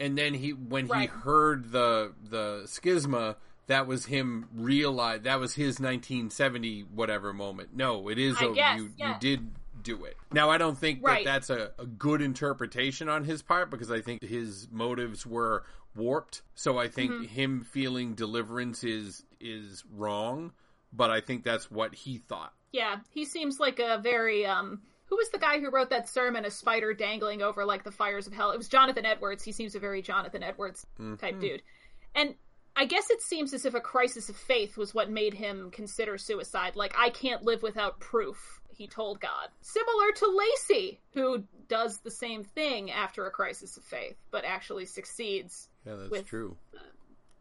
and 0.00 0.18
then 0.18 0.34
he, 0.34 0.50
when 0.52 0.88
he 0.88 1.06
heard 1.06 1.70
the 1.70 2.12
the 2.22 2.62
schisma, 2.66 3.36
that 3.66 3.86
was 3.86 4.06
him 4.06 4.48
realize 4.54 5.22
that 5.22 5.40
was 5.40 5.54
his 5.54 5.80
1970 5.80 6.82
whatever 6.82 7.32
moment. 7.32 7.70
No, 7.74 8.08
it 8.08 8.18
is 8.18 8.36
over. 8.40 8.54
guess, 8.54 8.78
you 8.78 8.90
yeah. 8.96 9.14
you 9.14 9.20
did 9.20 9.50
do 9.82 10.04
it. 10.04 10.16
Now 10.32 10.50
I 10.50 10.58
don't 10.58 10.78
think 10.78 11.00
Right. 11.02 11.24
that 11.24 11.46
that's 11.46 11.50
a, 11.50 11.72
a 11.78 11.86
good 11.86 12.22
interpretation 12.22 13.08
on 13.08 13.24
his 13.24 13.42
part 13.42 13.70
because 13.70 13.90
I 13.90 14.00
think 14.00 14.22
his 14.22 14.68
motives 14.70 15.26
were 15.26 15.64
warped. 15.94 16.42
So 16.54 16.78
I 16.78 16.88
think 16.88 17.12
Mm-hmm. 17.12 17.24
him 17.24 17.60
feeling 17.64 18.14
deliverance 18.14 18.84
is 18.84 19.24
is 19.40 19.84
wrong, 19.90 20.52
but 20.92 21.10
I 21.10 21.20
think 21.20 21.44
that's 21.44 21.70
what 21.70 21.94
he 21.94 22.18
thought. 22.18 22.52
Yeah, 22.72 22.96
he 23.10 23.24
seems 23.24 23.60
like 23.60 23.78
a 23.78 23.98
very 24.02 24.46
um 24.46 24.82
who 25.06 25.16
was 25.16 25.28
the 25.28 25.38
guy 25.38 25.60
who 25.60 25.70
wrote 25.70 25.90
that 25.90 26.08
sermon, 26.08 26.44
a 26.46 26.50
spider 26.50 26.94
dangling 26.94 27.42
over 27.42 27.64
like 27.66 27.84
the 27.84 27.92
fires 27.92 28.26
of 28.26 28.32
hell? 28.32 28.52
It 28.52 28.56
was 28.56 28.68
Jonathan 28.68 29.04
Edwards. 29.04 29.44
He 29.44 29.52
seems 29.52 29.74
a 29.74 29.78
very 29.78 30.00
Jonathan 30.02 30.42
Edwards 30.42 30.86
type 31.20 31.38
dude. 31.40 31.62
And 32.14 32.34
I 32.76 32.86
guess 32.86 33.08
it 33.10 33.22
seems 33.22 33.54
as 33.54 33.64
if 33.64 33.74
a 33.74 33.80
crisis 33.80 34.28
of 34.28 34.36
faith 34.36 34.76
was 34.76 34.92
what 34.94 35.08
made 35.10 35.34
him 35.34 35.70
consider 35.70 36.18
suicide. 36.18 36.74
Like, 36.74 36.94
I 36.98 37.10
can't 37.10 37.44
live 37.44 37.62
without 37.62 38.00
proof, 38.00 38.60
he 38.76 38.88
told 38.88 39.20
God. 39.20 39.48
Similar 39.60 40.10
to 40.16 40.26
Lacy, 40.36 41.00
who 41.12 41.44
does 41.68 41.98
the 41.98 42.10
same 42.10 42.42
thing 42.42 42.90
after 42.90 43.26
a 43.26 43.30
crisis 43.30 43.76
of 43.76 43.84
faith, 43.84 44.16
but 44.32 44.44
actually 44.44 44.86
succeeds. 44.86 45.68
Yeah, 45.86 45.94
that's 45.96 46.10
With- 46.10 46.26
true. 46.26 46.56
Uh, 46.76 46.80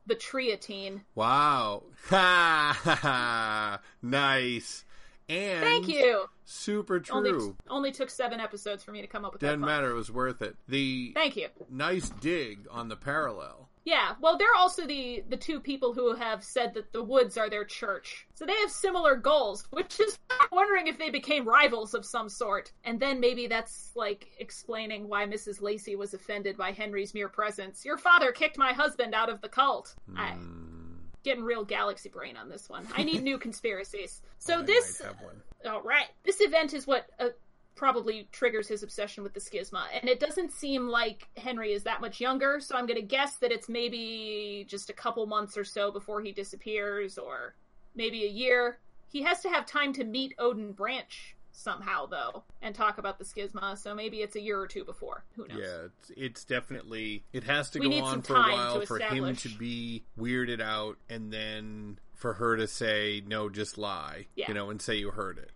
the 0.06 0.16
triatine. 0.16 1.02
Wow. 1.16 1.84
Ha 2.10 2.78
ha 2.84 2.96
ha. 2.96 3.80
Nice. 4.02 4.84
And 5.30 5.64
Thank 5.64 5.88
you. 5.88 6.26
Super 6.46 7.02
Only, 7.10 7.32
true. 7.32 7.56
only 7.70 7.92
took 7.94 8.10
seven 8.10 8.42
episodes 8.42 8.84
for 8.84 8.92
me 8.92 9.00
to 9.02 9.08
come 9.08 9.24
up 9.24 9.32
with 9.34 9.42
fun. 9.42 9.62
matter. 9.62 9.90
It 9.92 9.96
was 9.96 10.12
worth 10.12 10.42
it. 10.42 10.58
The 10.68 11.14
Thank 11.16 11.38
you. 11.38 11.48
nice 11.70 12.10
dig 12.10 12.68
on 12.70 12.90
the 12.90 12.98
parallel. 12.98 13.70
Yeah, 13.86 14.16
well, 14.22 14.38
they're 14.38 14.56
also 14.58 14.88
the 14.88 15.24
the 15.28 15.36
two 15.36 15.60
people 15.60 15.94
who 15.94 16.14
have 16.16 16.42
said 16.44 16.74
that 16.76 16.94
the 16.94 17.04
woods 17.04 17.38
are 17.38 17.50
their 17.50 17.66
church, 17.66 18.26
so 18.34 18.46
they 18.46 18.56
have 18.62 18.72
similar 18.72 19.16
goals. 19.18 19.66
Which 19.72 20.00
is 20.00 20.18
I'm 20.30 20.48
wondering 20.54 20.88
if 20.88 20.98
they 20.98 21.10
became 21.10 21.46
rivals 21.48 21.94
of 21.94 22.06
some 22.06 22.30
sort, 22.30 22.72
and 22.86 22.98
then 23.00 23.20
maybe 23.20 23.48
that's 23.48 23.92
like 23.96 24.28
explaining 24.40 25.10
why 25.10 25.26
Mrs. 25.26 25.62
Lacy 25.62 25.96
was 25.98 26.14
offended 26.14 26.56
by 26.56 26.72
Henry's 26.72 27.14
mere 27.14 27.28
presence. 27.28 27.84
Your 27.84 27.98
father 27.98 28.32
kicked 28.32 28.58
my 28.58 28.72
husband 28.72 29.14
out 29.14 29.30
of 29.30 29.42
the 29.42 29.50
cult. 29.50 29.96
I 30.16 30.30
Hmm. 30.32 30.96
getting 31.24 31.44
real 31.44 31.66
galaxy 31.66 32.08
brain 32.10 32.38
on 32.38 32.48
this 32.50 32.70
one. 32.70 32.88
I 32.96 33.04
need 33.04 33.22
new 33.22 33.38
conspiracies. 33.48 34.22
So 34.40 34.62
this 34.62 35.02
might 35.02 35.08
have 35.10 35.22
one. 35.22 35.42
all 35.70 35.82
right. 35.82 36.08
This 36.24 36.40
event 36.40 36.74
is 36.74 36.88
what 36.88 37.10
uh, 37.20 37.30
probably 37.76 38.28
triggers 38.32 38.68
his 38.68 38.84
obsession 38.84 39.24
with 39.24 39.34
the 39.34 39.40
schisma, 39.40 39.84
and 40.00 40.10
it 40.10 40.20
doesn't 40.20 40.52
seem 40.52 40.88
like 40.88 41.28
Henry 41.38 41.74
is 41.74 41.84
that 41.84 42.02
much 42.02 42.20
younger. 42.20 42.60
So 42.60 42.76
I'm 42.76 42.86
going 42.86 43.00
to 43.00 43.06
guess 43.06 43.36
that 43.38 43.52
it's 43.52 43.70
maybe 43.70 44.66
just 44.68 44.90
a 44.90 44.94
couple 44.94 45.26
months 45.26 45.58
or 45.58 45.64
so 45.64 45.92
before 45.92 46.22
he 46.22 46.32
disappears, 46.32 47.18
or 47.18 47.56
maybe 47.96 48.24
a 48.24 48.30
year. 48.30 48.80
He 49.10 49.22
has 49.24 49.42
to 49.42 49.50
have 49.50 49.66
time 49.66 49.94
to 49.94 50.04
meet 50.04 50.34
Odin 50.40 50.72
Branch 50.72 51.36
somehow, 51.52 52.08
though, 52.08 52.44
and 52.62 52.74
talk 52.74 52.98
about 52.98 53.20
the 53.20 53.26
schisma. 53.26 53.78
So 53.78 53.94
maybe 53.94 54.18
it's 54.22 54.36
a 54.36 54.42
year 54.42 54.60
or 54.60 54.68
two 54.68 54.84
before. 54.84 55.24
Who 55.36 55.48
knows? 55.48 55.60
Yeah, 55.60 55.86
it's, 55.86 56.12
it's 56.18 56.44
definitely 56.46 57.24
it 57.32 57.44
has 57.44 57.70
to 57.72 57.80
We 57.80 57.90
go 57.90 58.06
on 58.06 58.22
for 58.24 58.36
a 58.36 58.40
while 58.40 58.82
for 58.86 59.00
him 59.00 59.36
to 59.36 59.50
be 59.50 60.04
weirded 60.20 60.62
out, 60.62 60.98
and 61.10 61.32
then 61.32 62.00
for 62.16 62.34
her 62.34 62.58
to 62.58 62.68
say 62.68 63.22
no, 63.26 63.50
just 63.50 63.78
lie, 63.78 64.28
Yeah. 64.36 64.48
you 64.48 64.54
know, 64.54 64.70
and 64.70 64.82
say 64.82 64.96
you 64.96 65.12
heard 65.12 65.38
it. 65.38 65.52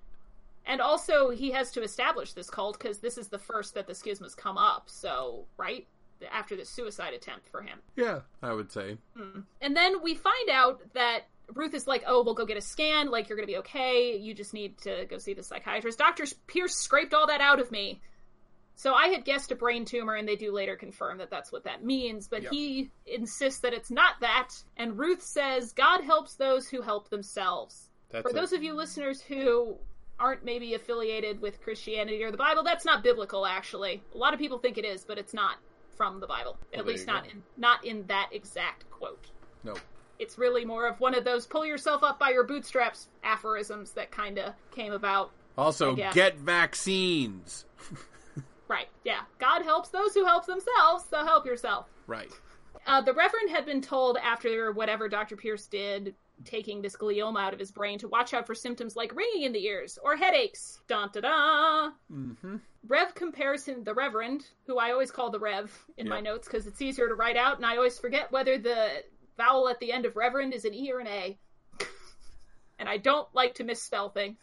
And 0.68 0.82
also, 0.82 1.30
he 1.30 1.52
has 1.52 1.72
to 1.72 1.82
establish 1.82 2.34
this 2.34 2.50
cult 2.50 2.78
because 2.78 3.00
this 3.00 3.18
is 3.18 3.30
the 3.30 3.40
first 3.40 3.74
that 3.76 3.88
the 3.88 3.94
schismas 3.94 4.36
come 4.36 4.58
up. 4.58 4.90
So, 4.90 5.46
right 5.58 5.88
after 6.32 6.56
the 6.56 6.66
suicide 6.66 7.14
attempt 7.14 7.48
for 7.48 7.62
him. 7.62 7.80
Yeah, 7.96 8.22
I 8.42 8.52
would 8.54 8.72
say. 8.72 8.98
Hmm. 9.16 9.42
And 9.62 9.76
then 9.76 10.02
we 10.04 10.14
find 10.16 10.50
out 10.52 10.82
that 10.94 11.22
Ruth 11.54 11.74
is 11.74 11.88
like, 11.88 12.04
"Oh, 12.06 12.24
we'll 12.24 12.34
go 12.34 12.46
get 12.46 12.58
a 12.58 12.62
scan. 12.62 13.10
Like, 13.10 13.30
you're 13.30 13.38
gonna 13.38 13.48
be 13.48 13.58
okay. 13.60 14.18
You 14.18 14.34
just 14.34 14.54
need 14.54 14.78
to 14.80 15.06
go 15.06 15.18
see 15.20 15.34
the 15.34 15.44
psychiatrist." 15.44 15.98
Doctor 16.00 16.26
Pierce 16.48 16.76
scraped 16.76 17.14
all 17.14 17.28
that 17.28 17.40
out 17.40 17.60
of 17.60 17.72
me. 17.72 18.02
So 18.76 18.94
I 18.94 19.08
had 19.08 19.26
guessed 19.26 19.52
a 19.52 19.56
brain 19.56 19.86
tumor, 19.86 20.16
and 20.16 20.28
they 20.28 20.36
do 20.36 20.52
later 20.52 20.76
confirm 20.76 21.18
that 21.20 21.30
that's 21.30 21.52
what 21.52 21.64
that 21.64 21.84
means. 21.84 22.28
But 22.28 22.44
Yep. 22.44 22.52
he 22.52 22.92
insists 23.06 23.62
that 23.62 23.74
it's 23.74 23.90
not 23.90 24.20
that. 24.20 24.50
And 24.76 25.00
Ruth 25.00 25.22
says, 25.24 25.72
"God 25.72 26.02
helps 26.04 26.36
those 26.36 26.68
who 26.68 26.82
help 26.82 27.10
themselves." 27.10 27.90
That's 28.10 28.24
For 28.24 28.30
a- 28.30 28.34
those 28.34 28.54
of 28.54 28.62
you 28.64 28.74
listeners 28.74 29.22
who 29.22 29.78
aren't 30.20 30.44
maybe 30.44 30.74
affiliated 30.74 31.42
with 31.42 31.62
Christianity 31.62 32.24
or 32.24 32.32
the 32.32 32.38
Bible, 32.38 32.64
that's 32.64 32.86
not 32.86 33.04
biblical. 33.04 33.46
Actually, 33.46 34.04
a 34.14 34.18
lot 34.18 34.34
of 34.34 34.40
people 34.40 34.58
think 34.58 34.78
it 34.78 34.86
is, 34.86 35.04
but 35.06 35.18
it's 35.18 35.34
not 35.34 35.58
from 35.96 36.20
the 36.20 36.28
Bible. 36.28 36.58
Well, 36.72 36.82
At 36.82 36.88
least 36.88 37.08
not 37.08 37.24
go. 37.26 37.32
in 37.32 37.44
not 37.58 37.86
in 37.86 38.06
that 38.08 38.30
exact 38.32 38.90
quote 38.90 39.28
no. 39.64 39.74
it's 40.20 40.38
really 40.38 40.64
more 40.64 40.88
of 40.88 41.00
one 41.00 41.16
of 41.16 41.24
those 41.24 41.46
pull 41.46 41.66
yourself 41.66 42.04
up 42.04 42.20
by 42.20 42.30
your 42.30 42.44
bootstraps 42.44 43.10
aphorisms 43.24 43.92
that 43.94 44.12
kind 44.12 44.38
of 44.38 44.54
came 44.72 44.94
about. 44.94 45.32
Also, 45.58 45.96
get 45.96 46.38
vaccines. 46.38 47.66
Right, 48.68 48.88
yeah. 49.06 49.22
God 49.40 49.64
helps 49.64 49.90
those 49.90 50.14
who 50.14 50.26
help 50.26 50.46
themselves, 50.46 51.06
so 51.10 51.24
help 51.24 51.46
yourself. 51.46 51.86
Right. 52.06 52.30
Uh, 52.86 53.02
the 53.02 53.14
Reverend 53.14 53.50
had 53.50 53.66
been 53.66 53.82
told 53.82 54.18
after 54.18 54.72
whatever 54.72 55.08
Dr. 55.08 55.36
Pierce 55.38 55.68
did, 55.68 56.16
taking 56.46 56.82
this 56.82 56.96
glioma 56.96 57.42
out 57.42 57.54
of 57.54 57.60
his 57.60 57.72
brain, 57.72 58.00
to 58.00 58.08
watch 58.08 58.34
out 58.34 58.46
for 58.46 58.56
symptoms 58.56 58.96
like 58.96 59.16
ringing 59.16 59.44
in 59.44 59.54
the 59.54 59.66
ears 59.66 59.98
or 60.04 60.16
headaches. 60.16 60.80
Dun 60.88 61.10
da 61.14 61.22
da. 61.22 61.90
Mm-hmm. 62.12 62.58
Rev 62.88 63.16
compares 63.16 63.66
him, 63.66 63.84
the 63.84 63.94
Reverend, 63.94 64.46
who 64.66 64.78
I 64.78 64.92
always 64.92 65.12
call 65.12 65.30
the 65.30 65.40
Rev 65.40 65.72
in 65.98 66.08
my 66.08 66.22
notes 66.22 66.48
because 66.48 66.68
it's 66.68 66.82
easier 66.82 67.08
to 67.08 67.16
write 67.16 67.38
out, 67.38 67.58
and 67.58 67.66
I 67.66 67.76
always 67.76 68.00
forget 68.00 68.32
whether 68.32 68.58
the 68.58 69.04
vowel 69.38 69.68
at 69.70 69.80
the 69.80 69.92
end 69.92 70.06
of 70.06 70.16
Reverend 70.16 70.54
is 70.54 70.66
an 70.66 70.74
E 70.74 70.92
or 70.92 71.00
an 71.00 71.08
A. 71.08 71.38
and 72.80 72.88
I 72.88 72.98
don't 72.98 73.28
like 73.34 73.56
to 73.56 73.64
misspell 73.64 74.10
things. 74.10 74.38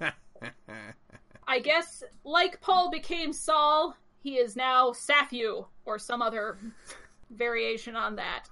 I 1.48 1.60
guess, 1.60 2.04
like 2.24 2.60
Paul 2.60 2.90
became 2.90 3.32
Saul, 3.32 3.96
he 4.22 4.36
is 4.36 4.54
now 4.54 4.90
Saphu, 4.90 5.66
or 5.84 5.98
some 5.98 6.22
other 6.22 6.58
variation 7.30 7.96
on 7.96 8.16
that. 8.16 8.44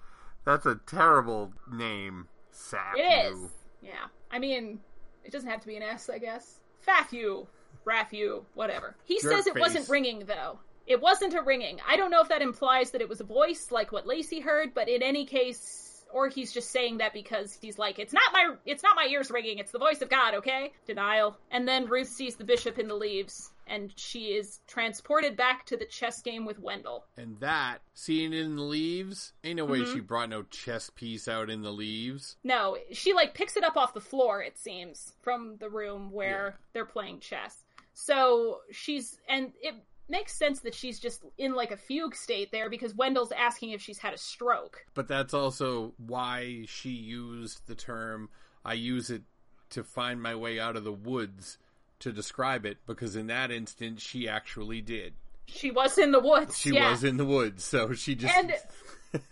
That's 0.44 0.66
a 0.66 0.80
terrible 0.86 1.52
name. 1.70 2.28
Sap 2.56 2.94
It 2.96 3.32
is. 3.32 3.50
Yeah. 3.82 4.06
I 4.30 4.38
mean, 4.38 4.80
it 5.24 5.30
doesn't 5.30 5.48
have 5.48 5.60
to 5.60 5.66
be 5.66 5.76
an 5.76 5.82
S, 5.82 6.08
I 6.08 6.18
guess. 6.18 6.60
Fathu. 6.86 7.46
Raphu, 7.86 8.42
whatever. 8.54 8.96
He 9.04 9.20
Jerk 9.20 9.32
says 9.32 9.46
it 9.46 9.58
wasn't 9.58 9.88
ringing 9.88 10.24
though. 10.26 10.58
It 10.86 11.00
wasn't 11.00 11.34
a 11.34 11.42
ringing. 11.42 11.78
I 11.88 11.96
don't 11.96 12.10
know 12.10 12.20
if 12.20 12.28
that 12.28 12.42
implies 12.42 12.90
that 12.90 13.00
it 13.00 13.08
was 13.08 13.20
a 13.20 13.24
voice 13.24 13.70
like 13.70 13.92
what 13.92 14.06
Lacy 14.06 14.40
heard, 14.40 14.74
but 14.74 14.88
in 14.88 15.02
any 15.02 15.24
case, 15.24 15.85
or 16.16 16.28
he's 16.28 16.50
just 16.50 16.70
saying 16.70 16.96
that 16.98 17.12
because 17.12 17.52
he's 17.60 17.78
like, 17.78 17.98
it's 17.98 18.12
not 18.14 18.32
my, 18.32 18.54
it's 18.64 18.82
not 18.82 18.96
my 18.96 19.06
ears 19.10 19.30
ringing. 19.30 19.58
It's 19.58 19.70
the 19.70 19.78
voice 19.78 20.00
of 20.00 20.08
God. 20.08 20.34
Okay, 20.34 20.72
denial. 20.86 21.36
And 21.50 21.68
then 21.68 21.86
Ruth 21.86 22.08
sees 22.08 22.36
the 22.36 22.44
bishop 22.44 22.78
in 22.78 22.88
the 22.88 22.94
leaves, 22.94 23.50
and 23.66 23.92
she 23.96 24.28
is 24.28 24.60
transported 24.66 25.36
back 25.36 25.66
to 25.66 25.76
the 25.76 25.84
chess 25.84 26.22
game 26.22 26.46
with 26.46 26.58
Wendell. 26.58 27.04
And 27.18 27.38
that, 27.40 27.78
seeing 27.92 28.32
it 28.32 28.40
in 28.40 28.56
the 28.56 28.62
leaves, 28.62 29.34
ain't 29.44 29.56
no 29.58 29.66
way 29.66 29.80
Mm-hmm. 29.80 29.92
she 29.92 30.00
brought 30.00 30.30
no 30.30 30.42
chess 30.44 30.88
piece 30.94 31.28
out 31.28 31.50
in 31.50 31.60
the 31.60 31.70
leaves. 31.72 32.36
No, 32.42 32.78
she 32.92 33.12
like 33.12 33.34
picks 33.34 33.56
it 33.58 33.64
up 33.64 33.76
off 33.76 33.92
the 33.92 34.00
floor, 34.00 34.42
it 34.42 34.56
seems, 34.58 35.12
from 35.20 35.56
the 35.58 35.68
room 35.68 36.10
where 36.10 36.46
Yeah. 36.56 36.64
they're 36.72 36.86
playing 36.86 37.20
chess. 37.20 37.62
So 37.92 38.60
she's, 38.70 39.18
and 39.28 39.52
it 39.62 39.74
makes 40.08 40.32
sense 40.34 40.60
that 40.60 40.74
she's 40.74 40.98
just 40.98 41.24
in 41.38 41.54
like 41.54 41.70
a 41.70 41.76
fugue 41.76 42.14
state 42.14 42.52
there 42.52 42.70
because 42.70 42.94
Wendell's 42.94 43.32
asking 43.32 43.70
if 43.70 43.80
she's 43.80 43.98
had 43.98 44.14
a 44.14 44.18
stroke. 44.18 44.84
But 44.94 45.08
that's 45.08 45.34
also 45.34 45.94
why 45.98 46.64
she 46.68 46.90
used 46.90 47.66
the 47.66 47.74
term, 47.74 48.28
I 48.64 48.74
use 48.74 49.10
it 49.10 49.22
to 49.70 49.82
find 49.82 50.22
my 50.22 50.34
way 50.34 50.60
out 50.60 50.76
of 50.76 50.84
the 50.84 50.92
woods 50.92 51.58
to 51.98 52.12
describe 52.12 52.66
it, 52.66 52.78
because 52.86 53.16
in 53.16 53.28
that 53.28 53.50
instant, 53.50 54.00
she 54.00 54.28
actually 54.28 54.80
did. 54.80 55.14
She 55.46 55.70
was 55.70 55.96
in 55.96 56.12
the 56.12 56.20
woods. 56.20 56.58
She 56.58 56.74
yeah. 56.74 56.90
was 56.90 57.04
in 57.04 57.16
the 57.16 57.24
woods, 57.24 57.64
so 57.64 57.94
she 57.94 58.14
just. 58.14 58.36
And 58.36 58.52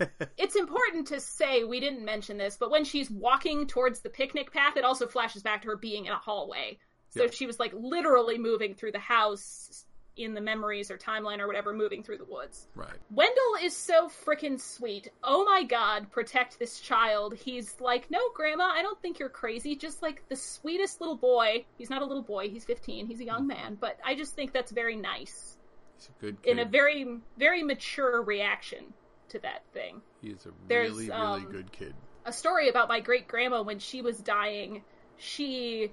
it's 0.38 0.56
important 0.56 1.08
to 1.08 1.20
say 1.20 1.64
we 1.64 1.80
didn't 1.80 2.04
mention 2.04 2.38
this, 2.38 2.56
but 2.56 2.70
when 2.70 2.84
she's 2.84 3.10
walking 3.10 3.66
towards 3.66 4.00
the 4.00 4.08
picnic 4.08 4.52
path, 4.52 4.76
it 4.76 4.84
also 4.84 5.06
flashes 5.06 5.42
back 5.42 5.62
to 5.62 5.68
her 5.68 5.76
being 5.76 6.06
in 6.06 6.12
a 6.12 6.18
hallway. 6.18 6.78
So 7.10 7.24
Yeah. 7.24 7.30
she 7.30 7.46
was 7.46 7.60
like 7.60 7.72
literally 7.74 8.38
moving 8.38 8.74
through 8.74 8.92
the 8.92 8.98
house 8.98 9.83
in 10.16 10.34
the 10.34 10.40
memories 10.40 10.90
or 10.90 10.98
timeline 10.98 11.40
or 11.40 11.46
whatever, 11.46 11.72
moving 11.72 12.02
through 12.02 12.18
the 12.18 12.24
woods. 12.24 12.68
right. 12.74 12.96
Wendell 13.10 13.56
is 13.62 13.76
so 13.76 14.08
freaking 14.24 14.60
sweet. 14.60 15.10
Oh 15.22 15.44
my 15.44 15.64
god, 15.64 16.10
protect 16.10 16.58
this 16.58 16.80
child. 16.80 17.34
He's 17.34 17.80
like, 17.80 18.10
no, 18.10 18.20
Grandma, 18.34 18.64
I 18.64 18.82
don't 18.82 19.00
think 19.00 19.18
you're 19.18 19.28
crazy. 19.28 19.76
Just 19.76 20.02
like 20.02 20.22
the 20.28 20.36
sweetest 20.36 21.00
little 21.00 21.16
boy. 21.16 21.64
He's 21.78 21.90
not 21.90 22.02
a 22.02 22.04
little 22.04 22.22
boy, 22.22 22.48
he's 22.48 22.64
15, 22.64 23.06
he's 23.06 23.20
a 23.20 23.24
young 23.24 23.46
man, 23.46 23.76
but 23.80 23.98
I 24.04 24.14
just 24.14 24.34
think 24.34 24.52
that's 24.52 24.72
very 24.72 24.96
nice. 24.96 25.56
He's 25.96 26.08
a 26.08 26.20
good 26.20 26.42
kid. 26.42 26.50
In 26.50 26.58
a 26.60 26.64
very, 26.64 27.18
very 27.38 27.62
mature 27.62 28.22
reaction 28.22 28.92
to 29.30 29.38
that 29.40 29.62
thing. 29.72 30.00
He's 30.22 30.46
a 30.46 30.50
really, 30.68 30.90
really 30.90 31.10
um, 31.10 31.46
good 31.50 31.72
kid. 31.72 31.94
A 32.24 32.32
story 32.32 32.68
about 32.68 32.88
my 32.88 33.00
great 33.00 33.28
grandma 33.28 33.62
when 33.62 33.78
she 33.78 34.00
was 34.00 34.18
dying. 34.18 34.82
She 35.18 35.92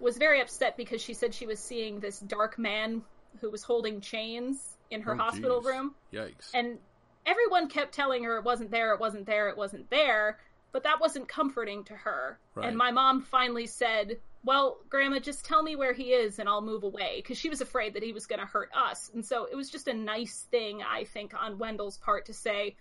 was 0.00 0.16
very 0.16 0.40
upset 0.40 0.76
because 0.76 1.02
she 1.02 1.14
said 1.14 1.34
she 1.34 1.46
was 1.46 1.58
seeing 1.58 2.00
this 2.00 2.18
dark 2.20 2.58
man 2.58 3.02
who 3.40 3.50
was 3.50 3.62
holding 3.62 4.00
chains 4.00 4.76
in 4.90 5.02
her 5.02 5.14
Oh, 5.14 5.18
hospital 5.18 5.60
jeez. 5.60 5.66
room. 5.66 5.94
Yikes. 6.12 6.50
And 6.54 6.78
everyone 7.26 7.68
kept 7.68 7.92
telling 7.94 8.24
her 8.24 8.36
it 8.38 8.44
wasn't 8.44 8.70
there, 8.70 8.92
it 8.94 9.00
wasn't 9.00 9.26
there, 9.26 9.48
it 9.48 9.56
wasn't 9.56 9.88
there, 9.90 10.38
but 10.72 10.82
that 10.84 11.00
wasn't 11.00 11.28
comforting 11.28 11.84
to 11.84 11.94
her. 11.94 12.38
Right. 12.54 12.68
And 12.68 12.76
my 12.76 12.90
mom 12.90 13.22
finally 13.22 13.66
said, 13.66 14.18
Well, 14.44 14.78
Grandma, 14.88 15.18
just 15.18 15.44
tell 15.44 15.62
me 15.62 15.76
where 15.76 15.92
he 15.92 16.12
is 16.12 16.38
and 16.38 16.48
I'll 16.48 16.60
move 16.62 16.84
away, 16.84 17.14
because 17.16 17.38
she 17.38 17.48
was 17.48 17.60
afraid 17.60 17.94
that 17.94 18.02
he 18.02 18.12
was 18.12 18.26
going 18.26 18.40
to 18.40 18.46
hurt 18.46 18.70
us. 18.74 19.10
And 19.14 19.24
so 19.24 19.44
it 19.50 19.56
was 19.56 19.70
just 19.70 19.88
a 19.88 19.94
nice 19.94 20.46
thing, 20.50 20.82
I 20.82 21.04
think, 21.04 21.32
on 21.38 21.58
Wendell's 21.58 21.98
part 21.98 22.26
to 22.26 22.32
say, 22.34 22.76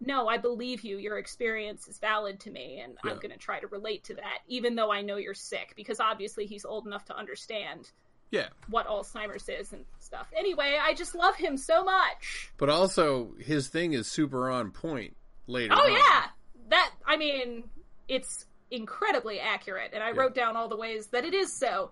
No, 0.00 0.28
I 0.28 0.38
believe 0.38 0.82
you. 0.82 0.98
Your 0.98 1.18
experience 1.18 1.88
is 1.88 1.98
valid 1.98 2.40
to 2.40 2.50
me, 2.50 2.80
and 2.80 2.96
I'm 3.04 3.16
going 3.16 3.30
to 3.30 3.38
try 3.38 3.60
to 3.60 3.66
relate 3.68 4.04
to 4.04 4.14
that, 4.14 4.38
even 4.48 4.74
though 4.74 4.90
I 4.92 5.00
know 5.02 5.16
you're 5.16 5.34
sick, 5.34 5.72
because 5.76 6.00
obviously 6.00 6.46
he's 6.46 6.64
old 6.64 6.86
enough 6.86 7.04
to 7.06 7.16
understand 7.16 7.90
yeah. 8.34 8.48
what 8.68 8.86
Alzheimer's 8.86 9.48
is 9.48 9.72
and 9.72 9.84
stuff. 10.00 10.26
Anyway, 10.36 10.78
I 10.80 10.94
just 10.94 11.14
love 11.14 11.36
him 11.36 11.56
so 11.56 11.84
much. 11.84 12.50
But 12.58 12.68
also, 12.68 13.32
his 13.38 13.68
thing 13.68 13.92
is 13.92 14.06
super 14.06 14.50
on 14.50 14.70
point 14.70 15.16
later 15.46 15.74
Oh 15.76 15.84
on. 15.84 15.92
yeah, 15.92 16.24
that 16.70 16.90
I 17.06 17.16
mean, 17.16 17.64
it's 18.08 18.46
incredibly 18.70 19.38
accurate, 19.40 19.90
and 19.94 20.02
I 20.02 20.08
Yeah. 20.10 20.16
wrote 20.20 20.34
down 20.34 20.56
all 20.56 20.68
the 20.68 20.76
ways 20.76 21.06
that 21.08 21.24
it 21.24 21.34
is 21.34 21.52
so. 21.52 21.90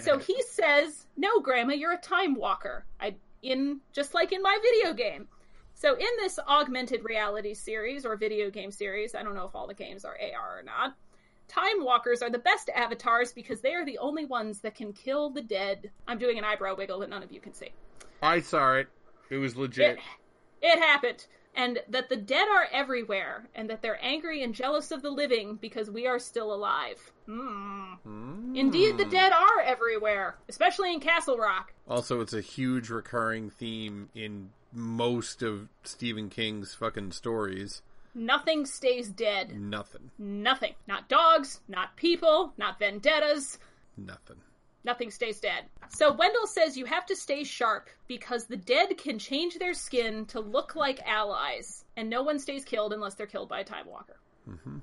so 0.00 0.18
he 0.28 0.40
says, 0.42 1.06
"No, 1.16 1.40
Grandma, 1.40 1.74
you're 1.74 1.92
a 1.92 1.98
time 1.98 2.34
walker." 2.34 2.84
I 3.00 3.14
in 3.42 3.80
just 3.92 4.14
like 4.14 4.32
in 4.32 4.40
my 4.42 4.56
video 4.62 4.94
game. 4.94 5.26
So 5.74 5.94
in 5.94 6.06
this 6.20 6.38
augmented 6.46 7.02
reality 7.04 7.54
series 7.54 8.06
or 8.06 8.14
video 8.16 8.50
game 8.50 8.70
series, 8.70 9.16
I 9.16 9.24
don't 9.24 9.34
know 9.34 9.46
if 9.46 9.54
all 9.56 9.66
the 9.66 9.74
games 9.74 10.04
are 10.04 10.16
AR 10.16 10.60
or 10.60 10.62
not. 10.62 10.94
Time 11.52 11.84
walkers 11.84 12.22
are 12.22 12.30
the 12.30 12.38
best 12.38 12.70
avatars 12.74 13.32
because 13.32 13.60
they 13.60 13.74
are 13.74 13.84
the 13.84 13.98
only 13.98 14.24
ones 14.24 14.60
that 14.60 14.74
can 14.74 14.92
kill 14.92 15.28
the 15.28 15.42
dead. 15.42 15.90
I'm 16.08 16.18
doing 16.18 16.38
an 16.38 16.44
eyebrow 16.44 16.74
wiggle 16.74 17.00
that 17.00 17.10
none 17.10 17.22
of 17.22 17.30
you 17.30 17.40
can 17.40 17.52
see. 17.52 17.72
I 18.22 18.40
saw 18.40 18.76
it. 18.76 18.88
It 19.28 19.36
was 19.36 19.54
legit. 19.54 19.98
It, 19.98 20.02
it 20.62 20.78
happened. 20.78 21.26
And 21.54 21.80
that 21.90 22.08
the 22.08 22.16
dead 22.16 22.48
are 22.48 22.68
everywhere, 22.72 23.46
and 23.54 23.68
that 23.68 23.82
they're 23.82 24.02
angry 24.02 24.42
and 24.42 24.54
jealous 24.54 24.90
of 24.90 25.02
the 25.02 25.10
living 25.10 25.56
because 25.56 25.90
we 25.90 26.06
are 26.06 26.18
still 26.18 26.54
alive. 26.54 27.12
Hmm. 27.26 27.92
Mm. 28.06 28.56
Indeed, 28.56 28.96
the 28.96 29.04
dead 29.04 29.32
are 29.32 29.60
everywhere, 29.60 30.36
especially 30.48 30.94
in 30.94 31.00
Castle 31.00 31.36
Rock. 31.36 31.74
Also, 31.86 32.22
it's 32.22 32.32
a 32.32 32.40
huge 32.40 32.88
recurring 32.88 33.50
theme 33.50 34.08
in 34.14 34.48
most 34.72 35.42
of 35.42 35.68
Stephen 35.84 36.30
King's 36.30 36.72
fucking 36.74 37.12
stories. 37.12 37.82
Nothing 38.14 38.66
stays 38.66 39.08
dead. 39.08 39.58
Nothing. 39.58 40.10
Nothing. 40.18 40.74
Not 40.86 41.08
dogs, 41.08 41.60
not 41.68 41.96
people, 41.96 42.52
not 42.58 42.78
vendettas. 42.78 43.58
Nothing. 43.96 44.36
Nothing 44.84 45.10
stays 45.10 45.40
dead. 45.40 45.64
So 45.88 46.12
Wendell 46.12 46.46
says 46.46 46.76
you 46.76 46.86
have 46.86 47.06
to 47.06 47.16
stay 47.16 47.44
sharp 47.44 47.88
because 48.08 48.46
the 48.46 48.56
dead 48.56 48.98
can 48.98 49.18
change 49.18 49.58
their 49.58 49.74
skin 49.74 50.26
to 50.26 50.40
look 50.40 50.74
like 50.74 51.00
allies, 51.06 51.84
and 51.96 52.10
no 52.10 52.22
one 52.22 52.38
stays 52.38 52.64
killed 52.64 52.92
unless 52.92 53.14
they're 53.14 53.26
killed 53.26 53.48
by 53.48 53.60
a 53.60 53.64
time 53.64 53.86
walker. 53.86 54.16
Mm-hmm. 54.48 54.78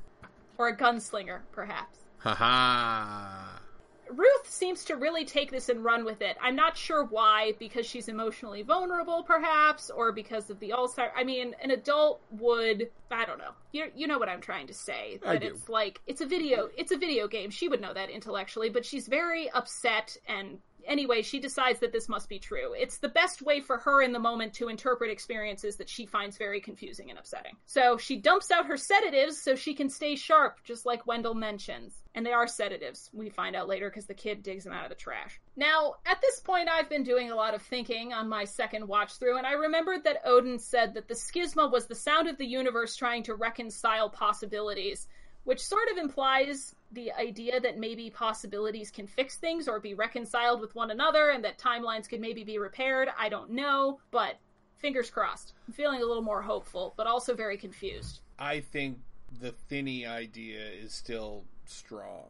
Or 0.58 0.70
a 0.70 0.78
gunslinger, 0.78 1.40
perhaps. 1.52 2.00
Ha 2.20 2.34
ha. 2.34 3.62
Ruth 4.10 4.50
seems 4.50 4.86
to 4.86 4.96
really 4.96 5.26
take 5.26 5.52
this 5.52 5.70
and 5.70 5.84
run 5.84 6.04
with 6.06 6.22
it. 6.22 6.38
I'm 6.42 6.56
not 6.56 6.76
sure 6.78 7.04
why, 7.06 7.54
because 7.60 7.86
she's 7.86 8.08
emotionally 8.08 8.62
vulnerable, 8.64 9.24
perhaps, 9.24 9.90
or 9.90 10.12
because 10.12 10.50
of 10.50 10.60
the 10.60 10.70
Alzheimer's. 10.72 11.12
I 11.16 11.24
mean, 11.24 11.56
an 11.62 11.72
adult 11.72 12.22
would. 12.32 12.90
I 13.12 13.26
don't 13.26 13.38
know. 13.38 13.52
You 13.72 13.92
you 13.96 14.08
know 14.08 14.18
what 14.20 14.30
I'm 14.30 14.42
trying 14.42 14.68
to 14.68 14.74
say? 14.74 15.20
I 15.26 15.34
That 15.34 15.42
do. 15.42 15.48
it's 15.48 15.70
like 15.70 16.02
it's 16.08 16.22
a 16.22 16.26
video. 16.26 16.70
It's 16.78 16.92
a 16.92 16.98
video 16.98 17.28
game. 17.28 17.50
She 17.52 17.68
would 17.68 17.82
know 17.82 17.94
that 17.94 18.10
intellectually, 18.10 18.70
but 18.70 18.86
she's 18.86 19.08
very 19.08 19.50
upset 19.50 20.18
and. 20.28 20.60
Anyway, 20.88 21.22
she 21.22 21.40
decides 21.40 21.80
that 21.80 21.92
this 21.92 22.10
must 22.10 22.30
be 22.30 22.40
true. 22.40 22.74
It's 22.74 22.98
the 22.98 23.10
best 23.10 23.42
way 23.42 23.62
for 23.62 23.78
her 23.78 24.02
in 24.02 24.12
the 24.12 24.20
moment 24.20 24.54
to 24.56 24.70
interpret 24.70 25.12
experiences 25.12 25.76
that 25.78 25.90
she 25.90 26.06
finds 26.06 26.38
very 26.38 26.62
confusing 26.62 27.10
and 27.10 27.20
upsetting. 27.20 27.56
So 27.66 27.98
she 27.98 28.18
dumps 28.18 28.52
out 28.52 28.66
her 28.66 28.78
sedatives 28.78 29.42
so 29.42 29.56
she 29.56 29.74
can 29.74 29.90
stay 29.90 30.16
sharp, 30.16 30.58
just 30.64 30.86
like 30.86 31.06
Wendell 31.06 31.36
mentions. 31.36 32.02
And 32.16 32.26
they 32.26 32.32
are 32.34 32.48
sedatives, 32.48 33.10
we 33.14 33.30
find 33.30 33.56
out 33.56 33.68
later 33.68 33.90
because 33.90 34.08
the 34.08 34.14
kid 34.14 34.44
digs 34.44 34.64
them 34.64 34.74
out 34.74 34.84
of 34.84 34.90
the 34.90 34.96
trash. 34.96 35.40
Now, 35.56 35.96
at 36.06 36.22
this 36.22 36.40
point, 36.40 36.70
I've 36.70 36.90
been 36.90 37.04
doing 37.04 37.32
a 37.32 37.36
lot 37.36 37.54
of 37.54 37.62
thinking 37.62 38.14
on 38.14 38.28
my 38.28 38.44
second 38.46 38.88
watch 38.88 39.14
through, 39.18 39.38
and 39.38 39.46
I 39.46 39.54
remembered 39.54 40.04
that 40.06 40.22
Odin 40.26 40.58
said 40.58 40.94
that 40.96 41.08
the 41.08 41.14
schisma 41.14 41.72
was 41.72 41.86
the 41.86 41.96
sound 41.96 42.28
of 42.28 42.38
the 42.38 42.46
universe 42.46 42.96
trying 42.96 43.24
to 43.24 43.36
reconcile 43.36 44.10
possibilities, 44.10 45.08
which 45.44 45.62
sort 45.62 45.90
of 45.92 45.98
implies 45.98 46.76
the 46.92 47.12
idea 47.14 47.60
that 47.60 47.78
maybe 47.78 48.10
possibilities 48.10 48.92
can 48.92 49.08
fix 49.08 49.38
things 49.38 49.68
or 49.68 49.80
be 49.80 49.94
reconciled 49.94 50.60
with 50.62 50.76
one 50.76 50.92
another 50.92 51.30
and 51.30 51.44
that 51.44 51.58
timelines 51.58 52.08
could 52.10 52.20
maybe 52.22 52.44
be 52.44 52.58
repaired. 52.58 53.10
I 53.18 53.30
don't 53.30 53.52
know, 53.52 54.00
but 54.12 54.38
fingers 54.78 55.10
crossed. 55.10 55.54
I'm 55.68 55.74
feeling 55.74 56.02
a 56.02 56.06
little 56.06 56.24
more 56.24 56.42
hopeful, 56.42 56.94
but 56.98 57.06
also 57.08 57.36
very 57.36 57.58
confused. 57.58 58.22
I 58.40 58.60
think 58.62 59.00
the 59.40 59.52
thinny 59.52 60.06
idea 60.06 60.62
is 60.62 60.94
still 60.94 61.44
strong 61.66 62.26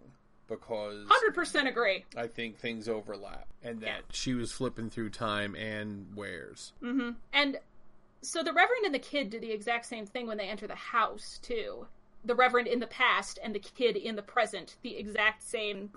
because 0.47 1.05
100% 1.07 1.67
agree. 1.67 2.05
I 2.17 2.27
think 2.27 2.57
things 2.57 2.89
overlap 2.89 3.47
and 3.63 3.79
that 3.81 3.85
Yeah. 3.87 3.99
she 4.11 4.33
was 4.33 4.51
flipping 4.51 4.89
through 4.89 5.11
time 5.11 5.55
and 5.55 6.13
wares. 6.15 6.73
hmm 6.81 7.11
And 7.33 7.59
so 8.21 8.43
the 8.43 8.51
Reverend 8.51 8.85
and 8.85 8.93
the 8.93 8.99
kid 8.99 9.29
do 9.29 9.39
the 9.39 9.51
exact 9.51 9.85
same 9.85 10.05
thing 10.05 10.27
when 10.27 10.37
they 10.37 10.49
enter 10.49 10.67
the 10.67 10.75
house, 10.75 11.39
too. 11.41 11.87
The 12.25 12.35
Reverend 12.35 12.67
in 12.67 12.79
the 12.79 12.87
past 12.87 13.39
and 13.43 13.55
the 13.55 13.59
kid 13.59 13.95
in 13.95 14.15
the 14.15 14.21
present, 14.21 14.75
the 14.81 14.97
exact 14.97 15.43
same 15.43 15.89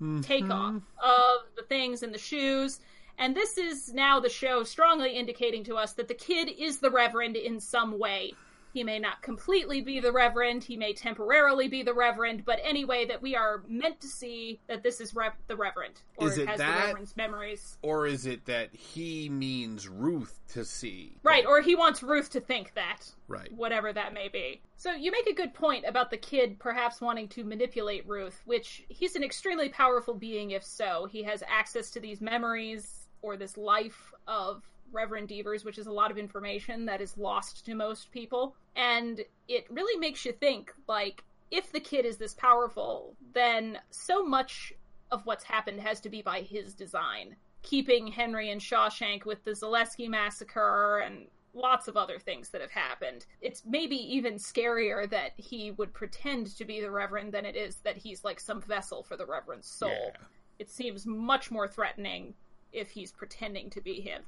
mm-hmm. 0.00 0.20
takeoff 0.20 0.82
of 1.02 1.38
the 1.56 1.64
things 1.68 2.02
and 2.02 2.14
the 2.14 2.18
shoes. 2.18 2.80
And 3.18 3.36
this 3.36 3.58
is 3.58 3.92
now 3.92 4.18
the 4.18 4.30
show 4.30 4.64
strongly 4.64 5.12
indicating 5.12 5.62
to 5.64 5.76
us 5.76 5.92
that 5.94 6.08
the 6.08 6.14
kid 6.14 6.48
is 6.58 6.78
the 6.78 6.90
Reverend 6.90 7.36
in 7.36 7.60
some 7.60 7.98
way. 7.98 8.32
He 8.72 8.84
may 8.84 8.98
not 8.98 9.22
completely 9.22 9.80
be 9.80 10.00
the 10.00 10.12
Reverend. 10.12 10.64
He 10.64 10.76
may 10.76 10.92
temporarily 10.92 11.68
be 11.68 11.82
the 11.82 11.94
Reverend. 11.94 12.44
But 12.44 12.60
anyway, 12.62 13.04
that 13.06 13.20
we 13.20 13.34
are 13.34 13.62
meant 13.66 14.00
to 14.00 14.06
see 14.06 14.60
that 14.68 14.82
this 14.82 15.00
is 15.00 15.14
Rev- 15.14 15.32
the 15.48 15.56
Reverend, 15.56 16.02
or 16.16 16.28
Is 16.28 16.38
it 16.38 16.48
has 16.48 16.58
that? 16.58 16.80
the 16.80 16.86
Reverend's 16.86 17.16
memories. 17.16 17.78
Or 17.82 18.06
is 18.06 18.26
it 18.26 18.44
that 18.46 18.74
he 18.74 19.28
means 19.28 19.88
Ruth 19.88 20.40
to 20.48 20.64
see? 20.64 21.16
Right, 21.22 21.44
or 21.44 21.60
he 21.60 21.74
wants 21.74 22.02
Ruth 22.02 22.30
to 22.30 22.40
think 22.40 22.74
that. 22.74 23.12
Right. 23.28 23.52
Whatever 23.52 23.92
that 23.92 24.12
may 24.14 24.28
be. 24.28 24.62
So 24.76 24.92
you 24.92 25.10
make 25.10 25.26
a 25.26 25.34
good 25.34 25.52
point 25.52 25.84
about 25.86 26.10
the 26.10 26.16
kid 26.16 26.58
perhaps 26.58 27.00
wanting 27.00 27.28
to 27.28 27.44
manipulate 27.44 28.08
Ruth, 28.08 28.40
which 28.44 28.84
he's 28.88 29.16
an 29.16 29.22
extremely 29.24 29.68
powerful 29.68 30.14
being 30.14 30.52
if 30.52 30.64
so. 30.64 31.06
He 31.10 31.22
has 31.24 31.42
access 31.48 31.90
to 31.90 32.00
these 32.00 32.20
memories 32.20 33.08
or 33.22 33.36
this 33.36 33.56
life 33.56 34.12
of 34.26 34.62
Reverend 34.92 35.28
Devers, 35.28 35.64
which 35.64 35.78
is 35.78 35.86
a 35.86 35.92
lot 35.92 36.10
of 36.10 36.18
information 36.18 36.86
that 36.86 37.00
is 37.00 37.18
lost 37.18 37.64
to 37.66 37.74
most 37.74 38.10
people. 38.10 38.54
And 38.76 39.20
it 39.48 39.66
really 39.70 39.98
makes 39.98 40.24
you 40.24 40.32
think 40.32 40.72
like, 40.88 41.24
if 41.50 41.72
the 41.72 41.80
kid 41.80 42.04
is 42.04 42.16
this 42.16 42.34
powerful, 42.34 43.16
then 43.34 43.78
so 43.90 44.24
much 44.24 44.72
of 45.10 45.26
what's 45.26 45.44
happened 45.44 45.80
has 45.80 46.00
to 46.00 46.08
be 46.08 46.22
by 46.22 46.42
his 46.42 46.74
design. 46.74 47.36
Keeping 47.62 48.06
Henry 48.06 48.50
and 48.50 48.60
Shawshank 48.60 49.26
with 49.26 49.42
the 49.44 49.50
Zalewski 49.50 50.08
massacre 50.08 51.02
and 51.04 51.26
lots 51.52 51.88
of 51.88 51.96
other 51.96 52.18
things 52.18 52.50
that 52.50 52.60
have 52.60 52.70
happened. 52.70 53.26
It's 53.40 53.64
maybe 53.66 53.96
even 53.96 54.34
scarier 54.34 55.10
that 55.10 55.32
he 55.36 55.72
would 55.72 55.92
pretend 55.92 56.56
to 56.56 56.64
be 56.64 56.80
the 56.80 56.90
Reverend 56.90 57.32
than 57.32 57.44
it 57.44 57.56
is 57.56 57.76
that 57.78 57.96
he's 57.96 58.24
like 58.24 58.38
some 58.38 58.60
vessel 58.60 59.02
for 59.02 59.16
the 59.16 59.26
Reverend's 59.26 59.66
soul. 59.66 59.90
Yeah. 59.90 60.26
It 60.60 60.70
seems 60.70 61.06
much 61.06 61.50
more 61.50 61.66
threatening 61.66 62.34
if 62.72 62.90
he's 62.90 63.10
pretending 63.10 63.68
to 63.70 63.80
be 63.80 64.00
him. 64.00 64.22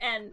And 0.00 0.30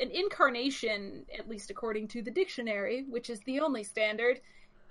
an 0.00 0.10
incarnation, 0.10 1.26
at 1.38 1.48
least 1.48 1.70
according 1.70 2.08
to 2.08 2.22
the 2.22 2.30
dictionary, 2.30 3.04
which 3.08 3.30
is 3.30 3.40
the 3.40 3.60
only 3.60 3.84
standard, 3.84 4.40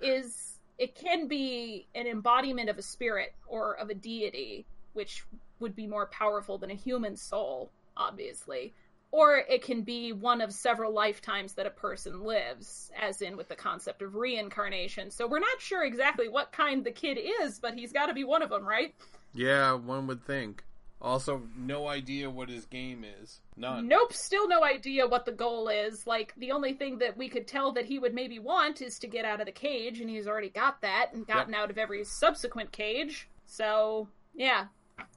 is 0.00 0.58
it 0.78 0.94
can 0.94 1.28
be 1.28 1.86
an 1.94 2.06
embodiment 2.06 2.70
of 2.70 2.78
a 2.78 2.82
spirit 2.82 3.34
or 3.46 3.76
of 3.76 3.90
a 3.90 3.94
deity, 3.94 4.64
which 4.94 5.24
would 5.58 5.76
be 5.76 5.86
more 5.86 6.06
powerful 6.06 6.58
than 6.58 6.70
a 6.70 6.74
human 6.74 7.16
soul, 7.16 7.70
obviously. 7.96 8.72
Or 9.12 9.36
it 9.36 9.62
can 9.62 9.82
be 9.82 10.12
one 10.12 10.40
of 10.40 10.52
several 10.52 10.94
lifetimes 10.94 11.54
that 11.54 11.66
a 11.66 11.70
person 11.70 12.22
lives, 12.22 12.92
as 12.98 13.20
in 13.20 13.36
with 13.36 13.48
the 13.48 13.56
concept 13.56 14.02
of 14.02 14.14
reincarnation. 14.14 15.10
So 15.10 15.26
we're 15.26 15.40
not 15.40 15.60
sure 15.60 15.84
exactly 15.84 16.28
what 16.28 16.52
kind 16.52 16.84
the 16.84 16.92
kid 16.92 17.18
is, 17.42 17.58
but 17.58 17.74
he's 17.74 17.92
got 17.92 18.06
to 18.06 18.14
be 18.14 18.24
one 18.24 18.42
of 18.42 18.50
them, 18.50 18.64
right? 18.64 18.94
Yeah, 19.34 19.72
one 19.72 20.06
would 20.06 20.24
think. 20.24 20.64
Also, 21.02 21.42
no 21.56 21.88
idea 21.88 22.28
what 22.28 22.50
his 22.50 22.66
game 22.66 23.04
is. 23.22 23.40
None. 23.56 23.88
Nope, 23.88 24.12
still 24.12 24.46
no 24.48 24.62
idea 24.62 25.06
what 25.06 25.24
the 25.24 25.32
goal 25.32 25.68
is. 25.68 26.06
Like, 26.06 26.34
the 26.36 26.52
only 26.52 26.74
thing 26.74 26.98
that 26.98 27.16
we 27.16 27.28
could 27.28 27.46
tell 27.46 27.72
that 27.72 27.86
he 27.86 27.98
would 27.98 28.14
maybe 28.14 28.38
want 28.38 28.82
is 28.82 28.98
to 28.98 29.06
get 29.06 29.24
out 29.24 29.40
of 29.40 29.46
the 29.46 29.52
cage, 29.52 30.00
and 30.00 30.10
he's 30.10 30.26
already 30.26 30.50
got 30.50 30.82
that 30.82 31.10
and 31.14 31.26
gotten 31.26 31.54
out 31.54 31.70
of 31.70 31.78
every 31.78 32.04
subsequent 32.04 32.70
cage. 32.70 33.28
So, 33.46 34.08
yeah, 34.34 34.66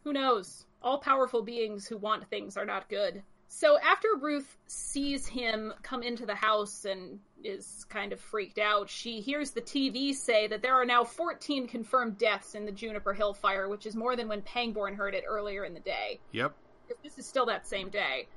who 0.03 0.13
knows? 0.13 0.65
All 0.81 0.99
powerful 0.99 1.41
beings 1.41 1.85
who 1.85 1.97
want 1.97 2.29
things 2.29 2.55
are 2.55 2.65
not 2.65 2.89
good. 2.89 3.21
So, 3.55 3.77
after 3.77 4.07
Ruth 4.19 4.57
sees 4.65 5.27
him 5.27 5.75
come 5.83 6.01
into 6.01 6.25
the 6.25 6.33
house 6.33 6.85
and 6.85 7.19
is 7.43 7.85
kind 7.87 8.11
of 8.11 8.19
freaked 8.19 8.57
out, 8.57 8.89
she 8.89 9.21
hears 9.21 9.51
the 9.51 9.61
TV 9.61 10.11
say 10.11 10.47
that 10.47 10.63
there 10.63 10.73
are 10.73 10.85
now 10.85 11.03
14 11.03 11.67
confirmed 11.67 12.17
deaths 12.17 12.55
in 12.55 12.65
the 12.65 12.71
Juniper 12.71 13.13
Hill 13.13 13.35
fire, 13.35 13.69
which 13.69 13.85
is 13.85 13.95
more 13.95 14.15
than 14.15 14.27
when 14.27 14.41
Pangborn 14.41 14.95
heard 14.95 15.13
it 15.13 15.23
earlier 15.27 15.65
in 15.65 15.75
the 15.75 15.79
day 15.81 16.19
Yep. 16.31 16.55
this 17.03 17.19
is 17.19 17.27
still 17.27 17.45
that 17.45 17.67
same 17.67 17.89
day. 17.89 18.27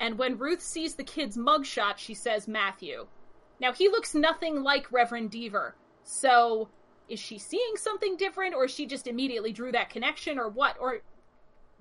And 0.00 0.18
when 0.18 0.38
Ruth 0.38 0.60
sees 0.60 0.96
the 0.96 1.04
kid's 1.04 1.36
mugshot, 1.36 1.96
she 1.96 2.14
says 2.14 2.48
Matthew. 2.48 3.06
Now 3.60 3.72
he 3.72 3.88
looks 3.88 4.12
nothing 4.12 4.64
like 4.64 4.90
Reverend 4.90 5.30
Deaver. 5.30 5.74
So 6.02 6.68
is 7.08 7.20
she 7.20 7.38
seeing 7.38 7.76
something 7.76 8.16
different 8.16 8.56
or 8.56 8.66
she 8.66 8.86
just 8.86 9.06
immediately 9.06 9.52
drew 9.52 9.70
that 9.70 9.90
connection 9.90 10.36
or 10.36 10.48
what? 10.48 10.76
Or 10.80 11.00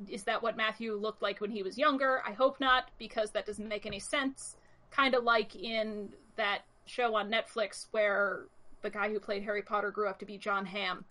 is 0.09 0.23
that 0.23 0.41
what 0.41 0.57
Matthew 0.57 0.95
looked 0.95 1.21
like 1.21 1.41
when 1.41 1.51
he 1.51 1.63
was 1.63 1.77
younger? 1.77 2.21
I 2.25 2.31
hope 2.31 2.59
not 2.59 2.89
because 2.97 3.31
that 3.31 3.45
doesn't 3.45 3.67
make 3.67 3.85
any 3.85 3.99
sense. 3.99 4.55
Kind 4.91 5.15
of 5.15 5.23
like 5.23 5.55
in 5.55 6.09
that 6.35 6.61
show 6.85 7.15
on 7.15 7.31
Netflix 7.31 7.87
where 7.91 8.45
the 8.81 8.89
guy 8.89 9.09
who 9.09 9.19
played 9.19 9.43
Harry 9.43 9.61
Potter 9.61 9.91
grew 9.91 10.07
up 10.07 10.19
to 10.19 10.25
be 10.25 10.37
Jon 10.37 10.65
Hamm. 10.65 11.05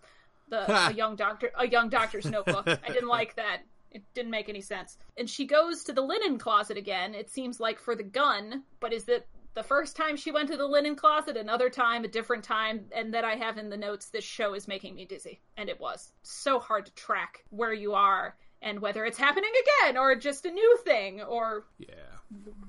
The 0.48 0.89
a 0.89 0.93
young 0.93 1.16
doctor 1.16 1.51
a 1.56 1.66
young 1.66 1.89
doctor's 1.89 2.27
notebook. 2.27 2.66
I 2.66 2.89
didn't 2.89 3.09
like 3.20 3.36
that. 3.36 3.62
It 3.90 4.02
didn't 4.14 4.31
make 4.31 4.48
any 4.48 4.60
sense. 4.60 4.98
And 5.16 5.28
she 5.28 5.47
goes 5.47 5.85
to 5.85 5.93
the 5.93 6.02
linen 6.02 6.39
closet 6.39 6.77
again, 6.77 7.14
it 7.14 7.31
seems 7.31 7.60
like 7.60 7.78
for 7.78 7.94
the 7.94 8.02
gun, 8.02 8.62
but 8.81 8.93
is 8.93 9.09
it 9.09 9.27
the 9.55 9.62
first 9.62 9.97
time 9.97 10.16
she 10.16 10.31
went 10.31 10.48
to 10.48 10.56
the 10.56 10.66
linen 10.66 10.97
closet, 10.97 11.36
another 11.36 11.69
time, 11.69 12.05
a 12.05 12.09
different 12.09 12.43
time, 12.43 12.86
and 12.90 13.12
that 13.12 13.24
I 13.24 13.35
have 13.35 13.59
in 13.59 13.69
the 13.69 13.77
notes, 13.77 14.09
this 14.09 14.24
show 14.24 14.55
is 14.55 14.66
making 14.66 14.94
me 14.94 15.05
dizzy. 15.05 15.40
And 15.56 15.69
it 15.69 15.78
was. 15.78 16.12
So 16.23 16.59
hard 16.59 16.86
to 16.86 16.94
track 16.94 17.44
where 17.51 17.74
you 17.74 17.93
are 17.93 18.35
and 18.62 18.80
whether 18.80 19.05
it's 19.05 19.18
happening 19.18 19.51
again 19.82 19.97
or 19.98 20.14
just 20.14 20.47
a 20.47 20.51
new 20.51 20.78
thing 20.84 21.20
or 21.20 21.64
Yeah. 21.78 21.89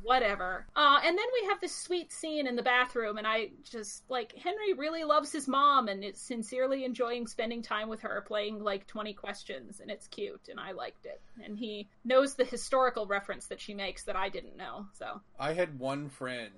whatever. 0.01 0.65
Uh, 0.75 0.99
and 1.03 1.17
then 1.17 1.25
we 1.41 1.47
have 1.47 1.61
this 1.61 1.73
sweet 1.75 2.11
scene 2.11 2.47
in 2.47 2.55
the 2.55 2.63
bathroom, 2.63 3.17
and 3.17 3.25
I 3.27 3.51
just 3.63 4.03
like 4.09 4.33
Henry 4.35 4.73
really 4.73 5.03
loves 5.03 5.31
his 5.31 5.47
mom 5.47 5.87
and 5.87 6.03
is 6.03 6.19
sincerely 6.19 6.83
enjoying 6.83 7.27
spending 7.27 7.61
time 7.61 7.87
with 7.87 8.01
her, 8.01 8.23
playing 8.27 8.61
like 8.63 8.87
20 8.87 9.13
questions, 9.13 9.79
and 9.79 9.89
it's 9.89 10.07
cute, 10.07 10.49
and 10.49 10.59
I 10.59 10.71
liked 10.71 11.05
it. 11.05 11.21
And 11.43 11.57
he 11.57 11.87
knows 12.03 12.35
the 12.35 12.43
historical 12.45 13.05
reference 13.05 13.47
that 13.47 13.61
she 13.61 13.73
makes 13.73 14.03
that 14.03 14.15
I 14.15 14.29
didn't 14.29 14.57
know, 14.57 14.87
so. 14.93 15.21
I 15.39 15.53
had 15.53 15.79
one 15.79 16.09
friend 16.09 16.51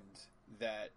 that 0.58 0.90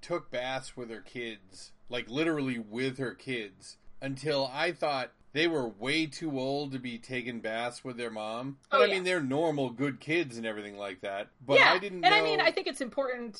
took 0.00 0.30
baths 0.30 0.76
with 0.76 0.90
her 0.90 1.00
kids, 1.00 1.72
like 1.88 2.08
literally 2.08 2.58
with 2.58 2.98
her 2.98 3.14
kids, 3.14 3.76
until 4.02 4.50
I 4.52 4.72
thought 4.72 5.12
they 5.34 5.46
were 5.46 5.68
way 5.68 6.06
too 6.06 6.38
old 6.38 6.72
to 6.72 6.78
be 6.78 6.96
taking 6.96 7.40
baths 7.40 7.84
with 7.84 7.98
their 7.98 8.10
mom. 8.10 8.56
But 8.70 8.80
Oh, 8.80 8.82
I 8.84 8.86
yeah. 8.86 8.94
mean, 8.94 9.04
they're 9.04 9.20
normal, 9.22 9.68
good 9.70 10.00
kids 10.00 10.38
and 10.38 10.46
everything 10.46 10.78
like 10.78 11.02
that. 11.02 11.28
But 11.46 11.58
yeah, 11.58 11.72
I 11.72 11.78
didn't 11.78 12.02
and 12.04 12.12
know. 12.14 12.18
I 12.18 12.22
mean, 12.22 12.40
I 12.40 12.50
think 12.50 12.66
it's 12.68 12.80
important 12.80 13.38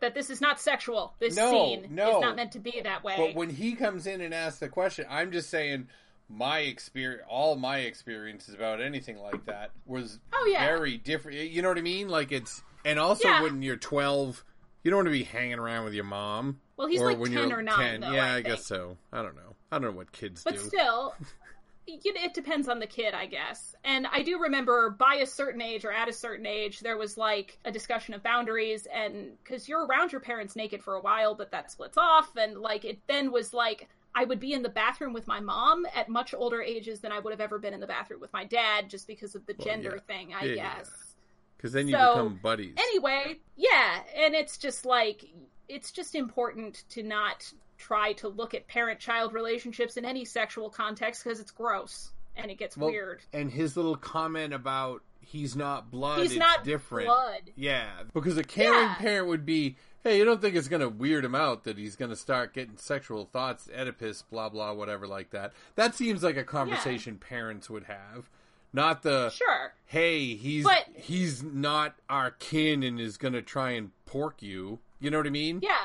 that 0.00 0.14
this 0.14 0.30
is 0.30 0.40
not 0.40 0.58
sexual. 0.60 1.14
This 1.20 1.36
No, 1.36 1.50
scene 1.52 1.88
no. 1.90 2.16
is 2.16 2.20
not 2.22 2.34
meant 2.36 2.52
to 2.52 2.58
be 2.58 2.80
that 2.82 3.04
way. 3.04 3.14
But 3.16 3.34
when 3.36 3.50
he 3.50 3.74
comes 3.74 4.06
in 4.06 4.20
and 4.22 4.32
asks 4.34 4.58
the 4.58 4.68
question, 4.68 5.04
I'm 5.08 5.30
just 5.30 5.50
saying 5.50 5.88
my 6.30 6.60
experience, 6.60 7.22
all 7.28 7.54
my 7.56 7.78
experiences 7.80 8.54
about 8.54 8.80
anything 8.80 9.18
like 9.18 9.44
that 9.46 9.72
was 9.84 10.18
Oh, 10.32 10.48
yeah. 10.50 10.64
very 10.64 10.96
different. 10.96 11.38
You 11.50 11.60
know 11.60 11.68
what 11.68 11.76
I 11.78 11.82
mean? 11.82 12.08
Like 12.08 12.32
it's, 12.32 12.62
and 12.84 12.98
also 12.98 13.28
Yeah. 13.28 13.42
when 13.42 13.60
you're 13.62 13.76
12, 13.76 14.42
you 14.84 14.90
don't 14.90 14.98
want 14.98 15.06
to 15.08 15.12
be 15.12 15.24
hanging 15.24 15.58
around 15.58 15.84
with 15.84 15.92
your 15.92 16.04
mom. 16.04 16.60
Well, 16.78 16.86
he's 16.88 17.02
or 17.02 17.08
like 17.10 17.18
when 17.18 17.32
10 17.32 17.50
you're 17.50 17.58
or 17.58 17.62
9, 17.62 18.00
though, 18.00 18.12
yeah, 18.12 18.32
I 18.32 18.36
I, 18.36 18.40
guess 18.40 18.64
so. 18.64 18.96
I 19.12 19.20
don't 19.20 19.36
know. 19.36 19.49
I 19.72 19.78
don't 19.78 19.82
know 19.92 19.96
what 19.96 20.12
kids 20.12 20.44
But 20.44 20.54
do. 20.54 20.58
still, 20.58 21.14
you 21.86 22.12
know, 22.14 22.20
it 22.22 22.34
depends 22.34 22.68
on 22.68 22.78
the 22.78 22.86
kid, 22.86 23.14
I 23.14 23.26
guess. 23.26 23.74
And 23.84 24.06
I 24.06 24.22
do 24.22 24.38
remember 24.40 24.90
by 24.90 25.16
a 25.16 25.26
certain 25.26 25.60
age 25.62 25.84
or 25.84 25.92
at 25.92 26.08
a 26.08 26.12
certain 26.12 26.46
age, 26.46 26.80
there 26.80 26.96
was 26.96 27.16
like 27.16 27.58
a 27.64 27.70
discussion 27.72 28.14
of 28.14 28.22
boundaries, 28.22 28.86
and 28.92 29.32
because 29.42 29.68
you're 29.68 29.86
around 29.86 30.12
your 30.12 30.20
parents 30.20 30.56
naked 30.56 30.82
for 30.82 30.94
a 30.94 31.00
while, 31.00 31.34
but 31.34 31.50
that 31.52 31.70
splits 31.70 31.98
off, 31.98 32.36
and 32.36 32.58
like 32.58 32.84
it 32.84 33.00
then 33.06 33.32
was 33.32 33.52
like. 33.52 33.88
I 34.12 34.24
would 34.24 34.40
be 34.40 34.52
in 34.54 34.62
the 34.62 34.68
bathroom 34.68 35.12
with 35.12 35.28
my 35.28 35.38
mom 35.38 35.86
at 35.94 36.08
much 36.08 36.34
older 36.34 36.60
ages 36.60 36.98
than 37.00 37.12
I 37.12 37.20
would 37.20 37.30
have 37.30 37.40
ever 37.40 37.60
been 37.60 37.74
in 37.74 37.78
the 37.78 37.86
bathroom 37.86 38.20
with 38.20 38.32
my 38.32 38.44
dad, 38.44 38.90
just 38.90 39.06
because 39.06 39.36
of 39.36 39.46
the 39.46 39.54
Well, 39.56 39.66
gender 39.66 39.92
yeah. 39.94 39.98
thing, 40.04 40.34
I 40.34 40.46
Yeah, 40.46 40.54
yeah, 40.54 40.72
guess. 40.78 41.16
Because 41.56 41.72
then 41.72 41.86
you 41.88 41.96
So, 41.96 42.08
become 42.08 42.36
buddies. 42.42 42.74
Anyway, 42.76 43.40
yeah, 43.56 44.00
and 44.16 44.34
it's 44.34 44.58
just 44.58 44.84
like 44.84 45.24
it's 45.68 45.92
just 45.92 46.14
important 46.16 46.82
to 46.90 47.02
not 47.04 47.52
try 47.80 48.12
to 48.14 48.28
look 48.28 48.54
at 48.54 48.68
parent-child 48.68 49.32
relationships 49.32 49.96
in 49.96 50.04
any 50.04 50.24
sexual 50.24 50.70
context 50.70 51.24
because 51.24 51.40
it's 51.40 51.50
gross 51.50 52.12
and 52.36 52.50
it 52.50 52.58
gets 52.58 52.76
Well, 52.76 52.90
weird. 52.90 53.22
And 53.32 53.50
his 53.50 53.76
little 53.76 53.96
comment 53.96 54.52
about 54.54 55.02
he's 55.20 55.56
not 55.56 55.90
blood, 55.90 56.20
He's 56.20 56.32
it's 56.32 56.38
not 56.38 56.62
different. 56.64 57.06
blood. 57.08 57.50
Yeah, 57.56 57.88
because 58.14 58.36
a 58.38 58.44
caring 58.44 58.80
Yeah. 58.80 58.94
parent 58.96 59.28
would 59.28 59.44
be, 59.46 59.76
hey, 60.04 60.18
you 60.18 60.24
don't 60.24 60.40
think 60.40 60.54
it's 60.56 60.68
going 60.68 60.80
to 60.80 60.88
weird 60.88 61.24
him 61.24 61.34
out 61.34 61.64
that 61.64 61.78
he's 61.78 61.96
going 61.96 62.10
to 62.10 62.16
start 62.16 62.52
getting 62.54 62.76
sexual 62.76 63.24
thoughts, 63.26 63.68
Oedipus, 63.76 64.22
blah 64.22 64.48
blah, 64.48 64.72
whatever 64.72 65.06
like 65.06 65.30
that. 65.30 65.52
That 65.76 65.94
seems 65.94 66.22
like 66.22 66.36
a 66.36 66.44
conversation 66.44 67.16
parents 67.18 67.68
would 67.70 67.84
have, 67.84 68.28
not 68.72 69.02
the 69.02 69.30
Sure. 69.30 69.72
hey, 69.86 70.34
he's 70.34 70.64
But- 70.64 70.88
he's 70.94 71.42
not 71.42 71.94
our 72.08 72.30
kin 72.32 72.82
and 72.82 73.00
is 73.00 73.16
going 73.16 73.34
to 73.34 73.42
try 73.42 73.70
and 73.72 73.90
pork 74.06 74.42
you. 74.42 74.80
You 75.00 75.10
know 75.10 75.18
what 75.18 75.26
I 75.26 75.30
mean? 75.30 75.60
Yeah. 75.62 75.76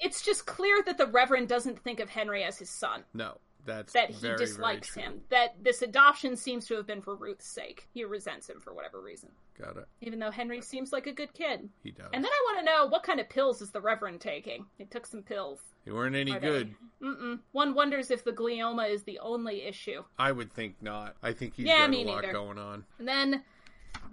It's 0.00 0.22
just 0.22 0.46
clear 0.46 0.82
that 0.86 0.98
the 0.98 1.06
Reverend 1.06 1.48
doesn't 1.48 1.78
think 1.80 2.00
of 2.00 2.08
Henry 2.08 2.42
as 2.42 2.58
his 2.58 2.70
son. 2.70 3.04
No, 3.14 3.36
that's 3.66 3.92
That 3.92 4.10
he 4.10 4.14
very, 4.16 4.36
dislikes 4.38 4.94
very 4.94 5.06
him. 5.08 5.20
That 5.28 5.62
this 5.62 5.82
adoption 5.82 6.36
seems 6.36 6.66
to 6.68 6.74
have 6.76 6.86
been 6.86 7.02
for 7.02 7.14
Ruth's 7.14 7.46
sake. 7.46 7.86
He 7.92 8.04
resents 8.04 8.48
him 8.48 8.60
for 8.60 8.72
whatever 8.72 9.00
reason. 9.00 9.28
Got 9.60 9.76
it. 9.76 9.86
Even 10.00 10.18
though 10.18 10.30
Henry 10.30 10.62
seems 10.62 10.90
like 10.92 11.06
a 11.06 11.12
good 11.12 11.34
kid. 11.34 11.68
He 11.84 11.90
does. 11.90 12.06
And 12.14 12.24
then 12.24 12.30
I 12.32 12.42
want 12.46 12.58
to 12.60 12.64
know 12.64 12.86
what 12.86 13.02
kind 13.02 13.20
of 13.20 13.28
pills 13.28 13.60
is 13.60 13.70
the 13.70 13.80
Reverend 13.80 14.20
taking? 14.22 14.64
He 14.78 14.86
took 14.86 15.06
some 15.06 15.22
pills. 15.22 15.60
they 15.84 15.92
weren't 15.92 16.16
any 16.16 16.32
Are 16.32 16.40
they- 16.40 16.46
good. 16.48 16.74
Mm-mm. 17.02 17.40
One 17.52 17.74
wonders 17.74 18.10
if 18.10 18.24
the 18.24 18.32
glioma 18.32 18.88
is 18.90 19.02
the 19.02 19.18
only 19.18 19.62
issue. 19.62 20.02
I 20.18 20.32
would 20.32 20.50
think 20.52 20.76
not. 20.80 21.16
I 21.22 21.32
think 21.32 21.54
he's 21.54 21.66
Yeah, 21.66 21.86
got 21.86 21.94
a 21.94 22.04
lot 22.04 22.20
neither. 22.22 22.32
going 22.32 22.58
on. 22.58 22.84
And 22.98 23.06
then 23.08 23.42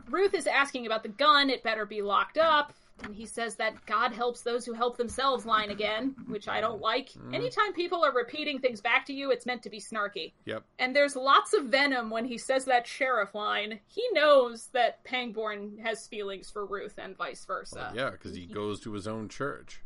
Ruth 0.10 0.34
is 0.34 0.48
asking 0.48 0.86
about 0.86 1.04
the 1.04 1.10
gun. 1.10 1.50
It 1.50 1.64
better 1.64 1.86
be 1.86 2.02
locked 2.02 2.38
up. 2.38 2.74
And 3.04 3.14
he 3.16 3.26
says 3.26 3.56
that 3.56 3.86
God 3.86 4.12
helps 4.12 4.42
those 4.42 4.66
who 4.66 4.74
help 4.74 4.98
themselves 4.98 5.46
line 5.46 5.70
again, 5.70 6.16
which 6.28 6.48
I 6.48 6.62
don't 6.62 6.82
like. 6.82 7.10
Mm-hmm. 7.10 7.34
Anytime 7.34 7.74
people 7.74 8.04
are 8.04 8.14
repeating 8.14 8.60
things 8.60 8.82
back 8.82 9.06
to 9.06 9.14
you, 9.14 9.32
it's 9.32 9.46
meant 9.46 9.64
to 9.64 9.70
be 9.70 9.80
snarky. 9.80 10.34
Yep. 10.46 10.64
And 10.80 10.96
there's 10.96 11.16
lots 11.16 11.54
of 11.54 11.66
venom 11.66 12.10
when 12.10 12.26
he 12.26 12.38
says 12.38 12.66
that 12.66 12.88
sheriff 12.88 13.36
line. 13.36 13.80
He 13.88 14.04
knows 14.14 14.70
that 14.74 15.04
Pangborn 15.04 15.78
has 15.84 16.08
feelings 16.08 16.50
for 16.50 16.66
Ruth 16.66 16.96
and 16.98 17.16
vice 17.16 17.46
versa. 17.46 17.92
yeah, 17.96 18.10
because 18.10 18.36
he 18.36 18.46
goes 18.46 18.80
to 18.82 18.94
his 18.94 19.08
own 19.08 19.30
church. 19.30 19.82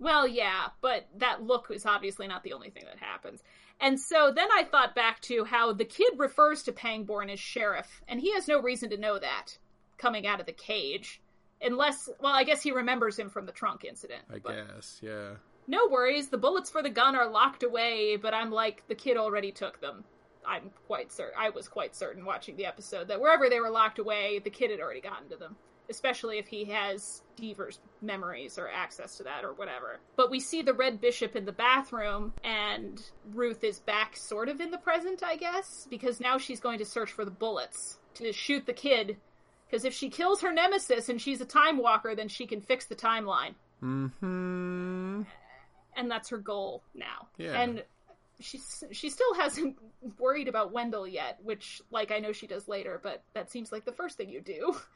Well, 0.00 0.26
yeah, 0.26 0.68
but 0.80 1.08
that 1.18 1.42
look 1.42 1.70
is 1.70 1.84
obviously 1.84 2.26
not 2.26 2.42
the 2.42 2.54
only 2.54 2.70
thing 2.70 2.84
that 2.86 2.98
happens. 2.98 3.42
And 3.80 3.98
so 4.00 4.32
then 4.34 4.48
I 4.52 4.64
thought 4.64 4.94
back 4.94 5.20
to 5.22 5.44
how 5.44 5.72
the 5.72 5.84
kid 5.84 6.14
refers 6.18 6.62
to 6.64 6.72
Pangborn 6.72 7.30
as 7.30 7.38
sheriff, 7.38 8.02
and 8.08 8.20
he 8.20 8.32
has 8.34 8.48
no 8.48 8.60
reason 8.60 8.90
to 8.90 8.96
know 8.96 9.18
that 9.18 9.58
coming 9.98 10.26
out 10.26 10.40
of 10.40 10.46
the 10.46 10.52
cage. 10.52 11.19
Unless, 11.62 12.08
well, 12.20 12.34
I 12.34 12.44
guess 12.44 12.62
he 12.62 12.72
remembers 12.72 13.18
him 13.18 13.30
from 13.30 13.46
the 13.46 13.52
trunk 13.52 13.84
incident. 13.84 14.22
I 14.32 14.38
but 14.38 14.54
guess. 14.54 15.00
Yeah. 15.02 15.34
No 15.66 15.88
worries, 15.88 16.28
the 16.28 16.38
bullets 16.38 16.70
for 16.70 16.82
the 16.82 16.90
gun 16.90 17.14
are 17.14 17.28
locked 17.28 17.62
away, 17.62 18.16
but 18.16 18.34
I'm 18.34 18.50
like, 18.50 18.82
the 18.88 18.94
kid 18.94 19.16
already 19.16 19.52
took 19.52 19.80
them. 19.80 20.04
I'm 20.46 20.70
quite 20.86 21.12
certain, 21.12 21.34
I 21.38 21.50
was 21.50 21.68
quite 21.68 21.94
certain 21.94 22.24
watching 22.24 22.56
the 22.56 22.66
episode 22.66 23.08
that 23.08 23.20
wherever 23.20 23.48
they 23.48 23.60
were 23.60 23.70
locked 23.70 23.98
away, 23.98 24.40
the 24.42 24.50
kid 24.50 24.70
had 24.70 24.80
already 24.80 25.00
gotten 25.00 25.28
to 25.28 25.36
them. 25.36 25.56
Especially 25.90 26.38
if 26.38 26.46
he 26.46 26.66
has 26.66 27.22
Deaver's 27.36 27.80
memories 28.00 28.58
or 28.58 28.68
access 28.68 29.16
to 29.16 29.24
that 29.24 29.44
or 29.44 29.54
whatever. 29.54 29.98
But 30.14 30.30
we 30.30 30.38
see 30.38 30.62
the 30.62 30.72
Red 30.72 31.00
Bishop 31.00 31.34
in 31.34 31.44
the 31.44 31.52
bathroom, 31.52 32.32
and 32.44 33.02
Ruth 33.34 33.64
is 33.64 33.80
back 33.80 34.16
sort 34.16 34.48
of 34.48 34.60
in 34.60 34.70
the 34.70 34.78
present, 34.78 35.24
I 35.24 35.34
guess, 35.34 35.88
because 35.90 36.20
now 36.20 36.38
she's 36.38 36.60
going 36.60 36.78
to 36.78 36.84
search 36.84 37.10
for 37.10 37.24
the 37.24 37.32
bullets 37.32 37.98
to 38.14 38.32
shoot 38.32 38.66
the 38.66 38.72
kid. 38.72 39.16
Because 39.70 39.84
if 39.84 39.94
she 39.94 40.08
kills 40.10 40.40
her 40.40 40.52
nemesis 40.52 41.08
and 41.08 41.20
she's 41.20 41.40
a 41.40 41.44
time 41.44 41.78
walker, 41.78 42.14
then 42.16 42.26
she 42.28 42.46
can 42.46 42.60
fix 42.60 42.86
the 42.86 42.96
timeline 42.96 43.54
Hmm. 43.80 45.22
and 45.96 46.10
that's 46.10 46.28
her 46.30 46.38
goal 46.38 46.82
now. 46.94 47.28
Yeah. 47.38 47.60
And 47.60 47.82
she's 48.40 48.84
she 48.92 49.08
still 49.10 49.34
hasn't 49.34 49.76
worried 50.18 50.48
about 50.48 50.72
Wendell 50.72 51.06
yet, 51.06 51.38
which 51.42 51.80
like 51.90 52.10
I 52.10 52.18
know 52.18 52.32
she 52.32 52.46
does 52.46 52.68
later, 52.68 53.00
but 53.02 53.22
that 53.34 53.50
seems 53.50 53.70
like 53.72 53.84
the 53.84 53.92
first 53.92 54.16
thing 54.16 54.28
you 54.28 54.40
do. 54.40 54.76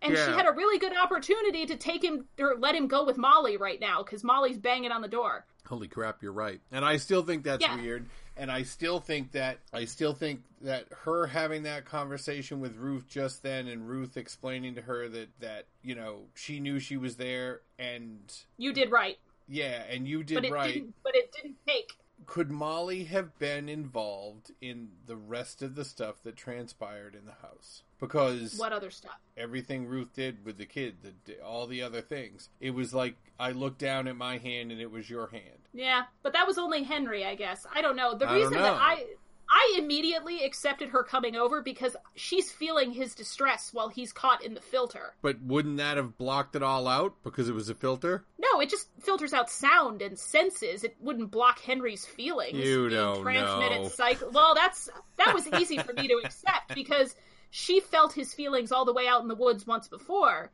And 0.00 0.12
she 0.16 0.30
had 0.30 0.46
a 0.46 0.52
really 0.52 0.78
good 0.78 0.96
opportunity 0.96 1.66
to 1.66 1.74
take 1.76 2.04
him 2.04 2.26
or 2.38 2.54
let 2.56 2.76
him 2.76 2.86
go 2.86 3.04
with 3.04 3.16
Molly 3.18 3.56
right 3.56 3.80
now 3.80 4.04
because 4.04 4.22
Molly's 4.22 4.56
banging 4.56 4.92
on 4.92 5.02
the 5.02 5.08
door. 5.08 5.44
Holy 5.66 5.88
crap, 5.88 6.22
you're 6.22 6.30
right. 6.30 6.60
And 6.70 6.84
I 6.84 6.98
still 6.98 7.24
think 7.24 7.42
that's 7.42 7.62
Yeah. 7.64 7.74
weird. 7.74 8.06
And 8.38 8.50
I 8.50 8.62
still 8.62 9.00
think 9.00 9.32
that 9.32 9.58
I 9.72 9.84
still 9.84 10.14
think 10.14 10.42
that 10.60 10.86
her 11.04 11.26
having 11.26 11.64
that 11.64 11.84
conversation 11.84 12.60
with 12.60 12.76
Ruth 12.76 13.08
just 13.08 13.42
then 13.42 13.66
and 13.68 13.88
Ruth 13.88 14.16
explaining 14.16 14.76
to 14.76 14.82
her 14.82 15.08
that 15.08 15.28
that, 15.40 15.66
you 15.82 15.94
know, 15.94 16.20
she 16.34 16.60
knew 16.60 16.78
she 16.78 16.96
was 16.96 17.16
there 17.16 17.60
and 17.78 18.18
You 18.56 18.72
did 18.72 18.90
right, 18.92 19.18
yeah, 19.48 19.82
and 19.90 20.06
you 20.06 20.18
but 20.18 20.26
did 20.26 20.44
it 20.44 20.52
right. 20.52 20.74
didn't. 20.74 20.94
But 21.02 21.16
it 21.16 21.32
didn't 21.32 21.56
take. 21.66 21.94
Could 22.26 22.50
Molly 22.50 23.04
have 23.04 23.38
been 23.38 23.68
involved 23.68 24.50
in 24.60 24.90
the 25.06 25.16
rest 25.16 25.62
of 25.62 25.74
the 25.74 25.84
stuff 25.84 26.22
that 26.24 26.36
transpired 26.36 27.14
in 27.14 27.24
the 27.26 27.46
house? 27.46 27.82
Because 28.00 28.56
What 28.58 28.72
other 28.72 28.90
stuff? 28.90 29.18
everything 29.36 29.86
Ruth 29.86 30.12
did 30.14 30.44
with 30.44 30.58
the 30.58 30.66
kid, 30.66 30.96
the, 31.24 31.40
all 31.42 31.66
the 31.66 31.82
other 31.82 32.00
things, 32.00 32.48
it 32.60 32.70
was 32.70 32.92
like 32.94 33.14
I 33.40 33.52
looked 33.52 33.78
down 33.78 34.06
at 34.08 34.16
my 34.16 34.38
hand 34.38 34.70
and 34.72 34.80
it 34.80 34.90
was 34.90 35.08
your 35.08 35.28
hand. 35.28 35.68
Yeah, 35.72 36.02
but 36.22 36.32
that 36.34 36.46
was 36.46 36.58
only 36.58 36.82
Henry, 36.82 37.24
I 37.24 37.34
guess. 37.34 37.66
I 37.74 37.80
don't 37.82 37.96
know. 37.96 38.14
The 38.16 38.26
I 38.26 38.34
reason 38.36 38.54
know. 38.54 38.62
that 38.62 38.72
I 38.80 39.04
I 39.50 39.76
immediately 39.78 40.44
accepted 40.44 40.90
her 40.90 41.02
coming 41.02 41.34
over 41.34 41.62
because 41.62 41.96
she's 42.14 42.52
feeling 42.52 42.92
his 42.92 43.14
distress 43.14 43.72
while 43.72 43.88
he's 43.88 44.12
caught 44.12 44.44
in 44.44 44.54
the 44.54 44.60
filter. 44.60 45.14
But 45.22 45.40
wouldn't 45.40 45.78
that 45.78 45.96
have 45.96 46.18
blocked 46.18 46.54
it 46.54 46.62
all 46.62 46.86
out 46.86 47.14
because 47.24 47.48
it 47.48 47.54
was 47.54 47.70
a 47.70 47.74
filter? 47.74 48.24
No, 48.38 48.60
it 48.60 48.68
just 48.68 48.88
filters 49.00 49.32
out 49.32 49.50
sound 49.50 50.02
and 50.02 50.18
senses. 50.18 50.84
It 50.84 50.96
wouldn't 51.00 51.30
block 51.30 51.60
Henry's 51.60 52.04
feelings. 52.04 52.58
You 52.58 52.90
don't 52.90 53.22
transmitted 53.22 53.82
know. 53.82 53.88
Psych- 53.88 54.32
well, 54.32 54.54
that's 54.54 54.90
that 55.16 55.34
was 55.34 55.48
easy 55.48 55.78
for 55.78 55.94
me 55.94 56.08
to 56.08 56.20
accept 56.24 56.74
because 56.74 57.14
she 57.50 57.80
felt 57.80 58.12
his 58.12 58.34
feelings 58.34 58.70
all 58.70 58.84
the 58.84 58.92
way 58.92 59.08
out 59.08 59.22
in 59.22 59.28
the 59.28 59.34
woods 59.34 59.66
once 59.66 59.88
before. 59.88 60.50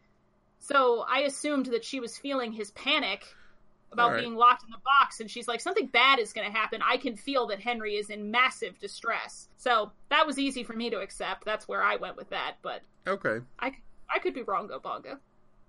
So 0.61 1.05
I 1.09 1.21
assumed 1.21 1.67
that 1.67 1.85
she 1.85 2.01
was 2.01 2.17
feeling 2.17 2.53
his 2.53 2.71
panic 2.71 3.25
about 3.95 4.13
right. 4.13 4.21
being 4.21 4.35
locked 4.37 4.63
in 4.65 4.71
the 4.71 4.79
box, 4.85 5.21
and 5.21 5.31
she's 5.31 5.49
like, 5.49 5.61
something 5.61 5.87
bad 5.87 6.19
is 6.19 6.33
going 6.33 6.47
to 6.47 6.53
happen. 6.53 6.81
I 6.87 6.99
can 6.99 7.17
feel 7.17 7.47
that 7.47 7.61
Henry 7.61 7.95
is 7.97 8.11
in 8.11 8.31
massive 8.31 8.79
distress. 8.79 9.49
So 9.57 9.93
that 10.11 10.27
was 10.27 10.39
easy 10.39 10.63
for 10.65 10.75
me 10.75 10.91
to 10.91 11.01
accept. 11.01 11.45
That's 11.45 11.67
where 11.67 11.83
I 11.83 11.97
went 11.97 12.17
with 12.17 12.31
that. 12.31 12.57
But 12.63 12.83
Okay. 13.07 13.39
I, 13.59 13.73
I 14.15 14.19
could 14.19 14.35
be 14.35 14.43
wrong, 14.43 14.67
Go 14.67 14.79
Bongo. 14.79 15.19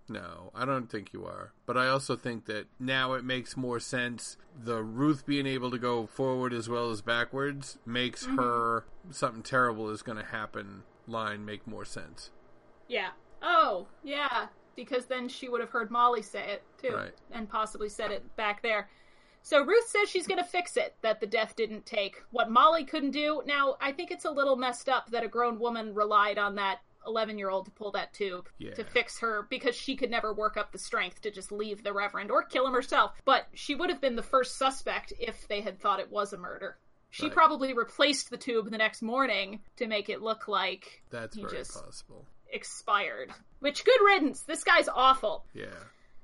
No, 0.07 0.51
I 0.53 0.65
don't 0.65 0.87
think 0.91 1.13
you 1.13 1.25
are. 1.25 1.53
But 1.65 1.77
I 1.77 1.87
also 1.87 2.15
think 2.15 2.45
that 2.45 2.67
now 2.79 3.13
it 3.13 3.23
makes 3.25 3.57
more 3.57 3.79
sense. 3.79 4.37
The 4.55 4.83
Ruth 4.83 5.25
being 5.25 5.47
able 5.47 5.71
to 5.71 5.79
go 5.79 6.05
forward 6.05 6.53
as 6.53 6.69
well 6.69 6.91
as 6.91 7.01
backwards 7.01 7.79
makes 7.87 8.25
Mm-hmm. 8.25 8.37
her 8.37 8.85
something 9.09 9.41
terrible 9.41 9.89
is 9.89 10.03
going 10.03 10.19
to 10.19 10.25
happen 10.25 10.83
line 11.07 11.43
make 11.45 11.65
more 11.65 11.85
sense. 11.85 12.29
Yeah. 12.87 13.09
Oh, 13.41 13.87
yeah. 14.03 14.47
Because 14.75 15.05
then 15.05 15.27
she 15.29 15.47
would 15.49 15.61
have 15.61 15.69
heard 15.69 15.89
Molly 15.91 16.21
say 16.21 16.43
it 16.51 16.63
too, 16.81 16.93
Right. 16.95 17.13
and 17.31 17.49
possibly 17.49 17.89
said 17.89 18.11
it 18.11 18.35
back 18.35 18.61
there. 18.61 18.89
So 19.41 19.63
Ruth 19.63 19.87
says 19.87 20.09
she's 20.09 20.25
going 20.27 20.41
to 20.43 20.49
fix 20.49 20.75
it. 20.75 20.95
That 21.01 21.19
the 21.19 21.27
death 21.27 21.55
didn't 21.55 21.85
take 21.85 22.21
what 22.31 22.49
Molly 22.49 22.83
couldn't 22.83 23.11
do. 23.11 23.41
Now 23.45 23.77
I 23.79 23.91
think 23.91 24.11
it's 24.11 24.25
a 24.25 24.31
little 24.31 24.55
messed 24.55 24.89
up 24.89 25.11
that 25.11 25.23
a 25.23 25.27
grown 25.27 25.59
woman 25.59 25.93
relied 25.93 26.37
on 26.37 26.55
that 26.55 26.79
eleven-year-old 27.07 27.65
to 27.65 27.71
pull 27.71 27.91
that 27.91 28.11
tube 28.13 28.49
Yeah. 28.57 28.73
to 28.73 28.83
fix 28.83 29.19
her 29.19 29.45
because 29.47 29.75
she 29.75 29.95
could 29.95 30.09
never 30.09 30.33
work 30.33 30.57
up 30.57 30.71
the 30.71 30.79
strength 30.79 31.21
to 31.21 31.29
just 31.29 31.51
leave 31.51 31.83
the 31.83 31.93
Reverend 31.93 32.31
or 32.31 32.41
kill 32.41 32.65
him 32.65 32.73
herself. 32.73 33.13
But 33.25 33.45
she 33.53 33.75
would 33.75 33.91
have 33.91 34.01
been 34.01 34.15
the 34.15 34.23
first 34.23 34.57
suspect 34.57 35.13
if 35.19 35.47
they 35.47 35.61
had 35.61 35.79
thought 35.79 35.99
it 35.99 36.09
was 36.09 36.33
a 36.33 36.37
murder. 36.37 36.79
She 37.11 37.27
Right. 37.27 37.33
probably 37.33 37.73
replaced 37.73 38.31
the 38.31 38.37
tube 38.37 38.71
the 38.71 38.77
next 38.79 39.03
morning 39.03 39.61
to 39.77 39.85
make 39.85 40.09
it 40.09 40.21
look 40.23 40.47
like 40.47 41.03
That's 41.11 41.37
very 41.37 41.51
just 41.55 41.75
possible. 41.85 42.25
Expired. 42.55 43.31
Which 43.59 43.83
good 43.83 43.99
riddance. 44.05 44.41
This 44.41 44.63
guy's 44.63 44.87
awful. 44.87 45.45
Yeah. 45.53 45.65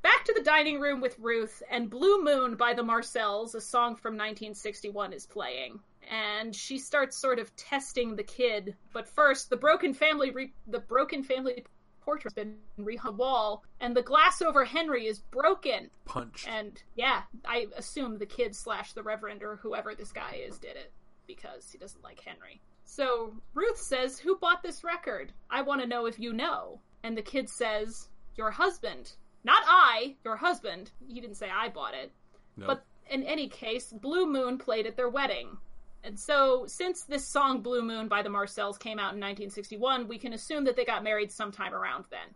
Back 0.01 0.23
to 0.25 0.33
the 0.33 0.43
dining 0.43 0.79
room 0.79 1.01
with 1.01 1.19
Ruth, 1.19 1.61
and 1.69 1.89
Blue 1.89 2.23
Moon 2.23 2.55
by 2.55 2.73
the 2.73 2.83
Marcels, 2.83 3.53
a 3.53 3.61
song 3.61 3.95
from 3.95 4.13
1961, 4.13 5.13
is 5.13 5.27
playing. 5.27 5.79
And 6.09 6.55
she 6.55 6.79
starts 6.79 7.17
sort 7.17 7.37
of 7.37 7.55
testing 7.55 8.15
the 8.15 8.23
kid. 8.23 8.75
But 8.93 9.07
first, 9.07 9.49
the 9.49 9.57
broken 9.57 9.93
family 9.93 10.31
re- 10.31 10.53
the 10.67 10.79
broken 10.79 11.23
family 11.23 11.65
portrait 12.01 12.33
has 12.33 12.45
been 12.45 12.55
rehung 12.79 13.05
on 13.05 13.05
the 13.05 13.11
wall, 13.11 13.63
and 13.79 13.95
the 13.95 14.01
glass 14.01 14.41
over 14.41 14.65
Henry 14.65 15.05
is 15.05 15.19
broken. 15.19 15.89
Punch. 16.05 16.45
And 16.47 16.81
yeah, 16.95 17.23
I 17.45 17.67
assume 17.77 18.17
the 18.17 18.25
kid 18.25 18.55
slash 18.55 18.93
the 18.93 19.03
reverend 19.03 19.43
or 19.43 19.57
whoever 19.57 19.93
this 19.93 20.11
guy 20.11 20.41
is 20.47 20.57
did 20.57 20.77
it 20.77 20.91
because 21.27 21.71
he 21.71 21.77
doesn't 21.77 22.03
like 22.03 22.21
Henry. 22.21 22.61
So 22.91 23.33
Ruth 23.53 23.77
says, 23.77 24.19
Who 24.19 24.35
bought 24.35 24.61
this 24.61 24.83
record? 24.83 25.31
I 25.49 25.61
want 25.61 25.79
to 25.79 25.87
know 25.87 26.07
if 26.07 26.19
you 26.19 26.33
know. 26.33 26.81
And 27.03 27.17
the 27.17 27.21
kid 27.21 27.49
says, 27.49 28.09
Your 28.35 28.51
husband. 28.51 29.13
Not 29.45 29.63
I, 29.65 30.17
your 30.25 30.35
husband. 30.35 30.91
He 31.07 31.21
didn't 31.21 31.37
say 31.37 31.49
I 31.49 31.69
bought 31.69 31.93
it. 31.93 32.11
no. 32.57 32.67
But 32.67 32.83
in 33.09 33.23
any 33.23 33.47
case, 33.47 33.93
Blue 33.93 34.25
Moon 34.25 34.57
played 34.57 34.85
at 34.85 34.97
their 34.97 35.07
wedding. 35.07 35.55
And 36.03 36.19
so, 36.19 36.65
since 36.67 37.03
this 37.03 37.25
song 37.25 37.61
Blue 37.61 37.81
Moon 37.81 38.09
by 38.09 38.23
the 38.23 38.29
Marcels 38.29 38.77
came 38.77 38.99
out 38.99 39.13
in 39.13 39.21
1961, 39.21 40.09
we 40.09 40.17
can 40.17 40.33
assume 40.33 40.65
that 40.65 40.75
they 40.75 40.83
got 40.83 41.01
married 41.01 41.31
sometime 41.31 41.73
around 41.73 42.03
then. 42.11 42.35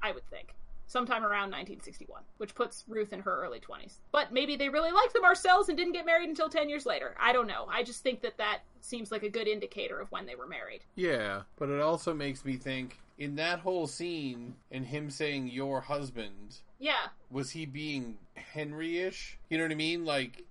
I 0.00 0.12
would 0.12 0.26
think. 0.30 0.54
Sometime 0.88 1.24
around 1.24 1.50
1961, 1.50 2.22
which 2.38 2.54
puts 2.54 2.84
Ruth 2.86 3.12
in 3.12 3.20
her 3.20 3.42
early 3.44 3.58
20s. 3.58 3.94
But 4.12 4.32
maybe 4.32 4.54
they 4.56 4.68
really 4.68 4.92
liked 4.92 5.14
the 5.14 5.20
Marcels 5.20 5.68
and 5.68 5.76
didn't 5.76 5.94
get 5.94 6.06
married 6.06 6.28
until 6.28 6.48
10 6.48 6.68
years 6.68 6.86
later. 6.86 7.16
I 7.20 7.32
don't 7.32 7.48
know. 7.48 7.66
I 7.68 7.82
just 7.82 8.02
think 8.04 8.20
that 8.22 8.38
that 8.38 8.60
seems 8.80 9.10
like 9.10 9.24
a 9.24 9.28
good 9.28 9.48
indicator 9.48 9.98
of 9.98 10.10
when 10.12 10.26
they 10.26 10.36
were 10.36 10.46
married. 10.46 10.82
Yeah, 10.94 11.42
but 11.56 11.70
it 11.70 11.80
also 11.80 12.14
makes 12.14 12.44
me 12.44 12.56
think 12.56 12.98
in 13.18 13.34
that 13.36 13.58
whole 13.60 13.86
scene 13.88 14.54
and 14.70 14.86
him 14.86 15.10
saying 15.10 15.48
your 15.48 15.80
husband, 15.80 16.58
Yeah. 16.78 17.08
was 17.30 17.50
he 17.50 17.66
being 17.66 18.18
Henry-ish? 18.34 19.38
You 19.48 19.58
know 19.58 19.64
what 19.64 19.72
I 19.72 19.76
mean? 19.76 20.04
Like 20.04 20.44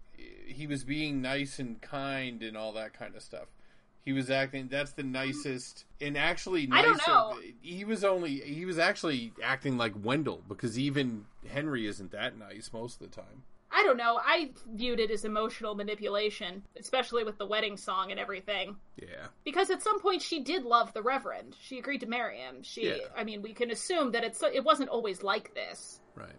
he 0.48 0.68
was 0.68 0.84
being 0.84 1.22
nice 1.22 1.60
and 1.60 1.80
kind 1.82 2.44
and 2.44 2.58
all 2.58 2.74
that 2.74 2.94
kind 2.94 3.16
of 3.16 3.22
stuff. 3.22 3.48
He 4.06 4.14
was 4.14 4.30
acting. 4.30 4.68
That's 4.68 4.92
the 4.92 5.02
nicest, 5.04 5.86
and 6.00 6.16
actually, 6.16 6.70
I 6.72 6.84
don't 6.84 7.02
know. 7.08 7.40
He 7.62 7.84
was 7.86 8.04
only. 8.04 8.40
He 8.40 8.64
was 8.66 8.78
actually 8.78 9.34
acting 9.44 9.78
like 9.78 9.94
Wendell 10.04 10.44
because 10.48 10.78
even 10.78 11.26
Henry 11.52 11.88
isn't 11.88 12.12
that 12.12 12.38
nice 12.38 12.70
most 12.72 13.02
of 13.02 13.10
the 13.10 13.16
time. 13.16 13.44
I 13.72 13.84
don't 13.84 13.98
know. 13.98 14.20
I 14.24 14.52
viewed 14.74 15.00
it 15.02 15.12
as 15.12 15.26
emotional 15.26 15.76
manipulation, 15.76 16.64
especially 16.80 17.26
with 17.26 17.38
the 17.38 17.46
wedding 17.46 17.76
song 17.76 18.12
and 18.12 18.20
everything. 18.20 18.78
Yeah, 18.96 19.28
Because 19.44 19.70
at 19.70 19.82
some 19.82 20.00
point 20.00 20.22
she 20.22 20.40
did 20.42 20.64
love 20.64 20.94
the 20.94 21.02
Reverend. 21.02 21.58
She 21.60 21.78
agreed 21.78 22.00
to 22.00 22.06
marry 22.08 22.38
him. 22.38 22.64
She, 22.64 22.88
Yeah. 22.88 22.98
I 23.18 23.26
mean, 23.26 23.42
we 23.42 23.54
can 23.54 23.72
assume 23.72 24.12
that 24.12 24.24
it's 24.24 24.42
it 24.44 24.64
wasn't 24.64 24.90
always 24.90 25.24
like 25.24 25.54
this. 25.56 26.00
right. 26.16 26.30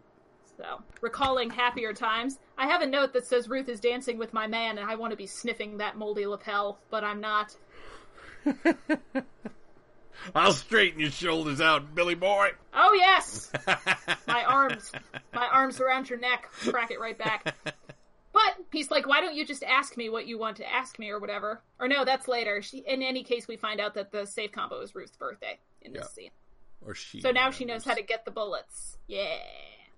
So, 0.56 0.82
recalling 1.02 1.50
happier 1.50 1.92
times, 1.92 2.38
I 2.56 2.66
have 2.66 2.80
a 2.80 2.86
note 2.86 3.12
that 3.12 3.26
says 3.26 3.48
Ruth 3.48 3.68
is 3.68 3.78
dancing 3.80 4.16
with 4.16 4.32
my 4.32 4.46
man, 4.46 4.78
and 4.78 4.88
I 4.90 4.94
want 4.94 5.10
to 5.10 5.16
be 5.16 5.26
sniffing 5.26 5.78
that 5.78 5.98
moldy 5.98 6.26
lapel, 6.26 6.78
but 6.90 7.04
I'm 7.04 7.20
not. 7.20 7.54
I'll 10.34 10.52
straighten 10.52 10.98
your 11.00 11.10
shoulders 11.10 11.60
out, 11.60 11.94
Billy 11.94 12.14
boy. 12.14 12.50
Oh 12.72 12.94
yes, 12.94 13.52
my 14.26 14.44
arms, 14.44 14.90
my 15.34 15.46
arms 15.46 15.78
around 15.80 16.08
your 16.08 16.18
neck, 16.18 16.48
crack 16.52 16.90
it 16.90 16.98
right 17.00 17.18
back. 17.18 17.54
But 18.32 18.56
he's 18.72 18.90
like, 18.90 19.06
why 19.06 19.20
don't 19.20 19.34
you 19.34 19.46
just 19.46 19.62
ask 19.62 19.96
me 19.96 20.08
what 20.08 20.26
you 20.26 20.38
want 20.38 20.56
to 20.58 20.70
ask 20.70 20.98
me 20.98 21.10
or 21.10 21.18
whatever? 21.18 21.62
Or 21.78 21.88
no, 21.88 22.04
that's 22.04 22.28
later. 22.28 22.60
She, 22.60 22.78
in 22.78 23.02
any 23.02 23.24
case, 23.24 23.46
we 23.48 23.56
find 23.56 23.80
out 23.80 23.94
that 23.94 24.10
the 24.12 24.26
safe 24.26 24.52
combo 24.52 24.80
is 24.80 24.94
Ruth's 24.94 25.16
birthday 25.16 25.58
in 25.82 25.92
this 25.92 26.02
Yeah. 26.02 26.08
scene. 26.08 26.30
or 26.82 26.94
she. 26.94 27.20
So 27.22 27.30
now 27.30 27.50
she 27.50 27.64
knows 27.64 27.84
how 27.84 27.94
to 27.94 28.02
get 28.02 28.24
the 28.26 28.30
bullets. 28.30 28.98
Yeah. 29.06 29.38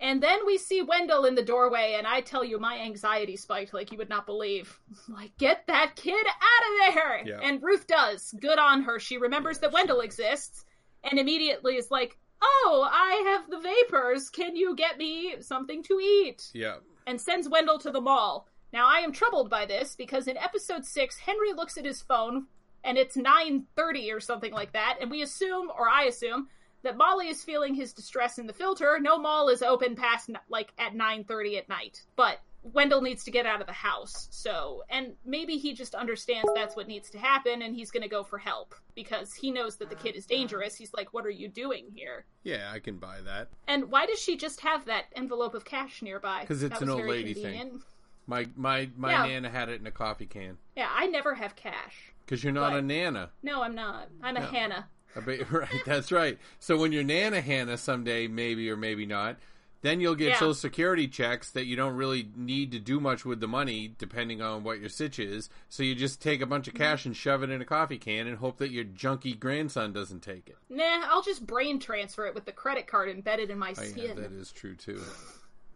And 0.00 0.22
then 0.22 0.46
we 0.46 0.58
see 0.58 0.80
Wendell 0.82 1.24
in 1.24 1.34
the 1.34 1.42
doorway, 1.42 1.96
and 1.98 2.06
I 2.06 2.20
tell 2.20 2.44
you, 2.44 2.58
my 2.58 2.78
anxiety 2.78 3.36
spiked 3.36 3.74
like 3.74 3.90
you 3.90 3.98
would 3.98 4.08
not 4.08 4.26
believe. 4.26 4.78
Like, 5.08 5.36
get 5.38 5.66
that 5.66 5.96
kid 5.96 6.24
out 6.26 6.88
of 6.88 6.94
there! 6.94 7.22
Yeah. 7.26 7.40
And 7.42 7.62
Ruth 7.62 7.86
does. 7.88 8.32
Good 8.40 8.58
on 8.58 8.82
her. 8.82 8.98
She 9.00 9.16
remembers 9.18 9.58
that 9.58 9.72
Wendell 9.72 10.00
exists, 10.00 10.64
and 11.02 11.18
immediately 11.18 11.76
is 11.76 11.90
like, 11.90 12.16
Oh, 12.40 12.88
I 12.88 13.24
have 13.36 13.50
the 13.50 13.58
vapors. 13.58 14.30
Can 14.30 14.54
you 14.54 14.76
get 14.76 14.96
me 14.98 15.34
something 15.40 15.82
to 15.84 15.98
eat? 16.00 16.50
Yeah. 16.54 16.76
and 17.06 17.20
sends 17.20 17.48
Wendell 17.48 17.78
to 17.80 17.90
the 17.90 18.00
mall. 18.00 18.46
Now 18.72 18.86
I 18.86 18.98
am 18.98 19.10
troubled 19.12 19.50
by 19.50 19.66
this 19.66 19.96
because 19.96 20.28
in 20.28 20.36
episode 20.36 20.84
6 20.84 21.18
Henry 21.18 21.52
looks 21.54 21.76
at 21.78 21.84
his 21.86 22.00
phone 22.02 22.46
and 22.84 22.96
it's 22.98 23.16
9:30 23.16 24.12
or 24.14 24.20
something 24.20 24.52
like 24.52 24.72
that 24.74 24.98
and 25.00 25.10
we 25.10 25.22
assume 25.22 25.68
or 25.76 25.88
I 25.88 26.04
assume 26.04 26.48
that 26.82 26.96
Molly 26.96 27.28
is 27.28 27.42
feeling 27.44 27.74
his 27.74 27.92
distress 27.92 28.38
in 28.38 28.46
the 28.46 28.52
filter. 28.52 28.98
No 29.00 29.18
mall 29.18 29.48
is 29.48 29.62
open 29.62 29.96
past 29.96 30.30
like 30.48 30.72
at 30.78 30.94
9:30 30.94 31.58
at 31.58 31.68
night. 31.68 32.02
But 32.16 32.38
Wendell 32.62 33.00
needs 33.02 33.24
to 33.24 33.30
get 33.30 33.46
out 33.46 33.60
of 33.60 33.66
the 33.66 33.72
house. 33.72 34.26
So, 34.30 34.82
and 34.90 35.14
maybe 35.24 35.58
he 35.58 35.72
just 35.74 35.94
understands 35.94 36.50
that's 36.54 36.74
what 36.76 36.88
needs 36.88 37.08
to 37.10 37.18
happen 37.18 37.62
and 37.62 37.74
he's 37.74 37.90
going 37.92 38.02
to 38.02 38.08
go 38.08 38.24
for 38.24 38.36
help 38.36 38.74
because 38.94 39.32
he 39.32 39.50
knows 39.52 39.76
that 39.76 39.88
the 39.90 39.96
kid 39.96 40.16
is 40.16 40.26
dangerous. 40.26 40.74
He's 40.74 40.92
like, 40.92 41.14
"What 41.14 41.24
are 41.24 41.30
you 41.30 41.48
doing 41.48 41.86
here?" 41.94 42.26
Yeah, 42.42 42.70
I 42.72 42.80
can 42.80 42.98
buy 42.98 43.20
that. 43.22 43.48
And 43.68 43.90
why 43.90 44.06
does 44.06 44.18
she 44.20 44.36
just 44.36 44.60
have 44.60 44.84
that 44.86 45.04
envelope 45.14 45.54
of 45.54 45.64
cash 45.64 46.02
nearby? 46.02 46.44
Cuz 46.46 46.62
it's 46.62 46.80
an 46.82 46.90
old 46.90 47.04
lady 47.06 47.32
thing. 47.34 47.82
My 48.26 48.46
my 48.56 48.90
my 48.96 49.12
Yeah. 49.12 49.26
nana 49.26 49.50
had 49.50 49.68
it 49.68 49.80
in 49.80 49.86
a 49.86 49.92
coffee 49.92 50.26
can. 50.26 50.58
Yeah, 50.76 50.90
I 50.92 51.06
never 51.06 51.34
have 51.34 51.56
cash. 51.56 52.12
Because 52.24 52.44
you're 52.44 52.52
not 52.52 52.72
But- 52.72 52.80
a 52.80 52.82
nana. 52.82 53.30
No, 53.42 53.62
I'm 53.62 53.74
not. 53.74 54.08
I'm 54.22 54.36
a 54.36 54.40
No. 54.40 54.46
Hannah. 54.46 54.88
Bet, 55.20 55.50
right, 55.52 55.68
that's 55.86 56.10
right. 56.12 56.38
So 56.60 56.76
when 56.76 56.92
you're 56.92 57.04
Nana 57.04 57.40
Hannah 57.40 57.76
someday, 57.78 58.28
maybe 58.28 58.68
or 58.70 58.76
maybe 58.76 59.06
not, 59.06 59.36
then 59.80 60.00
you'll 60.00 60.16
get 60.16 60.28
Yeah. 60.30 60.34
Social 60.38 60.54
Security 60.54 61.06
checks 61.06 61.52
that 61.52 61.66
you 61.66 61.76
don't 61.76 61.94
really 61.94 62.28
need 62.36 62.72
to 62.72 62.80
do 62.80 62.98
much 62.98 63.24
with 63.24 63.38
the 63.40 63.46
money, 63.46 63.94
depending 63.96 64.42
on 64.42 64.64
what 64.64 64.80
your 64.80 64.88
sitch 64.88 65.20
is. 65.20 65.48
So 65.68 65.84
you 65.84 65.94
just 65.94 66.20
take 66.20 66.40
a 66.40 66.46
bunch 66.46 66.66
of 66.66 66.74
cash 66.74 67.06
and 67.06 67.16
shove 67.16 67.44
it 67.44 67.50
in 67.50 67.62
a 67.62 67.64
coffee 67.64 67.98
can 67.98 68.26
and 68.26 68.38
hope 68.38 68.58
that 68.58 68.72
your 68.72 68.84
junky 68.84 69.38
grandson 69.38 69.92
doesn't 69.92 70.20
take 70.22 70.48
it. 70.48 70.56
Nah, 70.68 71.04
I'll 71.08 71.22
just 71.22 71.46
brain 71.46 71.78
transfer 71.78 72.26
it 72.26 72.34
with 72.34 72.44
the 72.44 72.50
credit 72.52 72.88
card 72.88 73.08
embedded 73.08 73.50
in 73.50 73.58
my 73.58 73.70
Oh, 73.78 73.82
yeah, 73.82 73.88
skin. 73.88 74.16
that 74.16 74.32
is 74.32 74.50
true 74.50 74.74
too. 74.74 75.00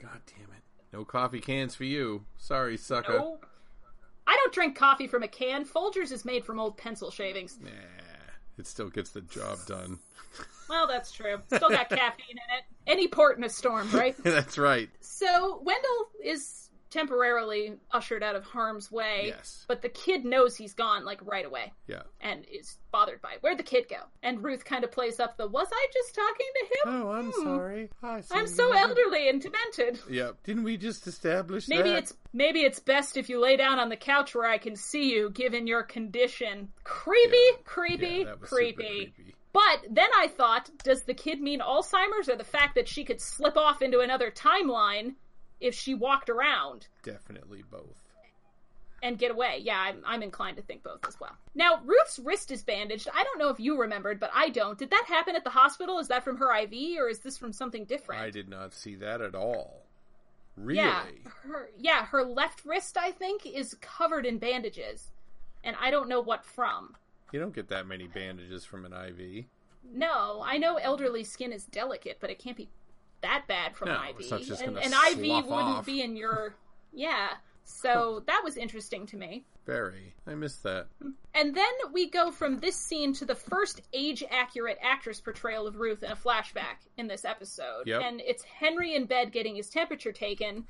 God 0.01 0.21
damn 0.27 0.47
it. 0.57 0.63
No 0.93 1.05
coffee 1.05 1.41
cans 1.41 1.75
for 1.77 1.85
you. 1.85 2.25
Sorry, 2.39 2.77
sucker. 2.77 3.23
I 4.27 4.37
don't 4.37 4.53
drink 4.53 4.77
coffee 4.77 5.07
from 5.07 5.23
a 5.23 5.29
can. 5.29 5.65
Folgers 5.65 6.11
is 6.13 6.25
made 6.25 6.45
from 6.45 6.59
old 6.59 6.77
pencil 6.77 7.11
shavings. 7.11 7.59
Nah, 7.61 7.71
it 8.59 8.67
still 8.67 8.89
gets 8.89 9.11
the 9.11 9.21
job 9.23 9.59
done. 9.67 9.99
Well, 10.69 10.87
that's 10.87 11.13
true. 11.13 11.39
Still 11.49 11.69
got 11.69 11.91
caffeine 11.91 12.31
in 12.31 12.57
it. 12.57 12.65
Any 12.87 13.07
port 13.07 13.37
in 13.37 13.45
a 13.45 13.49
storm, 13.51 13.91
right? 13.91 14.17
that's 14.25 14.57
right. 14.57 14.89
So 15.01 15.61
Wendell 15.63 16.09
is 16.25 16.62
temporarily 16.93 17.75
ushered 17.91 18.23
out 18.23 18.37
of 18.37 18.45
harm's 18.45 18.91
way. 18.93 19.25
Yes. 19.27 19.65
But 19.67 19.83
the 19.83 19.89
kid 19.89 20.25
knows 20.25 20.57
he's 20.57 20.75
gone, 20.75 21.05
like, 21.05 21.21
right 21.25 21.45
away. 21.45 21.73
Yeah. 21.89 22.03
and 22.21 22.45
is 22.51 22.79
bothered 22.93 23.21
by 23.21 23.33
it. 23.33 23.39
Where'd 23.43 23.59
the 23.59 23.63
kid 23.65 23.87
go? 23.89 23.97
And 24.23 24.43
Ruth 24.45 24.65
kind 24.65 24.85
of 24.85 24.93
plays 24.93 25.19
up 25.19 25.37
the 25.37 25.47
was 25.47 25.67
I 25.73 25.87
just 25.93 26.15
talking 26.15 26.47
to 26.55 26.65
him? 26.67 27.03
Oh, 27.03 27.11
I'm 27.11 27.33
Hmm. 27.33 27.43
sorry. 27.43 27.91
Hi, 28.01 28.23
I'm 28.31 28.47
so 28.47 28.73
elderly 28.73 29.29
and 29.29 29.41
demented. 29.43 29.99
Yep. 30.09 30.43
Didn't 30.45 30.63
we 30.65 30.77
just 30.77 31.07
establish 31.07 31.69
Maybe 31.69 31.91
that? 31.91 31.99
it's 31.99 32.15
maybe 32.33 32.61
it's 32.61 32.79
best 32.81 33.17
if 33.17 33.29
you 33.29 33.41
lay 33.41 33.57
down 33.57 33.79
on 33.79 33.89
the 33.89 33.97
couch 33.97 34.35
where 34.35 34.49
I 34.49 34.59
can 34.59 34.77
see 34.77 35.11
you, 35.13 35.31
given 35.31 35.67
your 35.67 35.83
condition. 35.83 36.69
Creepy, 36.85 37.37
Yeah. 37.37 37.57
creepy, 37.65 38.07
Yeah, 38.19 38.25
that 38.25 38.41
was 38.41 38.51
super 38.51 38.57
creepy. 38.63 39.13
creepy. 39.15 39.35
But 39.53 39.85
then 39.91 40.09
I 40.17 40.29
thought, 40.29 40.71
does 40.83 41.03
the 41.03 41.13
kid 41.15 41.41
mean 41.41 41.61
Alzheimer's 41.61 42.29
or 42.29 42.37
the 42.37 42.45
fact 42.45 42.75
that 42.77 42.89
she 42.89 43.05
could 43.05 43.21
slip 43.21 43.57
off 43.59 43.83
into 43.83 44.01
another 44.01 44.31
timeline 44.31 45.15
if 45.63 45.75
she 45.75 45.95
walked 45.95 46.29
around? 46.29 46.89
Definitely 47.03 47.63
both. 47.71 48.03
and 49.03 49.19
get 49.19 49.31
away. 49.33 49.61
Yeah, 49.63 49.79
I'm, 49.81 50.03
I'm 50.07 50.23
inclined 50.23 50.57
to 50.59 50.63
think 50.63 50.83
both 50.85 51.01
as 51.09 51.19
well. 51.21 51.37
Now, 51.57 51.81
Ruth's 51.85 52.19
wrist 52.21 52.51
is 52.53 52.63
bandaged. 52.63 53.09
I 53.13 53.25
don't 53.25 53.39
know 53.39 53.49
if 53.49 53.59
you 53.59 53.77
remembered, 53.81 54.21
but 54.21 54.31
I 54.33 54.49
don't. 54.49 54.79
Did 54.79 54.91
that 54.91 55.05
happen 55.09 55.35
at 55.35 55.43
the 55.45 55.51
hospital? 55.51 55.99
Is 55.99 56.07
that 56.09 56.23
from 56.23 56.37
her 56.37 56.55
IV, 56.57 56.99
or 57.01 57.09
is 57.09 57.19
this 57.19 57.37
from 57.37 57.53
something 57.53 57.85
different? 57.85 58.21
I 58.23 58.31
did 58.31 58.49
not 58.49 58.73
see 58.73 58.95
that 58.97 59.21
at 59.21 59.35
all. 59.35 59.87
Really? 60.57 60.77
Yeah, 60.79 61.03
her 61.45 61.71
yeah, 61.79 62.05
her 62.07 62.23
left 62.23 62.65
wrist, 62.65 62.97
I 62.99 63.11
think, 63.11 63.47
is 63.47 63.75
covered 63.81 64.27
in 64.27 64.39
bandages, 64.39 65.11
and 65.65 65.75
I 65.81 65.91
don't 65.91 66.09
know 66.09 66.21
what 66.21 66.45
from. 66.45 66.95
You 67.33 67.41
don't 67.41 67.55
get 67.55 67.69
that 67.69 67.87
many 67.87 68.07
bandages 68.07 68.63
from 68.65 68.85
an 68.85 68.93
IV. 68.93 69.47
No, 69.95 70.43
I 70.47 70.59
know 70.59 70.77
elderly 70.77 71.25
skin 71.25 71.53
is 71.53 71.65
delicate, 71.65 72.19
but 72.21 72.29
it 72.31 72.39
can't 72.39 72.57
be 72.57 72.69
that 73.23 73.45
bad 73.49 73.77
from 73.77 73.89
No, 73.89 73.95
an 74.01 74.11
IV. 74.11 74.17
it's 74.33 74.47
just 74.49 74.63
and 74.63 74.75
gonna 74.75 74.87
IV 75.11 75.19
wouldn't 75.19 75.51
off. 75.51 75.87
be 75.87 76.03
in 76.03 76.17
your 76.17 76.55
yeah. 76.93 77.29
So 77.65 78.23
that 78.27 78.43
was 78.45 78.57
interesting 78.57 79.07
to 79.07 79.17
me. 79.17 79.45
Very. 79.65 80.15
I 80.27 80.35
missed 80.35 80.65
that. 80.65 80.89
And 81.35 81.55
then 81.55 81.73
we 81.93 82.11
go 82.11 82.33
from 82.33 82.59
this 82.59 82.75
scene 82.75 83.13
to 83.15 83.25
the 83.25 83.37
first 83.37 83.81
age 83.93 84.25
accurate 84.29 84.79
actress 84.83 85.21
portrayal 85.21 85.69
of 85.69 85.77
Ruth 85.77 86.03
in 86.03 86.11
a 86.11 86.17
flashback 86.17 86.83
in 86.97 87.07
this 87.07 87.25
episode. 87.25 87.85
Yep. 87.87 88.03
And 88.05 88.21
it's 88.21 88.43
Henry 88.43 88.95
in 88.97 89.05
bed 89.07 89.31
getting 89.31 89.55
his 89.55 89.71
temperature 89.71 90.11
taken 90.13 90.67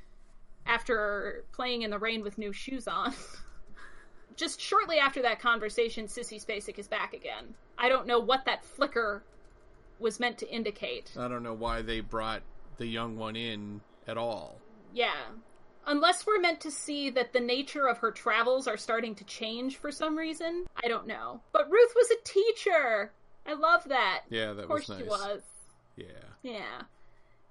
after 0.66 1.44
playing 1.52 1.82
in 1.82 1.90
the 1.90 1.98
rain 1.98 2.22
with 2.22 2.36
new 2.38 2.52
shoes 2.52 2.86
on. 2.86 3.14
Just 4.36 4.60
shortly 4.60 4.98
after 4.98 5.22
that 5.22 5.40
conversation, 5.40 6.06
Sissy 6.06 6.42
Spacek 6.44 6.78
is 6.78 6.88
back 6.88 7.14
again. 7.14 7.54
I 7.78 7.88
don't 7.88 8.06
know 8.06 8.18
what 8.20 8.44
that 8.46 8.64
flicker 8.64 9.22
was 10.02 10.20
meant 10.20 10.38
to 10.38 10.50
indicate. 10.50 11.12
I 11.18 11.28
don't 11.28 11.42
know 11.42 11.54
why 11.54 11.82
they 11.82 12.00
brought 12.00 12.42
the 12.76 12.86
young 12.86 13.16
one 13.16 13.36
in 13.36 13.80
at 14.06 14.18
all. 14.18 14.58
Yeah. 14.92 15.30
Unless 15.86 16.26
we're 16.26 16.40
meant 16.40 16.60
to 16.60 16.70
see 16.70 17.10
that 17.10 17.32
the 17.32 17.40
nature 17.40 17.88
of 17.88 17.98
her 17.98 18.10
travels 18.10 18.68
are 18.68 18.76
starting 18.76 19.14
to 19.16 19.24
change 19.24 19.76
for 19.78 19.90
some 19.90 20.16
reason. 20.16 20.66
I 20.82 20.88
don't 20.88 21.06
know. 21.06 21.40
But 21.52 21.70
Ruth 21.70 21.92
was 21.96 22.10
a 22.10 22.24
teacher. 22.24 23.12
I 23.46 23.54
love 23.54 23.84
that. 23.88 24.22
Yeah, 24.30 24.52
that 24.52 24.62
of 24.62 24.68
course 24.68 24.88
was 24.88 24.98
she 24.98 25.04
was. 25.04 25.42
Yeah. 25.96 26.06
Yeah. 26.42 26.82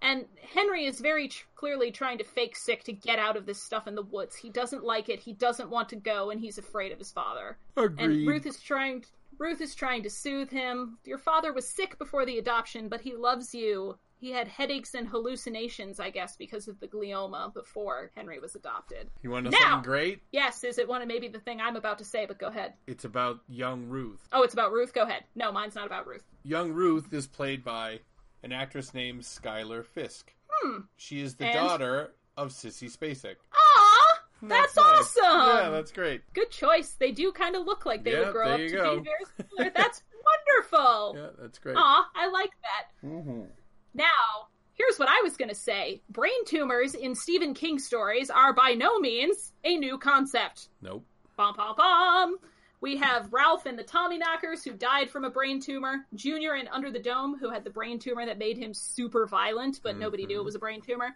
And 0.01 0.25
Henry 0.53 0.85
is 0.85 0.99
very 0.99 1.27
tr- 1.27 1.45
clearly 1.55 1.91
trying 1.91 2.17
to 2.17 2.23
fake 2.23 2.55
sick 2.55 2.83
to 2.85 2.93
get 2.93 3.19
out 3.19 3.37
of 3.37 3.45
this 3.45 3.61
stuff 3.61 3.87
in 3.87 3.95
the 3.95 4.01
woods. 4.01 4.35
He 4.35 4.49
doesn't 4.49 4.83
like 4.83 5.09
it. 5.09 5.19
He 5.19 5.33
doesn't 5.33 5.69
want 5.69 5.89
to 5.89 5.95
go, 5.95 6.31
and 6.31 6.41
he's 6.41 6.57
afraid 6.57 6.91
of 6.91 6.97
his 6.97 7.11
father. 7.11 7.57
Agreed. 7.77 8.03
And 8.03 8.27
Ruth 8.27 8.45
is 8.47 8.59
trying. 8.59 9.05
Ruth 9.41 9.59
is 9.59 9.73
trying 9.73 10.03
to 10.03 10.09
soothe 10.11 10.51
him. 10.51 10.99
Your 11.03 11.18
father 11.18 11.51
was 11.51 11.68
sick 11.68 11.97
before 11.97 12.27
the 12.27 12.38
adoption, 12.38 12.88
but 12.89 13.01
he 13.01 13.15
loves 13.15 13.55
you. 13.55 13.97
He 14.19 14.30
had 14.30 14.47
headaches 14.47 14.93
and 14.93 15.07
hallucinations, 15.07 15.99
I 15.99 16.11
guess, 16.11 16.35
because 16.38 16.68
of 16.68 16.80
the 16.80 16.88
glioma 16.88 17.51
before 17.51 18.11
Henry 18.15 18.38
was 18.38 18.53
adopted. 18.53 19.09
You 19.23 19.31
want 19.31 19.45
to 19.45 19.51
know 19.51 19.57
Now- 19.57 19.69
something 19.72 19.89
great? 19.89 20.22
Yes, 20.31 20.63
is 20.63 20.77
it 20.77 20.88
one 20.88 21.01
of 21.01 21.07
maybe 21.07 21.27
the 21.27 21.39
thing 21.39 21.59
I'm 21.59 21.76
about 21.76 21.97
to 21.97 22.05
say, 22.05 22.27
but 22.27 22.38
go 22.38 22.49
ahead. 22.49 22.76
It's 22.85 23.03
about 23.03 23.39
young 23.49 23.88
Ruth. 23.89 24.27
Oh, 24.31 24.43
it's 24.43 24.53
about 24.53 24.72
Ruth? 24.73 24.93
Go 24.93 25.01
ahead. 25.01 25.23
No, 25.34 25.51
mine's 25.51 25.73
not 25.73 25.88
about 25.88 26.05
Ruth. 26.05 26.23
Young 26.43 26.72
Ruth 26.72 27.11
is 27.11 27.26
played 27.26 27.63
by 27.63 28.01
an 28.43 28.51
actress 28.51 28.93
named 28.93 29.26
Schuyler 29.26 29.81
Fisk. 29.81 30.35
Hmm. 30.51 30.81
She 30.97 31.19
is 31.19 31.34
the 31.34 31.45
And? 31.45 31.55
daughter 31.55 32.13
of 32.38 32.49
Sissy 32.49 32.95
Spacek. 32.95 33.38
Aw! 33.55 33.70
That's, 34.43 34.76
nice. 34.76 34.85
awesome! 35.18 35.47
Yeah, 35.63 35.69
that's 35.69 35.91
great. 35.91 36.22
Good 36.34 36.51
choice. 36.51 36.95
They 36.99 37.11
do 37.11 37.31
kind 37.31 37.55
of 37.55 37.65
look 37.65 37.85
like 37.85 38.03
they 38.03 38.13
Yeah, 38.13 38.26
would 38.26 38.34
grow 38.34 38.49
up 38.49 38.57
to 38.57 38.69
go. 38.69 38.97
be 38.99 39.03
very 39.03 39.26
similar. 39.49 39.72
That's 39.76 40.03
wonderful. 40.47 41.15
Yeah, 41.18 41.27
that's 41.39 41.59
great. 41.59 41.76
Aw, 41.77 42.09
I 42.15 42.27
like 42.30 42.51
that. 42.61 43.07
Mm-hmm. 43.07 43.41
Now, 43.93 44.47
here's 44.73 44.97
what 44.97 45.09
I 45.09 45.22
was 45.23 45.38
going 45.38 45.49
to 45.49 45.55
say. 45.55 46.01
Brain 46.09 46.45
tumors 46.45 46.95
in 46.95 47.13
Stephen 47.15 47.53
King 47.53 47.77
stories 47.80 48.30
are 48.30 48.53
by 48.53 48.73
no 48.73 48.99
means 48.99 49.53
a 49.63 49.77
new 49.77 49.97
concept. 49.97 50.69
Nope. 50.81 51.05
Bom, 51.38 51.53
bom, 51.55 51.76
bom. 51.77 52.38
We 52.81 52.97
have 52.97 53.31
Ralph 53.31 53.68
and 53.68 53.77
the 53.77 53.84
Tommyknockers, 53.84 54.63
who 54.63 54.72
died 54.72 55.11
from 55.11 55.23
a 55.23 55.30
brain 55.30 55.61
tumor. 55.61 56.07
Junior 56.15 56.55
in 56.55 56.68
Under 56.69 56.89
the 56.89 56.99
Dome, 56.99 57.38
who 57.39 57.51
had 57.51 57.63
the 57.63 57.69
brain 57.69 57.99
tumor 57.99 58.26
that 58.26 58.39
made 58.39 58.57
him 58.57 58.73
super 58.73 59.27
violent, 59.27 59.81
but 59.84 59.97
nobody 59.97 60.26
knew 60.26 60.39
it 60.39 60.45
was 60.45 60.55
a 60.55 60.59
brain 60.59 60.81
tumor. 60.81 61.15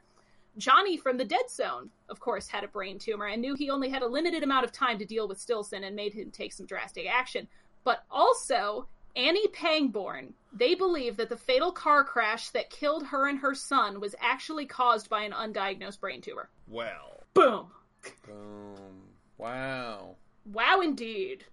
Johnny 0.58 0.98
from 0.98 1.18
the 1.18 1.26
Dead 1.26 1.50
Zone, 1.50 1.90
of 2.10 2.20
course, 2.20 2.48
had 2.48 2.64
a 2.64 2.68
brain 2.68 2.98
tumor 2.98 3.26
and 3.26 3.42
knew 3.42 3.56
he 3.56 3.70
only 3.70 3.90
had 3.90 4.02
a 4.02 4.08
limited 4.08 4.44
amount 4.44 4.66
of 4.66 4.72
time 4.72 4.98
to 5.00 5.06
deal 5.06 5.28
with 5.28 5.40
Stillson 5.40 5.84
and 5.84 5.96
made 5.96 6.14
him 6.14 6.32
take 6.32 6.54
some 6.54 6.66
drastic 6.66 7.08
action. 7.08 7.48
But 7.84 8.04
also, 8.10 8.88
Annie 9.16 9.48
Pangborn, 9.50 10.34
they 10.54 10.76
believe 10.76 11.18
that 11.18 11.30
the 11.30 11.38
fatal 11.38 11.72
car 11.72 12.04
crash 12.04 12.50
that 12.50 12.70
killed 12.70 13.06
her 13.08 13.28
and 13.28 13.40
her 13.40 13.56
son 13.56 14.00
was 14.00 14.16
actually 14.20 14.66
caused 14.66 15.10
by 15.10 15.24
an 15.24 15.32
undiagnosed 15.32 16.00
brain 16.00 16.22
tumor. 16.22 16.50
Well. 16.68 17.24
Boom! 17.34 17.68
Boom. 18.26 19.02
Wow. 19.38 20.16
Wow, 20.46 20.82
indeed. 20.82 21.46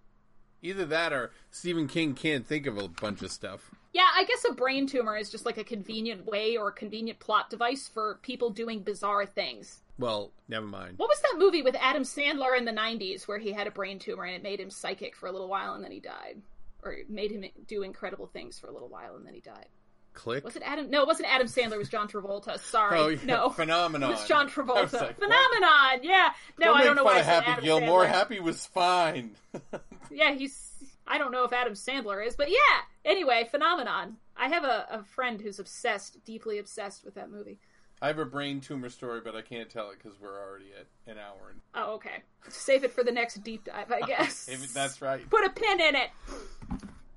Either 0.63 0.85
that 0.85 1.13
or 1.13 1.33
Stephen 1.51 1.89
King 1.89 2.15
can't 2.15 2.47
think 2.47 2.67
of 2.67 2.79
a 2.79 2.89
bunch 2.89 3.23
of 3.23 3.33
stuff. 3.33 3.71
Yeah, 3.93 4.07
I 4.15 4.25
guess 4.25 4.45
a 4.49 4.55
brain 4.55 4.87
tumor 4.87 5.17
is 5.17 5.29
just 5.31 5.45
like 5.45 5.59
a 5.59 5.65
convenient 5.65 6.25
way 6.25 6.57
or 6.57 6.69
a 6.69 6.73
convenient 6.73 7.19
plot 7.19 7.51
device 7.51 7.89
for 7.93 8.19
people 8.23 8.51
doing 8.51 8.81
bizarre 8.83 9.27
things. 9.27 9.81
Well, 9.99 10.33
never 10.49 10.65
mind. 10.67 10.95
What 10.97 11.11
was 11.11 11.21
that 11.21 11.39
movie 11.39 11.61
with 11.63 11.77
Adam 11.79 12.03
Sandler 12.03 12.57
in 12.57 12.65
the 12.65 12.73
90s 12.73 13.29
where 13.29 13.39
he 13.39 13.53
had 13.53 13.67
a 13.67 13.71
brain 13.71 13.99
tumor 13.99 14.25
and 14.25 14.35
it 14.35 14.43
made 14.43 14.61
him 14.61 14.71
psychic 14.71 15.15
for 15.15 15.27
a 15.27 15.33
little 15.33 15.49
while 15.49 15.75
and 15.75 15.85
then 15.85 15.91
he 15.93 16.01
died? 16.01 16.41
Or 16.83 16.93
it 16.93 17.11
made 17.11 17.31
him 17.31 17.45
do 17.67 17.83
incredible 17.83 18.27
things 18.27 18.59
for 18.59 18.67
a 18.69 18.73
little 18.73 18.89
while 18.89 19.15
and 19.17 19.27
then 19.27 19.35
he 19.35 19.41
died. 19.41 19.67
Click. 20.15 20.45
Was 20.45 20.57
it 20.57 20.63
Adam? 20.65 20.91
No, 20.91 21.03
it 21.03 21.07
wasn't 21.07 21.33
Adam 21.33 21.47
Sandler. 21.47 21.73
It 21.73 21.79
was 21.79 21.89
John 21.89 22.07
Travolta. 22.09 22.59
Sorry. 22.59 22.99
Oh, 22.99 23.09
yeah. 23.09 23.19
No. 23.25 23.49
Phenomenon. 23.51 24.11
It 24.11 24.15
was 24.15 24.27
John 24.29 24.49
Travolta. 24.49 24.83
was 24.85 24.93
like, 24.93 25.03
what? 25.03 25.17
Phenomenon. 25.21 26.01
Yeah. 26.03 26.31
No, 26.59 26.67
don't 26.67 26.77
I 26.81 26.85
don't 26.85 26.97
know 26.97 27.05
why 27.05 27.17
I 27.17 27.19
of 27.21 27.25
said 27.25 27.35
Happy 27.35 27.51
Adam 27.53 27.65
Gilmore. 27.65 28.05
Sandler. 28.05 28.09
Happy 28.09 28.41
was 28.41 28.67
fine. 28.67 29.37
Yeah, 30.15 30.35
he's. 30.35 30.62
I 31.07 31.19
don't 31.19 31.33
know 31.33 31.45
if 31.45 31.53
Adam 31.53 31.75
Sandler 31.75 32.25
is, 32.27 32.37
but 32.37 32.51
yeah. 32.51 32.57
Anyway, 33.05 33.47
Phenomenon. 33.51 34.17
I 34.37 34.49
have 34.49 34.65
a, 34.65 34.87
a 34.91 35.03
friend 35.03 35.41
who's 35.41 35.59
obsessed, 35.59 36.25
deeply 36.25 36.59
obsessed 36.59 37.05
with 37.05 37.15
that 37.15 37.31
movie. 37.31 37.59
I 38.01 38.09
have 38.09 38.19
a 38.19 38.25
brain 38.25 38.61
tumor 38.61 38.89
story, 38.89 39.21
but 39.25 39.37
I 39.37 39.43
can't 39.43 39.71
tell 39.71 39.91
it 39.91 39.99
because 40.03 40.19
we're 40.21 40.41
already 40.41 40.73
at 40.79 40.87
an 41.11 41.19
hour. 41.19 41.51
And 41.51 41.61
Oh, 41.75 41.95
okay. 41.95 42.23
Save 42.49 42.83
it 42.83 42.93
for 42.93 43.05
the 43.05 43.13
next 43.13 43.45
deep 43.45 43.65
dive, 43.65 43.93
I 43.93 44.01
guess. 44.01 44.51
that's 44.75 45.01
right. 45.01 45.29
Put 45.31 45.45
a 45.45 45.51
pin 45.51 45.81
in 45.81 45.95
it. 45.95 46.11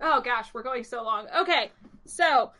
Oh 0.01 0.21
gosh, 0.21 0.53
we're 0.53 0.61
going 0.61 0.83
so 0.83 1.03
long. 1.03 1.27
Okay, 1.35 1.71
so 2.05 2.51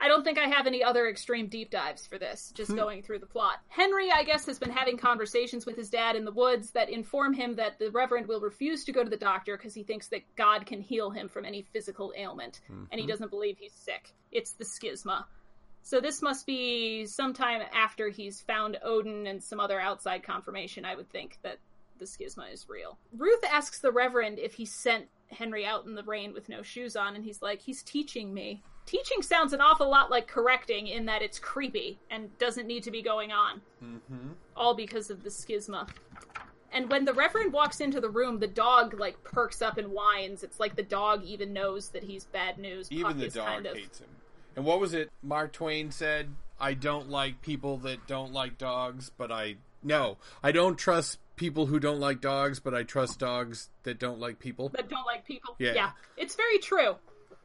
I 0.00 0.06
don't 0.06 0.22
think 0.22 0.38
I 0.38 0.46
have 0.46 0.66
any 0.66 0.84
other 0.84 1.08
extreme 1.08 1.48
deep 1.48 1.70
dives 1.70 2.06
for 2.06 2.18
this, 2.18 2.52
just 2.54 2.70
hmm. 2.70 2.76
going 2.76 3.02
through 3.02 3.18
the 3.18 3.26
plot. 3.26 3.58
Henry, 3.68 4.10
I 4.12 4.22
guess, 4.22 4.46
has 4.46 4.58
been 4.58 4.70
having 4.70 4.96
conversations 4.96 5.66
with 5.66 5.76
his 5.76 5.90
dad 5.90 6.14
in 6.14 6.24
the 6.24 6.32
woods 6.32 6.70
that 6.70 6.88
inform 6.88 7.34
him 7.34 7.56
that 7.56 7.78
the 7.78 7.90
Reverend 7.90 8.28
will 8.28 8.40
refuse 8.40 8.84
to 8.84 8.92
go 8.92 9.02
to 9.02 9.10
the 9.10 9.16
doctor 9.16 9.56
because 9.56 9.74
he 9.74 9.82
thinks 9.82 10.08
that 10.08 10.22
God 10.36 10.66
can 10.66 10.80
heal 10.80 11.10
him 11.10 11.28
from 11.28 11.44
any 11.44 11.62
physical 11.72 12.12
ailment, 12.16 12.60
and 12.68 12.86
he 12.92 12.98
mm-hmm. 13.00 13.08
doesn't 13.08 13.30
believe 13.30 13.56
he's 13.58 13.74
sick. 13.74 14.14
It's 14.30 14.52
the 14.52 14.64
schisma. 14.64 15.24
So 15.82 16.00
this 16.00 16.22
must 16.22 16.46
be 16.46 17.06
sometime 17.06 17.62
after 17.72 18.08
he's 18.08 18.40
found 18.42 18.78
Odin 18.82 19.26
and 19.26 19.42
some 19.42 19.58
other 19.58 19.80
outside 19.80 20.22
confirmation, 20.22 20.84
I 20.84 20.94
would 20.94 21.10
think, 21.10 21.38
that 21.42 21.58
the 21.98 22.04
schisma 22.04 22.52
is 22.52 22.68
real. 22.68 22.98
Ruth 23.16 23.42
asks 23.50 23.80
the 23.80 23.90
Reverend 23.90 24.38
if 24.38 24.54
he 24.54 24.64
sent 24.64 25.06
Henry 25.28 25.64
out 25.64 25.86
in 25.86 25.94
the 25.94 26.02
rain 26.02 26.32
with 26.32 26.48
no 26.48 26.62
shoes 26.62 26.94
on, 26.94 27.16
and 27.16 27.24
he's 27.24 27.42
like, 27.42 27.62
he's 27.62 27.82
teaching 27.82 28.32
me. 28.32 28.62
Teaching 28.88 29.20
sounds 29.20 29.52
an 29.52 29.60
awful 29.60 29.90
lot 29.90 30.10
like 30.10 30.28
correcting 30.28 30.86
in 30.86 31.04
that 31.04 31.20
it's 31.20 31.38
creepy 31.38 31.98
and 32.10 32.36
doesn't 32.38 32.66
need 32.66 32.84
to 32.84 32.90
be 32.90 33.02
going 33.02 33.32
on. 33.32 33.60
Mm-hmm. 33.84 34.30
All 34.56 34.74
because 34.74 35.10
of 35.10 35.22
the 35.22 35.28
schisma. 35.28 35.86
And 36.72 36.90
when 36.90 37.04
the 37.04 37.12
Reverend 37.12 37.52
walks 37.52 37.82
into 37.82 38.00
the 38.00 38.08
room, 38.08 38.38
the 38.38 38.46
dog 38.46 38.98
like 38.98 39.22
perks 39.24 39.60
up 39.60 39.76
and 39.76 39.88
whines. 39.88 40.42
It's 40.42 40.58
like 40.58 40.74
the 40.74 40.82
dog 40.82 41.22
even 41.22 41.52
knows 41.52 41.90
that 41.90 42.02
he's 42.02 42.24
bad 42.24 42.56
news. 42.56 42.90
Even 42.90 43.08
Puck 43.08 43.18
the 43.18 43.28
dog 43.28 43.46
kind 43.46 43.66
of... 43.66 43.76
hates 43.76 44.00
him. 44.00 44.08
And 44.56 44.64
what 44.64 44.80
was 44.80 44.94
it 44.94 45.10
Mark 45.22 45.52
Twain 45.52 45.90
said? 45.90 46.30
I 46.58 46.72
don't 46.72 47.10
like 47.10 47.42
people 47.42 47.76
that 47.78 48.06
don't 48.06 48.32
like 48.32 48.56
dogs, 48.56 49.10
but 49.18 49.30
I 49.30 49.56
no, 49.82 50.16
I 50.42 50.50
don't 50.50 50.78
trust 50.78 51.18
people 51.36 51.66
who 51.66 51.78
don't 51.78 52.00
like 52.00 52.22
dogs, 52.22 52.58
but 52.58 52.74
I 52.74 52.84
trust 52.84 53.18
dogs 53.18 53.68
that 53.82 53.98
don't 53.98 54.18
like 54.18 54.38
people. 54.38 54.70
that 54.70 54.88
don't 54.88 55.04
like 55.04 55.26
people. 55.26 55.56
Yeah. 55.58 55.74
Yeah. 55.74 55.90
it's 56.16 56.34
very 56.34 56.58
true. 56.58 56.96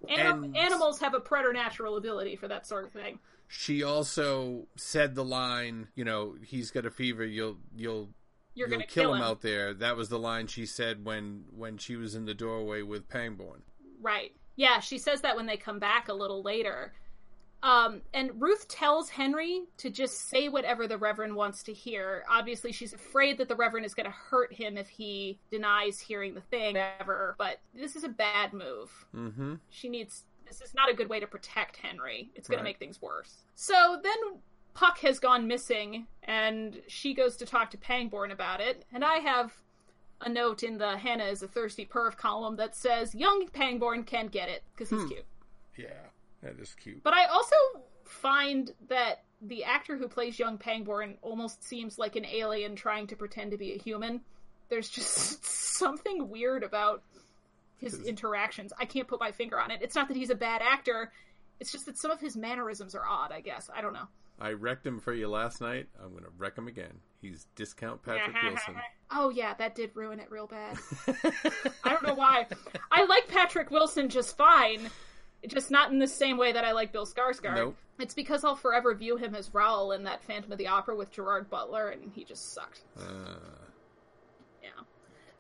Anim- 0.10 0.44
And- 0.44 0.58
Animals 0.58 1.00
have 1.00 1.14
a 1.14 1.20
preternatural 1.20 1.98
ability 1.98 2.36
for 2.36 2.48
that 2.48 2.66
sort 2.68 2.86
of 2.86 2.92
thing. 2.92 3.20
She 3.48 3.84
also 3.84 4.68
said 4.76 5.16
the 5.16 5.24
line, 5.24 5.88
you 5.96 6.04
know, 6.04 6.36
he's 6.44 6.72
got 6.72 6.86
a 6.86 6.92
fever, 6.92 7.24
you'll 7.26 7.58
you'll 7.76 8.10
You're 8.56 8.68
you'll 8.68 8.78
gonna 8.78 8.88
kill, 8.88 9.04
kill 9.04 9.14
him 9.14 9.22
him. 9.22 9.24
out 9.28 9.42
there. 9.42 9.74
That 9.74 9.96
was 9.96 10.10
the 10.10 10.18
line 10.20 10.48
she 10.48 10.66
said 10.66 11.06
when 11.06 11.46
when 11.56 11.78
she 11.78 11.96
was 11.96 12.16
in 12.16 12.26
the 12.26 12.34
doorway 12.34 12.82
with 12.82 13.08
Pangborn. 13.08 13.62
Right. 14.02 14.34
Yeah, 14.56 14.80
she 14.80 14.98
says 14.98 15.22
that 15.22 15.36
when 15.36 15.46
they 15.46 15.58
come 15.58 15.80
back 15.80 16.08
a 16.10 16.14
little 16.14 16.42
later. 16.44 16.94
Um, 17.64 18.02
and 18.14 18.30
Ruth 18.42 18.68
tells 18.68 19.10
Henry 19.10 19.64
to 19.78 19.90
just 19.90 20.30
say 20.30 20.50
whatever 20.50 20.86
the 20.86 20.98
Reverend 20.98 21.34
wants 21.36 21.64
to 21.64 21.74
hear. 21.74 22.26
Obviously, 22.30 22.74
she's 22.74 22.92
afraid 22.94 23.38
that 23.38 23.48
the 23.48 23.56
Reverend 23.56 23.86
is 23.86 23.94
going 23.96 24.06
to 24.06 24.12
hurt 24.12 24.52
him 24.54 24.78
if 24.78 24.90
he 24.90 25.40
denies 25.50 25.98
hearing 26.00 26.34
the 26.36 26.42
thing 26.42 26.76
ever. 27.00 27.36
But 27.38 27.62
this 27.74 27.96
is 27.96 28.04
a 28.04 28.10
bad 28.10 28.52
move. 28.54 28.92
Mm-hmm. 29.16 29.54
She 29.70 29.88
needs. 29.88 30.24
This 30.46 30.60
is 30.62 30.74
not 30.76 30.90
a 30.90 30.94
good 30.94 31.08
way 31.10 31.22
to 31.22 31.26
protect 31.26 31.78
Henry. 31.78 32.30
It's 32.36 32.50
going 32.50 32.58
Right. 32.58 32.64
to 32.64 32.70
make 32.70 32.80
things 32.80 33.02
worse. 33.02 33.34
So 33.56 33.98
then 34.04 34.40
Puck 34.74 35.00
has 35.00 35.20
gone 35.20 35.48
missing, 35.48 36.08
and 36.24 36.82
she 36.88 37.14
goes 37.14 37.38
to 37.38 37.46
talk 37.46 37.72
to 37.72 37.78
Pangborn 37.78 38.30
about 38.32 38.60
it. 38.60 38.84
And 38.92 39.06
I 39.06 39.20
have 39.20 39.54
a 40.20 40.28
note 40.30 40.64
in 40.64 40.78
the 40.78 40.98
Hannah 40.98 41.26
is 41.26 41.42
a 41.44 41.48
thirsty 41.48 41.86
perv 41.86 42.18
column 42.18 42.58
that 42.58 42.76
says 42.76 43.16
young 43.16 43.48
Pangborn 43.54 44.04
can 44.04 44.28
get 44.28 44.50
it 44.50 44.64
because 44.76 44.90
he's 44.90 45.02
Hmm. 45.04 45.08
cute. 45.08 45.26
Yeah, 45.78 46.08
that 46.44 46.60
is 46.60 46.76
cute. 46.76 47.04
But 47.04 47.14
I 47.14 47.26
also 47.26 47.56
find 48.06 48.72
that 48.90 49.24
the 49.42 49.64
actor 49.64 49.98
who 49.98 50.08
plays 50.08 50.40
young 50.40 50.58
Pangborn 50.58 51.18
almost 51.22 51.64
seems 51.64 51.98
like 51.98 52.16
an 52.16 52.26
alien 52.26 52.76
trying 52.76 53.08
to 53.08 53.16
pretend 53.16 53.52
to 53.52 53.58
be 53.58 53.74
a 53.74 53.78
human. 53.78 54.22
There's 54.70 54.90
just 54.90 55.46
something 55.78 56.30
weird 56.30 56.64
about 56.64 57.04
his 57.78 58.02
interactions. 58.04 58.72
I 58.80 58.86
can't 58.86 59.08
put 59.08 59.20
my 59.20 59.32
finger 59.32 59.60
on 59.60 59.72
it. 59.72 59.82
It's 59.82 59.96
not 59.96 60.08
that 60.08 60.18
he's 60.18 60.30
a 60.30 60.36
bad 60.36 60.62
actor. 60.62 61.12
It's 61.60 61.72
just 61.72 61.86
that 61.86 61.98
some 61.98 62.12
of 62.12 62.20
his 62.20 62.36
mannerisms 62.36 62.96
are 62.96 63.06
odd, 63.06 63.32
I 63.32 63.42
guess. 63.42 63.70
I 63.76 63.82
don't 63.82 63.94
know. 63.94 64.08
I 64.40 64.52
wrecked 64.52 64.86
him 64.86 65.00
for 65.00 65.14
you 65.14 65.30
last 65.30 65.62
night. 65.62 65.88
I'm 66.02 66.12
going 66.12 66.24
to 66.24 66.30
wreck 66.38 66.58
him 66.58 66.68
again. 66.68 67.00
He's 67.22 67.48
discount 67.56 68.02
Patrick 68.04 68.36
Wilson. 68.44 68.76
Oh 69.12 69.30
yeah, 69.30 69.54
that 69.56 69.76
did 69.76 69.92
ruin 69.94 70.20
it 70.20 70.32
real 70.32 70.48
bad. 70.48 70.78
I 71.84 71.90
don't 71.90 72.04
know 72.04 72.16
why. 72.16 72.48
I 72.92 73.06
like 73.06 73.28
Patrick 73.28 73.70
Wilson 73.70 74.10
just 74.10 74.36
fine, 74.36 74.90
just 75.48 75.72
not 75.72 75.92
in 75.92 76.00
the 76.00 76.08
same 76.08 76.38
way 76.38 76.52
that 76.52 76.64
I 76.66 76.72
like 76.72 76.92
Bill 76.92 77.06
Skarsgård. 77.06 77.56
Nope. 77.56 77.76
It's 78.00 78.14
because 78.14 78.44
I'll 78.44 78.56
forever 78.56 78.94
view 78.96 79.18
him 79.18 79.36
as 79.36 79.54
Raoul 79.54 79.92
in 79.92 80.04
that 80.04 80.24
Phantom 80.24 80.52
of 80.52 80.58
the 80.58 80.68
Opera 80.68 80.96
with 80.96 81.12
Gerard 81.12 81.50
Butler, 81.50 81.90
and 81.90 82.12
he 82.14 82.24
just 82.24 82.54
sucked. 82.54 82.82
Uh, 83.00 83.36
Yeah. 84.64 84.70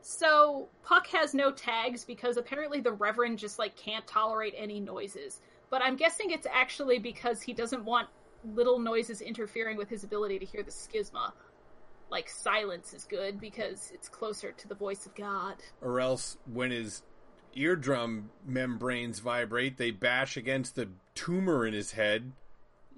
So 0.02 0.68
Puck 0.84 1.08
has 1.08 1.34
no 1.34 1.52
tags 1.52 2.04
because 2.06 2.38
apparently 2.38 2.80
the 2.82 2.92
Reverend 2.92 3.40
just 3.40 3.58
like 3.58 3.76
can't 3.76 4.06
tolerate 4.06 4.54
any 4.58 4.80
noises. 4.80 5.42
But 5.70 5.82
I'm 5.82 5.96
guessing 5.96 6.30
it's 6.32 6.46
actually 6.52 7.00
because 7.00 7.42
he 7.42 7.54
doesn't 7.54 7.84
want 7.84 8.08
little 8.54 8.78
noises 8.78 9.22
interfering 9.22 9.78
with 9.78 9.90
his 9.90 10.04
ability 10.04 10.38
to 10.40 10.46
hear 10.46 10.62
the 10.62 10.70
schisma. 10.72 11.32
Like 12.12 12.30
silence 12.30 12.94
is 12.94 13.06
good 13.06 13.40
because 13.42 13.90
it's 13.94 14.08
closer 14.10 14.52
to 14.52 14.68
the 14.68 14.76
voice 14.76 15.06
of 15.08 15.16
God. 15.16 15.56
or 15.82 16.00
else 16.00 16.38
when 16.52 16.70
his 16.70 17.02
eardrum 17.56 18.30
membranes 18.46 19.20
vibrate, 19.20 19.78
they 19.78 19.92
bash 19.92 20.38
against 20.38 20.76
the 20.76 20.90
tumor 21.16 21.66
in 21.66 21.74
his 21.74 21.92
head. 21.92 22.32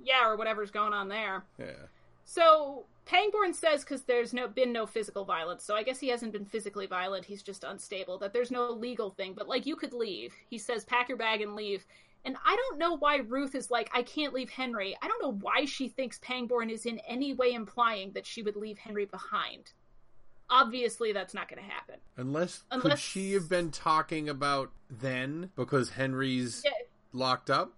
Yeah, 0.03 0.27
or 0.27 0.35
whatever's 0.35 0.71
going 0.71 0.93
on 0.93 1.07
there. 1.07 1.43
Yeah. 1.57 1.87
So 2.25 2.85
Pangborn 3.05 3.53
says 3.53 3.83
because 3.83 4.03
there's 4.03 4.33
no 4.33 4.47
been 4.47 4.73
no 4.73 4.85
physical 4.85 5.25
violence, 5.25 5.63
so 5.63 5.75
I 5.75 5.83
guess 5.83 5.99
he 5.99 6.09
hasn't 6.09 6.33
been 6.33 6.45
physically 6.45 6.87
violent. 6.87 7.25
He's 7.25 7.43
just 7.43 7.63
unstable. 7.63 8.17
That 8.17 8.33
there's 8.33 8.51
no 8.51 8.71
legal 8.71 9.11
thing, 9.11 9.33
but 9.37 9.47
like 9.47 9.65
you 9.65 9.75
could 9.75 9.93
leave. 9.93 10.33
He 10.49 10.57
says 10.57 10.85
pack 10.85 11.09
your 11.09 11.17
bag 11.17 11.41
and 11.41 11.55
leave. 11.55 11.85
And 12.25 12.35
I 12.43 12.55
don't 12.55 12.79
know 12.79 12.97
why 12.97 13.17
Ruth 13.17 13.53
is 13.53 13.69
like 13.69 13.91
I 13.93 14.01
can't 14.01 14.33
leave 14.33 14.49
Henry. 14.49 14.97
I 15.01 15.07
don't 15.07 15.21
know 15.21 15.37
why 15.39 15.65
she 15.65 15.87
thinks 15.87 16.19
Pangborn 16.19 16.71
is 16.71 16.87
in 16.87 16.99
any 17.07 17.33
way 17.33 17.53
implying 17.53 18.11
that 18.13 18.25
she 18.25 18.41
would 18.41 18.55
leave 18.55 18.79
Henry 18.79 19.05
behind. 19.05 19.71
Obviously, 20.49 21.11
that's 21.11 21.33
not 21.33 21.49
going 21.49 21.61
to 21.61 21.69
happen. 21.69 21.95
Unless, 22.17 22.63
could 22.71 22.99
she 22.99 23.33
have 23.33 23.49
been 23.49 23.71
talking 23.71 24.29
about 24.29 24.71
then 24.89 25.49
because 25.55 25.91
Henry's 25.91 26.61
Yeah, 26.63 26.71
locked 27.13 27.49
up 27.49 27.73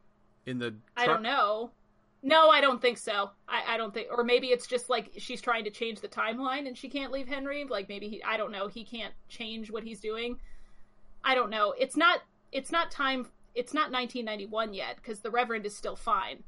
in 0.46 0.60
the 0.60 0.76
I 0.96 1.06
don't 1.06 1.22
know. 1.22 1.72
No, 2.24 2.50
I 2.50 2.62
don't 2.62 2.82
think 2.82 2.98
so. 2.98 3.30
I, 3.48 3.76
I 3.76 3.78
don't 3.78 3.94
think, 3.94 4.08
or 4.12 4.24
maybe 4.24 4.48
it's 4.48 4.68
just 4.68 4.90
like 4.90 5.12
she's 5.18 5.40
trying 5.40 5.64
to 5.66 5.70
change 5.70 6.02
the 6.02 6.08
timeline 6.08 6.68
and 6.68 6.78
she 6.78 6.90
can't 6.90 7.12
leave 7.12 7.28
Henry. 7.28 7.64
Like 7.64 7.88
maybe 7.88 8.10
he, 8.10 8.24
I 8.24 8.38
don't 8.38 8.52
know, 8.52 8.68
he 8.68 8.84
can't 8.84 9.14
change 9.30 9.72
what 9.72 9.84
he's 9.84 10.00
doing. 10.00 10.38
I 11.24 11.36
don't 11.36 11.50
know. 11.50 11.74
It's 11.78 11.96
not. 11.96 12.22
It's 12.52 12.72
not 12.72 12.92
time. 12.92 13.28
It's 13.56 13.74
not 13.74 13.92
1991 13.92 14.74
yet 14.74 14.96
because 14.98 15.20
the 15.20 15.32
Reverend 15.32 15.66
is 15.66 15.76
still 15.76 15.96
fine. 15.96 16.44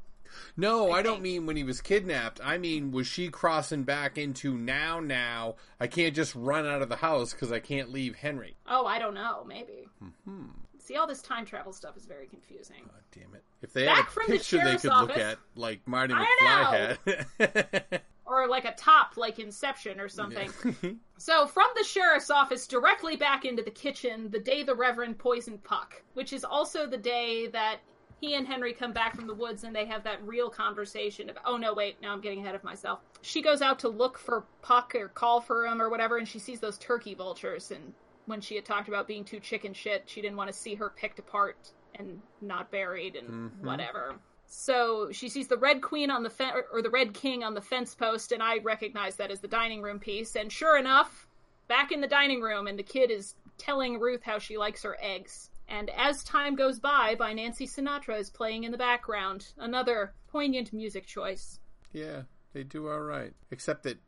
No, 0.58 0.92
I, 0.92 1.02
don't 1.02 1.22
mean 1.22 1.46
when 1.46 1.56
he 1.56 1.64
was 1.64 1.82
kidnapped. 1.82 2.40
I 2.44 2.58
mean, 2.58 2.92
was 2.92 3.08
she 3.08 3.30
crossing 3.30 3.84
back 3.84 4.18
into 4.18 4.58
now? 4.58 5.00
Now 5.00 5.56
I 5.80 5.88
can't 5.88 6.16
just 6.16 6.36
run 6.36 6.66
out 6.66 6.82
of 6.82 6.90
the 6.90 6.96
house 6.96 7.34
because 7.34 7.52
I 7.52 7.60
can't 7.60 7.92
leave 7.92 8.16
Henry. 8.16 8.56
Oh, 8.68 8.86
I 8.86 9.00
don't 9.00 9.14
know. 9.14 9.44
Maybe. 9.48 9.88
Hmm. 10.26 10.46
See, 10.80 10.96
all 10.96 11.08
this 11.08 11.22
time 11.22 11.46
travel 11.46 11.72
stuff 11.72 11.96
is 11.98 12.06
very 12.06 12.28
confusing. 12.28 12.82
God 12.86 13.02
damn 13.12 13.36
it! 13.36 13.44
If 13.62 13.74
they 13.74 13.86
Back 13.86 13.98
had 13.98 14.08
a 14.08 14.10
from 14.10 14.24
the 14.28 14.34
picture 14.34 14.64
they 14.64 14.78
could 14.78 14.92
look 14.92 15.18
at, 15.18 15.38
like 15.56 15.82
Marty 15.88 16.14
I 16.16 16.26
McFly 16.42 16.98
had. 17.40 18.02
Or 18.30 18.48
like 18.48 18.66
a 18.66 18.74
top, 18.74 19.18
like 19.18 19.40
Inception 19.40 20.00
or 20.00 20.08
something. 20.08 20.52
So, 21.18 21.48
from 21.48 21.66
the 21.76 21.84
sheriff's 21.84 22.30
office 22.30 22.66
directly 22.66 23.18
back 23.18 23.44
into 23.44 23.62
the 23.62 23.72
kitchen, 23.72 24.32
the 24.32 24.40
day 24.40 24.64
the 24.64 24.74
Reverend 24.74 25.18
poisoned 25.18 25.62
Puck, 25.66 26.02
which 26.14 26.32
is 26.32 26.46
also 26.46 26.88
the 26.88 26.98
day 26.98 27.48
that 27.48 27.80
he 28.20 28.36
and 28.36 28.48
Henry 28.48 28.74
come 28.74 28.92
back 28.92 29.16
from 29.16 29.28
the 29.28 29.34
woods 29.34 29.64
and 29.64 29.76
they 29.76 29.86
have 29.86 30.04
that 30.04 30.22
real 30.26 30.50
conversation 30.50 31.30
of, 31.30 31.38
oh 31.46 31.58
no, 31.58 31.74
wait, 31.74 32.02
now 32.02 32.12
I'm 32.12 32.22
getting 32.22 32.40
ahead 32.40 32.56
of 32.56 32.64
myself. 32.64 33.00
She 33.22 33.42
goes 33.42 33.62
out 33.62 33.80
to 33.80 33.90
look 33.90 34.18
for 34.18 34.46
Puck 34.62 34.94
or 34.96 35.08
call 35.10 35.42
for 35.42 35.66
him 35.66 35.82
or 35.82 35.90
whatever, 35.90 36.18
and 36.18 36.28
she 36.28 36.40
sees 36.40 36.60
those 36.60 36.78
turkey 36.78 37.14
vultures. 37.14 37.72
And 37.72 37.94
when 38.26 38.42
she 38.42 38.56
had 38.56 38.66
talked 38.66 38.88
about 38.90 39.08
being 39.08 39.24
too 39.24 39.40
chicken 39.40 39.74
shit, 39.74 40.04
she 40.06 40.22
didn't 40.22 40.38
want 40.38 40.50
to 40.50 40.58
see 40.58 40.76
her 40.76 40.90
picked 40.90 41.20
apart 41.20 41.72
and 41.96 42.22
not 42.42 42.72
buried 42.72 43.16
and 43.16 43.52
Mhm. 43.52 43.64
whatever. 43.64 44.16
So 44.46 45.12
she 45.12 45.30
sees 45.30 45.48
the 45.48 45.58
Red 45.58 45.82
Queen 45.82 46.10
on 46.10 46.24
the 46.24 46.30
fe- 46.30 46.64
or 46.72 46.82
the 46.82 46.90
Red 46.90 47.14
King 47.14 47.44
on 47.44 47.54
the 47.54 47.62
fence 47.62 47.94
post, 47.96 48.32
and 48.32 48.42
I 48.42 48.58
recognize 48.58 49.16
that 49.18 49.32
as 49.32 49.42
the 49.42 49.48
dining 49.48 49.82
room 49.82 50.00
piece. 50.00 50.36
And 50.36 50.52
sure 50.52 50.78
enough, 50.78 51.28
back 51.68 51.92
in 51.92 52.02
the 52.02 52.08
dining 52.08 52.42
room, 52.42 52.68
and 52.68 52.78
the 52.78 52.84
kid 52.84 53.12
is 53.12 53.36
telling 53.58 54.00
Ruth 54.00 54.24
how 54.24 54.40
she 54.40 54.58
likes 54.58 54.82
her 54.84 54.98
eggs. 55.02 55.52
And 55.70 55.90
as 55.92 56.24
time 56.24 56.56
goes 56.56 56.80
by, 56.80 57.16
by 57.16 57.34
Nancy 57.34 57.68
Sinatra 57.68 58.20
is 58.20 58.30
playing 58.30 58.64
in 58.64 58.72
the 58.72 58.78
background. 58.78 59.48
Another 59.58 60.14
poignant 60.32 60.74
music 60.74 61.06
choice. 61.06 61.60
Yeah, 61.94 62.24
they 62.54 62.64
do 62.64 62.90
all 62.90 63.00
right. 63.00 63.34
Except 63.52 63.84
that 63.84 64.00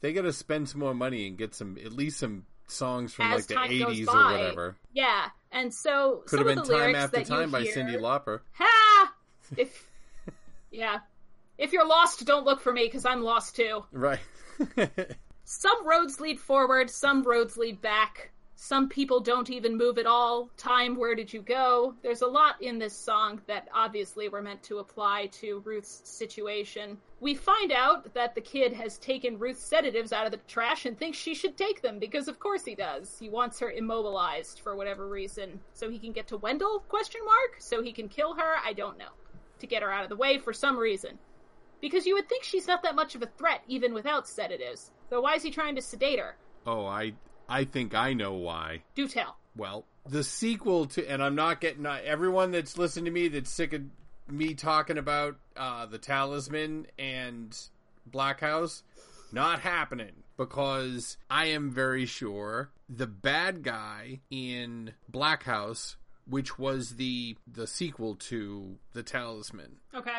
they 0.00 0.12
got 0.12 0.22
to 0.22 0.32
spend 0.32 0.68
some 0.68 0.80
more 0.80 0.94
money 0.94 1.26
and 1.26 1.36
get 1.36 1.54
some, 1.54 1.76
at 1.84 1.92
least 1.92 2.18
some 2.18 2.46
songs 2.68 3.12
from 3.12 3.26
As 3.26 3.50
like 3.50 3.68
the 3.70 3.74
'80s 3.84 4.06
by. 4.06 4.12
or 4.12 4.38
whatever. 4.38 4.76
Yeah, 4.92 5.26
and 5.50 5.74
so 5.74 6.22
Could 6.26 6.38
some 6.38 6.38
have 6.38 6.46
been 6.46 6.58
of 6.58 6.68
the 6.68 6.78
"Time 6.78 6.94
After 6.94 7.24
Time" 7.24 7.50
by 7.50 7.62
hear, 7.62 7.74
Cyndi 7.74 7.96
Lauper. 7.98 8.40
Ha! 8.52 9.12
If 9.56 9.88
yeah, 10.70 11.00
if 11.58 11.72
you're 11.72 11.86
lost, 11.86 12.24
don't 12.24 12.44
look 12.44 12.60
for 12.60 12.72
me 12.72 12.84
because 12.84 13.04
I'm 13.04 13.22
lost 13.22 13.56
too. 13.56 13.84
Right. 13.92 14.20
Some 15.44 15.84
roads 15.84 16.20
lead 16.20 16.38
forward, 16.38 16.90
some 16.90 17.24
roads 17.24 17.56
lead 17.56 17.82
back. 17.82 18.30
Some 18.62 18.90
people 18.90 19.20
don't 19.20 19.48
even 19.48 19.78
move 19.78 19.96
at 19.96 20.04
all. 20.04 20.50
Time, 20.58 20.94
where 20.94 21.14
did 21.14 21.32
you 21.32 21.40
go? 21.40 21.94
There's 22.02 22.20
a 22.20 22.26
lot 22.26 22.60
in 22.60 22.78
this 22.78 22.92
song 22.92 23.40
that 23.46 23.68
obviously 23.74 24.28
were 24.28 24.42
meant 24.42 24.62
to 24.64 24.80
apply 24.80 25.28
to 25.40 25.62
Ruth's 25.64 26.02
situation. 26.04 26.98
We 27.20 27.34
find 27.34 27.72
out 27.72 28.12
that 28.12 28.34
the 28.34 28.42
kid 28.42 28.74
has 28.74 28.98
taken 28.98 29.38
Ruth's 29.38 29.64
sedatives 29.64 30.12
out 30.12 30.26
of 30.26 30.30
the 30.30 30.40
trash 30.46 30.84
and 30.84 30.96
thinks 30.96 31.16
she 31.16 31.34
should 31.34 31.56
take 31.56 31.80
them 31.80 31.98
because 31.98 32.28
of 32.28 32.38
course 32.38 32.62
he 32.62 32.74
does. 32.74 33.16
He 33.18 33.30
wants 33.30 33.58
her 33.60 33.70
immobilized 33.70 34.60
for 34.60 34.76
whatever 34.76 35.08
reason. 35.08 35.58
So 35.72 35.88
he 35.88 35.98
can 35.98 36.12
get 36.12 36.26
to 36.28 36.36
Wendell? 36.36 36.80
Question 36.80 37.22
mark? 37.24 37.56
So 37.60 37.82
he 37.82 37.92
can 37.92 38.10
kill 38.10 38.34
her? 38.34 38.56
I 38.62 38.74
don't 38.74 38.98
know. 38.98 39.12
To 39.60 39.66
get 39.66 39.82
her 39.82 39.90
out 39.90 40.04
of 40.04 40.10
the 40.10 40.16
way 40.16 40.36
for 40.36 40.52
some 40.52 40.76
reason. 40.76 41.18
Because 41.80 42.04
you 42.04 42.14
would 42.14 42.28
think 42.28 42.44
she's 42.44 42.66
not 42.66 42.82
that 42.82 42.94
much 42.94 43.14
of 43.14 43.22
a 43.22 43.30
threat 43.38 43.62
even 43.68 43.94
without 43.94 44.28
sedatives. 44.28 44.90
So 45.08 45.22
why 45.22 45.34
is 45.34 45.42
he 45.42 45.50
trying 45.50 45.76
to 45.76 45.82
sedate 45.82 46.18
her? 46.18 46.36
oh, 46.66 46.84
I, 46.84 47.14
I 47.50 47.64
think 47.64 47.94
I 47.94 48.12
know 48.12 48.34
why. 48.34 48.82
Do 48.94 49.08
tell. 49.08 49.36
Well, 49.56 49.84
the 50.08 50.24
sequel 50.24 50.86
to, 50.86 51.06
and 51.10 51.22
I'm 51.22 51.34
not 51.34 51.60
getting 51.60 51.84
everyone 51.84 52.52
that's 52.52 52.78
listening 52.78 53.06
to 53.06 53.10
me 53.10 53.28
that's 53.28 53.50
sick 53.50 53.72
of 53.72 53.82
me 54.28 54.54
talking 54.54 54.96
about 54.96 55.36
uh, 55.56 55.86
the 55.86 55.98
Talisman 55.98 56.86
and 56.98 57.56
Black 58.06 58.40
House, 58.40 58.82
not 59.32 59.60
happening 59.60 60.12
because 60.36 61.16
I 61.28 61.46
am 61.46 61.70
very 61.70 62.06
sure 62.06 62.70
the 62.88 63.06
bad 63.06 63.62
guy 63.62 64.20
in 64.30 64.92
Black 65.08 65.42
House, 65.42 65.96
which 66.26 66.58
was 66.58 66.96
the 66.96 67.36
the 67.52 67.66
sequel 67.66 68.14
to 68.14 68.76
the 68.92 69.02
Talisman, 69.02 69.76
Okay. 69.94 70.18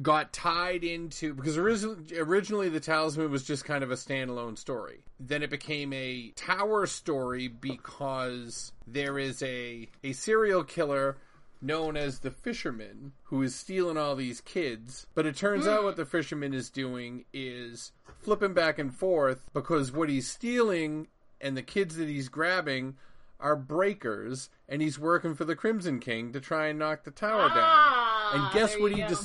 Got 0.00 0.32
tied 0.32 0.84
into 0.84 1.34
because 1.34 1.56
originally, 1.56 2.18
originally 2.18 2.68
the 2.68 2.80
talisman 2.80 3.30
was 3.30 3.44
just 3.44 3.64
kind 3.64 3.82
of 3.82 3.90
a 3.90 3.96
standalone 3.96 4.56
story. 4.56 5.00
Then 5.18 5.42
it 5.42 5.50
became 5.50 5.92
a 5.92 6.32
tower 6.36 6.86
story 6.86 7.48
because 7.48 8.72
there 8.86 9.18
is 9.18 9.42
a 9.42 9.88
a 10.04 10.12
serial 10.12 10.64
killer 10.64 11.16
known 11.60 11.96
as 11.96 12.20
the 12.20 12.30
fisherman 12.30 13.12
who 13.24 13.42
is 13.42 13.54
stealing 13.54 13.96
all 13.96 14.14
these 14.14 14.40
kids. 14.40 15.06
But 15.14 15.26
it 15.26 15.36
turns 15.36 15.66
out 15.66 15.82
what 15.82 15.96
the 15.96 16.06
fisherman 16.06 16.54
is 16.54 16.70
doing 16.70 17.24
is 17.32 17.92
flipping 18.20 18.54
back 18.54 18.78
and 18.78 18.94
forth 18.94 19.50
because 19.52 19.90
what 19.90 20.08
he's 20.08 20.28
stealing 20.28 21.08
and 21.40 21.56
the 21.56 21.62
kids 21.62 21.96
that 21.96 22.08
he's 22.08 22.28
grabbing 22.28 22.96
are 23.40 23.56
breakers 23.56 24.50
and 24.68 24.82
he's 24.82 24.98
working 24.98 25.34
for 25.34 25.44
the 25.44 25.56
crimson 25.56 26.00
king 26.00 26.32
to 26.32 26.40
try 26.40 26.66
and 26.66 26.78
knock 26.78 27.04
the 27.04 27.10
tower 27.10 27.48
down. 27.48 27.58
Ah, 27.58 28.32
and 28.34 28.52
guess 28.52 28.78
what 28.78 28.92
he 28.92 29.00
go. 29.02 29.16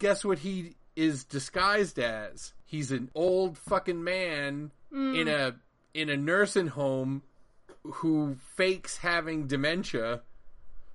Guess 0.00 0.24
what 0.24 0.40
he 0.40 0.74
is 0.96 1.22
disguised 1.22 1.98
as? 2.00 2.52
He's 2.64 2.90
an 2.90 3.10
old 3.14 3.56
fucking 3.56 4.02
man 4.02 4.72
Hmm. 4.92 5.14
in 5.14 5.28
a 5.28 5.54
in 5.94 6.08
a 6.08 6.16
nursing 6.16 6.66
home 6.68 7.22
who 7.84 8.36
fakes 8.56 8.96
having 8.98 9.46
dementia 9.46 10.22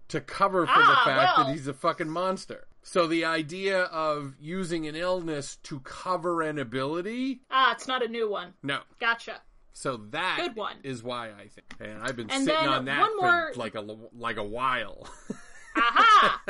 to 0.09 0.21
cover 0.21 0.65
for 0.65 0.71
Ah, 0.75 0.89
the 1.03 1.09
fact 1.09 1.37
well. 1.37 1.47
that 1.47 1.53
he's 1.53 1.67
a 1.67 1.73
fucking 1.73 2.09
monster. 2.09 2.67
So 2.83 3.07
the 3.07 3.25
idea 3.25 3.83
of 3.83 4.35
using 4.39 4.85
an 4.87 4.95
illness 4.95 5.55
to 5.63 5.79
cover 5.79 6.41
an 6.43 6.59
ability, 6.59 7.41
Ah, 7.49 7.71
it's 7.71 7.87
not 7.87 8.03
a 8.03 8.07
new 8.07 8.29
one. 8.29 8.53
no. 8.61 8.81
Gotcha. 8.99 9.41
So 9.73 9.97
that 10.11 10.37
Good 10.39 10.55
one. 10.55 10.77
is 10.83 11.01
why 11.03 11.31
I 11.31 11.47
think, 11.47 11.65
and 11.79 12.01
I've 12.03 12.15
been 12.15 12.29
And 12.29 12.45
sitting 12.45 12.67
on 12.67 12.85
that 12.85 12.99
one 13.01 13.17
more- 13.17 13.53
for 13.53 13.59
like 13.59 13.75
a 13.75 13.81
like 14.13 14.37
a 14.37 14.43
while. 14.43 15.07
Aha! 15.75 16.41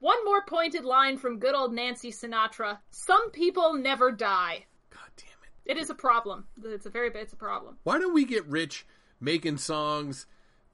one 0.00 0.24
more 0.24 0.42
pointed 0.46 0.84
line 0.84 1.18
from 1.18 1.38
good 1.38 1.54
old 1.54 1.72
Nancy 1.74 2.10
Sinatra. 2.10 2.78
Some 2.90 3.30
people 3.30 3.74
never 3.74 4.10
die. 4.10 4.64
God 4.90 5.10
damn 5.16 5.26
it. 5.44 5.72
It 5.72 5.80
is 5.80 5.90
a 5.90 5.94
problem. 5.94 6.46
It's 6.64 6.86
a 6.86 6.90
very 6.90 7.10
it's 7.14 7.32
a 7.32 7.36
problem. 7.36 7.76
Why 7.84 7.98
don't 7.98 8.14
we 8.14 8.24
get 8.24 8.46
rich 8.46 8.86
making 9.20 9.58
songs 9.58 10.26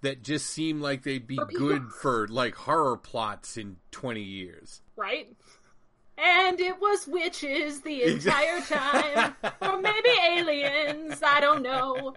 that 0.03 0.23
just 0.23 0.47
seem 0.47 0.81
like 0.81 1.03
they'd 1.03 1.27
be 1.27 1.39
good 1.57 1.91
for 1.91 2.29
like 2.29 2.55
horror 2.55 2.97
plots 2.97 3.57
in 3.57 3.77
20 3.91 4.23
years? 4.23 4.83
Right? 4.97 5.35
And 6.19 6.59
it 6.61 6.81
was 6.81 7.07
witches 7.07 7.83
the 7.83 8.03
entire 8.05 8.61
time. 8.63 9.35
or 9.61 9.81
maybe 9.81 10.09
aliens. 10.39 11.23
I 11.23 11.41
don't 11.41 11.63
know. 11.63 12.15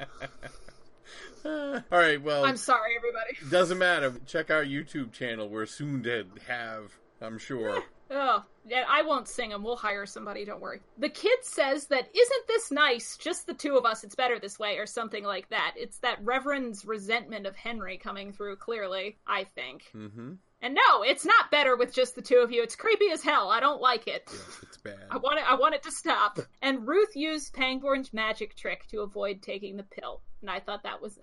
All 1.45 1.81
right, 1.91 2.21
well, 2.21 2.45
I'm 2.45 2.57
sorry, 2.57 2.91
everybody. 2.97 3.51
doesn't 3.51 3.77
matter. 3.77 4.13
Check 4.25 4.49
our 4.51 4.63
YouTube 4.63 5.11
channel. 5.11 5.47
We're 5.49 5.65
soon 5.65 6.03
to 6.03 6.25
have, 6.47 6.91
I'm 7.21 7.37
sure. 7.37 7.83
Oh, 8.11 8.43
yeah, 8.67 8.85
I 8.89 9.03
won't 9.03 9.27
sing 9.27 9.51
them. 9.51 9.63
We'll 9.63 9.75
hire 9.75 10.07
somebody, 10.07 10.43
don't 10.43 10.59
worry. 10.61 10.79
The 10.97 11.09
kid 11.09 11.37
says 11.43 11.85
that, 11.89 12.09
isn't 12.11 12.47
this 12.47 12.71
nice? 12.71 13.17
Just 13.17 13.45
the 13.45 13.53
two 13.53 13.77
of 13.77 13.85
us, 13.85 14.03
it's 14.03 14.15
better 14.15 14.39
this 14.39 14.57
way, 14.57 14.79
or 14.79 14.87
something 14.87 15.23
like 15.23 15.47
that. 15.49 15.75
It's 15.77 15.99
that 15.99 16.17
Reverend's 16.23 16.85
resentment 16.85 17.45
of 17.45 17.55
Henry 17.55 17.99
coming 17.99 18.33
through 18.33 18.55
clearly, 18.55 19.19
I 19.27 19.43
think. 19.43 19.91
mm-hmm. 19.95 20.33
And 20.61 20.73
no, 20.73 21.03
it's 21.03 21.23
not 21.23 21.51
better 21.51 21.77
with 21.77 21.93
just 21.93 22.15
the 22.15 22.23
two 22.23 22.37
of 22.39 22.51
you. 22.51 22.63
It's 22.63 22.75
creepy 22.75 23.11
as 23.11 23.21
hell. 23.21 23.49
I 23.49 23.59
don't 23.59 23.79
like 23.79 24.07
it. 24.07 24.23
Yes, 24.29 24.59
it's 24.63 24.77
bad. 24.77 24.97
I 25.11 25.17
want 25.17 25.37
it. 25.37 25.45
I 25.47 25.53
want 25.55 25.75
it 25.75 25.83
to 25.83 25.91
stop. 25.91 26.39
And 26.63 26.87
Ruth 26.87 27.15
used 27.15 27.53
Pangborn's 27.53 28.11
magic 28.11 28.55
trick 28.57 28.87
to 28.87 29.01
avoid 29.01 29.41
taking 29.43 29.77
the 29.77 29.83
pill, 29.83 30.21
and 30.41 30.49
I 30.49 30.59
thought 30.59 30.81
that 30.83 30.99
was 31.01 31.19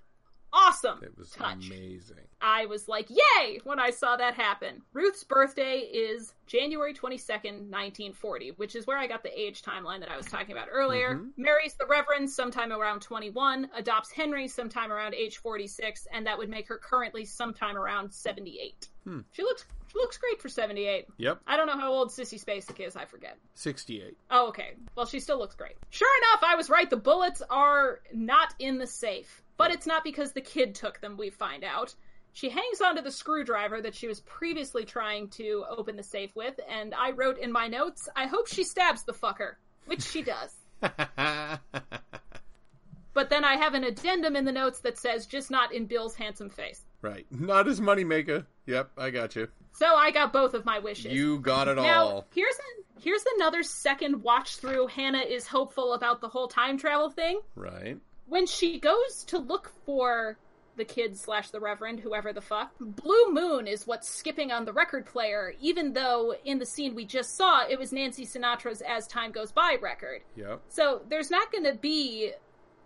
awesome. 0.57 0.99
It 1.03 1.16
was 1.19 1.31
touch. 1.31 1.66
amazing. 1.66 2.16
I 2.41 2.66
was 2.66 2.89
like, 2.89 3.09
yay, 3.11 3.61
when 3.65 3.78
I 3.78 3.91
saw 3.91 4.16
that 4.16 4.35
happen. 4.35 4.83
Ruth's 4.93 5.23
birthday 5.24 5.78
is 5.78 6.35
January 6.47 6.95
22nd, 6.95 7.70
1940, 7.70 8.53
which 8.53 8.74
is 8.77 8.87
where 8.87 8.99
I 8.99 9.07
got 9.07 9.23
the 9.23 9.39
age 9.41 9.62
timeline 9.62 10.01
that 10.01 10.11
I 10.11 10.16
was 10.16 10.27
talking 10.27 10.53
about 10.53 10.69
earlier. 10.70 11.16
Mhm. 11.16 11.33
Marries 11.37 11.74
the 11.74 11.87
Reverend 11.87 12.31
sometime 12.31 12.73
around 12.73 13.01
21, 13.01 13.70
adopts 13.74 14.11
Henry 14.11 14.49
sometime 14.49 14.93
around 14.93 15.15
age 15.15 15.39
46, 15.39 16.07
and 16.12 16.27
that 16.27 16.37
would 16.39 16.49
make 16.49 16.69
her 16.69 16.78
currently 16.78 17.24
sometime 17.24 17.77
around 17.77 18.11
78. 18.12 18.89
Hmm. 19.05 19.20
She 19.33 19.43
looks 19.43 19.65
she 19.89 19.99
looks 20.01 20.19
great 20.19 20.43
for 20.43 20.49
78. 20.49 21.07
Yep, 21.16 21.41
I 21.47 21.57
don't 21.57 21.69
know 21.69 21.78
how 21.78 21.91
old 21.93 22.09
Sissy 22.11 22.43
Spacek 22.45 22.85
is, 22.85 22.97
I 22.97 23.05
forget. 23.07 23.39
68. 23.55 24.16
Oh, 24.31 24.49
okay. 24.49 24.74
Well, 24.97 25.07
she 25.07 25.20
still 25.20 25.39
looks 25.39 25.55
great. 25.55 25.77
Sure 25.91 26.09
enough, 26.19 26.43
I 26.43 26.57
was 26.57 26.69
right. 26.69 26.91
The 26.91 26.97
bullets 26.97 27.41
are 27.49 28.01
not 28.12 28.53
in 28.59 28.78
the 28.78 28.87
safe. 28.87 29.43
But 29.57 29.70
it's 29.70 29.87
not 29.87 30.05
because 30.05 30.33
the 30.33 30.41
kid 30.41 30.74
took 30.74 31.01
them, 31.01 31.16
we 31.16 31.31
find 31.31 31.65
out. 31.65 31.95
She 32.33 32.51
hangs 32.51 32.81
onto 32.85 33.01
the 33.03 33.11
screwdriver 33.11 33.81
that 33.81 33.95
she 33.95 34.07
was 34.09 34.20
previously 34.20 34.85
trying 34.85 35.28
to 35.31 35.65
open 35.70 35.97
the 35.97 36.03
safe 36.03 36.37
with, 36.37 36.61
and 36.69 36.95
I 36.95 37.12
wrote 37.12 37.39
in 37.39 37.51
my 37.51 37.66
notes, 37.66 38.09
I 38.15 38.27
hope 38.27 38.47
she 38.49 38.62
stabs 38.65 39.05
the 39.05 39.15
fucker. 39.15 39.55
Which 39.87 40.03
she 40.03 40.23
does. 40.23 40.55
But 43.15 43.31
then 43.31 43.45
I 43.45 43.57
have 43.57 43.73
an 43.73 43.83
addendum 43.83 44.37
in 44.37 44.45
the 44.45 44.53
notes 44.53 44.81
that 44.81 44.99
says, 44.99 45.24
just 45.24 45.51
not 45.51 45.73
in 45.73 45.87
Bill's 45.87 46.15
handsome 46.15 46.51
face. 46.51 46.83
right. 47.01 47.24
Not 47.31 47.65
his 47.65 47.81
moneymaker. 47.81 48.45
Yep, 48.66 48.91
I 48.99 49.09
got 49.09 49.35
you. 49.37 49.49
So 49.73 49.87
I 49.87 50.11
got 50.11 50.35
both 50.35 50.53
of 50.53 50.66
my 50.66 50.81
wishes. 50.81 51.12
You 51.15 51.39
got 51.39 51.66
it 51.66 51.77
Now, 51.77 52.05
all. 52.05 52.27
here's 52.35 52.55
a, 52.55 53.01
here's 53.01 53.24
another 53.37 53.62
second 53.62 54.23
watch 54.23 54.57
through. 54.59 54.89
Hannah 54.89 55.20
is 55.27 55.47
hopeful 55.47 55.95
about 55.95 56.20
the 56.20 56.28
whole 56.28 56.47
time 56.49 56.77
travel 56.77 57.09
thing. 57.09 57.41
Right. 57.55 57.97
When 58.28 58.47
she 58.47 58.78
goes 58.81 59.24
to 59.27 59.39
look 59.39 59.73
for 59.85 60.36
the 60.77 60.85
kid 60.85 61.16
slash 61.16 61.51
the 61.51 61.61
reverend, 61.61 62.01
whoever 62.01 62.32
the 62.32 62.40
fuck, 62.40 62.73
Blue 62.81 63.31
Moon 63.32 63.66
is 63.66 63.86
what's 63.86 64.09
skipping 64.09 64.53
on 64.53 64.65
the 64.65 64.73
record 64.73 65.07
player, 65.07 65.55
even 65.61 65.93
though 65.94 66.35
in 66.44 66.59
the 66.59 66.66
scene 66.66 66.94
we 66.94 67.05
just 67.07 67.36
saw, 67.36 67.66
it 67.66 67.78
was 67.78 67.93
Nancy 67.93 68.27
Sinatra's 68.27 68.82
As 68.82 69.07
Time 69.07 69.32
Goes 69.32 69.53
By 69.53 69.77
record. 69.81 70.23
Yep. 70.36 70.61
So 70.69 71.03
there's 71.09 71.31
not 71.31 71.51
going 71.51 71.65
to 71.65 71.74
be 71.74 72.32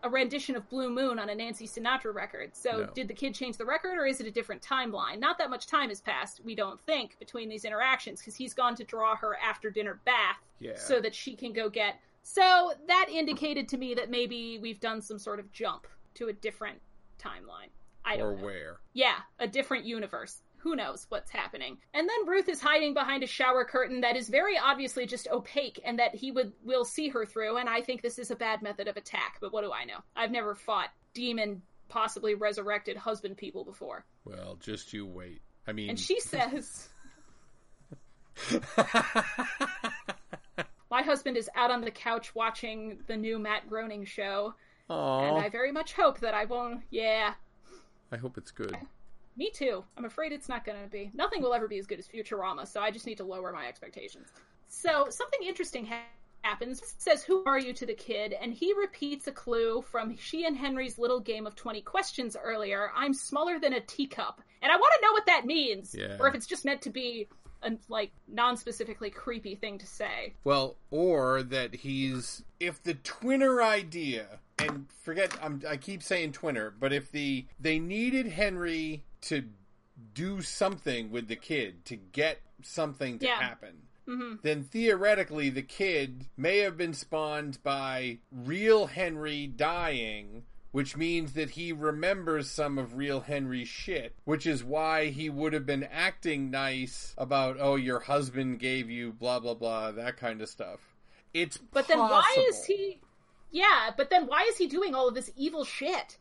a 0.02 0.08
rendition 0.08 0.56
of 0.56 0.66
Blue 0.70 0.88
Moon 0.88 1.18
on 1.18 1.28
a 1.28 1.34
Nancy 1.34 1.66
Sinatra 1.66 2.14
record. 2.14 2.50
So 2.54 2.70
No. 2.70 2.86
did 2.94 3.08
the 3.08 3.12
kid 3.14 3.34
change 3.34 3.56
the 3.56 3.66
record 3.66 3.98
or 3.98 4.06
is 4.06 4.20
it 4.20 4.26
a 4.26 4.30
different 4.30 4.62
timeline? 4.62 5.18
Not 5.18 5.36
that 5.38 5.50
much 5.50 5.66
time 5.66 5.88
has 5.90 6.00
passed, 6.00 6.40
we 6.44 6.54
don't 6.54 6.80
think, 6.82 7.18
between 7.18 7.48
these 7.48 7.64
interactions 7.66 8.20
because 8.20 8.36
he's 8.36 8.54
gone 8.54 8.76
to 8.76 8.84
draw 8.84 9.16
her 9.16 9.36
after 9.36 9.68
dinner 9.68 10.00
bath 10.06 10.38
Yeah. 10.58 10.76
so 10.76 11.00
that 11.00 11.14
she 11.14 11.34
can 11.34 11.52
go 11.52 11.68
get. 11.68 12.00
So 12.22 12.72
that 12.86 13.06
indicated 13.10 13.68
to 13.68 13.76
me 13.78 13.94
that 13.94 14.10
maybe 14.10 14.58
we've 14.60 14.80
done 14.80 15.02
some 15.02 15.18
sort 15.18 15.40
of 15.40 15.50
jump 15.52 15.86
to 16.14 16.28
a 16.28 16.32
different 16.32 16.78
timeline. 17.18 17.70
I 18.04 18.14
or 18.14 18.18
don't 18.32 18.38
know. 18.38 18.44
where. 18.44 18.76
Yeah, 18.94 19.16
a 19.38 19.46
different 19.46 19.84
universe. 19.84 20.40
who 20.58 20.76
knows 20.76 21.06
what's 21.08 21.30
happening. 21.30 21.78
And 21.94 22.06
then 22.08 22.26
Ruth 22.28 22.48
is 22.48 22.60
hiding 22.60 22.92
behind 22.94 23.22
a 23.22 23.26
shower 23.26 23.64
curtain 23.64 24.02
that 24.02 24.16
is 24.16 24.28
very 24.28 24.58
obviously 24.58 25.06
just 25.06 25.26
opaque 25.32 25.80
and 25.84 25.98
that 25.98 26.14
he 26.14 26.30
would 26.32 26.52
will 26.62 26.84
see 26.84 27.08
her 27.08 27.24
through 27.24 27.56
and 27.56 27.68
I 27.68 27.80
think 27.80 28.02
this 28.02 28.18
is 28.18 28.30
a 28.30 28.36
bad 28.36 28.60
method 28.62 28.86
of 28.86 28.96
attack, 28.98 29.38
but 29.40 29.52
what 29.52 29.64
do 29.64 29.72
I 29.72 29.84
know? 29.84 29.98
I've 30.14 30.30
never 30.30 30.54
fought 30.54 30.90
demon 31.14 31.62
possibly 31.88 32.34
resurrected 32.34 32.96
husband 32.96 33.36
people 33.38 33.64
before. 33.64 34.04
Well, 34.24 34.56
just 34.60 34.92
you 34.92 35.06
wait. 35.06 35.40
I 35.66 35.72
mean, 35.72 35.90
And 35.90 35.98
she 35.98 36.20
says 36.32 36.88
My 40.90 41.02
husband 41.02 41.36
is 41.36 41.48
out 41.54 41.70
on 41.70 41.80
the 41.82 41.90
couch 41.90 42.34
watching 42.34 42.98
the 43.06 43.16
new 43.16 43.38
Matt 43.38 43.68
Groening 43.68 44.04
show, 44.04 44.54
and 44.88 45.38
I 45.38 45.48
very 45.48 45.70
much 45.72 45.92
hope 45.92 46.18
that 46.20 46.34
I 46.34 46.44
won't. 46.46 46.82
Yeah, 46.90 47.34
I 48.10 48.16
hope 48.16 48.36
it's 48.36 48.50
good. 48.50 48.76
me 49.36 49.50
too. 49.50 49.84
I'm 49.96 50.04
afraid 50.04 50.32
it's 50.32 50.48
not 50.48 50.64
going 50.64 50.82
to 50.82 50.88
be. 50.88 51.10
Nothing 51.14 51.42
will 51.42 51.54
ever 51.54 51.68
be 51.68 51.78
as 51.78 51.86
good 51.86 51.98
as 52.00 52.08
Futurama, 52.08 52.66
so 52.66 52.80
I 52.80 52.90
just 52.90 53.06
need 53.06 53.18
to 53.18 53.24
lower 53.24 53.52
my 53.52 53.66
expectations. 53.68 54.28
So 54.68 55.06
something 55.10 55.40
interesting 55.46 55.86
ha- 55.86 56.02
happens. 56.42 56.80
It 56.82 56.88
says, 56.98 57.22
"Who 57.22 57.44
are 57.44 57.58
you?" 57.58 57.72
to 57.74 57.86
the 57.86 57.94
kid, 57.94 58.32
and 58.32 58.52
he 58.52 58.72
repeats 58.72 59.28
a 59.28 59.32
clue 59.32 59.82
from 59.82 60.16
she 60.16 60.44
and 60.44 60.56
Henry's 60.56 60.98
little 60.98 61.20
game 61.20 61.46
of 61.46 61.54
20 61.54 61.82
questions 61.82 62.36
earlier. 62.42 62.90
I'm 62.96 63.14
smaller 63.14 63.60
than 63.60 63.74
a 63.74 63.80
teacup, 63.80 64.40
and 64.60 64.72
I 64.72 64.76
want 64.76 64.92
to 64.98 65.06
know 65.06 65.12
what 65.12 65.26
that 65.26 65.46
means, 65.46 65.94
Yeah. 65.94 66.16
or 66.18 66.26
if 66.28 66.34
it's 66.34 66.46
just 66.48 66.64
meant 66.64 66.82
to 66.82 66.90
be 66.90 67.28
a 67.62 67.72
like 67.88 68.12
non-specifically 68.28 69.10
creepy 69.10 69.54
thing 69.54 69.78
to 69.78 69.86
say. 69.86 70.34
Well, 70.44 70.76
or 70.90 71.42
that 71.42 71.74
he's 71.76 72.42
if 72.58 72.82
the 72.82 72.94
twinner 72.94 73.62
idea 73.62 74.40
and 74.58 74.86
forget 75.02 75.36
I'm, 75.42 75.62
I 75.68 75.76
keep 75.76 76.02
saying 76.02 76.32
twinner, 76.32 76.72
but 76.78 76.92
if 76.92 77.10
the 77.10 77.46
they 77.58 77.78
needed 77.78 78.26
Henry 78.28 79.04
to 79.22 79.44
do 80.14 80.42
something 80.42 81.10
with 81.10 81.28
the 81.28 81.36
kid 81.36 81.84
to 81.86 81.96
get 81.96 82.40
something 82.62 83.18
to 83.18 83.26
Yeah. 83.26 83.40
happen. 83.40 83.82
hmm 84.06 84.34
Then 84.42 84.64
theoretically, 84.64 85.50
the 85.50 85.62
kid 85.62 86.26
may 86.36 86.58
have 86.58 86.76
been 86.76 86.94
spawned 86.94 87.62
by 87.62 88.18
real 88.32 88.86
Henry 88.86 89.46
dying, 89.46 90.44
which 90.72 90.96
means 90.96 91.32
that 91.32 91.50
he 91.50 91.72
remembers 91.72 92.48
some 92.50 92.78
of 92.78 92.96
real 92.96 93.20
Henry's 93.20 93.68
shit, 93.68 94.14
which 94.24 94.46
is 94.46 94.62
why 94.62 95.06
he 95.06 95.28
would 95.28 95.52
have 95.52 95.66
been 95.66 95.84
acting 95.84 96.50
nice 96.50 97.14
about, 97.18 97.56
oh, 97.58 97.76
your 97.76 98.00
husband 98.00 98.58
gave 98.60 98.88
you 98.88 99.12
blah, 99.12 99.40
blah, 99.40 99.54
blah, 99.54 99.90
that 99.92 100.16
kind 100.16 100.40
of 100.40 100.48
stuff. 100.48 100.80
It's 101.34 101.56
But 101.58 101.88
then 101.88 101.98
why 101.98 102.34
is 102.48 102.64
he? 102.64 103.00
Yeah, 103.50 103.90
but 103.96 104.10
then 104.10 104.26
why 104.26 104.46
is 104.48 104.56
he 104.58 104.66
doing 104.68 104.94
all 104.94 105.08
of 105.08 105.14
this 105.14 105.30
evil 105.36 105.64
shit? 105.64 106.18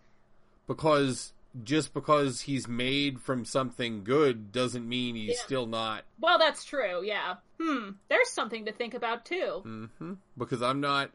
Because 0.68 1.34
just 1.64 1.94
because 1.94 2.42
he's 2.42 2.68
made 2.68 3.20
from 3.22 3.44
something 3.46 4.04
good 4.04 4.52
doesn't 4.52 4.88
mean 4.88 5.16
he's 5.16 5.30
Yeah. 5.38 5.44
still 5.46 5.66
not. 5.66 6.06
Well, 6.20 6.38
that's 6.38 6.64
true. 6.64 7.04
Yeah. 7.04 7.36
Hmm. 7.60 7.92
There's 8.08 8.30
something 8.30 8.66
to 8.66 8.72
think 8.72 8.94
about 8.94 9.26
too. 9.26 9.62
hmm 9.64 10.14
Because 10.38 10.62
I'm 10.62 10.80
not. 10.80 11.12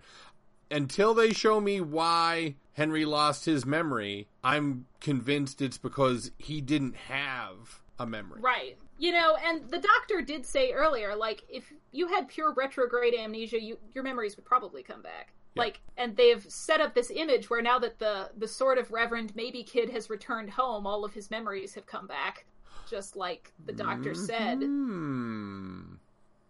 Until 0.70 1.14
they 1.14 1.32
show 1.32 1.60
me 1.60 1.80
why 1.80 2.56
Henry 2.74 3.04
lost 3.04 3.44
his 3.44 3.64
memory, 3.64 4.28
I'm 4.42 4.86
convinced 5.00 5.62
it's 5.62 5.78
because 5.78 6.30
he 6.38 6.60
didn't 6.60 6.96
have 6.96 7.80
a 7.98 8.06
memory. 8.06 8.40
Right. 8.40 8.76
You 8.98 9.12
know, 9.12 9.36
and 9.44 9.68
the 9.70 9.78
doctor 9.78 10.22
did 10.22 10.44
say 10.44 10.72
earlier, 10.72 11.14
like, 11.16 11.42
if 11.48 11.72
you 11.92 12.08
had 12.08 12.28
pure 12.28 12.52
retrograde 12.52 13.14
amnesia, 13.14 13.60
you, 13.60 13.78
your 13.92 14.04
memories 14.04 14.36
would 14.36 14.44
probably 14.44 14.82
come 14.82 15.02
back. 15.02 15.32
Yeah. 15.54 15.62
Like, 15.62 15.80
and 15.96 16.16
they've 16.16 16.44
set 16.48 16.80
up 16.80 16.94
this 16.94 17.10
image 17.14 17.48
where 17.48 17.62
now 17.62 17.78
that 17.78 18.00
the 18.00 18.30
the 18.36 18.48
sort 18.48 18.76
of 18.76 18.90
Reverend 18.90 19.34
maybe 19.36 19.62
kid 19.62 19.88
has 19.90 20.10
returned 20.10 20.50
home, 20.50 20.86
all 20.86 21.04
of 21.04 21.12
his 21.12 21.30
memories 21.30 21.74
have 21.74 21.86
come 21.86 22.08
back, 22.08 22.44
just 22.90 23.14
like 23.14 23.52
the 23.64 23.72
doctor 23.72 24.14
said. 24.14 24.58
Hmm. 24.58 25.93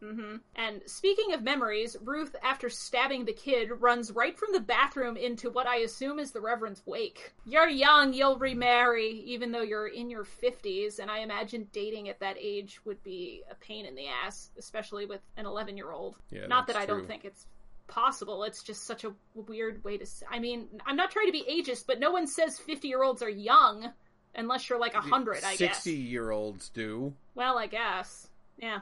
Hmm. 0.04 0.20
hmm 0.20 0.36
And 0.56 0.82
speaking 0.86 1.32
of 1.32 1.42
memories, 1.42 1.96
Ruth, 2.02 2.34
after 2.42 2.68
stabbing 2.68 3.24
the 3.24 3.32
kid, 3.32 3.70
runs 3.80 4.10
right 4.12 4.38
from 4.38 4.52
the 4.52 4.60
bathroom 4.60 5.16
into 5.16 5.50
what 5.50 5.66
I 5.66 5.76
assume 5.78 6.18
is 6.18 6.30
the 6.32 6.40
Reverend's 6.40 6.82
wake. 6.86 7.32
You're 7.44 7.68
young, 7.68 8.12
you'll 8.12 8.38
remarry, 8.38 9.10
even 9.26 9.52
though 9.52 9.62
you're 9.62 9.88
in 9.88 10.10
your 10.10 10.24
50s, 10.24 10.98
and 10.98 11.10
I 11.10 11.18
imagine 11.20 11.68
dating 11.72 12.08
at 12.08 12.20
that 12.20 12.36
age 12.38 12.80
would 12.84 13.02
be 13.02 13.42
a 13.50 13.54
pain 13.54 13.86
in 13.86 13.94
the 13.94 14.08
ass, 14.08 14.50
especially 14.58 15.06
with 15.06 15.20
an 15.36 15.46
11 15.46 15.76
year 15.76 15.92
old. 15.92 16.16
Yeah, 16.30 16.46
Not 16.46 16.66
that 16.66 16.74
that's 16.74 16.84
I 16.84 16.86
don't 16.86 17.06
think 17.06 17.24
it's 17.24 17.46
possible, 17.86 18.44
it's 18.44 18.62
just 18.62 18.84
such 18.84 19.04
a 19.04 19.12
weird 19.34 19.82
way 19.84 19.98
to. 19.98 20.06
I 20.30 20.38
mean, 20.38 20.68
I'm 20.86 20.96
not 20.96 21.10
trying 21.10 21.26
to 21.26 21.32
be 21.32 21.44
ageist, 21.50 21.86
but 21.86 22.00
no 22.00 22.10
one 22.10 22.26
says 22.26 22.58
50 22.58 22.88
year 22.88 23.02
olds 23.02 23.22
are 23.22 23.30
young 23.30 23.92
unless 24.36 24.68
you're 24.68 24.78
like 24.78 24.94
100, 24.94 25.38
I 25.38 25.40
guess. 25.40 25.58
Sixty-year-olds 25.58 26.70
do. 26.70 27.14
Well, 27.34 27.58
I 27.58 27.66
guess. 27.66 28.28
Yeah. 28.58 28.80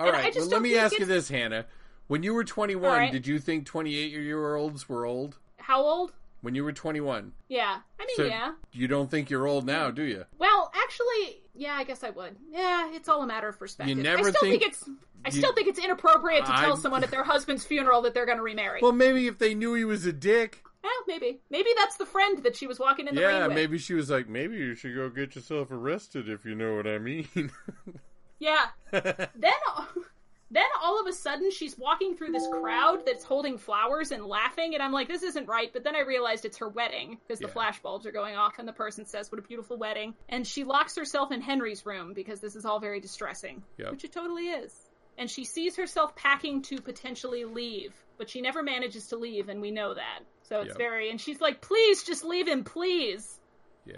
All 0.00 0.06
And 0.06 0.16
right. 0.16 0.34
Well, 0.34 0.46
let 0.48 0.62
me 0.62 0.76
ask 0.76 0.98
you 0.98 1.04
this, 1.06 1.28
Hannah. 1.28 1.66
When 2.08 2.22
you 2.24 2.34
were 2.34 2.42
21, 2.42 2.90
All 2.90 2.96
right. 2.96 3.12
did 3.12 3.26
you 3.26 3.38
think 3.38 3.66
28-year-olds 3.70 4.88
were 4.88 5.04
old? 5.04 5.38
How 5.58 5.80
old? 5.82 6.12
When 6.40 6.54
you 6.54 6.64
were 6.64 6.72
21, 6.72 7.32
Yeah. 7.48 7.80
I 8.00 8.06
mean, 8.06 8.16
so 8.16 8.24
yeah. 8.24 8.52
you 8.72 8.88
don't 8.88 9.10
think 9.10 9.28
you're 9.28 9.46
old 9.46 9.66
now, 9.66 9.90
do 9.90 10.02
you? 10.02 10.24
Well, 10.38 10.72
actually, 10.74 11.42
yeah, 11.54 11.74
I 11.74 11.84
guess 11.84 12.02
I 12.02 12.08
would. 12.10 12.34
Yeah, 12.50 12.90
it's 12.94 13.08
all 13.10 13.22
a 13.22 13.26
matter 13.26 13.46
of 13.48 13.58
perspective. 13.58 13.94
You 13.96 14.02
never 14.02 14.28
I 14.28 14.30
still 14.30 14.40
think- 14.40 14.62
think, 14.62 14.72
it's. 14.72 14.88
I 15.24 15.28
you- 15.28 15.32
still 15.38 15.52
think 15.52 15.68
it's 15.68 15.78
inappropriate 15.78 16.46
to 16.46 16.52
tell 16.52 16.72
I- 16.72 16.80
someone 16.80 17.04
at 17.04 17.10
their 17.10 17.24
husband's 17.24 17.66
funeral 17.66 18.00
that 18.02 18.14
they're 18.14 18.24
going 18.24 18.38
to 18.38 18.42
remarry. 18.42 18.80
Well, 18.82 18.92
maybe 18.92 19.26
if 19.26 19.36
they 19.38 19.54
knew 19.54 19.74
he 19.74 19.84
was 19.84 20.06
a 20.06 20.14
dick. 20.14 20.62
well, 20.82 20.90
maybe, 21.06 21.40
maybe 21.50 21.68
that's 21.76 21.98
the 21.98 22.06
friend 22.06 22.42
that 22.42 22.56
she 22.56 22.66
was 22.66 22.78
walking 22.80 23.06
in 23.06 23.14
the 23.14 23.20
Yeah, 23.20 23.40
rain 23.40 23.48
with. 23.48 23.54
maybe 23.54 23.76
she 23.76 23.92
was 23.92 24.08
like, 24.08 24.26
maybe 24.26 24.56
you 24.56 24.74
should 24.74 24.94
go 24.94 25.10
get 25.10 25.34
yourself 25.36 25.70
arrested 25.70 26.26
if 26.26 26.46
you 26.46 26.54
know 26.54 26.74
what 26.74 26.86
I 26.86 26.96
mean. 26.98 27.28
Yeah. 28.40 28.66
then, 28.90 29.52
then 30.50 30.64
all 30.82 31.00
of 31.00 31.06
a 31.06 31.12
sudden, 31.12 31.50
she's 31.52 31.78
walking 31.78 32.16
through 32.16 32.32
this 32.32 32.46
crowd 32.50 33.06
that's 33.06 33.22
holding 33.22 33.56
flowers 33.58 34.10
and 34.10 34.24
laughing, 34.26 34.74
and 34.74 34.82
I'm 34.82 34.92
like, 34.92 35.06
this 35.06 35.22
isn't 35.22 35.46
right. 35.46 35.72
But 35.72 35.84
then 35.84 35.94
I 35.94 36.00
realized 36.00 36.44
it's 36.44 36.58
her 36.58 36.68
wedding 36.68 37.18
because 37.22 37.38
the 37.38 37.46
Yeah. 37.46 37.52
flash 37.52 37.80
bulbs 37.80 38.06
are 38.06 38.12
going 38.12 38.34
off, 38.36 38.58
and 38.58 38.66
the 38.66 38.72
person 38.72 39.06
says, 39.06 39.30
"What 39.30 39.38
a 39.38 39.42
beautiful 39.42 39.76
wedding!" 39.76 40.14
And 40.28 40.44
she 40.46 40.64
locks 40.64 40.96
herself 40.96 41.30
in 41.30 41.40
Henry's 41.40 41.86
room 41.86 42.14
because 42.14 42.40
this 42.40 42.56
is 42.56 42.64
all 42.64 42.80
very 42.80 42.98
distressing, 42.98 43.62
Yep. 43.78 43.90
which 43.92 44.04
it 44.04 44.12
totally 44.12 44.48
is. 44.48 44.74
And 45.18 45.30
she 45.30 45.44
sees 45.44 45.76
herself 45.76 46.16
packing 46.16 46.62
to 46.62 46.80
potentially 46.80 47.44
leave, 47.44 47.94
but 48.16 48.28
she 48.30 48.40
never 48.40 48.62
manages 48.62 49.06
to 49.08 49.16
leave, 49.16 49.48
and 49.50 49.60
we 49.60 49.70
know 49.70 49.92
that. 49.94 50.20
So 50.44 50.60
it's 50.62 50.68
Yep. 50.70 50.78
very, 50.78 51.10
and 51.10 51.20
she's 51.20 51.40
like, 51.40 51.60
"Please, 51.60 52.02
just 52.02 52.24
leave 52.24 52.48
him, 52.48 52.64
please." 52.64 53.38
yeah. 53.84 53.96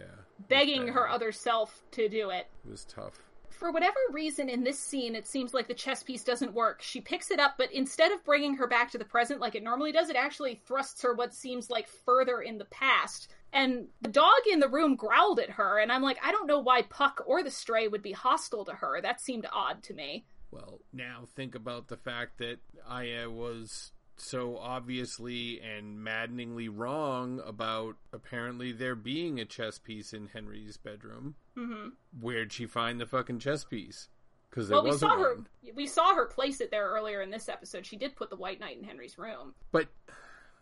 Begging 0.48 0.88
her 0.88 1.08
other 1.08 1.30
self 1.32 1.82
to 1.92 2.08
do 2.08 2.30
it 2.30 2.46
It 2.64 2.70
was 2.70 2.84
tough. 2.84 3.18
For 3.62 3.70
whatever 3.70 4.00
reason 4.10 4.48
in 4.48 4.64
this 4.64 4.80
scene 4.80 5.14
it 5.14 5.24
seems 5.24 5.54
like 5.54 5.68
the 5.68 5.74
chess 5.74 6.02
piece 6.02 6.24
doesn't 6.24 6.52
work. 6.52 6.82
She 6.82 7.00
picks 7.00 7.30
it 7.30 7.38
up 7.38 7.54
but 7.56 7.70
instead 7.70 8.10
of 8.10 8.24
bringing 8.24 8.56
her 8.56 8.66
back 8.66 8.90
to 8.90 8.98
the 8.98 9.04
present 9.04 9.40
like 9.40 9.54
it 9.54 9.62
normally 9.62 9.92
does 9.92 10.10
it 10.10 10.16
actually 10.16 10.60
thrusts 10.66 11.00
her 11.02 11.14
what 11.14 11.32
seems 11.32 11.70
like 11.70 11.86
further 11.86 12.40
in 12.40 12.58
the 12.58 12.64
past. 12.64 13.32
And 13.52 13.86
the 14.00 14.08
dog 14.08 14.32
in 14.50 14.58
the 14.58 14.68
room 14.68 14.96
growled 14.96 15.38
at 15.38 15.50
her 15.50 15.78
and 15.78 15.92
i'm 15.92 16.02
like 16.02 16.18
i 16.24 16.32
don't 16.32 16.48
know 16.48 16.58
why 16.58 16.82
puck 16.82 17.22
or 17.24 17.44
the 17.44 17.52
stray 17.52 17.86
would 17.86 18.02
be 18.02 18.10
hostile 18.10 18.64
to 18.64 18.72
her. 18.72 19.00
That 19.00 19.20
seemed 19.20 19.46
odd 19.52 19.84
to 19.84 19.94
me. 19.94 20.24
Well, 20.50 20.80
now 20.92 21.28
think 21.36 21.54
about 21.54 21.86
the 21.86 21.96
fact 21.96 22.38
that 22.38 22.58
Aya 22.88 23.30
was 23.30 23.92
so 24.16 24.58
obviously 24.58 25.60
and 25.60 26.02
maddeningly 26.02 26.68
wrong 26.68 27.40
about 27.46 27.96
apparently 28.12 28.72
there 28.72 28.96
being 28.96 29.38
a 29.38 29.44
chess 29.44 29.78
piece 29.78 30.12
in 30.12 30.26
Henry's 30.26 30.76
bedroom. 30.76 31.36
Hmm 31.56 31.88
Where'd 32.20 32.52
she 32.52 32.66
find 32.66 33.00
the 33.00 33.06
fucking 33.06 33.38
chess 33.38 33.64
piece? 33.64 34.08
Because 34.50 34.68
well 34.70 34.84
we 34.84 34.92
saw 34.92 35.16
her 35.16 35.34
one. 35.36 35.46
we 35.74 35.86
saw 35.86 36.14
her 36.14 36.26
place 36.26 36.60
it 36.60 36.70
there 36.70 36.88
earlier 36.88 37.22
in 37.22 37.30
this 37.30 37.48
episode 37.48 37.86
she 37.86 37.96
did 37.96 38.14
put 38.16 38.28
the 38.30 38.36
white 38.36 38.60
knight 38.60 38.76
in 38.76 38.84
henry's 38.84 39.16
room 39.16 39.54
But, 39.70 39.88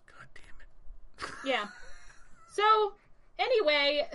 god 0.06 0.26
damn 0.34 1.28
it. 1.28 1.34
Yeah. 1.44 1.66
So, 2.52 2.94
anyway, 3.38 4.08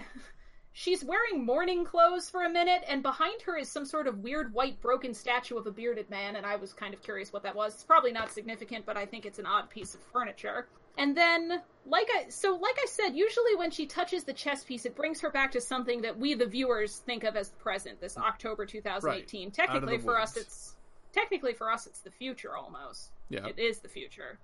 she's 0.73 1.01
wearing 1.05 1.45
mourning 1.45 1.85
clothes 1.85 2.29
for 2.29 2.43
a 2.43 2.49
minute, 2.49 2.83
and 2.85 3.01
behind 3.01 3.41
her 3.43 3.55
is 3.57 3.69
some 3.71 3.85
sort 3.85 4.07
of 4.07 4.19
weird 4.19 4.53
white 4.53 4.81
broken 4.81 5.13
statue 5.13 5.55
of 5.57 5.65
a 5.67 5.71
bearded 5.71 6.09
man, 6.09 6.35
and 6.35 6.45
I 6.45 6.57
was 6.57 6.73
kind 6.73 6.93
of 6.93 7.01
curious 7.01 7.31
what 7.31 7.43
that 7.43 7.55
was. 7.55 7.75
It's 7.75 7.83
probably 7.85 8.11
not 8.11 8.29
significant, 8.33 8.85
but 8.85 8.97
I 8.97 9.05
think 9.05 9.25
it's 9.25 9.39
an 9.39 9.45
odd 9.45 9.69
piece 9.69 9.95
of 9.95 10.01
furniture. 10.11 10.67
And 10.97 11.15
then, 11.15 11.61
like 11.85 12.07
I 12.13 12.29
so, 12.29 12.55
like 12.55 12.77
I 12.81 12.85
said, 12.87 13.09
usually 13.15 13.55
when 13.55 13.71
she 13.71 13.85
touches 13.85 14.23
the 14.23 14.33
chess 14.33 14.63
piece, 14.63 14.85
it 14.85 14.95
brings 14.95 15.21
her 15.21 15.29
back 15.29 15.51
to 15.51 15.61
something 15.61 16.01
that 16.01 16.17
we, 16.17 16.33
the 16.33 16.45
viewers, 16.45 16.99
think 17.05 17.23
of 17.23 17.35
as 17.35 17.49
the 17.49 17.57
present. 17.57 17.99
This 17.99 18.17
October 18.17 18.65
2018. 18.65 19.51
Right. 19.57 19.69
Out 19.69 19.75
of 19.75 19.81
the 19.81 19.87
Technically, 19.87 19.97
for 20.05 20.19
us, 20.19 20.37
it's 20.37 20.75
technically 21.13 21.53
for 21.53 21.71
us, 21.71 21.87
it's 21.87 21.99
the 21.99 22.11
future 22.11 22.55
almost. 22.55 23.09
Yeah. 23.29 23.45
It 23.47 23.59
is 23.59 23.79
the 23.79 23.89
future. 23.89 24.37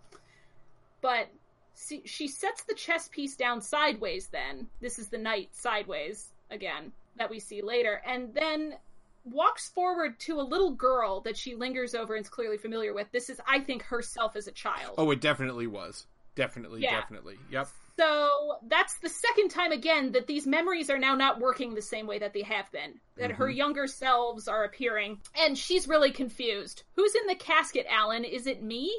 But 1.01 1.27
see, 1.73 2.03
she 2.05 2.27
sets 2.27 2.63
the 2.63 2.75
chess 2.75 3.07
piece 3.07 3.35
down 3.35 3.61
sideways 3.61 4.27
then. 4.27 4.67
This 4.79 4.99
is 4.99 5.07
the 5.07 5.17
knight 5.17 5.49
sideways 5.53 6.29
again 6.49 6.91
that 7.17 7.29
we 7.29 7.39
see 7.39 7.61
later. 7.61 8.01
And 8.05 8.33
then 8.33 8.75
walks 9.23 9.69
forward 9.69 10.19
to 10.19 10.39
a 10.39 10.41
little 10.41 10.71
girl 10.71 11.21
that 11.21 11.37
she 11.37 11.55
lingers 11.55 11.93
over 11.93 12.15
and 12.15 12.25
is 12.25 12.29
clearly 12.29 12.57
familiar 12.57 12.93
with. 12.93 13.11
This 13.11 13.29
is, 13.29 13.39
I 13.47 13.59
think, 13.59 13.83
herself 13.83 14.35
as 14.35 14.47
a 14.47 14.51
child. 14.51 14.95
Oh, 14.97 15.11
it 15.11 15.21
definitely 15.21 15.67
was. 15.67 16.07
Definitely, 16.35 16.81
Yeah. 16.81 16.99
definitely. 16.99 17.37
Yep. 17.49 17.67
So 17.97 18.57
that's 18.67 18.95
the 18.99 19.09
second 19.09 19.49
time 19.49 19.71
again 19.71 20.13
that 20.13 20.27
these 20.27 20.47
memories 20.47 20.89
are 20.89 20.97
now 20.97 21.13
not 21.13 21.39
working 21.39 21.73
the 21.73 21.81
same 21.81 22.07
way 22.07 22.19
that 22.19 22.33
they 22.33 22.41
have 22.41 22.71
been. 22.71 22.99
That 23.17 23.31
her 23.31 23.45
mm-hmm. 23.45 23.57
younger 23.57 23.87
selves 23.87 24.47
are 24.47 24.63
appearing. 24.63 25.19
And 25.37 25.57
she's 25.57 25.87
really 25.87 26.11
confused. 26.11 26.83
Who's 26.95 27.13
in 27.15 27.27
the 27.27 27.35
casket, 27.35 27.85
Alan? 27.89 28.23
Is 28.23 28.47
it 28.47 28.63
me? 28.63 28.91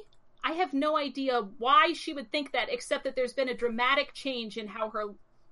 I 0.45 0.53
have 0.53 0.73
no 0.73 0.97
idea 0.97 1.43
why 1.59 1.93
she 1.95 2.13
would 2.13 2.31
think 2.31 2.53
that, 2.53 2.69
except 2.71 3.05
that 3.05 3.17
there's 3.17 3.33
been 3.33 3.49
a 3.49 3.55
dramatic 3.55 4.13
change 4.13 4.59
in 4.59 4.67
how 4.67 4.91
her 4.91 5.07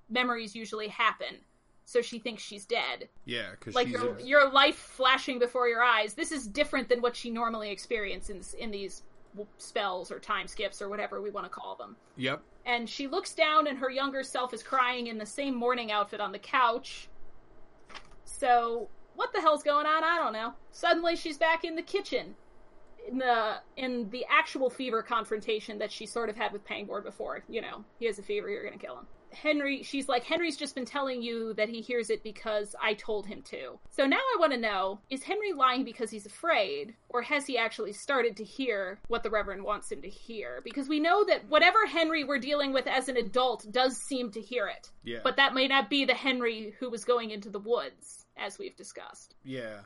memories 0.09 0.55
usually 0.55 0.89
happen. 0.89 1.37
So 1.85 2.01
she 2.01 2.19
thinks 2.19 2.43
she's 2.43 2.65
dead. 2.65 3.09
Yeah, 3.25 3.51
because 3.51 3.75
Like 3.75 3.87
she's 3.87 3.95
your, 3.95 4.19
your 4.19 4.51
life 4.51 4.75
flashing 4.75 5.39
before 5.39 5.67
your 5.67 5.83
eyes. 5.83 6.13
This 6.13 6.31
is 6.31 6.47
different 6.47 6.87
than 6.87 7.01
what 7.01 7.15
she 7.15 7.29
normally 7.29 7.69
experiences 7.69 8.53
in, 8.53 8.65
in 8.65 8.71
these 8.71 9.01
spells 9.57 10.11
or 10.11 10.19
time 10.19 10.47
skips 10.47 10.81
or 10.81 10.89
whatever 10.89 11.21
we 11.21 11.29
want 11.29 11.45
to 11.45 11.49
call 11.49 11.75
them 11.75 11.95
yep. 12.17 12.41
and 12.65 12.89
she 12.89 13.07
looks 13.07 13.33
down 13.33 13.67
and 13.67 13.77
her 13.77 13.89
younger 13.89 14.23
self 14.23 14.53
is 14.53 14.63
crying 14.63 15.07
in 15.07 15.17
the 15.17 15.25
same 15.25 15.55
morning 15.55 15.91
outfit 15.91 16.19
on 16.19 16.31
the 16.31 16.39
couch. 16.39 17.07
So, 18.23 18.87
what 19.15 19.31
the 19.33 19.41
hell's 19.41 19.63
going 19.63 19.85
on? 19.85 20.03
I 20.03 20.17
don't 20.17 20.33
know. 20.33 20.53
Suddenly 20.71 21.15
she's 21.15 21.37
back 21.37 21.63
in 21.63 21.75
the 21.75 21.81
kitchen. 21.81 22.35
In 23.07 23.17
the 23.17 23.55
in 23.77 24.09
the 24.11 24.25
actual 24.29 24.69
fever 24.69 25.01
confrontation 25.01 25.79
that 25.79 25.91
she 25.91 26.05
sort 26.05 26.29
of 26.29 26.35
had 26.35 26.53
with 26.53 26.63
Pangborn 26.63 27.03
before, 27.03 27.43
you 27.49 27.61
know, 27.61 27.83
he 27.99 28.05
has 28.05 28.19
a 28.19 28.23
fever, 28.23 28.49
you're 28.49 28.63
gonna 28.63 28.77
kill 28.77 28.97
him. 28.97 29.07
Henry, 29.33 29.83
she's 29.83 30.07
like, 30.07 30.23
Henry's 30.23 30.57
just 30.57 30.75
been 30.75 30.85
telling 30.85 31.21
you 31.21 31.53
that 31.53 31.69
he 31.69 31.81
hears 31.81 32.09
it 32.09 32.23
because 32.23 32.75
I 32.81 32.93
told 32.93 33.25
him 33.25 33.41
to. 33.43 33.79
So 33.89 34.05
now 34.05 34.17
I 34.17 34.37
want 34.39 34.53
to 34.53 34.59
know 34.59 34.99
is 35.09 35.23
Henry 35.23 35.53
lying 35.53 35.83
because 35.83 36.09
he's 36.09 36.25
afraid, 36.25 36.95
or 37.09 37.21
has 37.21 37.45
he 37.45 37.57
actually 37.57 37.93
started 37.93 38.37
to 38.37 38.43
hear 38.43 38.99
what 39.07 39.23
the 39.23 39.29
Reverend 39.29 39.63
wants 39.63 39.91
him 39.91 40.01
to 40.01 40.09
hear? 40.09 40.61
Because 40.63 40.87
we 40.87 40.99
know 40.99 41.23
that 41.25 41.47
whatever 41.49 41.85
Henry 41.85 42.23
we're 42.23 42.39
dealing 42.39 42.73
with 42.73 42.87
as 42.87 43.07
an 43.07 43.17
adult 43.17 43.71
does 43.71 43.97
seem 43.97 44.31
to 44.31 44.41
hear 44.41 44.67
it. 44.67 44.91
Yeah. 45.03 45.19
But 45.23 45.37
that 45.37 45.53
may 45.53 45.67
not 45.67 45.89
be 45.89 46.05
the 46.05 46.13
Henry 46.13 46.75
who 46.79 46.89
was 46.89 47.05
going 47.05 47.31
into 47.31 47.49
the 47.49 47.59
woods, 47.59 48.25
as 48.37 48.57
we've 48.57 48.75
discussed. 48.75 49.35
Yeah. 49.43 49.81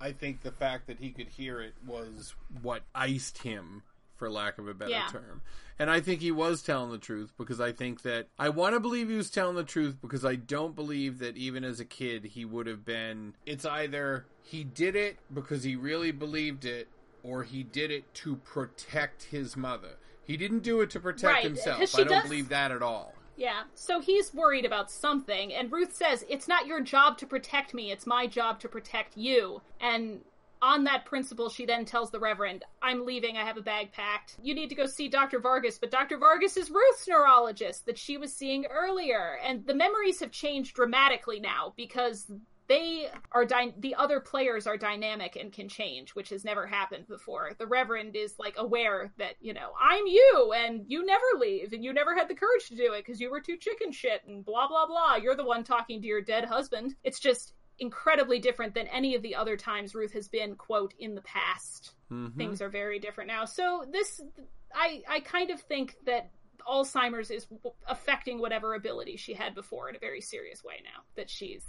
I 0.00 0.12
think 0.12 0.42
the 0.42 0.52
fact 0.52 0.86
that 0.86 0.98
he 1.00 1.10
could 1.10 1.28
hear 1.28 1.60
it 1.60 1.74
was 1.86 2.34
what 2.62 2.82
iced 2.94 3.38
him, 3.38 3.82
for 4.18 4.28
lack 4.30 4.58
of 4.58 4.68
a 4.68 4.74
better 4.74 4.90
Yeah. 4.90 5.08
term. 5.10 5.42
And 5.78 5.88
I 5.90 6.00
think 6.00 6.20
he 6.20 6.32
was 6.32 6.60
telling 6.60 6.90
the 6.90 6.98
truth 6.98 7.32
because 7.38 7.60
I 7.60 7.70
think 7.72 8.02
that 8.02 8.26
I 8.38 8.48
want 8.48 8.74
to 8.74 8.80
believe 8.80 9.08
he 9.08 9.16
was 9.16 9.30
telling 9.30 9.54
the 9.56 9.62
truth 9.64 9.96
because 10.02 10.24
I 10.24 10.34
don't 10.34 10.74
believe 10.74 11.20
that 11.20 11.36
even 11.36 11.62
as 11.64 11.78
a 11.78 11.84
kid 11.84 12.24
he 12.24 12.44
would 12.44 12.66
have 12.66 12.84
been. 12.84 13.34
It's 13.46 13.64
either 13.64 14.26
he 14.42 14.64
did 14.64 14.96
it 14.96 15.18
because 15.32 15.62
he 15.62 15.76
really 15.76 16.10
believed 16.10 16.64
it 16.64 16.88
or 17.22 17.44
he 17.44 17.62
did 17.62 17.90
it 17.92 18.12
to 18.14 18.36
protect 18.36 19.24
his 19.24 19.56
mother. 19.56 19.96
He 20.24 20.36
didn't 20.36 20.60
do 20.60 20.80
it 20.80 20.90
to 20.90 21.00
protect 21.00 21.34
Right, 21.34 21.44
himself. 21.44 21.80
I 21.94 21.98
don't 21.98 22.08
does- 22.08 22.22
believe 22.24 22.48
that 22.48 22.72
at 22.72 22.82
all. 22.82 23.14
Yeah, 23.36 23.62
so 23.74 24.00
he's 24.00 24.34
worried 24.34 24.64
about 24.64 24.90
something, 24.90 25.54
and 25.54 25.70
Ruth 25.70 25.94
says, 25.94 26.24
It's 26.28 26.48
not 26.48 26.66
your 26.66 26.80
job 26.80 27.18
to 27.18 27.26
protect 27.26 27.72
me, 27.72 27.92
it's 27.92 28.04
my 28.04 28.26
job 28.26 28.58
to 28.60 28.68
protect 28.68 29.16
you. 29.16 29.62
And 29.80 30.22
on 30.62 30.84
that 30.84 31.04
principle, 31.04 31.48
she 31.48 31.66
then 31.66 31.84
tells 31.84 32.10
the 32.10 32.20
Reverend, 32.20 32.64
I'm 32.82 33.04
leaving, 33.04 33.36
I 33.36 33.44
have 33.44 33.56
a 33.56 33.62
bag 33.62 33.92
packed. 33.92 34.36
You 34.42 34.54
need 34.54 34.68
to 34.68 34.74
go 34.74 34.86
see 34.86 35.08
Dr. 35.08 35.38
Vargas, 35.38 35.78
but 35.78 35.90
Dr. 35.90 36.18
Vargas 36.18 36.56
is 36.56 36.70
Ruth's 36.70 37.06
neurologist 37.08 37.86
that 37.86 37.98
she 37.98 38.16
was 38.16 38.32
seeing 38.32 38.66
earlier. 38.66 39.38
And 39.44 39.66
the 39.66 39.74
memories 39.74 40.20
have 40.20 40.30
changed 40.30 40.74
dramatically 40.74 41.40
now 41.40 41.74
because 41.76 42.30
they 42.68 43.08
are 43.32 43.46
dy- 43.46 43.74
the 43.78 43.94
other 43.94 44.20
players 44.20 44.66
are 44.66 44.76
dynamic 44.76 45.36
and 45.36 45.52
can 45.52 45.68
change, 45.68 46.14
which 46.14 46.28
has 46.28 46.44
never 46.44 46.66
happened 46.66 47.08
before. 47.08 47.52
The 47.58 47.66
Reverend 47.66 48.14
is 48.14 48.38
like 48.38 48.54
aware 48.58 49.10
that 49.16 49.36
you 49.40 49.54
know 49.54 49.72
I'm 49.80 50.06
you, 50.06 50.52
and 50.54 50.84
you 50.86 51.04
never 51.04 51.24
leave, 51.38 51.72
and 51.72 51.82
you 51.82 51.92
never 51.92 52.14
had 52.14 52.28
the 52.28 52.34
courage 52.34 52.68
to 52.68 52.76
do 52.76 52.92
it 52.92 53.04
because 53.04 53.20
you 53.20 53.30
were 53.30 53.40
too 53.40 53.56
chicken 53.56 53.90
shit, 53.90 54.22
and 54.26 54.44
blah 54.44 54.68
blah 54.68 54.86
blah. 54.86 55.16
You're 55.16 55.34
the 55.34 55.44
one 55.44 55.64
talking 55.64 56.00
to 56.02 56.06
your 56.06 56.20
dead 56.20 56.44
husband. 56.44 56.94
It's 57.02 57.20
just 57.20 57.54
incredibly 57.78 58.38
different 58.38 58.74
than 58.74 58.86
any 58.88 59.14
of 59.14 59.22
the 59.22 59.34
other 59.34 59.56
times 59.56 59.94
Ruth 59.94 60.12
has 60.12 60.28
been 60.28 60.56
quote 60.56 60.94
in 60.98 61.14
the 61.14 61.20
past. 61.22 61.94
Mm-hmm. 62.10 62.36
Things 62.36 62.62
are 62.62 62.68
very 62.68 62.98
different 62.98 63.28
now. 63.28 63.44
So 63.44 63.84
this, 63.90 64.20
I 64.74 65.02
I 65.08 65.20
kind 65.20 65.50
of 65.50 65.60
think 65.60 65.96
that 66.06 66.30
Alzheimer's 66.68 67.30
is 67.30 67.46
affecting 67.86 68.38
whatever 68.38 68.74
ability 68.74 69.16
she 69.16 69.34
had 69.34 69.54
before 69.54 69.88
in 69.88 69.96
a 69.96 69.98
very 69.98 70.20
serious 70.20 70.62
way 70.62 70.82
now 70.84 71.02
that 71.16 71.30
she's 71.30 71.64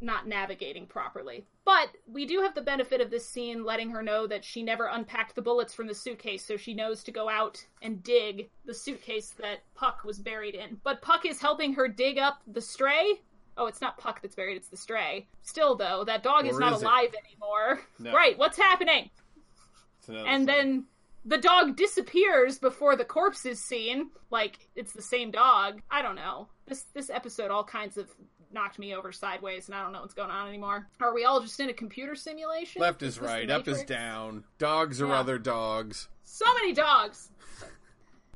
not 0.00 0.26
navigating 0.26 0.86
properly. 0.86 1.46
But 1.64 1.88
we 2.06 2.26
do 2.26 2.40
have 2.42 2.54
the 2.54 2.60
benefit 2.60 3.00
of 3.00 3.10
this 3.10 3.26
scene 3.26 3.64
letting 3.64 3.90
her 3.90 4.02
know 4.02 4.26
that 4.26 4.44
she 4.44 4.62
never 4.62 4.86
unpacked 4.86 5.34
the 5.34 5.42
bullets 5.42 5.72
from 5.72 5.86
the 5.86 5.94
suitcase, 5.94 6.44
so 6.44 6.56
she 6.56 6.74
knows 6.74 7.02
to 7.04 7.12
go 7.12 7.28
out 7.28 7.64
and 7.82 8.02
dig 8.02 8.50
the 8.66 8.74
suitcase 8.74 9.34
that 9.40 9.60
Puck 9.74 10.04
was 10.04 10.18
buried 10.18 10.54
in. 10.54 10.78
But 10.84 11.02
Puck 11.02 11.24
is 11.24 11.40
helping 11.40 11.74
her 11.74 11.88
dig 11.88 12.18
up 12.18 12.42
the 12.46 12.60
stray. 12.60 13.20
Oh, 13.56 13.66
it's 13.66 13.80
not 13.80 13.96
Puck 13.98 14.20
that's 14.22 14.34
buried, 14.34 14.56
it's 14.56 14.68
the 14.68 14.76
stray. 14.76 15.26
Still, 15.42 15.76
though, 15.76 16.04
that 16.04 16.22
dog 16.22 16.46
is 16.46 16.58
not 16.58 16.74
is 16.74 16.82
it? 16.82 16.84
alive 16.84 17.14
anymore. 17.26 17.80
No. 17.98 18.12
Right, 18.12 18.36
what's 18.38 18.58
happening? 18.58 19.10
And 20.08 20.26
thing. 20.26 20.46
then 20.46 20.84
the 21.24 21.38
dog 21.38 21.76
disappears 21.76 22.58
before 22.58 22.94
the 22.96 23.04
corpse 23.04 23.44
is 23.46 23.60
seen 23.60 24.10
like 24.30 24.68
it's 24.76 24.92
the 24.92 25.02
same 25.02 25.32
dog 25.32 25.82
i 25.90 26.00
don't 26.00 26.14
know 26.14 26.46
this 26.68 26.84
this 26.94 27.10
episode 27.10 27.50
all 27.50 27.64
kinds 27.64 27.96
of 27.98 28.08
knocked 28.52 28.78
me 28.78 28.94
over 28.94 29.10
sideways 29.10 29.66
and 29.66 29.74
i 29.74 29.82
don't 29.82 29.90
know 29.92 30.00
what's 30.00 30.14
going 30.14 30.30
on 30.30 30.46
anymore 30.46 30.86
are 31.00 31.12
we 31.12 31.24
all 31.24 31.40
just 31.40 31.58
in 31.58 31.68
a 31.68 31.72
computer 31.74 32.14
simulation 32.14 32.80
left 32.80 33.02
is 33.02 33.16
the 33.16 33.24
right, 33.24 33.50
up 33.50 33.66
is 33.66 33.82
down. 33.82 34.44
Dogs 34.58 35.02
are 35.02 35.08
Yeah. 35.08 35.18
other 35.18 35.36
dogs. 35.38 36.08
so 36.22 36.46
many 36.54 36.72
dogs 36.72 37.30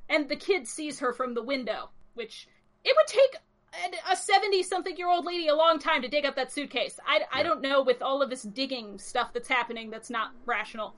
and 0.08 0.28
the 0.28 0.34
kid 0.34 0.66
sees 0.66 0.98
her 0.98 1.12
from 1.12 1.34
the 1.34 1.42
window 1.44 1.90
which 2.14 2.48
it 2.84 2.92
would 2.96 3.06
take 3.06 3.36
a 4.10 4.16
70 4.16 4.62
something 4.62 4.96
year 4.96 5.08
old 5.08 5.24
lady 5.24 5.48
a 5.48 5.54
long 5.54 5.78
time 5.78 6.02
to 6.02 6.08
dig 6.08 6.24
up 6.26 6.36
that 6.36 6.52
suitcase 6.52 6.98
I, 7.06 7.20
I 7.32 7.38
Yeah. 7.38 7.42
don't 7.44 7.60
know 7.60 7.82
with 7.82 8.02
all 8.02 8.22
of 8.22 8.30
this 8.30 8.42
digging 8.42 8.98
stuff 8.98 9.32
that's 9.32 9.48
happening 9.48 9.90
that's 9.90 10.10
not 10.10 10.32
rational 10.46 10.94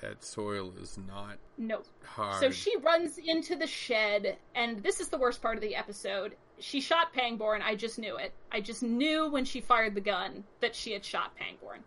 That 0.00 0.22
soil 0.24 0.72
is 0.80 0.96
not 0.98 1.38
no 1.58 1.82
hard. 2.04 2.40
So 2.40 2.50
she 2.50 2.74
runs 2.78 3.18
into 3.18 3.54
the 3.54 3.66
shed, 3.66 4.38
and 4.54 4.82
this 4.82 4.98
is 4.98 5.08
the 5.08 5.18
worst 5.18 5.42
part 5.42 5.56
of 5.56 5.62
the 5.62 5.76
episode. 5.76 6.36
She 6.58 6.80
shot 6.80 7.12
Pangborn. 7.12 7.60
I 7.62 7.74
just 7.74 7.98
knew 7.98 8.16
it. 8.16 8.32
I 8.50 8.60
just 8.62 8.82
knew 8.82 9.28
when 9.30 9.44
she 9.44 9.60
fired 9.60 9.94
the 9.94 10.00
gun 10.00 10.44
that 10.60 10.74
she 10.74 10.92
had 10.92 11.04
shot 11.04 11.36
Pangborn. 11.36 11.80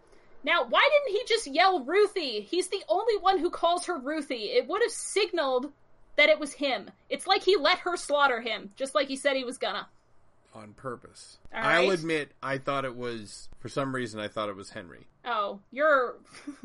Now, 0.43 0.63
why 0.67 0.88
didn't 0.91 1.17
he 1.19 1.25
just 1.27 1.47
yell 1.47 1.84
Ruthie? 1.85 2.41
He's 2.41 2.67
the 2.67 2.84
only 2.88 3.17
one 3.17 3.39
who 3.39 3.49
calls 3.49 3.85
her 3.88 3.97
Ruthie. 3.97 4.51
It 4.51 4.67
would 4.67 4.84
have 4.84 4.91
signaled 4.91 5.71
that 6.15 6.30
it 6.30 6.40
was 6.40 6.53
him. 6.53 6.90
It's 7.10 7.27
like 7.27 7.44
he 7.44 7.56
let 7.56 7.80
her 7.80 7.98
slaughter 7.98 8.41
him, 8.41 8.72
just 8.76 8.94
like 8.95 9.07
he 9.07 9.15
said 9.15 9.35
he 9.35 9.44
was 9.44 9.57
gonna. 9.57 9.88
on 10.53 10.73
purpose. 10.73 11.38
I'll 11.53 11.90
admit, 11.91 12.31
I 12.41 12.57
thought 12.60 12.85
it 12.85 12.95
was 12.95 13.49
for 13.60 13.69
some 13.69 13.94
reason. 13.95 14.19
I 14.19 14.27
thought 14.27 14.49
it 14.49 14.56
was 14.56 14.69
Henry. 14.69 15.07
Oh, 15.26 15.60
you're. 15.72 16.15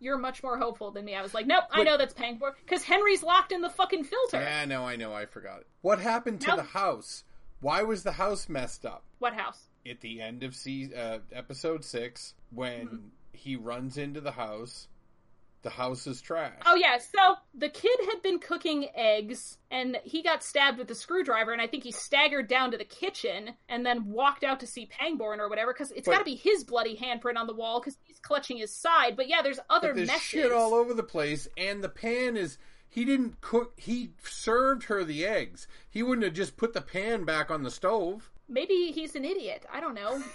You're 0.00 0.18
much 0.18 0.42
more 0.42 0.58
hopeful 0.58 0.90
than 0.90 1.04
me. 1.04 1.14
I 1.14 1.22
was 1.22 1.32
like, 1.32 1.46
nope, 1.46 1.62
I 1.70 1.84
know 1.84 1.96
that's 1.96 2.12
Pangborn 2.12 2.52
because 2.64 2.82
Henry's 2.82 3.22
locked 3.22 3.52
in 3.52 3.60
the 3.60 3.70
fucking 3.70 4.02
filter. 4.04 4.40
Yeah, 4.40 4.64
no, 4.64 4.84
I 4.84 4.96
know. 4.96 5.14
I 5.14 5.26
forgot. 5.26 5.62
What 5.80 6.00
happened 6.00 6.40
to 6.42 6.48
Nope. 6.48 6.56
the 6.56 6.62
house? 6.64 7.22
Why 7.60 7.82
was 7.84 8.02
the 8.02 8.12
house 8.12 8.48
messed 8.48 8.84
up? 8.84 9.04
What 9.20 9.32
house? 9.34 9.68
At 9.88 10.00
the 10.00 10.20
end 10.20 10.42
of 10.42 10.56
se- 10.56 10.90
uh, 10.94 11.18
episode 11.32 11.84
six, 11.84 12.34
when 12.50 12.86
Mm-hmm. 12.86 12.96
he 13.32 13.54
runs 13.56 13.96
into 13.96 14.20
the 14.20 14.32
house, 14.32 14.88
the 15.62 15.70
house 15.70 16.06
is 16.06 16.20
trash. 16.20 16.52
Oh 16.66 16.74
yeah, 16.74 16.98
so 16.98 17.36
the 17.54 17.68
kid 17.68 17.98
had 18.10 18.22
been 18.22 18.38
cooking 18.38 18.88
eggs 18.94 19.58
and 19.70 19.98
he 20.04 20.22
got 20.22 20.42
stabbed 20.42 20.78
with 20.78 20.90
a 20.90 20.94
screwdriver 20.94 21.52
and 21.52 21.60
I 21.60 21.66
think 21.66 21.84
he 21.84 21.92
staggered 21.92 22.48
down 22.48 22.70
to 22.70 22.78
the 22.78 22.84
kitchen 22.84 23.50
and 23.68 23.84
then 23.84 24.10
walked 24.10 24.44
out 24.44 24.60
to 24.60 24.66
see 24.66 24.86
Pangborn 24.86 25.40
or 25.40 25.48
whatever 25.48 25.72
cuz 25.72 25.90
it's 25.92 26.08
got 26.08 26.18
to 26.18 26.24
be 26.24 26.34
his 26.34 26.64
bloody 26.64 26.96
handprint 26.96 27.36
on 27.36 27.46
the 27.46 27.54
wall 27.54 27.80
cuz 27.80 27.96
he's 28.04 28.18
clutching 28.18 28.58
his 28.58 28.74
side. 28.74 29.16
But 29.16 29.28
yeah, 29.28 29.42
there's 29.42 29.60
other 29.68 29.92
there's 29.92 30.08
messes. 30.08 30.22
shit 30.22 30.52
all 30.52 30.74
over 30.74 30.94
the 30.94 31.02
place, 31.02 31.48
and 31.56 31.82
the 31.82 31.88
pan 31.88 32.36
is. 32.36 32.58
He 32.92 33.04
didn't 33.04 33.40
cook. 33.40 33.78
He 33.78 34.14
served 34.24 34.84
her 34.84 35.04
the 35.04 35.24
eggs. 35.24 35.68
He 35.88 36.02
wouldn't 36.02 36.24
have 36.24 36.34
just 36.34 36.56
put 36.56 36.72
the 36.72 36.80
pan 36.80 37.22
back 37.24 37.48
on 37.48 37.62
the 37.62 37.70
stove. 37.70 38.32
Maybe 38.48 38.90
he's 38.90 39.14
an 39.14 39.24
idiot. 39.24 39.64
I 39.72 39.78
don't 39.80 39.94
know. 39.94 40.20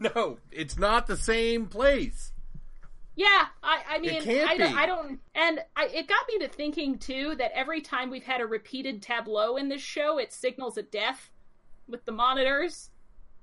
No, 0.00 0.38
it's 0.50 0.78
not 0.78 1.06
the 1.06 1.16
same 1.16 1.66
place. 1.66 2.32
Yeah, 3.16 3.46
I, 3.62 3.82
I 3.88 3.98
mean, 3.98 4.22
I, 4.22 4.56
don't-. 4.56 4.76
I 4.78 4.86
don't, 4.86 5.20
and 5.34 5.60
I, 5.76 5.86
it 5.86 6.06
got 6.06 6.26
me 6.28 6.38
to 6.38 6.48
thinking 6.48 6.98
too 6.98 7.34
that 7.38 7.50
every 7.54 7.80
time 7.80 8.08
we've 8.10 8.24
had 8.24 8.40
a 8.40 8.46
repeated 8.46 9.02
tableau 9.02 9.56
in 9.56 9.68
this 9.68 9.82
show, 9.82 10.18
it 10.18 10.32
signals 10.32 10.78
a 10.78 10.82
death 10.82 11.30
with 11.88 12.04
the 12.04 12.12
monitors. 12.12 12.90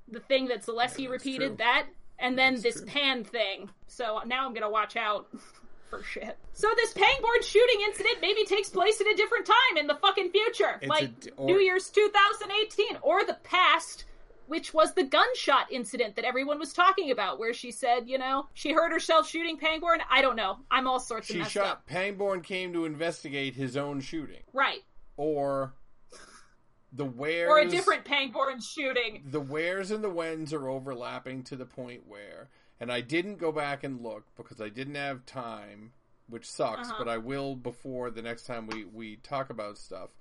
The 0.09 0.21
thing 0.21 0.47
that 0.47 0.65
Zalewski 0.65 1.03
Yeah, 1.03 1.09
repeated 1.09 1.47
true. 1.49 1.57
that, 1.57 1.87
and 2.17 2.37
then 2.37 2.53
That's 2.53 2.63
this 2.63 2.75
true. 2.77 2.85
pan 2.85 3.23
thing. 3.25 3.69
So 3.87 4.21
now 4.25 4.45
I'm 4.47 4.53
gonna 4.53 4.69
watch 4.69 4.95
out 4.95 5.27
for 5.89 6.01
shit. 6.01 6.37
So 6.53 6.69
this 6.77 6.93
Pangborn 6.93 7.41
shooting 7.43 7.81
incident 7.85 8.17
maybe 8.21 8.45
takes 8.45 8.69
place 8.69 8.99
at 9.01 9.07
a 9.07 9.15
different 9.15 9.45
time 9.45 9.77
in 9.77 9.85
the 9.85 9.95
fucking 9.95 10.31
future, 10.31 10.79
It's 10.81 10.89
like 10.89 11.11
a 11.27 11.31
or- 11.35 11.45
New 11.45 11.59
Year's 11.59 11.89
2018, 11.89 12.97
or 13.01 13.25
the 13.25 13.37
past 13.43 14.05
which 14.47 14.73
was 14.73 14.93
the 14.93 15.03
gunshot 15.03 15.71
incident 15.71 16.15
that 16.15 16.25
everyone 16.25 16.57
was 16.59 16.73
talking 16.73 17.11
about, 17.11 17.37
where 17.39 17.53
she 17.53 17.71
said, 17.71 18.07
you 18.09 18.17
know, 18.17 18.47
she 18.53 18.71
hurt 18.73 18.91
herself 18.91 19.27
shooting 19.27 19.57
Pangborn. 19.57 20.01
I 20.09 20.21
don't 20.21 20.35
know. 20.35 20.57
I'm 20.71 20.87
all 20.87 20.99
sorts 20.99 21.29
of 21.29 21.35
She 21.35 21.43
shot. 21.43 21.65
up. 21.65 21.85
Pangborn 21.85 22.41
came 22.41 22.73
to 22.73 22.85
investigate 22.85 23.55
his 23.55 23.77
own 23.77 23.99
shooting, 24.01 24.41
Right. 24.53 24.83
or 25.17 25.73
the 26.93 27.05
wheres 27.05 27.49
or 27.49 27.59
a 27.59 27.67
different 27.67 28.05
Pangborn 28.05 28.61
shooting. 28.61 29.23
the 29.25 29.41
wheres 29.41 29.91
and 29.91 30.03
the 30.03 30.09
whens 30.09 30.53
are 30.53 30.69
overlapping 30.69 31.43
to 31.43 31.55
the 31.55 31.65
point 31.65 32.07
where 32.07 32.49
and 32.79 32.91
I 32.91 33.01
didn't 33.01 33.37
go 33.37 33.51
back 33.51 33.83
and 33.83 34.01
look 34.01 34.23
because 34.37 34.61
I 34.61 34.69
didn't 34.69 34.95
have 34.95 35.25
time, 35.25 35.93
which 36.29 36.45
sucks, 36.45 36.87
Uh-huh. 36.89 36.95
but 36.99 37.09
I 37.09 37.17
will 37.17 37.55
before 37.55 38.09
the 38.11 38.21
next 38.21 38.43
time 38.43 38.67
we 38.67 38.85
we 38.85 39.17
talk 39.17 39.49
about 39.49 39.77
stuff. 39.77 40.11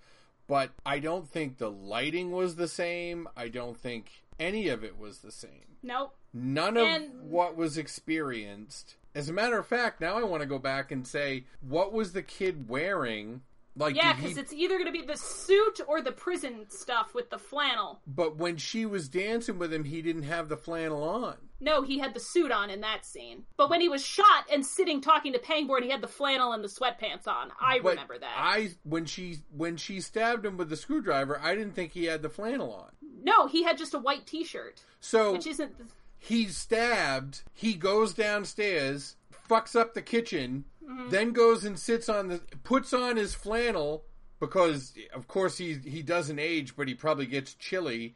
But 0.47 0.71
I 0.85 0.99
don't 1.01 1.29
think 1.29 1.59
the 1.59 1.71
lighting 1.71 2.31
was 2.31 2.57
the 2.57 2.69
same. 2.69 3.29
I 3.37 3.49
don't 3.49 3.77
think 3.79 4.23
any 4.39 4.69
of 4.69 4.85
it 4.85 4.99
was 4.99 5.19
the 5.19 5.33
same. 5.33 5.77
Nope. 5.83 6.15
None 6.33 6.77
of 6.77 6.87
And- 6.87 7.31
what 7.31 7.57
was 7.57 7.77
experienced. 7.79 8.97
As 9.15 9.29
a 9.29 9.33
matter 9.33 9.59
of 9.59 9.67
fact, 9.67 10.01
now 10.01 10.19
I 10.19 10.25
want 10.25 10.43
to 10.43 10.47
go 10.49 10.59
back 10.59 10.93
and 10.93 11.07
say, 11.07 11.45
what 11.61 11.93
was 11.93 12.13
the 12.13 12.23
kid 12.23 12.69
wearing? 12.69 13.43
Like, 13.79 13.95
Yeah, 13.95 14.13
did 14.15 14.17
he- 14.17 14.23
because 14.29 14.39
it's 14.39 14.53
either 14.55 14.79
going 14.79 14.87
to 14.87 14.93
be 14.93 15.03
the 15.07 15.17
suit 15.19 15.81
or 15.87 16.01
the 16.01 16.13
prison 16.13 16.65
stuff 16.71 17.15
with 17.15 17.29
the 17.31 17.39
flannel. 17.39 18.01
but 18.07 18.37
when 18.37 18.57
she 18.57 18.87
was 18.87 19.09
dancing 19.09 19.59
with 19.59 19.73
him, 19.73 19.85
he 19.85 20.01
didn't 20.03 20.23
have 20.23 20.49
the 20.49 20.57
flannel 20.57 21.03
on. 21.03 21.37
No, 21.61 21.83
he 21.83 21.99
had 21.99 22.13
the 22.15 22.21
suit 22.21 22.51
on 22.53 22.71
in 22.71 22.81
that 22.83 23.05
scene. 23.05 23.45
But 23.57 23.69
when 23.71 23.81
he 23.81 23.89
was 23.89 24.05
shot 24.05 24.45
and 24.53 24.65
sitting 24.65 25.01
talking 25.01 25.33
to 25.35 25.39
Pangborn, 25.39 25.83
he 25.83 25.91
had 25.91 26.01
the 26.03 26.09
flannel 26.09 26.53
and 26.53 26.63
the 26.65 26.69
sweatpants 26.69 27.27
on. 27.27 27.51
I 27.61 27.79
But 27.81 27.91
remember 27.91 28.19
that. 28.19 28.35
I 28.37 28.71
when 28.85 29.05
she 29.07 29.39
when 29.51 29.77
she 29.77 30.01
stabbed 30.01 30.45
him 30.45 30.57
with 30.57 30.69
the 30.71 30.77
screwdriver, 30.77 31.39
I 31.43 31.55
didn't 31.55 31.75
think 31.75 31.93
he 31.93 32.05
had 32.05 32.23
the 32.23 32.29
flannel 32.31 32.73
on. 32.73 32.91
No, 33.23 33.47
he 33.47 33.63
had 33.63 33.79
just 33.79 33.95
a 33.95 33.99
white 33.99 34.27
T-shirt, 34.27 34.83
So 35.01 35.33
which 35.33 35.47
isn't. 35.47 35.75
he's 36.19 36.57
stabbed. 36.57 37.43
He 37.55 37.75
goes 37.75 38.13
downstairs, 38.15 39.17
fucks 39.49 39.75
up 39.79 39.95
the 39.95 40.03
kitchen, 40.03 40.65
Mm-hmm. 40.89 41.11
then 41.11 41.33
goes 41.33 41.65
and 41.65 41.79
sits 41.79 42.09
on 42.09 42.29
the 42.29 42.41
puts 42.63 42.93
on 42.93 43.17
his 43.17 43.35
flannel 43.35 44.05
because 44.39 44.93
of 45.15 45.27
course 45.27 45.59
he 45.59 45.75
he 45.85 46.03
doesn't 46.03 46.39
age, 46.39 46.77
but 46.77 46.87
he 46.89 46.95
probably 46.95 47.27
gets 47.27 47.55
chilly. 47.55 48.15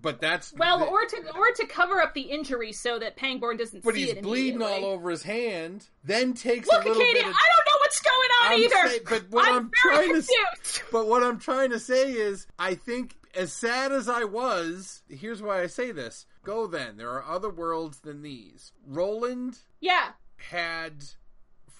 But 0.00 0.20
that's 0.20 0.52
Well, 0.54 0.78
the- 0.78 0.86
or 0.86 1.04
to 1.04 1.16
or 1.36 1.50
to 1.56 1.66
cover 1.66 2.00
up 2.00 2.14
the 2.14 2.22
injury 2.22 2.72
so 2.72 2.98
that 2.98 3.16
Pangborn 3.16 3.58
doesn't 3.58 3.84
but 3.84 3.94
he's 3.96 4.14
bleeding 4.14 4.62
all 4.62 4.84
over 4.86 5.10
his 5.10 5.22
hand. 5.24 5.86
Then 6.04 6.32
takes 6.34 6.68
Look, 6.68 6.84
a 6.84 6.88
little 6.88 7.02
Katie, 7.02 7.14
bit. 7.20 7.26
Of, 7.26 7.34
I 7.34 7.48
don't 7.56 7.66
know 7.66 7.78
what's 7.80 8.00
going 8.00 8.30
on 8.40 8.52
I'm 8.52 8.60
either. 8.60 8.88
saying- 8.88 9.00
but 9.08 9.30
what 9.30 9.48
I'm, 9.48 9.54
I'm 9.64 9.70
trying 9.74 10.12
to 10.14 10.18
s- 10.18 10.82
But 10.92 11.06
what 11.06 11.22
I'm 11.22 11.38
trying 11.38 11.70
to 11.70 11.78
say 11.78 12.12
is, 12.12 12.46
I 12.58 12.74
think 12.74 13.16
as 13.34 13.52
sad 13.52 13.92
as 13.92 14.08
I 14.08 14.24
was, 14.24 15.02
here's 15.08 15.42
why 15.42 15.60
I 15.60 15.66
say 15.66 15.92
this. 15.92 16.24
Go 16.44 16.66
then. 16.66 16.96
There 16.96 17.10
are 17.10 17.24
other 17.24 17.50
worlds 17.50 17.98
than 17.98 18.22
these. 18.22 18.72
Roland 18.86 19.58
Yeah, 19.80 20.10
had 20.36 21.04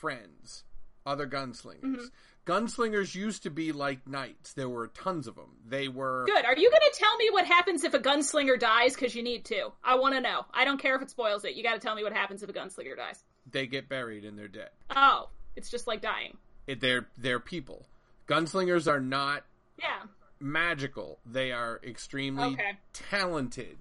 friends, 0.00 0.64
other 1.06 1.26
gunslingers. 1.26 1.82
Mm-hmm. 1.84 2.04
Gunslingers 2.46 3.14
used 3.14 3.42
to 3.44 3.50
be 3.50 3.70
like 3.70 4.08
knights. 4.08 4.54
There 4.54 4.68
were 4.68 4.88
tons 4.88 5.26
of 5.28 5.36
them. 5.36 5.56
They 5.68 5.88
were 5.88 6.24
good. 6.26 6.44
Are 6.44 6.56
you 6.56 6.70
going 6.70 6.90
to 6.92 6.98
tell 6.98 7.16
me 7.18 7.28
what 7.30 7.46
happens 7.46 7.84
if 7.84 7.92
a 7.94 7.98
gunslinger 7.98 8.58
dies? 8.58 8.94
Because 8.94 9.14
you 9.14 9.22
need 9.22 9.44
to. 9.46 9.70
I 9.84 9.96
want 9.96 10.14
to 10.14 10.20
know. 10.20 10.46
I 10.52 10.64
don't 10.64 10.80
care 10.80 10.96
if 10.96 11.02
it 11.02 11.10
spoils 11.10 11.44
it. 11.44 11.54
You 11.54 11.62
got 11.62 11.74
to 11.74 11.78
tell 11.80 11.94
me 11.94 12.02
what 12.02 12.12
happens 12.14 12.42
if 12.42 12.48
a 12.48 12.52
gunslinger 12.52 12.96
dies. 12.96 13.22
they 13.50 13.66
get 13.66 13.88
buried 13.88 14.24
and 14.24 14.38
they're 14.38 14.48
dead. 14.48 14.70
Oh, 14.94 15.28
it's 15.54 15.70
just 15.70 15.86
like 15.86 16.00
dying. 16.00 16.36
It, 16.66 16.80
they're 16.80 17.06
they're 17.18 17.40
people. 17.40 17.86
Gunslingers 18.26 18.90
are 18.90 19.00
not 19.00 19.44
Yeah. 19.78 20.02
magical. 20.40 21.18
They 21.26 21.52
are 21.52 21.80
extremely 21.84 22.54
Okay. 22.54 22.78
talented, 22.92 23.76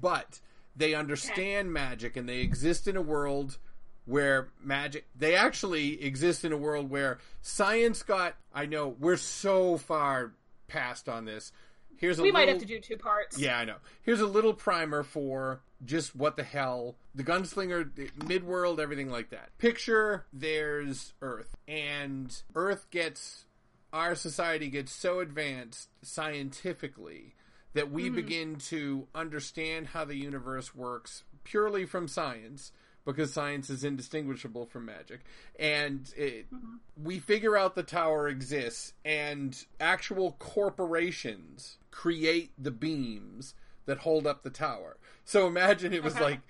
but 0.00 0.40
they 0.76 0.94
understand 0.94 1.72
magic 1.72 2.16
and 2.16 2.28
they 2.28 2.38
exist 2.40 2.88
in 2.88 2.96
a 2.96 3.02
world 3.02 3.58
where 4.04 4.48
magic 4.62 5.06
they 5.16 5.34
actually 5.34 6.02
exist 6.02 6.44
in 6.44 6.52
a 6.52 6.56
world 6.56 6.90
where 6.90 7.18
science 7.40 8.02
got 8.02 8.34
I 8.54 8.66
know 8.66 8.96
we're 8.98 9.16
so 9.16 9.76
far 9.76 10.32
past 10.68 11.08
on 11.08 11.24
this. 11.24 11.52
Here's 11.96 12.18
a 12.18 12.22
We 12.22 12.32
might 12.32 12.48
have 12.48 12.58
to 12.58 12.66
do 12.66 12.80
two 12.80 12.96
parts. 12.96 13.38
yeah, 13.38 13.58
I 13.58 13.64
know. 13.64 13.76
Here's 14.02 14.20
a 14.20 14.26
little 14.26 14.54
primer 14.54 15.04
for 15.04 15.60
just 15.84 16.16
what 16.16 16.36
the 16.36 16.42
hell 16.42 16.96
the 17.14 17.22
gunslinger, 17.22 17.90
midworld, 18.18 18.78
everything 18.78 19.10
like 19.10 19.30
that. 19.30 19.56
Picture 19.58 20.24
there's 20.32 21.12
Earth, 21.20 21.54
and 21.68 22.42
Earth 22.54 22.90
gets 22.90 23.44
our 23.92 24.14
society 24.14 24.68
gets 24.68 24.92
so 24.92 25.20
advanced 25.20 25.90
scientifically 26.02 27.34
that 27.74 27.90
we 27.90 28.04
mm-hmm. 28.04 28.16
begin 28.16 28.56
to 28.56 29.06
understand 29.14 29.88
how 29.88 30.04
the 30.04 30.16
universe 30.16 30.74
works 30.74 31.24
purely 31.44 31.84
from 31.84 32.08
science 32.08 32.72
because 33.04 33.32
science 33.32 33.68
is 33.70 33.84
indistinguishable 33.84 34.66
from 34.66 34.84
magic. 34.84 35.20
And 35.58 36.12
it, 36.16 36.52
mm-hmm. 36.52 36.76
we 37.02 37.18
figure 37.18 37.56
out 37.56 37.74
the 37.74 37.82
tower 37.82 38.28
exists 38.28 38.92
and 39.04 39.64
actual 39.80 40.32
corporations 40.38 41.78
create 41.90 42.52
the 42.58 42.70
beams 42.70 43.54
that 43.86 43.98
hold 43.98 44.26
up 44.26 44.42
the 44.42 44.50
tower. 44.50 44.96
So 45.24 45.46
imagine 45.46 45.92
it 45.92 46.02
was 46.02 46.14
Okay. 46.14 46.24
like 46.24 46.40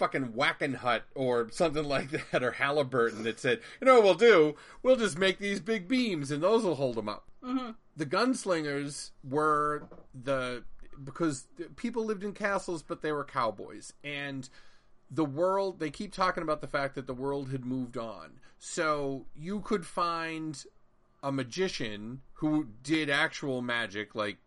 fucking 0.00 0.32
Wackenhut 0.32 1.02
or 1.14 1.50
something 1.50 1.84
like 1.84 2.10
that 2.30 2.42
or 2.42 2.52
Halliburton 2.52 3.22
that 3.24 3.38
said 3.38 3.60
you 3.80 3.84
know 3.84 3.96
what 3.96 4.04
we'll 4.04 4.14
do? 4.14 4.56
We'll 4.82 4.96
just 4.96 5.18
make 5.18 5.38
these 5.38 5.60
big 5.60 5.88
beams 5.88 6.30
and 6.30 6.42
those 6.42 6.64
will 6.64 6.76
hold 6.76 6.96
them 6.96 7.08
up. 7.08 7.28
Mm-hmm. 7.44 7.72
The 7.96 8.06
gunslingers 8.06 9.10
were 9.22 9.88
the 10.14 10.64
because 11.02 11.46
people 11.76 12.04
lived 12.04 12.24
in 12.24 12.32
castles 12.32 12.82
but 12.82 13.02
they 13.02 13.12
were 13.12 13.24
cowboys. 13.24 13.92
And 14.02 14.48
the 15.10 15.24
world 15.24 15.80
they 15.80 15.90
keep 15.90 16.12
talking 16.12 16.42
about 16.42 16.60
the 16.60 16.66
fact 16.66 16.94
that 16.94 17.06
the 17.06 17.14
world 17.14 17.50
had 17.50 17.64
moved 17.64 17.96
on 17.96 18.40
so 18.58 19.26
you 19.34 19.60
could 19.60 19.86
find 19.86 20.64
a 21.22 21.32
magician 21.32 22.20
who 22.34 22.66
did 22.82 23.10
actual 23.10 23.60
magic 23.62 24.14
like 24.14 24.38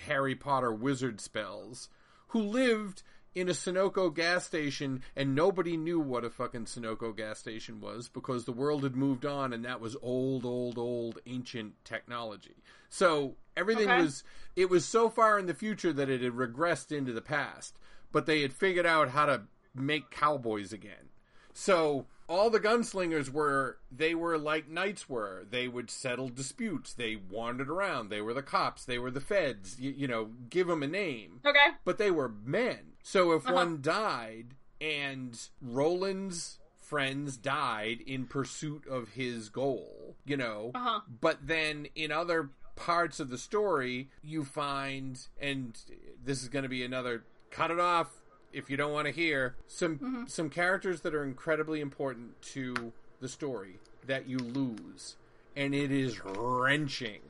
harry 0.00 0.34
potter 0.34 0.72
wizard 0.72 1.20
spells 1.20 1.88
who 2.28 2.40
lived 2.40 3.02
in 3.36 3.50
a 3.50 3.52
Sunoco 3.52 4.12
gas 4.12 4.46
station 4.46 5.02
and 5.14 5.34
nobody 5.34 5.76
knew 5.76 6.00
what 6.00 6.24
a 6.24 6.30
fucking 6.30 6.64
Sunoco 6.64 7.14
gas 7.14 7.38
station 7.38 7.82
was 7.82 8.08
because 8.08 8.46
the 8.46 8.52
world 8.52 8.82
had 8.82 8.96
moved 8.96 9.26
on 9.26 9.52
and 9.52 9.62
that 9.66 9.78
was 9.78 9.94
old, 10.00 10.46
old, 10.46 10.78
old 10.78 11.18
ancient 11.26 11.74
technology. 11.84 12.56
So 12.88 13.36
everything 13.54 13.90
Okay. 13.90 14.00
was, 14.00 14.24
it 14.56 14.70
was 14.70 14.86
so 14.86 15.10
far 15.10 15.38
in 15.38 15.44
the 15.44 15.52
future 15.52 15.92
that 15.92 16.08
it 16.08 16.22
had 16.22 16.32
regressed 16.32 16.90
into 16.96 17.12
the 17.12 17.20
past, 17.20 17.78
but 18.10 18.24
they 18.24 18.40
had 18.40 18.54
figured 18.54 18.86
out 18.86 19.10
how 19.10 19.26
to 19.26 19.42
make 19.78 20.10
cowboys 20.10 20.72
again. 20.72 21.10
So 21.52 22.06
all 22.28 22.50
the 22.50 22.60
gunslingers 22.60 23.30
were 23.30 23.78
they 23.90 24.14
were 24.14 24.36
like 24.36 24.68
knights 24.68 25.08
were. 25.08 25.46
They 25.48 25.68
would 25.68 25.90
settle 25.90 26.28
disputes. 26.28 26.92
They 26.92 27.16
wandered 27.16 27.70
around. 27.70 28.08
They 28.10 28.20
were 28.20 28.34
the 28.34 28.42
cops. 28.42 28.84
They 28.84 28.98
were 28.98 29.10
the 29.10 29.20
feds. 29.20 29.78
You, 29.80 29.90
you 29.92 30.06
know, 30.08 30.30
give 30.50 30.66
them 30.66 30.82
a 30.82 30.86
name 30.88 31.40
Okay. 31.46 31.58
but 31.84 31.98
they 31.98 32.10
were 32.10 32.28
men. 32.28 32.92
So 33.02 33.32
if 33.32 33.44
Uh-huh. 33.46 33.54
one 33.54 33.80
died 33.80 34.54
and 34.80 35.38
Roland's 35.62 36.58
friends 36.80 37.36
died 37.36 38.00
in 38.06 38.26
pursuit 38.26 38.86
of 38.86 39.10
his 39.10 39.48
goal, 39.48 40.16
you 40.24 40.36
know, 40.36 40.72
Uh-huh. 40.74 41.00
but 41.20 41.46
then 41.46 41.86
in 41.94 42.10
other 42.12 42.50
parts 42.76 43.18
of 43.20 43.30
the 43.30 43.38
story, 43.38 44.10
you 44.22 44.44
find, 44.44 45.26
and 45.40 45.78
this 46.22 46.42
is 46.42 46.48
going 46.48 46.64
to 46.64 46.68
be 46.68 46.82
another 46.84 47.24
cut 47.50 47.70
it 47.70 47.80
off 47.80 48.20
if 48.56 48.70
you 48.70 48.76
don't 48.76 48.92
want 48.92 49.06
to 49.06 49.12
hear 49.12 49.54
some 49.66 49.98
Mm-hmm. 49.98 50.26
some 50.26 50.50
characters 50.50 51.02
that 51.02 51.14
are 51.14 51.24
incredibly 51.24 51.80
important 51.80 52.40
to 52.54 52.92
the 53.20 53.28
story 53.28 53.78
that 54.06 54.28
you 54.28 54.38
lose, 54.38 55.16
and 55.54 55.74
it 55.74 55.90
is 55.92 56.20
wrenching. 56.24 57.20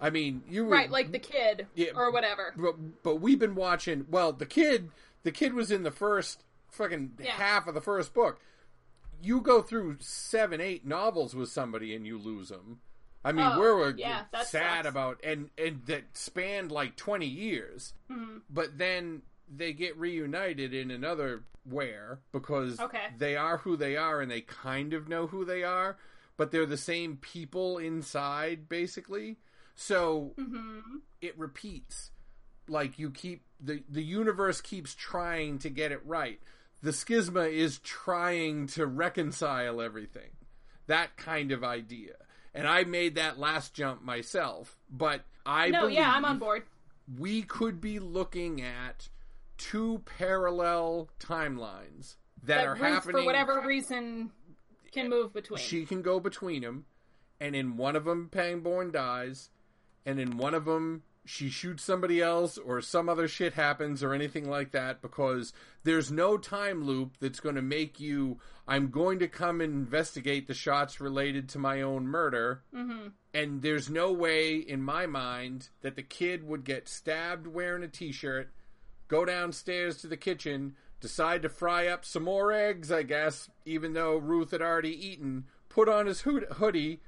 I 0.00 0.10
mean, 0.10 0.42
you 0.48 0.64
were 0.64 0.72
Right, 0.72 0.90
like 0.90 1.12
the 1.12 1.18
kid 1.18 1.66
Yeah. 1.74 1.92
or 1.94 2.10
whatever. 2.12 2.52
but 2.56 3.02
but 3.02 3.16
we've 3.16 3.38
been 3.38 3.54
watching. 3.54 4.06
Well, 4.10 4.32
the 4.32 4.46
kid, 4.46 4.90
the 5.22 5.32
kid 5.32 5.54
was 5.54 5.70
in 5.70 5.82
the 5.82 5.90
first 5.90 6.42
fucking 6.70 7.12
Yeah. 7.20 7.30
half 7.32 7.66
of 7.66 7.74
the 7.74 7.80
first 7.80 8.12
book. 8.12 8.40
You 9.22 9.40
go 9.40 9.62
through 9.62 9.96
seven, 10.00 10.60
eight 10.60 10.84
novels 10.84 11.34
with 11.34 11.48
somebody 11.48 11.94
and 11.94 12.06
you 12.06 12.18
lose 12.18 12.48
them. 12.50 12.80
I 13.24 13.32
mean, 13.32 13.46
Oh, 13.46 13.58
we're 13.58 13.94
yeah, 13.96 14.24
sad 14.42 14.46
sucks. 14.84 14.88
about 14.88 15.20
and 15.24 15.48
and 15.56 15.80
that 15.86 16.16
spanned 16.16 16.70
like 16.72 16.96
twenty 16.96 17.26
years. 17.28 17.94
Mm-hmm. 18.10 18.38
But 18.50 18.76
then 18.76 19.22
they 19.56 19.72
get 19.72 19.96
reunited 19.98 20.72
in 20.74 20.90
another 20.90 21.44
where 21.64 22.20
because 22.32 22.78
Okay. 22.80 23.06
they 23.18 23.36
are 23.36 23.58
who 23.58 23.76
they 23.76 23.96
are 23.96 24.20
and 24.20 24.30
they 24.30 24.40
kind 24.42 24.92
of 24.92 25.08
know 25.08 25.26
who 25.26 25.44
they 25.44 25.62
are, 25.62 25.96
but 26.36 26.50
they're 26.50 26.66
the 26.66 26.76
same 26.76 27.16
people 27.16 27.78
inside, 27.78 28.68
basically. 28.68 29.36
So 29.74 30.34
Mm-hmm. 30.38 30.98
it 31.20 31.38
repeats 31.38 32.10
like 32.68 32.98
you 32.98 33.10
keep 33.10 33.44
the 33.60 33.82
the 33.88 34.02
universe 34.02 34.60
keeps 34.60 34.94
trying 34.94 35.58
to 35.58 35.68
get 35.68 35.92
it 35.92 36.00
right 36.06 36.40
the 36.82 36.90
schisma 36.92 37.50
is 37.50 37.78
trying 37.80 38.66
to 38.66 38.86
reconcile 38.86 39.80
everything 39.82 40.30
that 40.86 41.14
kind 41.18 41.52
of 41.52 41.62
idea 41.62 42.14
and 42.54 42.66
i 42.66 42.82
made 42.84 43.16
that 43.16 43.38
last 43.38 43.74
jump 43.74 44.02
myself 44.02 44.78
but 44.90 45.20
i 45.44 45.68
No, 45.70 45.80
believe 45.80 45.96
yeah, 45.96 46.12
I'm 46.14 46.24
on 46.24 46.38
board. 46.38 46.62
we 47.18 47.42
could 47.42 47.82
be 47.82 47.98
looking 47.98 48.62
at 48.62 49.08
two 49.58 50.02
parallel 50.18 51.08
timelines 51.18 52.16
that, 52.42 52.58
That 52.58 52.66
are 52.66 52.74
happening 52.74 53.22
for 53.22 53.24
whatever 53.24 53.62
reason, 53.64 54.30
can 54.92 55.08
move 55.08 55.32
between. 55.32 55.58
she 55.58 55.84
can 55.86 56.02
go 56.02 56.20
between 56.20 56.62
them, 56.62 56.84
and 57.40 57.54
in 57.56 57.76
one 57.76 57.96
of 57.96 58.04
them, 58.04 58.28
Pangborn 58.30 58.92
dies, 58.92 59.50
and 60.06 60.20
in 60.20 60.36
one 60.36 60.54
of 60.54 60.64
them, 60.64 61.02
she 61.26 61.48
shoots 61.48 61.82
somebody 61.82 62.20
else 62.20 62.58
or 62.58 62.80
some 62.82 63.08
other 63.08 63.26
shit 63.26 63.54
happens 63.54 64.02
or 64.02 64.12
anything 64.12 64.48
like 64.48 64.72
that 64.72 65.00
because 65.00 65.54
there's 65.82 66.12
no 66.12 66.36
time 66.36 66.84
loop 66.84 67.16
that's 67.18 67.40
going 67.40 67.54
to 67.54 67.62
make 67.62 67.98
you 67.98 68.38
I'm 68.66 68.90
going 68.90 69.18
to 69.18 69.28
come 69.28 69.60
and 69.60 69.74
investigate 69.74 70.46
the 70.46 70.54
shots 70.54 71.00
related 71.00 71.48
to 71.50 71.58
my 71.58 71.82
own 71.82 72.06
murder. 72.06 72.62
Mm-hmm. 72.74 73.08
And 73.34 73.62
there's 73.62 73.90
no 73.90 74.10
way 74.12 74.56
in 74.56 74.82
my 74.82 75.06
mind 75.06 75.68
that 75.82 75.96
the 75.96 76.02
kid 76.02 76.44
would 76.44 76.64
get 76.64 76.88
stabbed 76.88 77.46
wearing 77.46 77.82
a 77.82 77.88
t-shirt, 77.88 78.52
go 79.08 79.24
downstairs 79.24 79.96
to 79.98 80.06
the 80.06 80.16
kitchen, 80.16 80.74
decide 81.00 81.42
to 81.42 81.48
fry 81.48 81.86
up 81.86 82.04
some 82.04 82.24
more 82.24 82.52
eggs, 82.52 82.90
I 82.90 83.02
guess, 83.02 83.50
even 83.64 83.92
though 83.92 84.16
Ruth 84.16 84.50
had 84.52 84.62
already 84.62 84.94
eaten, 85.06 85.44
put 85.68 85.88
on 85.88 86.06
his 86.06 86.22
hood- 86.22 86.46
hoodie, 86.52 87.00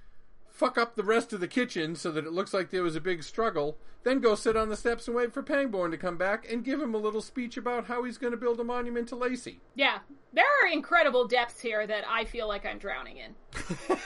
fuck 0.49 0.79
up 0.79 0.97
the 0.97 1.05
rest 1.05 1.33
of 1.33 1.41
the 1.41 1.49
kitchen 1.49 1.95
so 1.95 2.11
that 2.13 2.27
it 2.27 2.33
looks 2.33 2.55
like 2.55 2.71
there 2.71 2.83
was 2.83 2.97
a 2.97 3.01
big 3.01 3.23
struggle, 3.23 3.79
then 4.05 4.21
go 4.21 4.35
sit 4.35 4.57
on 4.57 4.69
the 4.69 4.77
steps 4.77 5.07
and 5.07 5.17
wait 5.17 5.33
for 5.33 5.43
Pangborn 5.43 5.91
to 5.91 5.99
come 5.99 6.17
back 6.17 6.51
and 6.51 6.65
give 6.65 6.81
him 6.81 6.95
a 6.95 6.99
little 6.99 7.21
speech 7.21 7.57
about 7.57 7.87
how 7.87 8.05
he's 8.05 8.19
going 8.19 8.31
to 8.31 8.37
build 8.37 8.61
a 8.61 8.65
monument 8.65 9.09
to 9.09 9.17
Lacy. 9.17 9.61
Yeah, 9.75 9.99
there 10.33 10.45
are 10.63 10.69
incredible 10.69 11.27
depths 11.27 11.61
here 11.61 11.87
that 11.87 12.05
I 12.09 12.25
feel 12.25 12.49
like 12.49 12.65
I'm 12.65 12.79
drowning 12.79 13.19
in. 13.19 13.35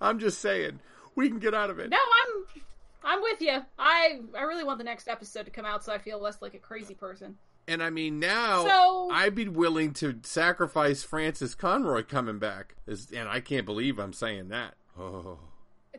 I'm 0.00 0.18
just 0.18 0.40
saying, 0.40 0.80
we 1.14 1.28
can 1.28 1.38
get 1.38 1.54
out 1.54 1.70
of 1.70 1.78
it. 1.78 1.90
No, 1.90 1.98
I'm 1.98 2.62
I'm 3.02 3.22
with 3.22 3.40
you. 3.40 3.60
I 3.78 4.20
I 4.36 4.42
really 4.42 4.64
want 4.64 4.78
the 4.78 4.84
next 4.84 5.08
episode 5.08 5.44
to 5.44 5.50
come 5.50 5.64
out 5.64 5.84
so 5.84 5.92
I 5.92 5.98
feel 5.98 6.20
less 6.20 6.40
like 6.42 6.54
a 6.54 6.58
crazy 6.58 6.94
person. 6.94 7.36
And 7.68 7.82
I 7.82 7.90
mean, 7.90 8.18
now 8.18 8.64
So- 8.66 9.10
I'd 9.12 9.34
be 9.34 9.48
willing 9.48 9.92
to 9.94 10.18
sacrifice 10.22 11.02
Frances 11.02 11.54
Conroy 11.54 12.02
coming 12.02 12.38
back. 12.38 12.74
And 13.14 13.28
I 13.28 13.40
can't 13.40 13.64
believe 13.66 13.98
I'm 13.98 14.12
saying 14.12 14.48
that. 14.48 14.74
Oh. 14.98 15.38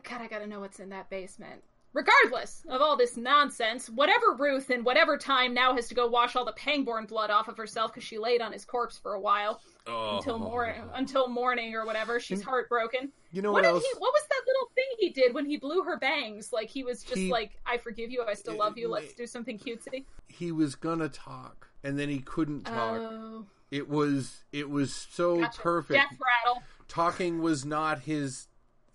God, 0.02 0.20
I 0.20 0.26
gotta 0.26 0.46
know 0.46 0.60
what's 0.60 0.80
in 0.80 0.90
that 0.90 1.08
basement. 1.08 1.62
Regardless 1.94 2.64
of 2.68 2.80
all 2.80 2.96
this 2.96 3.18
nonsense, 3.18 3.90
whatever 3.90 4.34
Ruth 4.38 4.70
in 4.70 4.82
whatever 4.82 5.18
time 5.18 5.52
now 5.52 5.74
has 5.74 5.88
to 5.88 5.94
go 5.94 6.06
wash 6.06 6.36
all 6.36 6.44
the 6.44 6.52
Pangborn 6.52 7.04
blood 7.04 7.30
off 7.30 7.48
of 7.48 7.56
herself 7.58 7.92
because 7.92 8.06
she 8.06 8.18
laid 8.18 8.40
on 8.40 8.50
his 8.50 8.64
corpse 8.64 8.96
for 8.96 9.12
a 9.12 9.20
while 9.20 9.60
oh. 9.86 10.16
until 10.16 10.38
morning, 10.38 10.82
until 10.94 11.28
morning 11.28 11.74
or 11.74 11.84
whatever. 11.84 12.18
She's 12.18 12.42
heartbroken. 12.42 13.12
You 13.30 13.42
know 13.42 13.52
what 13.52 13.64
what, 13.64 13.68
did 13.68 13.74
else? 13.74 13.84
he? 13.84 13.98
What 13.98 14.12
was 14.14 14.22
that 14.30 14.42
little 14.46 14.70
thing 14.74 14.84
he 14.98 15.10
did 15.10 15.34
when 15.34 15.44
he 15.44 15.58
blew 15.58 15.82
her 15.82 15.98
bangs? 15.98 16.50
Like 16.50 16.70
he 16.70 16.82
was 16.82 17.02
just 17.02 17.16
He- 17.16 17.30
like, 17.30 17.58
"I 17.66 17.76
forgive 17.76 18.10
you. 18.10 18.24
I 18.26 18.34
still 18.34 18.56
love 18.56 18.78
you. 18.78 18.88
Let's 18.88 19.12
do 19.12 19.26
something 19.26 19.58
cutesy." 19.58 20.06
He 20.28 20.50
was 20.50 20.74
gonna 20.74 21.10
talk, 21.10 21.68
and 21.84 21.98
then 21.98 22.08
he 22.08 22.20
couldn't 22.20 22.64
talk. 22.64 23.00
Oh, 23.00 23.44
it 23.70 23.88
was 23.88 24.44
it 24.50 24.70
was 24.70 24.94
so 24.94 25.40
gotcha. 25.40 25.60
perfect. 25.60 26.00
Death 26.00 26.18
rattle. 26.46 26.62
Talking 26.88 27.42
was 27.42 27.66
not 27.66 28.00
his 28.00 28.48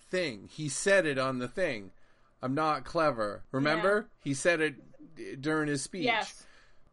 thing. 0.09 0.49
He 0.51 0.69
said 0.69 1.05
it 1.05 1.17
on 1.17 1.39
the 1.39 1.47
thing. 1.47 1.91
I'm 2.41 2.53
not 2.55 2.85
clever. 2.85 3.43
Remember? 3.51 4.07
He 4.23 4.33
said 4.33 4.61
it 4.61 5.41
during 5.41 5.67
his 5.67 5.81
speech. 5.81 6.03
Yes, 6.05 6.43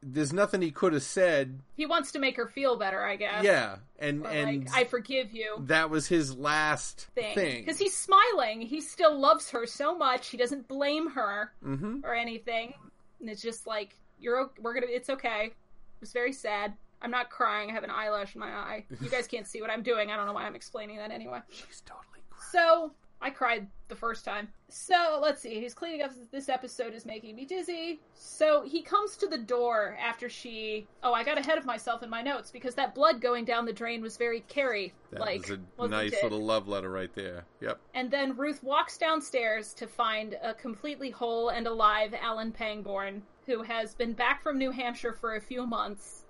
There's 0.03 0.33
nothing 0.33 0.63
he 0.63 0.71
could 0.71 0.93
have 0.95 1.03
said. 1.03 1.61
he 1.77 1.87
wants 1.87 2.13
to 2.13 2.19
make 2.19 2.37
her 2.37 2.47
feel 2.49 2.77
better. 2.77 3.03
I 3.03 3.17
guess. 3.17 3.45
Yeah, 3.45 3.77
and 3.99 4.25
Or 4.25 4.31
and 4.31 4.65
like, 4.67 4.75
I 4.75 4.85
forgive 4.85 5.33
you. 5.33 5.57
that 5.67 5.91
was 5.91 6.07
his 6.07 6.35
last 6.37 7.09
thing 7.15 7.61
because 7.61 7.79
he's 7.79 7.97
smiling. 7.97 8.63
He 8.63 8.81
still 8.81 9.19
loves 9.19 9.51
her 9.51 9.67
so 9.67 9.97
much. 9.97 10.29
He 10.29 10.37
doesn't 10.37 10.69
blame 10.69 11.11
her 11.11 11.53
hmm 11.63 12.01
or 12.05 12.15
anything. 12.15 12.75
And 13.21 13.29
it's 13.31 13.43
just 13.43 13.67
like 13.67 13.97
you're. 14.19 14.51
We're 14.61 14.75
gonna. 14.75 14.87
It's 14.89 15.11
okay. 15.11 15.47
It 15.47 16.01
was 16.01 16.13
very 16.13 16.33
sad. 16.33 16.75
I'm 17.03 17.11
not 17.11 17.29
crying. 17.29 17.69
I 17.71 17.75
have 17.75 17.85
an 17.85 17.91
eyelash 17.91 18.35
in 18.35 18.41
my 18.41 18.49
eye. 18.51 18.85
You 19.01 19.11
guys 19.11 19.27
can't 19.27 19.47
see 19.47 19.61
what 19.61 19.71
I'm 19.71 19.83
doing. 19.83 20.11
I 20.11 20.17
don't 20.17 20.25
know 20.27 20.33
why 20.33 20.45
I'm 20.45 20.55
explaining 20.55 20.97
that 20.97 21.11
anyway. 21.11 21.41
She's 21.51 21.83
totally 21.85 22.23
crazy. 22.31 22.49
So 22.53 22.93
I 23.25 23.31
cried 23.31 23.67
the 23.89 23.97
first 23.97 24.23
time. 24.23 24.49
So 24.69 25.19
let's 25.23 25.41
see. 25.41 25.59
He's 25.59 25.73
cleaning 25.73 26.03
up. 26.03 26.11
This 26.31 26.51
episode 26.51 26.93
is 26.93 27.07
making 27.07 27.35
me 27.35 27.47
dizzy. 27.47 28.01
So 28.13 28.63
he 28.63 28.83
comes 28.83 29.17
to 29.17 29.27
the 29.27 29.39
door 29.39 29.97
after 29.99 30.29
she. 30.29 30.87
Oh, 31.03 31.15
I 31.15 31.25
got 31.25 31.39
ahead 31.39 31.57
of 31.57 31.65
myself 31.65 32.03
in 32.03 32.11
my 32.11 32.21
notes 32.21 32.51
because 32.51 32.75
that 32.75 32.95
blood 32.95 33.23
going 33.23 33.47
down 33.47 33.65
the 33.65 33.73
drain 33.73 34.03
was 34.03 34.19
very 34.19 34.41
Carrie 34.41 34.93
That 35.11 35.21
like. 35.23 35.49
was 35.49 35.59
a 35.79 35.89
nice 35.89 36.13
it? 36.13 36.23
little 36.23 36.45
love 36.45 36.69
letter 36.69 36.91
right 36.91 37.15
there. 37.15 37.47
Yep. 37.63 37.81
And 37.95 38.11
then 38.11 38.37
Ruth 38.37 38.63
walks 38.63 38.99
downstairs 38.99 39.73
to 39.75 39.87
find 39.87 40.37
a 40.43 40.53
completely 40.53 41.09
whole 41.09 41.49
and 41.49 41.67
alive 41.67 42.13
Alan 42.21 42.53
Pangborn, 42.53 43.23
who 43.47 43.63
has 43.63 43.95
been 43.95 44.13
back 44.13 44.43
from 44.43 44.59
New 44.59 44.71
Hampshire 44.71 45.15
for 45.15 45.37
a 45.37 45.41
few 45.41 45.67
months. 45.67 46.24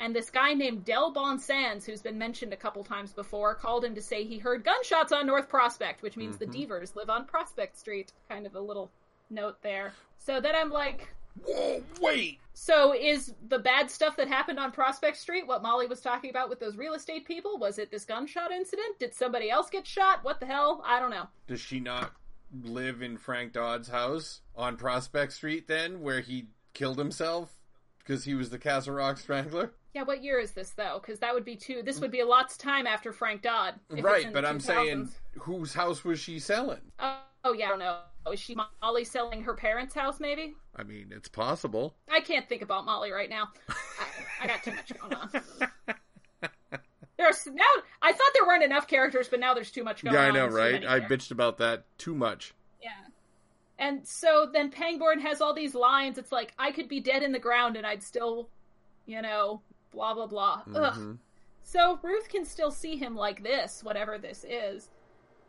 And 0.00 0.16
this 0.16 0.30
guy 0.30 0.54
named 0.54 0.86
Del 0.86 1.12
Bon 1.12 1.38
Sands, 1.38 1.84
who's 1.84 2.00
been 2.00 2.16
mentioned 2.16 2.54
a 2.54 2.56
couple 2.56 2.82
times 2.82 3.12
before, 3.12 3.54
called 3.54 3.84
him 3.84 3.94
to 3.94 4.00
say 4.00 4.24
he 4.24 4.38
heard 4.38 4.64
gunshots 4.64 5.12
on 5.12 5.26
North 5.26 5.48
Prospect, 5.48 6.02
which 6.02 6.16
means 6.16 6.38
the 6.38 6.46
mm-hmm. 6.46 6.72
Deavers 6.72 6.96
live 6.96 7.10
on 7.10 7.26
Prospect 7.26 7.76
Street. 7.76 8.12
Kind 8.26 8.46
of 8.46 8.54
a 8.54 8.60
little 8.60 8.90
note 9.28 9.58
there. 9.62 9.92
So 10.16 10.40
then 10.40 10.54
I'm 10.56 10.70
like, 10.70 11.14
Whoa, 11.44 11.82
wait. 12.00 12.38
so 12.54 12.94
is 12.94 13.34
the 13.48 13.58
bad 13.58 13.90
stuff 13.90 14.16
that 14.16 14.26
happened 14.26 14.58
on 14.58 14.72
Prospect 14.72 15.18
Street 15.18 15.46
what 15.46 15.62
Molly 15.62 15.86
was 15.86 16.00
talking 16.00 16.30
about 16.30 16.48
with 16.48 16.60
those 16.60 16.78
real 16.78 16.94
estate 16.94 17.26
people? 17.26 17.58
Was 17.58 17.78
it 17.78 17.90
this 17.90 18.06
gunshot 18.06 18.50
incident? 18.50 18.98
Did 18.98 19.14
somebody 19.14 19.50
else 19.50 19.68
get 19.68 19.86
shot? 19.86 20.24
What 20.24 20.40
the 20.40 20.46
hell? 20.46 20.82
I 20.86 20.98
don't 20.98 21.10
know. 21.10 21.28
Does 21.46 21.60
she 21.60 21.78
not 21.78 22.12
live 22.64 23.02
in 23.02 23.18
Frank 23.18 23.52
Dodd's 23.52 23.88
house 23.88 24.40
on 24.56 24.76
Prospect 24.76 25.32
Street 25.32 25.68
then, 25.68 26.00
where 26.00 26.20
he 26.20 26.46
killed 26.72 26.98
himself 26.98 27.54
because 27.98 28.24
he 28.24 28.34
was 28.34 28.48
the 28.48 28.58
Castle 28.58 28.94
Rock 28.94 29.18
Strangler? 29.18 29.72
Yeah, 29.94 30.02
what 30.02 30.22
year 30.22 30.38
is 30.38 30.52
this 30.52 30.70
though? 30.70 31.00
Because 31.02 31.18
that 31.20 31.34
would 31.34 31.44
be 31.44 31.56
two. 31.56 31.82
This 31.82 32.00
would 32.00 32.10
be 32.10 32.20
a 32.20 32.24
mm. 32.24 32.28
lot's 32.28 32.56
time 32.56 32.86
after 32.86 33.12
Frank 33.12 33.42
Dodd. 33.42 33.74
right, 33.90 34.32
but 34.32 34.44
I'm 34.44 34.58
2000s. 34.58 34.62
saying, 34.62 35.08
whose 35.38 35.74
house 35.74 36.04
was 36.04 36.20
she 36.20 36.38
selling? 36.38 36.80
Oh, 36.98 37.18
oh, 37.44 37.52
yeah, 37.52 37.66
I 37.66 37.68
don't 37.70 37.78
know. 37.80 37.98
Oh, 38.26 38.32
is 38.32 38.40
she 38.40 38.54
Molly 38.82 39.04
selling 39.04 39.42
her 39.42 39.54
parents' 39.54 39.94
house? 39.94 40.20
Maybe. 40.20 40.54
I 40.76 40.82
mean, 40.82 41.06
it's 41.10 41.28
possible. 41.28 41.96
I 42.10 42.20
can't 42.20 42.48
think 42.48 42.62
about 42.62 42.84
Molly 42.84 43.10
right 43.10 43.30
now. 43.30 43.48
I, 43.68 43.74
I 44.44 44.46
got 44.46 44.62
too 44.62 44.72
much 44.72 44.92
going 45.00 45.14
on. 45.14 45.30
There's 47.16 47.46
now. 47.46 47.64
I 48.00 48.12
thought 48.12 48.30
there 48.34 48.46
weren't 48.46 48.62
enough 48.62 48.86
characters, 48.86 49.28
but 49.28 49.40
now 49.40 49.52
there's 49.52 49.70
too 49.70 49.84
much 49.84 50.02
going 50.02 50.16
on. 50.16 50.22
yeah. 50.22 50.28
I 50.28 50.32
know, 50.32 50.48
too 50.48 50.54
right? 50.54 50.86
I 50.86 51.00
bitched 51.00 51.30
about 51.30 51.58
that 51.58 51.84
too 51.98 52.14
much. 52.14 52.54
Yeah. 52.82 52.90
And 53.78 54.06
so 54.06 54.48
then 54.50 54.70
Pangborn 54.70 55.20
has 55.20 55.42
all 55.42 55.52
these 55.52 55.74
lines. 55.74 56.16
It's 56.16 56.32
like 56.32 56.54
I 56.58 56.72
could 56.72 56.88
be 56.88 56.98
dead 56.98 57.22
in 57.22 57.32
the 57.32 57.38
ground 57.38 57.76
and 57.76 57.86
I'd 57.86 58.02
still, 58.02 58.48
you 59.04 59.20
know, 59.20 59.60
blah 59.92 60.14
blah 60.14 60.26
blah. 60.26 60.62
Ugh. 60.74 60.94
Mhm. 60.94 61.18
So 61.62 61.98
Ruth 62.02 62.28
can 62.28 62.44
still 62.44 62.70
see 62.70 62.96
him 62.96 63.14
like 63.14 63.42
this, 63.42 63.84
whatever 63.84 64.18
this 64.18 64.44
is. 64.48 64.88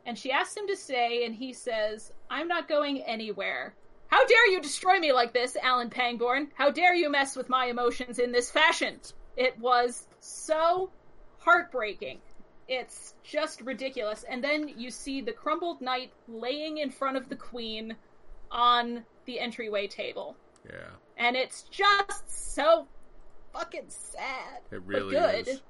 And 0.05 0.18
she 0.18 0.31
asks 0.31 0.57
him 0.57 0.68
to 0.68 0.76
stay, 0.76 1.26
and 1.26 1.34
he 1.35 1.53
says, 1.53 2.11
I'm 2.30 2.47
not 2.47 2.68
going 2.68 3.01
anywhere. 3.03 3.76
How 4.07 4.26
dare 4.26 4.51
you 4.51 4.59
destroy 4.61 4.99
me 4.99 5.13
like 5.13 5.31
this, 5.34 5.55
Alan 5.55 5.89
Pangborn? 5.89 6.51
How 6.55 6.69
dare 6.72 6.93
you 6.93 7.09
mess 7.09 7.35
with 7.35 7.49
my 7.49 7.68
emotions 7.68 8.19
in 8.19 8.31
this 8.31 8.51
fashion? 8.51 8.99
It 9.38 9.57
was 9.59 10.07
so 10.19 10.89
heartbreaking. 11.39 12.19
It's 12.68 13.15
just 13.23 13.61
ridiculous. 13.61 14.23
And 14.23 14.43
then 14.43 14.68
you 14.68 14.91
see 14.91 15.22
the 15.22 15.31
crumbled 15.34 15.81
knight 15.81 16.11
laying 16.27 16.77
in 16.80 16.89
front 16.89 17.18
of 17.18 17.30
the 17.30 17.35
queen 17.35 17.95
on 18.49 19.05
the 19.26 19.39
entryway 19.39 19.88
table. 19.88 20.35
Yeah, 20.65 20.89
And 21.18 21.35
it's 21.35 21.63
just 21.63 22.53
so 22.53 22.88
fucking 23.53 23.86
sad. 23.90 24.61
it 24.72 24.82
really 24.84 25.11
good. 25.15 25.48
is. 25.48 25.61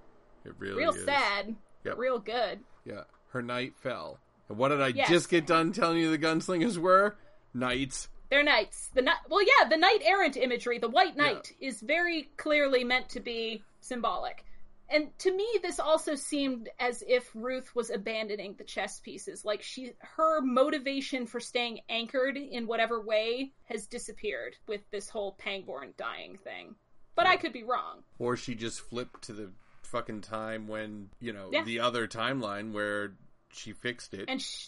It 0.45 0.53
really 0.57 0.77
Real 0.79 0.93
is. 0.93 1.05
sad. 1.05 1.55
Yep. 1.85 1.97
Real 1.97 2.19
good. 2.19 2.59
Yeah, 2.85 3.03
her 3.29 3.41
knight 3.41 3.73
fell. 3.77 4.19
And 4.49 4.57
what 4.57 4.69
did 4.69 4.81
I 4.81 4.87
Yes. 4.89 5.09
just 5.09 5.29
get 5.29 5.45
done 5.47 5.71
telling 5.71 5.97
you 5.97 6.09
the 6.09 6.17
gunslingers 6.17 6.77
were? 6.77 7.15
Knights. 7.53 8.09
They're 8.29 8.43
knights. 8.43 8.89
The 8.93 9.01
knight. 9.01 9.17
Well, 9.29 9.41
yeah, 9.43 9.67
the 9.67 9.77
knight 9.77 9.99
errant 10.03 10.37
imagery, 10.37 10.79
the 10.79 10.87
white 10.89 11.17
knight, 11.17 11.51
is 11.59 11.81
very 11.81 12.29
clearly 12.37 12.83
meant 12.83 13.09
to 13.09 13.19
be 13.19 13.61
symbolic. 13.81 14.45
And 14.89 15.17
to 15.19 15.33
me, 15.35 15.47
this 15.61 15.79
also 15.79 16.15
seemed 16.15 16.69
as 16.79 17.01
if 17.07 17.29
Ruth 17.33 17.73
was 17.75 17.89
abandoning 17.89 18.55
the 18.57 18.63
chess 18.65 18.99
pieces. 18.99 19.45
Like 19.45 19.61
she, 19.61 19.93
her 20.01 20.41
motivation 20.41 21.25
for 21.27 21.39
staying 21.39 21.79
anchored 21.89 22.35
in 22.37 22.67
whatever 22.67 22.99
way 23.01 23.51
has 23.65 23.87
disappeared 23.87 24.55
with 24.67 24.81
this 24.91 25.07
whole 25.09 25.33
Pangborn 25.37 25.93
dying 25.97 26.37
thing. 26.37 26.75
But 27.15 27.27
I 27.27 27.37
could 27.37 27.53
be 27.53 27.63
wrong. 27.63 28.03
Or 28.19 28.37
she 28.37 28.55
just 28.55 28.81
flipped 28.81 29.23
to 29.23 29.33
the 29.33 29.51
fucking 29.83 30.21
time 30.21 30.67
when, 30.67 31.09
you 31.19 31.33
know, 31.33 31.49
Yeah. 31.51 31.63
the 31.63 31.79
other 31.81 32.07
timeline 32.07 32.71
where 32.71 33.13
she 33.51 33.73
fixed 33.73 34.13
it. 34.13 34.25
And, 34.29 34.41
sh- 34.41 34.67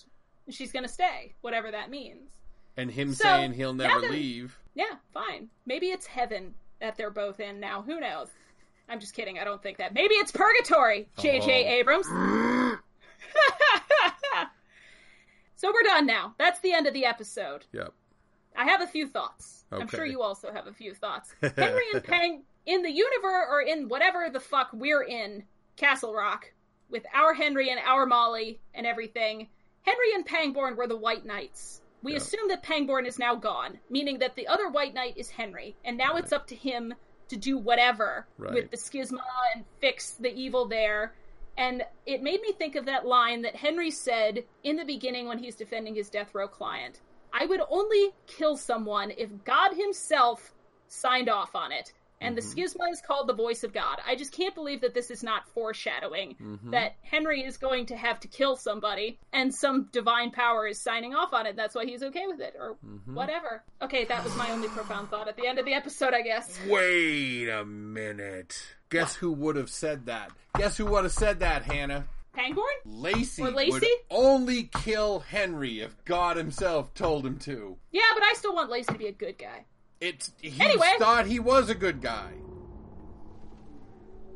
she's 0.49 0.71
gonna 0.73 0.87
stay, 0.89 1.33
whatever 1.41 1.71
that 1.71 1.89
means. 1.89 2.29
And 2.75 2.91
him 2.91 3.13
So, 3.13 3.23
saying 3.23 3.53
he'll 3.53 3.73
never 3.73 4.01
leave. 4.01 4.57
Yeah, 4.75 4.95
fine. 5.13 5.49
Maybe 5.65 5.87
it's 5.91 6.05
heaven 6.05 6.55
that 6.79 6.97
they're 6.97 7.11
both 7.11 7.39
in 7.39 7.59
now. 7.59 7.81
Who 7.83 7.99
knows? 7.99 8.27
I'm 8.89 8.99
just 8.99 9.13
kidding. 9.13 9.39
I 9.39 9.43
don't 9.45 9.63
think 9.63 9.77
that. 9.77 9.93
Maybe 9.93 10.15
it's 10.15 10.31
purgatory, 10.31 11.07
J.J. 11.19 11.65
Oh. 11.65 11.69
Abrams. 11.69 12.07
so 15.55 15.71
we're 15.73 15.83
done 15.83 16.05
now. 16.05 16.33
That's 16.37 16.59
the 16.59 16.73
end 16.73 16.87
of 16.87 16.93
the 16.93 17.05
episode. 17.05 17.65
Yep. 17.71 17.93
I 18.55 18.65
have 18.65 18.81
a 18.81 18.87
few 18.87 19.07
thoughts. 19.07 19.65
I'm 19.71 19.87
sure 19.87 20.05
you 20.05 20.21
also 20.21 20.51
have 20.51 20.67
a 20.67 20.73
few 20.73 20.93
thoughts. 20.93 21.33
Henry 21.57 21.85
and 21.93 22.03
Pang 22.03 22.43
in 22.65 22.81
the 22.83 22.91
universe 22.91 23.47
or 23.49 23.61
in 23.61 23.89
whatever 23.89 24.29
the 24.31 24.39
fuck 24.39 24.69
we're 24.73 25.03
in, 25.03 25.43
Castle 25.75 26.13
Rock, 26.13 26.51
with 26.89 27.03
our 27.13 27.33
Henry 27.33 27.69
and 27.71 27.79
our 27.83 28.05
Molly 28.05 28.59
and 28.73 28.85
everything. 28.85 29.47
Henry 29.81 30.13
and 30.13 30.25
Pangborn 30.25 30.75
were 30.75 30.87
the 30.87 30.95
White 30.97 31.25
Knights. 31.25 31.81
We 32.03 32.11
Yeah. 32.11 32.17
assume 32.17 32.47
that 32.49 32.63
Pangborn 32.63 33.05
is 33.05 33.17
now 33.17 33.35
gone, 33.35 33.79
meaning 33.89 34.19
that 34.19 34.35
the 34.35 34.47
other 34.47 34.69
White 34.69 34.93
Knight 34.93 35.17
is 35.17 35.29
Henry, 35.29 35.75
and 35.83 35.97
now 35.97 36.15
it's 36.17 36.31
up 36.31 36.47
to 36.47 36.55
him 36.55 36.93
to 37.29 37.35
do 37.37 37.57
whatever 37.57 38.27
Right. 38.37 38.53
with 38.53 38.71
the 38.71 38.77
schisma 38.77 39.23
and 39.55 39.65
fix 39.79 40.11
the 40.11 40.31
evil 40.33 40.65
there. 40.67 41.15
And 41.57 41.85
it 42.05 42.21
made 42.21 42.41
me 42.41 42.51
think 42.51 42.75
of 42.75 42.85
that 42.85 43.05
line 43.05 43.41
that 43.43 43.55
Henry 43.55 43.89
said 43.91 44.43
in 44.63 44.75
the 44.75 44.85
beginning 44.85 45.27
when 45.27 45.39
he's 45.39 45.55
defending 45.55 45.95
his 45.95 46.09
death 46.09 46.33
row 46.35 46.47
client 46.47 46.99
I 47.33 47.45
would 47.45 47.61
only 47.69 48.11
kill 48.27 48.55
someone 48.55 49.11
if 49.17 49.29
God 49.43 49.73
Himself 49.73 50.53
signed 50.87 51.29
off 51.29 51.55
on 51.55 51.71
it. 51.71 51.91
And 52.21 52.37
the 52.37 52.41
mm-hmm. 52.41 52.59
schisma 52.59 52.89
is 52.89 53.01
called 53.01 53.27
the 53.27 53.33
voice 53.33 53.65
of 53.65 53.73
God. 53.73 53.99
I 54.07 54.15
just 54.15 54.31
can't 54.31 54.55
believe 54.55 54.79
that 54.81 54.93
this 54.93 55.11
is 55.11 55.23
not 55.23 55.45
foreshadowing 55.49 56.35
mm-hmm. 56.41 56.71
that 56.71 56.95
Henry 57.01 57.41
is 57.41 57.57
going 57.57 57.87
to 57.87 57.97
have 57.97 58.17
to 58.21 58.29
kill 58.29 58.55
somebody 58.55 59.19
and 59.33 59.53
some 59.53 59.89
divine 59.91 60.31
power 60.31 60.65
is 60.65 60.79
signing 60.79 61.13
off 61.13 61.33
on 61.33 61.45
it. 61.45 61.57
That's 61.57 61.75
why 61.75 61.85
he's 61.85 62.01
okay 62.01 62.25
with 62.25 62.39
it 62.39 62.55
or 62.57 62.77
mm-hmm. 62.85 63.13
whatever. 63.13 63.61
Okay, 63.81 64.05
that 64.05 64.23
was 64.23 64.33
my 64.37 64.49
only 64.51 64.69
profound 64.69 65.09
thought 65.09 65.27
at 65.27 65.35
the 65.35 65.45
end 65.45 65.59
of 65.59 65.65
the 65.65 65.73
episode, 65.73 66.13
I 66.13 66.21
guess. 66.21 66.57
Wait 66.65 67.49
a 67.49 67.65
minute. 67.65 68.57
Guess 68.89 69.15
who 69.15 69.33
would 69.33 69.57
have 69.57 69.69
said 69.69 70.05
that? 70.05 70.31
Guess 70.57 70.77
who 70.77 70.85
would 70.85 71.03
have 71.03 71.11
said 71.11 71.41
that, 71.41 71.63
Hannah? 71.63 72.05
Pangborn? 72.33 72.65
Lacy, 72.85 73.41
Or 73.43 73.51
Lacy? 73.51 73.71
would 73.71 73.85
only 74.09 74.63
kill 74.63 75.19
Henry 75.19 75.79
if 75.81 76.03
God 76.05 76.35
himself 76.37 76.93
told 76.93 77.25
him 77.25 77.37
to. 77.39 77.77
Yeah, 77.91 78.01
but 78.13 78.23
I 78.23 78.33
still 78.33 78.53
want 78.55 78.69
Lacy 78.71 78.91
to 78.93 78.97
be 78.99 79.07
a 79.07 79.11
good 79.11 79.37
guy. 79.37 79.65
It's 80.01 80.31
he 80.41 80.59
Anyway. 80.61 80.87
thought 80.99 81.27
he 81.27 81.39
was 81.39 81.69
a 81.69 81.75
good 81.75 82.01
guy. 82.01 82.33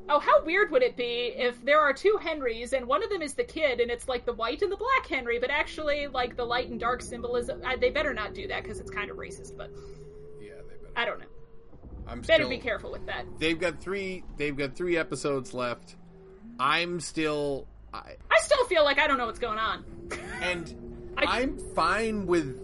Oh, 0.10 0.20
how 0.20 0.42
weird 0.46 0.72
would 0.72 0.84
it 0.84 0.96
be 0.96 1.34
if 1.36 1.64
there 1.66 1.82
are 1.82 1.92
two 1.92 2.18
Henrys 2.22 2.72
and 2.72 2.86
one 2.86 3.04
of 3.04 3.10
them 3.10 3.22
is 3.22 3.34
the 3.34 3.44
kid 3.44 3.82
and 3.82 3.92
it's 3.92 4.08
like 4.08 4.26
the 4.26 4.32
white 4.32 4.62
and 4.62 4.72
the 4.72 4.78
black 4.78 5.06
Henry, 5.06 5.38
but 5.38 5.50
actually 5.50 6.08
like 6.08 6.38
the 6.38 6.46
light 6.46 6.70
and 6.70 6.80
dark 6.80 7.02
symbolism? 7.02 7.62
I, 7.66 7.76
they 7.76 7.90
better 7.90 8.14
not 8.14 8.34
do 8.34 8.48
that 8.48 8.64
because 8.64 8.80
it's 8.80 8.90
kind 8.92 9.12
of 9.12 9.18
racist, 9.18 9.58
but 9.58 9.70
Yeah, 10.40 10.52
they 10.70 10.76
better. 10.78 10.94
I 10.96 11.04
don't 11.06 11.20
know. 11.20 11.26
I'm 12.08 12.22
Better 12.22 12.44
still, 12.44 12.50
be 12.50 12.58
careful 12.60 12.90
with 12.90 13.06
that. 13.08 13.26
They've 13.38 13.60
got 13.60 13.82
three. 13.82 14.24
They've 14.38 14.56
got 14.56 14.78
three 14.78 14.96
episodes 14.96 15.54
left. 15.54 15.98
I'm 16.58 17.02
still. 17.02 17.68
I, 18.06 18.16
I 18.32 18.40
still 18.42 18.66
feel 18.66 18.84
like 18.84 19.00
I 19.00 19.08
don't 19.08 19.18
know 19.18 19.26
what's 19.26 19.40
going 19.40 19.60
on. 19.60 19.84
and 20.42 21.14
I- 21.18 21.42
I'm 21.42 21.58
fine 21.76 22.26
with 22.28 22.62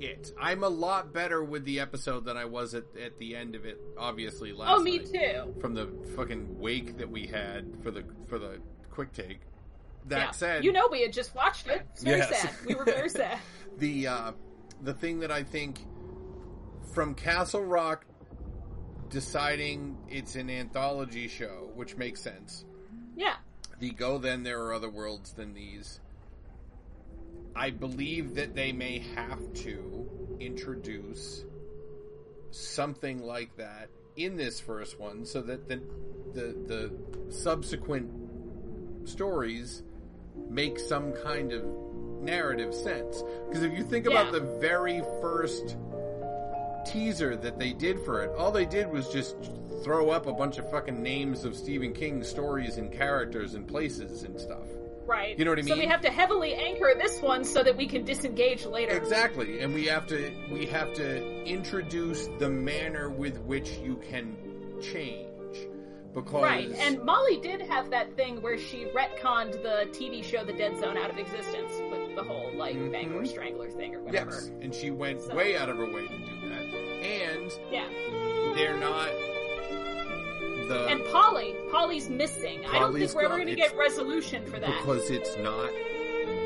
it. 0.00 0.32
I'm 0.40 0.62
a 0.64 0.68
lot 0.68 1.12
better 1.12 1.42
with 1.44 1.64
the 1.64 1.80
episode 1.80 2.24
than 2.24 2.36
I 2.36 2.44
was 2.46 2.74
at, 2.74 2.84
at 3.02 3.18
the 3.18 3.36
end 3.36 3.54
of 3.54 3.64
it. 3.66 3.78
Obviously, 3.98 4.52
last 4.52 4.78
oh, 4.78 4.82
me 4.82 4.98
night. 4.98 5.12
too. 5.12 5.54
From 5.60 5.74
the 5.74 5.88
fucking 6.16 6.58
wake 6.58 6.96
that 6.98 7.10
we 7.10 7.26
had 7.26 7.66
for 7.82 7.90
the 7.90 8.04
for 8.28 8.38
the 8.38 8.60
quick 8.90 9.12
take. 9.12 9.40
That 10.06 10.18
yeah. 10.18 10.30
said, 10.30 10.64
you 10.64 10.72
know 10.72 10.88
we 10.90 11.02
had 11.02 11.12
just 11.12 11.34
watched 11.34 11.66
it. 11.66 11.82
It's 11.92 12.02
very 12.02 12.18
Yes. 12.20 12.40
sad. 12.40 12.50
We 12.66 12.74
were 12.74 12.84
very 12.86 13.08
sad. 13.20 13.38
the 13.76 14.06
uh, 14.06 14.32
the 14.82 14.94
thing 14.94 15.20
that 15.20 15.30
I 15.30 15.42
think 15.42 15.80
from 16.94 17.14
Castle 17.14 17.64
Rock 17.64 18.06
deciding 19.10 19.96
it's 20.08 20.36
an 20.36 20.48
anthology 20.48 21.28
show, 21.28 21.70
which 21.74 21.96
makes 21.96 22.20
sense. 22.20 22.64
Yeah. 23.16 23.34
The 23.80 23.90
go 23.90 24.18
then 24.18 24.42
there 24.42 24.62
are 24.62 24.74
other 24.74 24.90
worlds 24.90 25.32
than 25.32 25.54
these. 25.54 26.00
I 27.56 27.70
believe 27.70 28.36
that 28.36 28.54
they 28.54 28.72
may 28.72 28.98
have 29.14 29.52
to 29.54 30.36
introduce 30.38 31.44
something 32.50 33.22
like 33.22 33.56
that 33.56 33.88
in 34.16 34.36
this 34.36 34.60
first 34.60 34.98
one 34.98 35.24
so 35.24 35.40
that 35.42 35.68
the 35.68 35.80
the, 36.34 36.54
the 36.66 37.32
subsequent 37.32 38.10
stories 39.08 39.82
make 40.48 40.78
some 40.78 41.12
kind 41.12 41.52
of 41.52 41.64
narrative 42.22 42.74
sense. 42.74 43.22
Because 43.48 43.62
if 43.62 43.76
you 43.76 43.84
think 43.84 44.06
about 44.06 44.32
the 44.32 44.40
very 44.60 45.00
first 45.20 45.76
teaser 46.86 47.36
that 47.36 47.58
they 47.58 47.72
did 47.72 48.04
for 48.04 48.22
it, 48.22 48.30
all 48.36 48.52
they 48.52 48.66
did 48.66 48.90
was 48.90 49.08
just 49.08 49.36
throw 49.82 50.10
up 50.10 50.26
a 50.26 50.32
bunch 50.32 50.58
of 50.58 50.70
fucking 50.70 51.02
names 51.02 51.44
of 51.44 51.56
Stephen 51.56 51.92
King 51.92 52.22
stories 52.22 52.76
and 52.76 52.92
characters 52.92 53.54
and 53.54 53.66
places 53.66 54.22
and 54.22 54.38
stuff. 54.40 54.66
Right. 55.06 55.36
You 55.38 55.44
know 55.44 55.50
what 55.50 55.58
I 55.58 55.62
mean? 55.62 55.74
So 55.74 55.78
we 55.80 55.86
have 55.86 56.02
to 56.02 56.10
heavily 56.10 56.54
anchor 56.54 56.92
this 56.96 57.20
one 57.20 57.44
so 57.44 57.62
that 57.64 57.76
we 57.76 57.86
can 57.86 58.04
disengage 58.04 58.64
later. 58.64 58.92
Exactly, 58.96 59.60
and 59.60 59.74
we 59.74 59.86
have 59.86 60.06
to 60.08 60.30
we 60.52 60.66
have 60.66 60.92
to 60.94 61.44
introduce 61.44 62.28
the 62.38 62.48
manner 62.48 63.10
with 63.10 63.38
which 63.40 63.70
you 63.78 63.96
can 64.08 64.36
change 64.80 65.26
because 66.14 66.42
Right, 66.42 66.70
and 66.72 67.02
Molly 67.04 67.38
did 67.38 67.60
have 67.62 67.90
that 67.90 68.14
thing 68.16 68.40
where 68.42 68.58
she 68.58 68.86
retconned 68.86 69.52
the 69.62 69.86
TV 69.92 70.22
show 70.24 70.44
The 70.44 70.52
Dead 70.52 70.78
Zone 70.78 70.96
out 70.96 71.10
of 71.10 71.18
existence 71.18 71.72
with 71.90 72.14
the 72.16 72.22
whole 72.22 72.50
like 72.54 72.76
Mhm. 72.76 72.92
Bangor 72.92 73.24
Strangler 73.26 73.70
thing 73.70 73.94
or 73.96 74.02
whatever. 74.02 74.30
yes, 74.32 74.50
and 74.60 74.72
she 74.74 74.90
went 74.90 75.22
So- 75.22 75.34
way 75.34 75.56
out 75.56 75.68
of 75.68 75.76
her 75.76 75.86
way 75.86 76.06
to 76.06 76.18
do 76.18 76.48
that, 76.48 76.62
and 76.62 77.52
Yeah, 77.72 77.88
they're 78.54 78.76
not 78.76 79.08
the 80.70 80.86
and 80.86 81.04
Polly, 81.12 81.54
Polly's 81.70 82.08
missing. 82.08 82.64
I 82.66 82.78
don't 82.78 82.94
think 82.96 83.12
we're 83.14 83.24
ever 83.24 83.36
going 83.36 83.48
to 83.48 83.54
get 83.56 83.76
resolution 83.76 84.44
for 84.46 84.58
that. 84.60 84.66
because 84.78 85.10
it's 85.10 85.36
not 85.38 85.70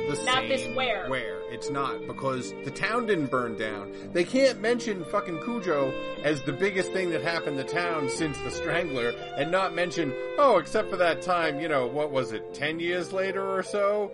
the 0.09 0.21
Not 0.27 0.35
same 0.35 0.49
this 0.49 0.67
where. 0.77 1.09
where 1.09 1.41
it's 1.51 1.71
not 1.71 2.07
because 2.07 2.53
the 2.65 2.71
town 2.71 3.07
didn't 3.07 3.27
burn 3.31 3.57
down 3.57 3.91
they 4.13 4.25
can't 4.25 4.61
mention 4.61 5.03
fucking 5.07 5.39
cujo 5.41 5.93
as 6.23 6.43
the 6.43 6.53
biggest 6.53 6.93
thing 6.93 7.09
that 7.11 7.23
happened 7.23 7.57
to 7.57 7.65
town 7.65 8.09
since 8.11 8.37
the 8.39 8.51
strangler 8.51 9.11
and 9.39 9.51
not 9.51 9.75
mention 9.75 10.13
oh 10.39 10.59
except 10.59 10.91
for 10.91 10.97
that 10.97 11.23
time 11.23 11.59
you 11.61 11.69
know 11.69 11.87
what 11.87 12.11
was 12.11 12.33
it 12.33 12.53
10 12.55 12.81
years 12.81 13.13
later 13.15 13.43
or 13.57 13.63
so 13.63 14.11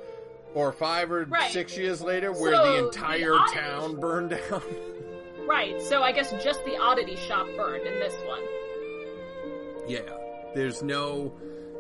or 0.55 0.73
five 0.73 1.11
or 1.11 1.25
Right. 1.25 1.51
six 1.53 1.77
years 1.77 2.01
later 2.03 2.31
where 2.33 2.55
So, 2.55 2.65
the 2.67 2.73
the 2.83 2.87
entire 2.87 3.35
oddity- 3.35 3.59
town 3.59 3.97
burned 4.01 4.31
down 4.31 4.63
Right, 5.49 5.81
so 5.83 6.03
I 6.03 6.13
guess 6.13 6.31
just 6.45 6.65
the 6.65 6.77
oddity 6.79 7.17
shop 7.17 7.49
burned 7.57 7.85
in 7.85 7.95
this 7.99 8.15
one. 8.29 8.43
Yeah. 9.91 10.01
There's 10.55 10.83
no 10.83 11.33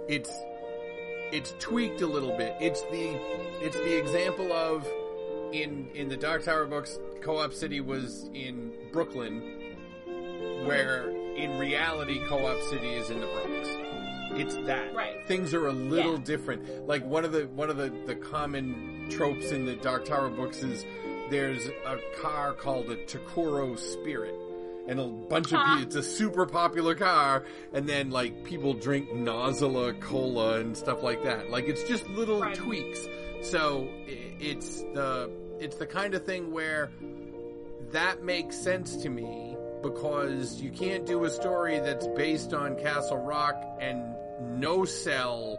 it's 0.09 0.31
it's 1.32 1.55
tweaked 1.61 2.01
a 2.01 2.07
little 2.07 2.37
bit. 2.37 2.55
It's 2.61 2.82
the 2.82 3.15
it's 3.65 3.77
the 3.77 3.97
example 3.99 4.53
of 4.53 4.87
in 5.53 5.89
in 5.95 6.09
the 6.09 6.16
Dark 6.16 6.45
Tower 6.45 6.66
books, 6.66 6.99
Co-op 7.23 7.53
City 7.53 7.81
was 7.81 8.28
in 8.35 8.73
Brooklyn 8.93 9.41
where 10.66 11.11
in 11.37 11.59
reality 11.59 12.20
Co-op 12.27 12.61
City 12.70 12.89
is 12.95 13.11
in 13.11 13.20
the 13.20 13.27
Bronx. 13.27 13.69
It's 14.32 14.55
that. 14.66 14.95
Right. 14.95 15.27
Things 15.27 15.53
are 15.55 15.66
a 15.66 15.73
little 15.73 16.15
Yeah. 16.15 16.24
different. 16.24 16.87
Like 16.87 17.05
one 17.05 17.24
of 17.24 17.32
the 17.32 17.47
one 17.49 17.70
of 17.70 17.77
the, 17.77 17.93
the 18.07 18.15
common 18.16 19.09
tropes 19.11 19.51
in 19.51 19.65
the 19.65 19.74
Dark 19.74 20.05
Tower 20.05 20.28
books 20.31 20.62
is 20.62 20.85
there's 21.31 21.66
a 21.87 21.99
car 22.20 22.53
called 22.55 22.91
a 22.91 22.97
Takuro 23.07 23.78
Spirit. 23.78 24.35
And 24.91 24.99
a 24.99 25.07
bunch 25.07 25.53
of 25.53 25.61
people, 25.61 25.83
it's 25.83 25.95
a 25.95 26.03
super 26.03 26.47
popular 26.47 26.95
car, 26.97 27.45
and 27.73 27.89
then 27.89 28.11
like 28.11 28.43
people 28.45 28.75
drink 28.75 29.09
Nozz-A-La 29.11 29.93
cola 30.01 30.59
and 30.59 30.77
stuff 30.77 31.03
like 31.05 31.23
that. 31.23 31.49
Like 31.51 31.69
it's 31.69 31.85
just 31.85 32.09
little 32.11 32.41
Right. 32.41 32.55
tweaks. 32.57 33.07
So 33.43 33.89
it's 34.41 34.83
the 34.95 35.31
it's 35.61 35.77
the 35.77 35.87
kind 35.87 36.15
of 36.15 36.25
thing 36.27 36.51
where 36.53 36.91
that 37.93 38.23
makes 38.25 38.57
sense 38.57 38.97
to 38.97 39.09
me 39.09 39.57
because 39.83 40.61
you 40.61 40.71
can't 40.71 41.07
do 41.07 41.25
a 41.25 41.31
story 41.31 41.79
that's 41.79 42.07
based 42.09 42.53
on 42.53 42.77
Castle 42.77 43.19
Rock 43.19 43.57
and 43.81 44.15
no 44.61 44.85
sell 44.85 45.59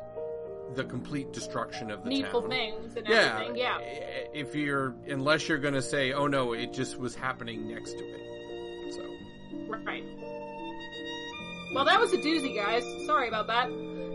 the 0.76 0.84
complete 0.84 1.32
destruction 1.34 1.90
of 1.92 2.04
the 2.04 2.10
Needful 2.10 2.42
town. 2.42 2.50
things 2.50 2.96
and 2.98 3.08
Yeah, 3.08 3.34
everything. 3.42 3.56
Yeah. 3.58 3.78
If 4.34 4.56
you're 4.56 4.94
unless 5.08 5.48
you're 5.50 5.58
going 5.58 5.74
to 5.74 5.82
say, 5.82 6.14
"Oh 6.14 6.28
no, 6.28 6.54
it 6.54 6.74
just 6.74 6.98
was 6.98 7.16
happening 7.16 7.68
next 7.68 7.94
to 7.94 8.04
it." 8.04 8.28
Right. 9.86 10.04
Well, 11.74 11.86
that 11.86 12.00
was 12.00 12.12
a 12.14 12.18
doozy, 12.18 12.56
guys. 12.56 12.84
Sorry 13.06 13.28
about 13.28 13.48
that. 13.48 13.68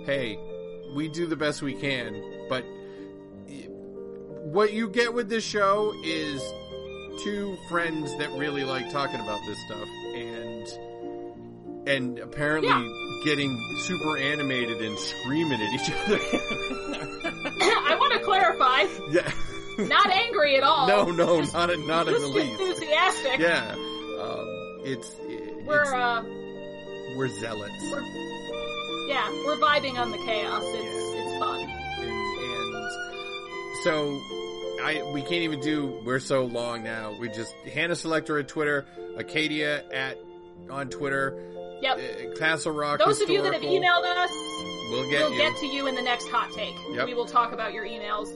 hey, 0.06 0.38
we 0.94 1.08
do 1.08 1.26
the 1.26 1.36
best 1.36 1.62
we 1.62 1.74
can, 1.74 2.22
but 2.48 2.64
what 4.44 4.72
you 4.72 4.88
get 4.88 5.12
with 5.14 5.28
this 5.28 5.44
show 5.44 5.92
is 6.04 6.42
two 7.24 7.56
friends 7.68 8.16
that 8.18 8.30
really 8.32 8.64
like 8.64 8.90
talking 8.90 9.20
about 9.20 9.40
this 9.46 9.58
stuff 9.66 9.88
and 10.14 10.68
and 11.88 12.18
apparently 12.18 12.68
Yeah. 12.68 13.24
getting 13.24 13.56
super 13.80 14.18
animated 14.18 14.82
and 14.82 14.98
screaming 14.98 15.60
at 15.60 15.72
each 15.72 15.90
other. 15.90 16.18
I 17.62 17.96
want 17.98 18.12
to 18.14 18.20
clarify. 18.20 18.82
yeah. 19.12 19.30
Not 19.78 20.10
angry 20.10 20.56
at 20.56 20.62
all. 20.64 20.88
No, 20.88 21.04
no, 21.12 21.40
Just- 21.40 21.54
not 21.54 21.70
in, 21.70 21.86
not 21.86 22.08
in 22.08 22.14
the 22.20 22.26
least. 22.26 22.60
enthusiastic. 22.60 23.38
Yeah. 23.38 23.72
Um, 24.20 24.80
it's, 24.84 25.10
We're 25.66 25.94
uh, 25.94 26.22
we're 27.16 27.28
zealots. 27.28 27.72
we're 27.90 28.02
yeah, 29.08 29.28
we're 29.46 29.56
vibing 29.56 29.98
on 29.98 30.10
the 30.10 30.18
chaos. 30.18 30.62
It's 30.64 31.14
it's 31.14 31.38
fun. 31.38 31.60
and, 31.60 32.38
and 32.38 32.90
so 33.84 34.20
I 34.84 35.10
we 35.12 35.20
can't 35.22 35.42
even 35.42 35.60
do 35.60 36.00
we're 36.04 36.20
so 36.20 36.44
long 36.44 36.82
now. 36.84 37.16
We 37.18 37.28
just 37.28 37.52
Hannah 37.72 37.96
Selector 37.96 38.38
at 38.38 38.48
Twitter, 38.48 38.86
Acadia 39.16 39.84
at 39.92 40.18
on 40.70 40.88
Twitter, 40.88 41.38
Yep. 41.82 41.98
uh, 41.98 42.38
Castle 42.38 42.72
Rock. 42.72 42.98
Those 42.98 43.20
of 43.20 43.28
you 43.30 43.42
that 43.42 43.52
have 43.52 43.62
emailed 43.62 44.04
us, 44.04 44.30
we'll 44.90 45.08
get 45.10 45.20
we'll 45.22 45.32
you. 45.32 45.38
get 45.38 45.56
to 45.58 45.66
you 45.66 45.86
in 45.86 45.94
the 45.94 46.02
next 46.02 46.28
hot 46.28 46.50
take. 46.54 46.74
Yep. 46.92 47.06
We 47.06 47.14
will 47.14 47.26
talk 47.26 47.52
about 47.52 47.72
your 47.72 47.84
emails. 47.84 48.28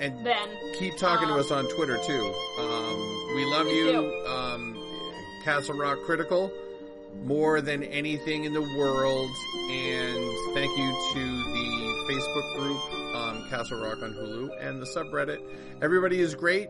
and 0.00 0.24
then 0.24 0.48
keep 0.78 0.96
talking 0.96 1.28
to 1.28 1.34
Um, 1.34 1.40
us 1.40 1.50
on 1.50 1.68
Twitter 1.76 1.98
too. 2.06 2.34
Um, 2.58 3.34
we 3.36 3.44
love 3.44 3.66
you, 3.66 4.24
um, 4.26 4.76
Castle 5.44 5.76
Rock 5.76 5.98
Critical, 6.04 6.52
more 7.24 7.60
than 7.60 7.82
anything 7.82 8.44
in 8.44 8.52
the 8.52 8.60
world. 8.60 9.30
And 9.70 10.54
thank 10.54 10.76
you 10.76 11.10
to 11.14 11.20
the 11.20 12.04
Facebook 12.08 12.56
group, 12.58 13.14
um, 13.16 13.48
Castle 13.50 13.80
Rock 13.80 14.02
on 14.02 14.12
Hulu, 14.12 14.50
and 14.60 14.80
the 14.80 14.86
subreddit. 14.86 15.40
Everybody 15.82 16.20
is 16.20 16.34
great. 16.34 16.68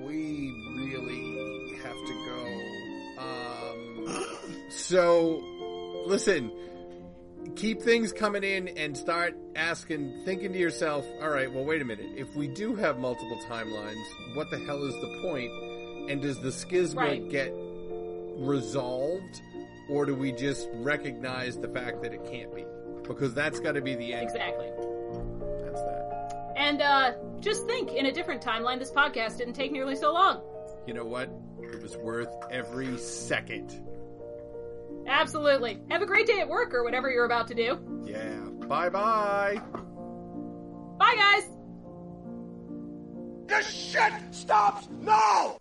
We 0.00 0.52
really 0.76 1.76
have 1.82 1.96
to 2.06 2.14
go. 2.26 3.22
Um, 3.22 4.36
so, 4.70 6.04
listen 6.06 6.50
keep 7.56 7.82
things 7.82 8.12
coming 8.12 8.44
in 8.44 8.68
and 8.68 8.96
start 8.96 9.36
asking, 9.56 10.22
thinking 10.24 10.52
to 10.52 10.58
yourself, 10.58 11.06
all 11.20 11.30
right, 11.30 11.52
well, 11.52 11.64
wait 11.64 11.82
a 11.82 11.84
minute. 11.84 12.06
If 12.16 12.34
we 12.36 12.48
do 12.48 12.74
have 12.76 12.98
multiple 12.98 13.38
timelines, 13.48 14.02
what 14.34 14.50
the 14.50 14.58
hell 14.58 14.82
is 14.84 14.94
the 14.94 15.18
point? 15.22 15.50
And 16.10 16.22
does 16.22 16.40
the 16.40 16.52
schism 16.52 16.98
Right. 16.98 17.28
get 17.28 17.52
resolved? 18.40 19.42
Or 19.88 20.06
do 20.06 20.14
we 20.14 20.32
just 20.32 20.68
recognize 20.74 21.58
the 21.58 21.68
fact 21.68 22.02
that 22.02 22.12
it 22.12 22.24
can't 22.24 22.54
be? 22.54 22.64
Because 23.06 23.34
that's 23.34 23.60
got 23.60 23.72
to 23.72 23.80
be 23.80 23.94
the 23.94 24.12
end. 24.14 24.24
exactly. 24.24 24.70
That's 25.64 25.80
that. 25.82 26.52
And 26.56 26.80
uh, 26.82 27.12
just 27.40 27.66
think, 27.66 27.92
in 27.92 28.06
a 28.06 28.12
different 28.12 28.42
timeline, 28.42 28.78
this 28.78 28.92
podcast 28.92 29.38
didn't 29.38 29.54
take 29.54 29.72
nearly 29.72 29.96
so 29.96 30.12
long. 30.12 30.42
You 30.86 30.94
know 30.94 31.04
what? 31.04 31.30
It 31.62 31.82
was 31.82 31.96
worth 31.96 32.32
every 32.50 32.96
second. 32.98 33.82
Absolutely. 35.06 35.80
Have 35.90 36.02
a 36.02 36.06
great 36.06 36.26
day 36.26 36.40
at 36.40 36.48
work 36.48 36.72
or 36.74 36.84
whatever 36.84 37.10
you're 37.10 37.24
about 37.24 37.48
to 37.48 37.54
do. 37.54 37.78
Yeah. 38.04 38.38
Bye 38.68 38.90
bye. 38.90 39.60
Bye, 40.98 41.14
guys. 41.16 41.48
This 43.46 43.68
shit 43.68 44.12
stops 44.30 44.88
now! 45.00 45.48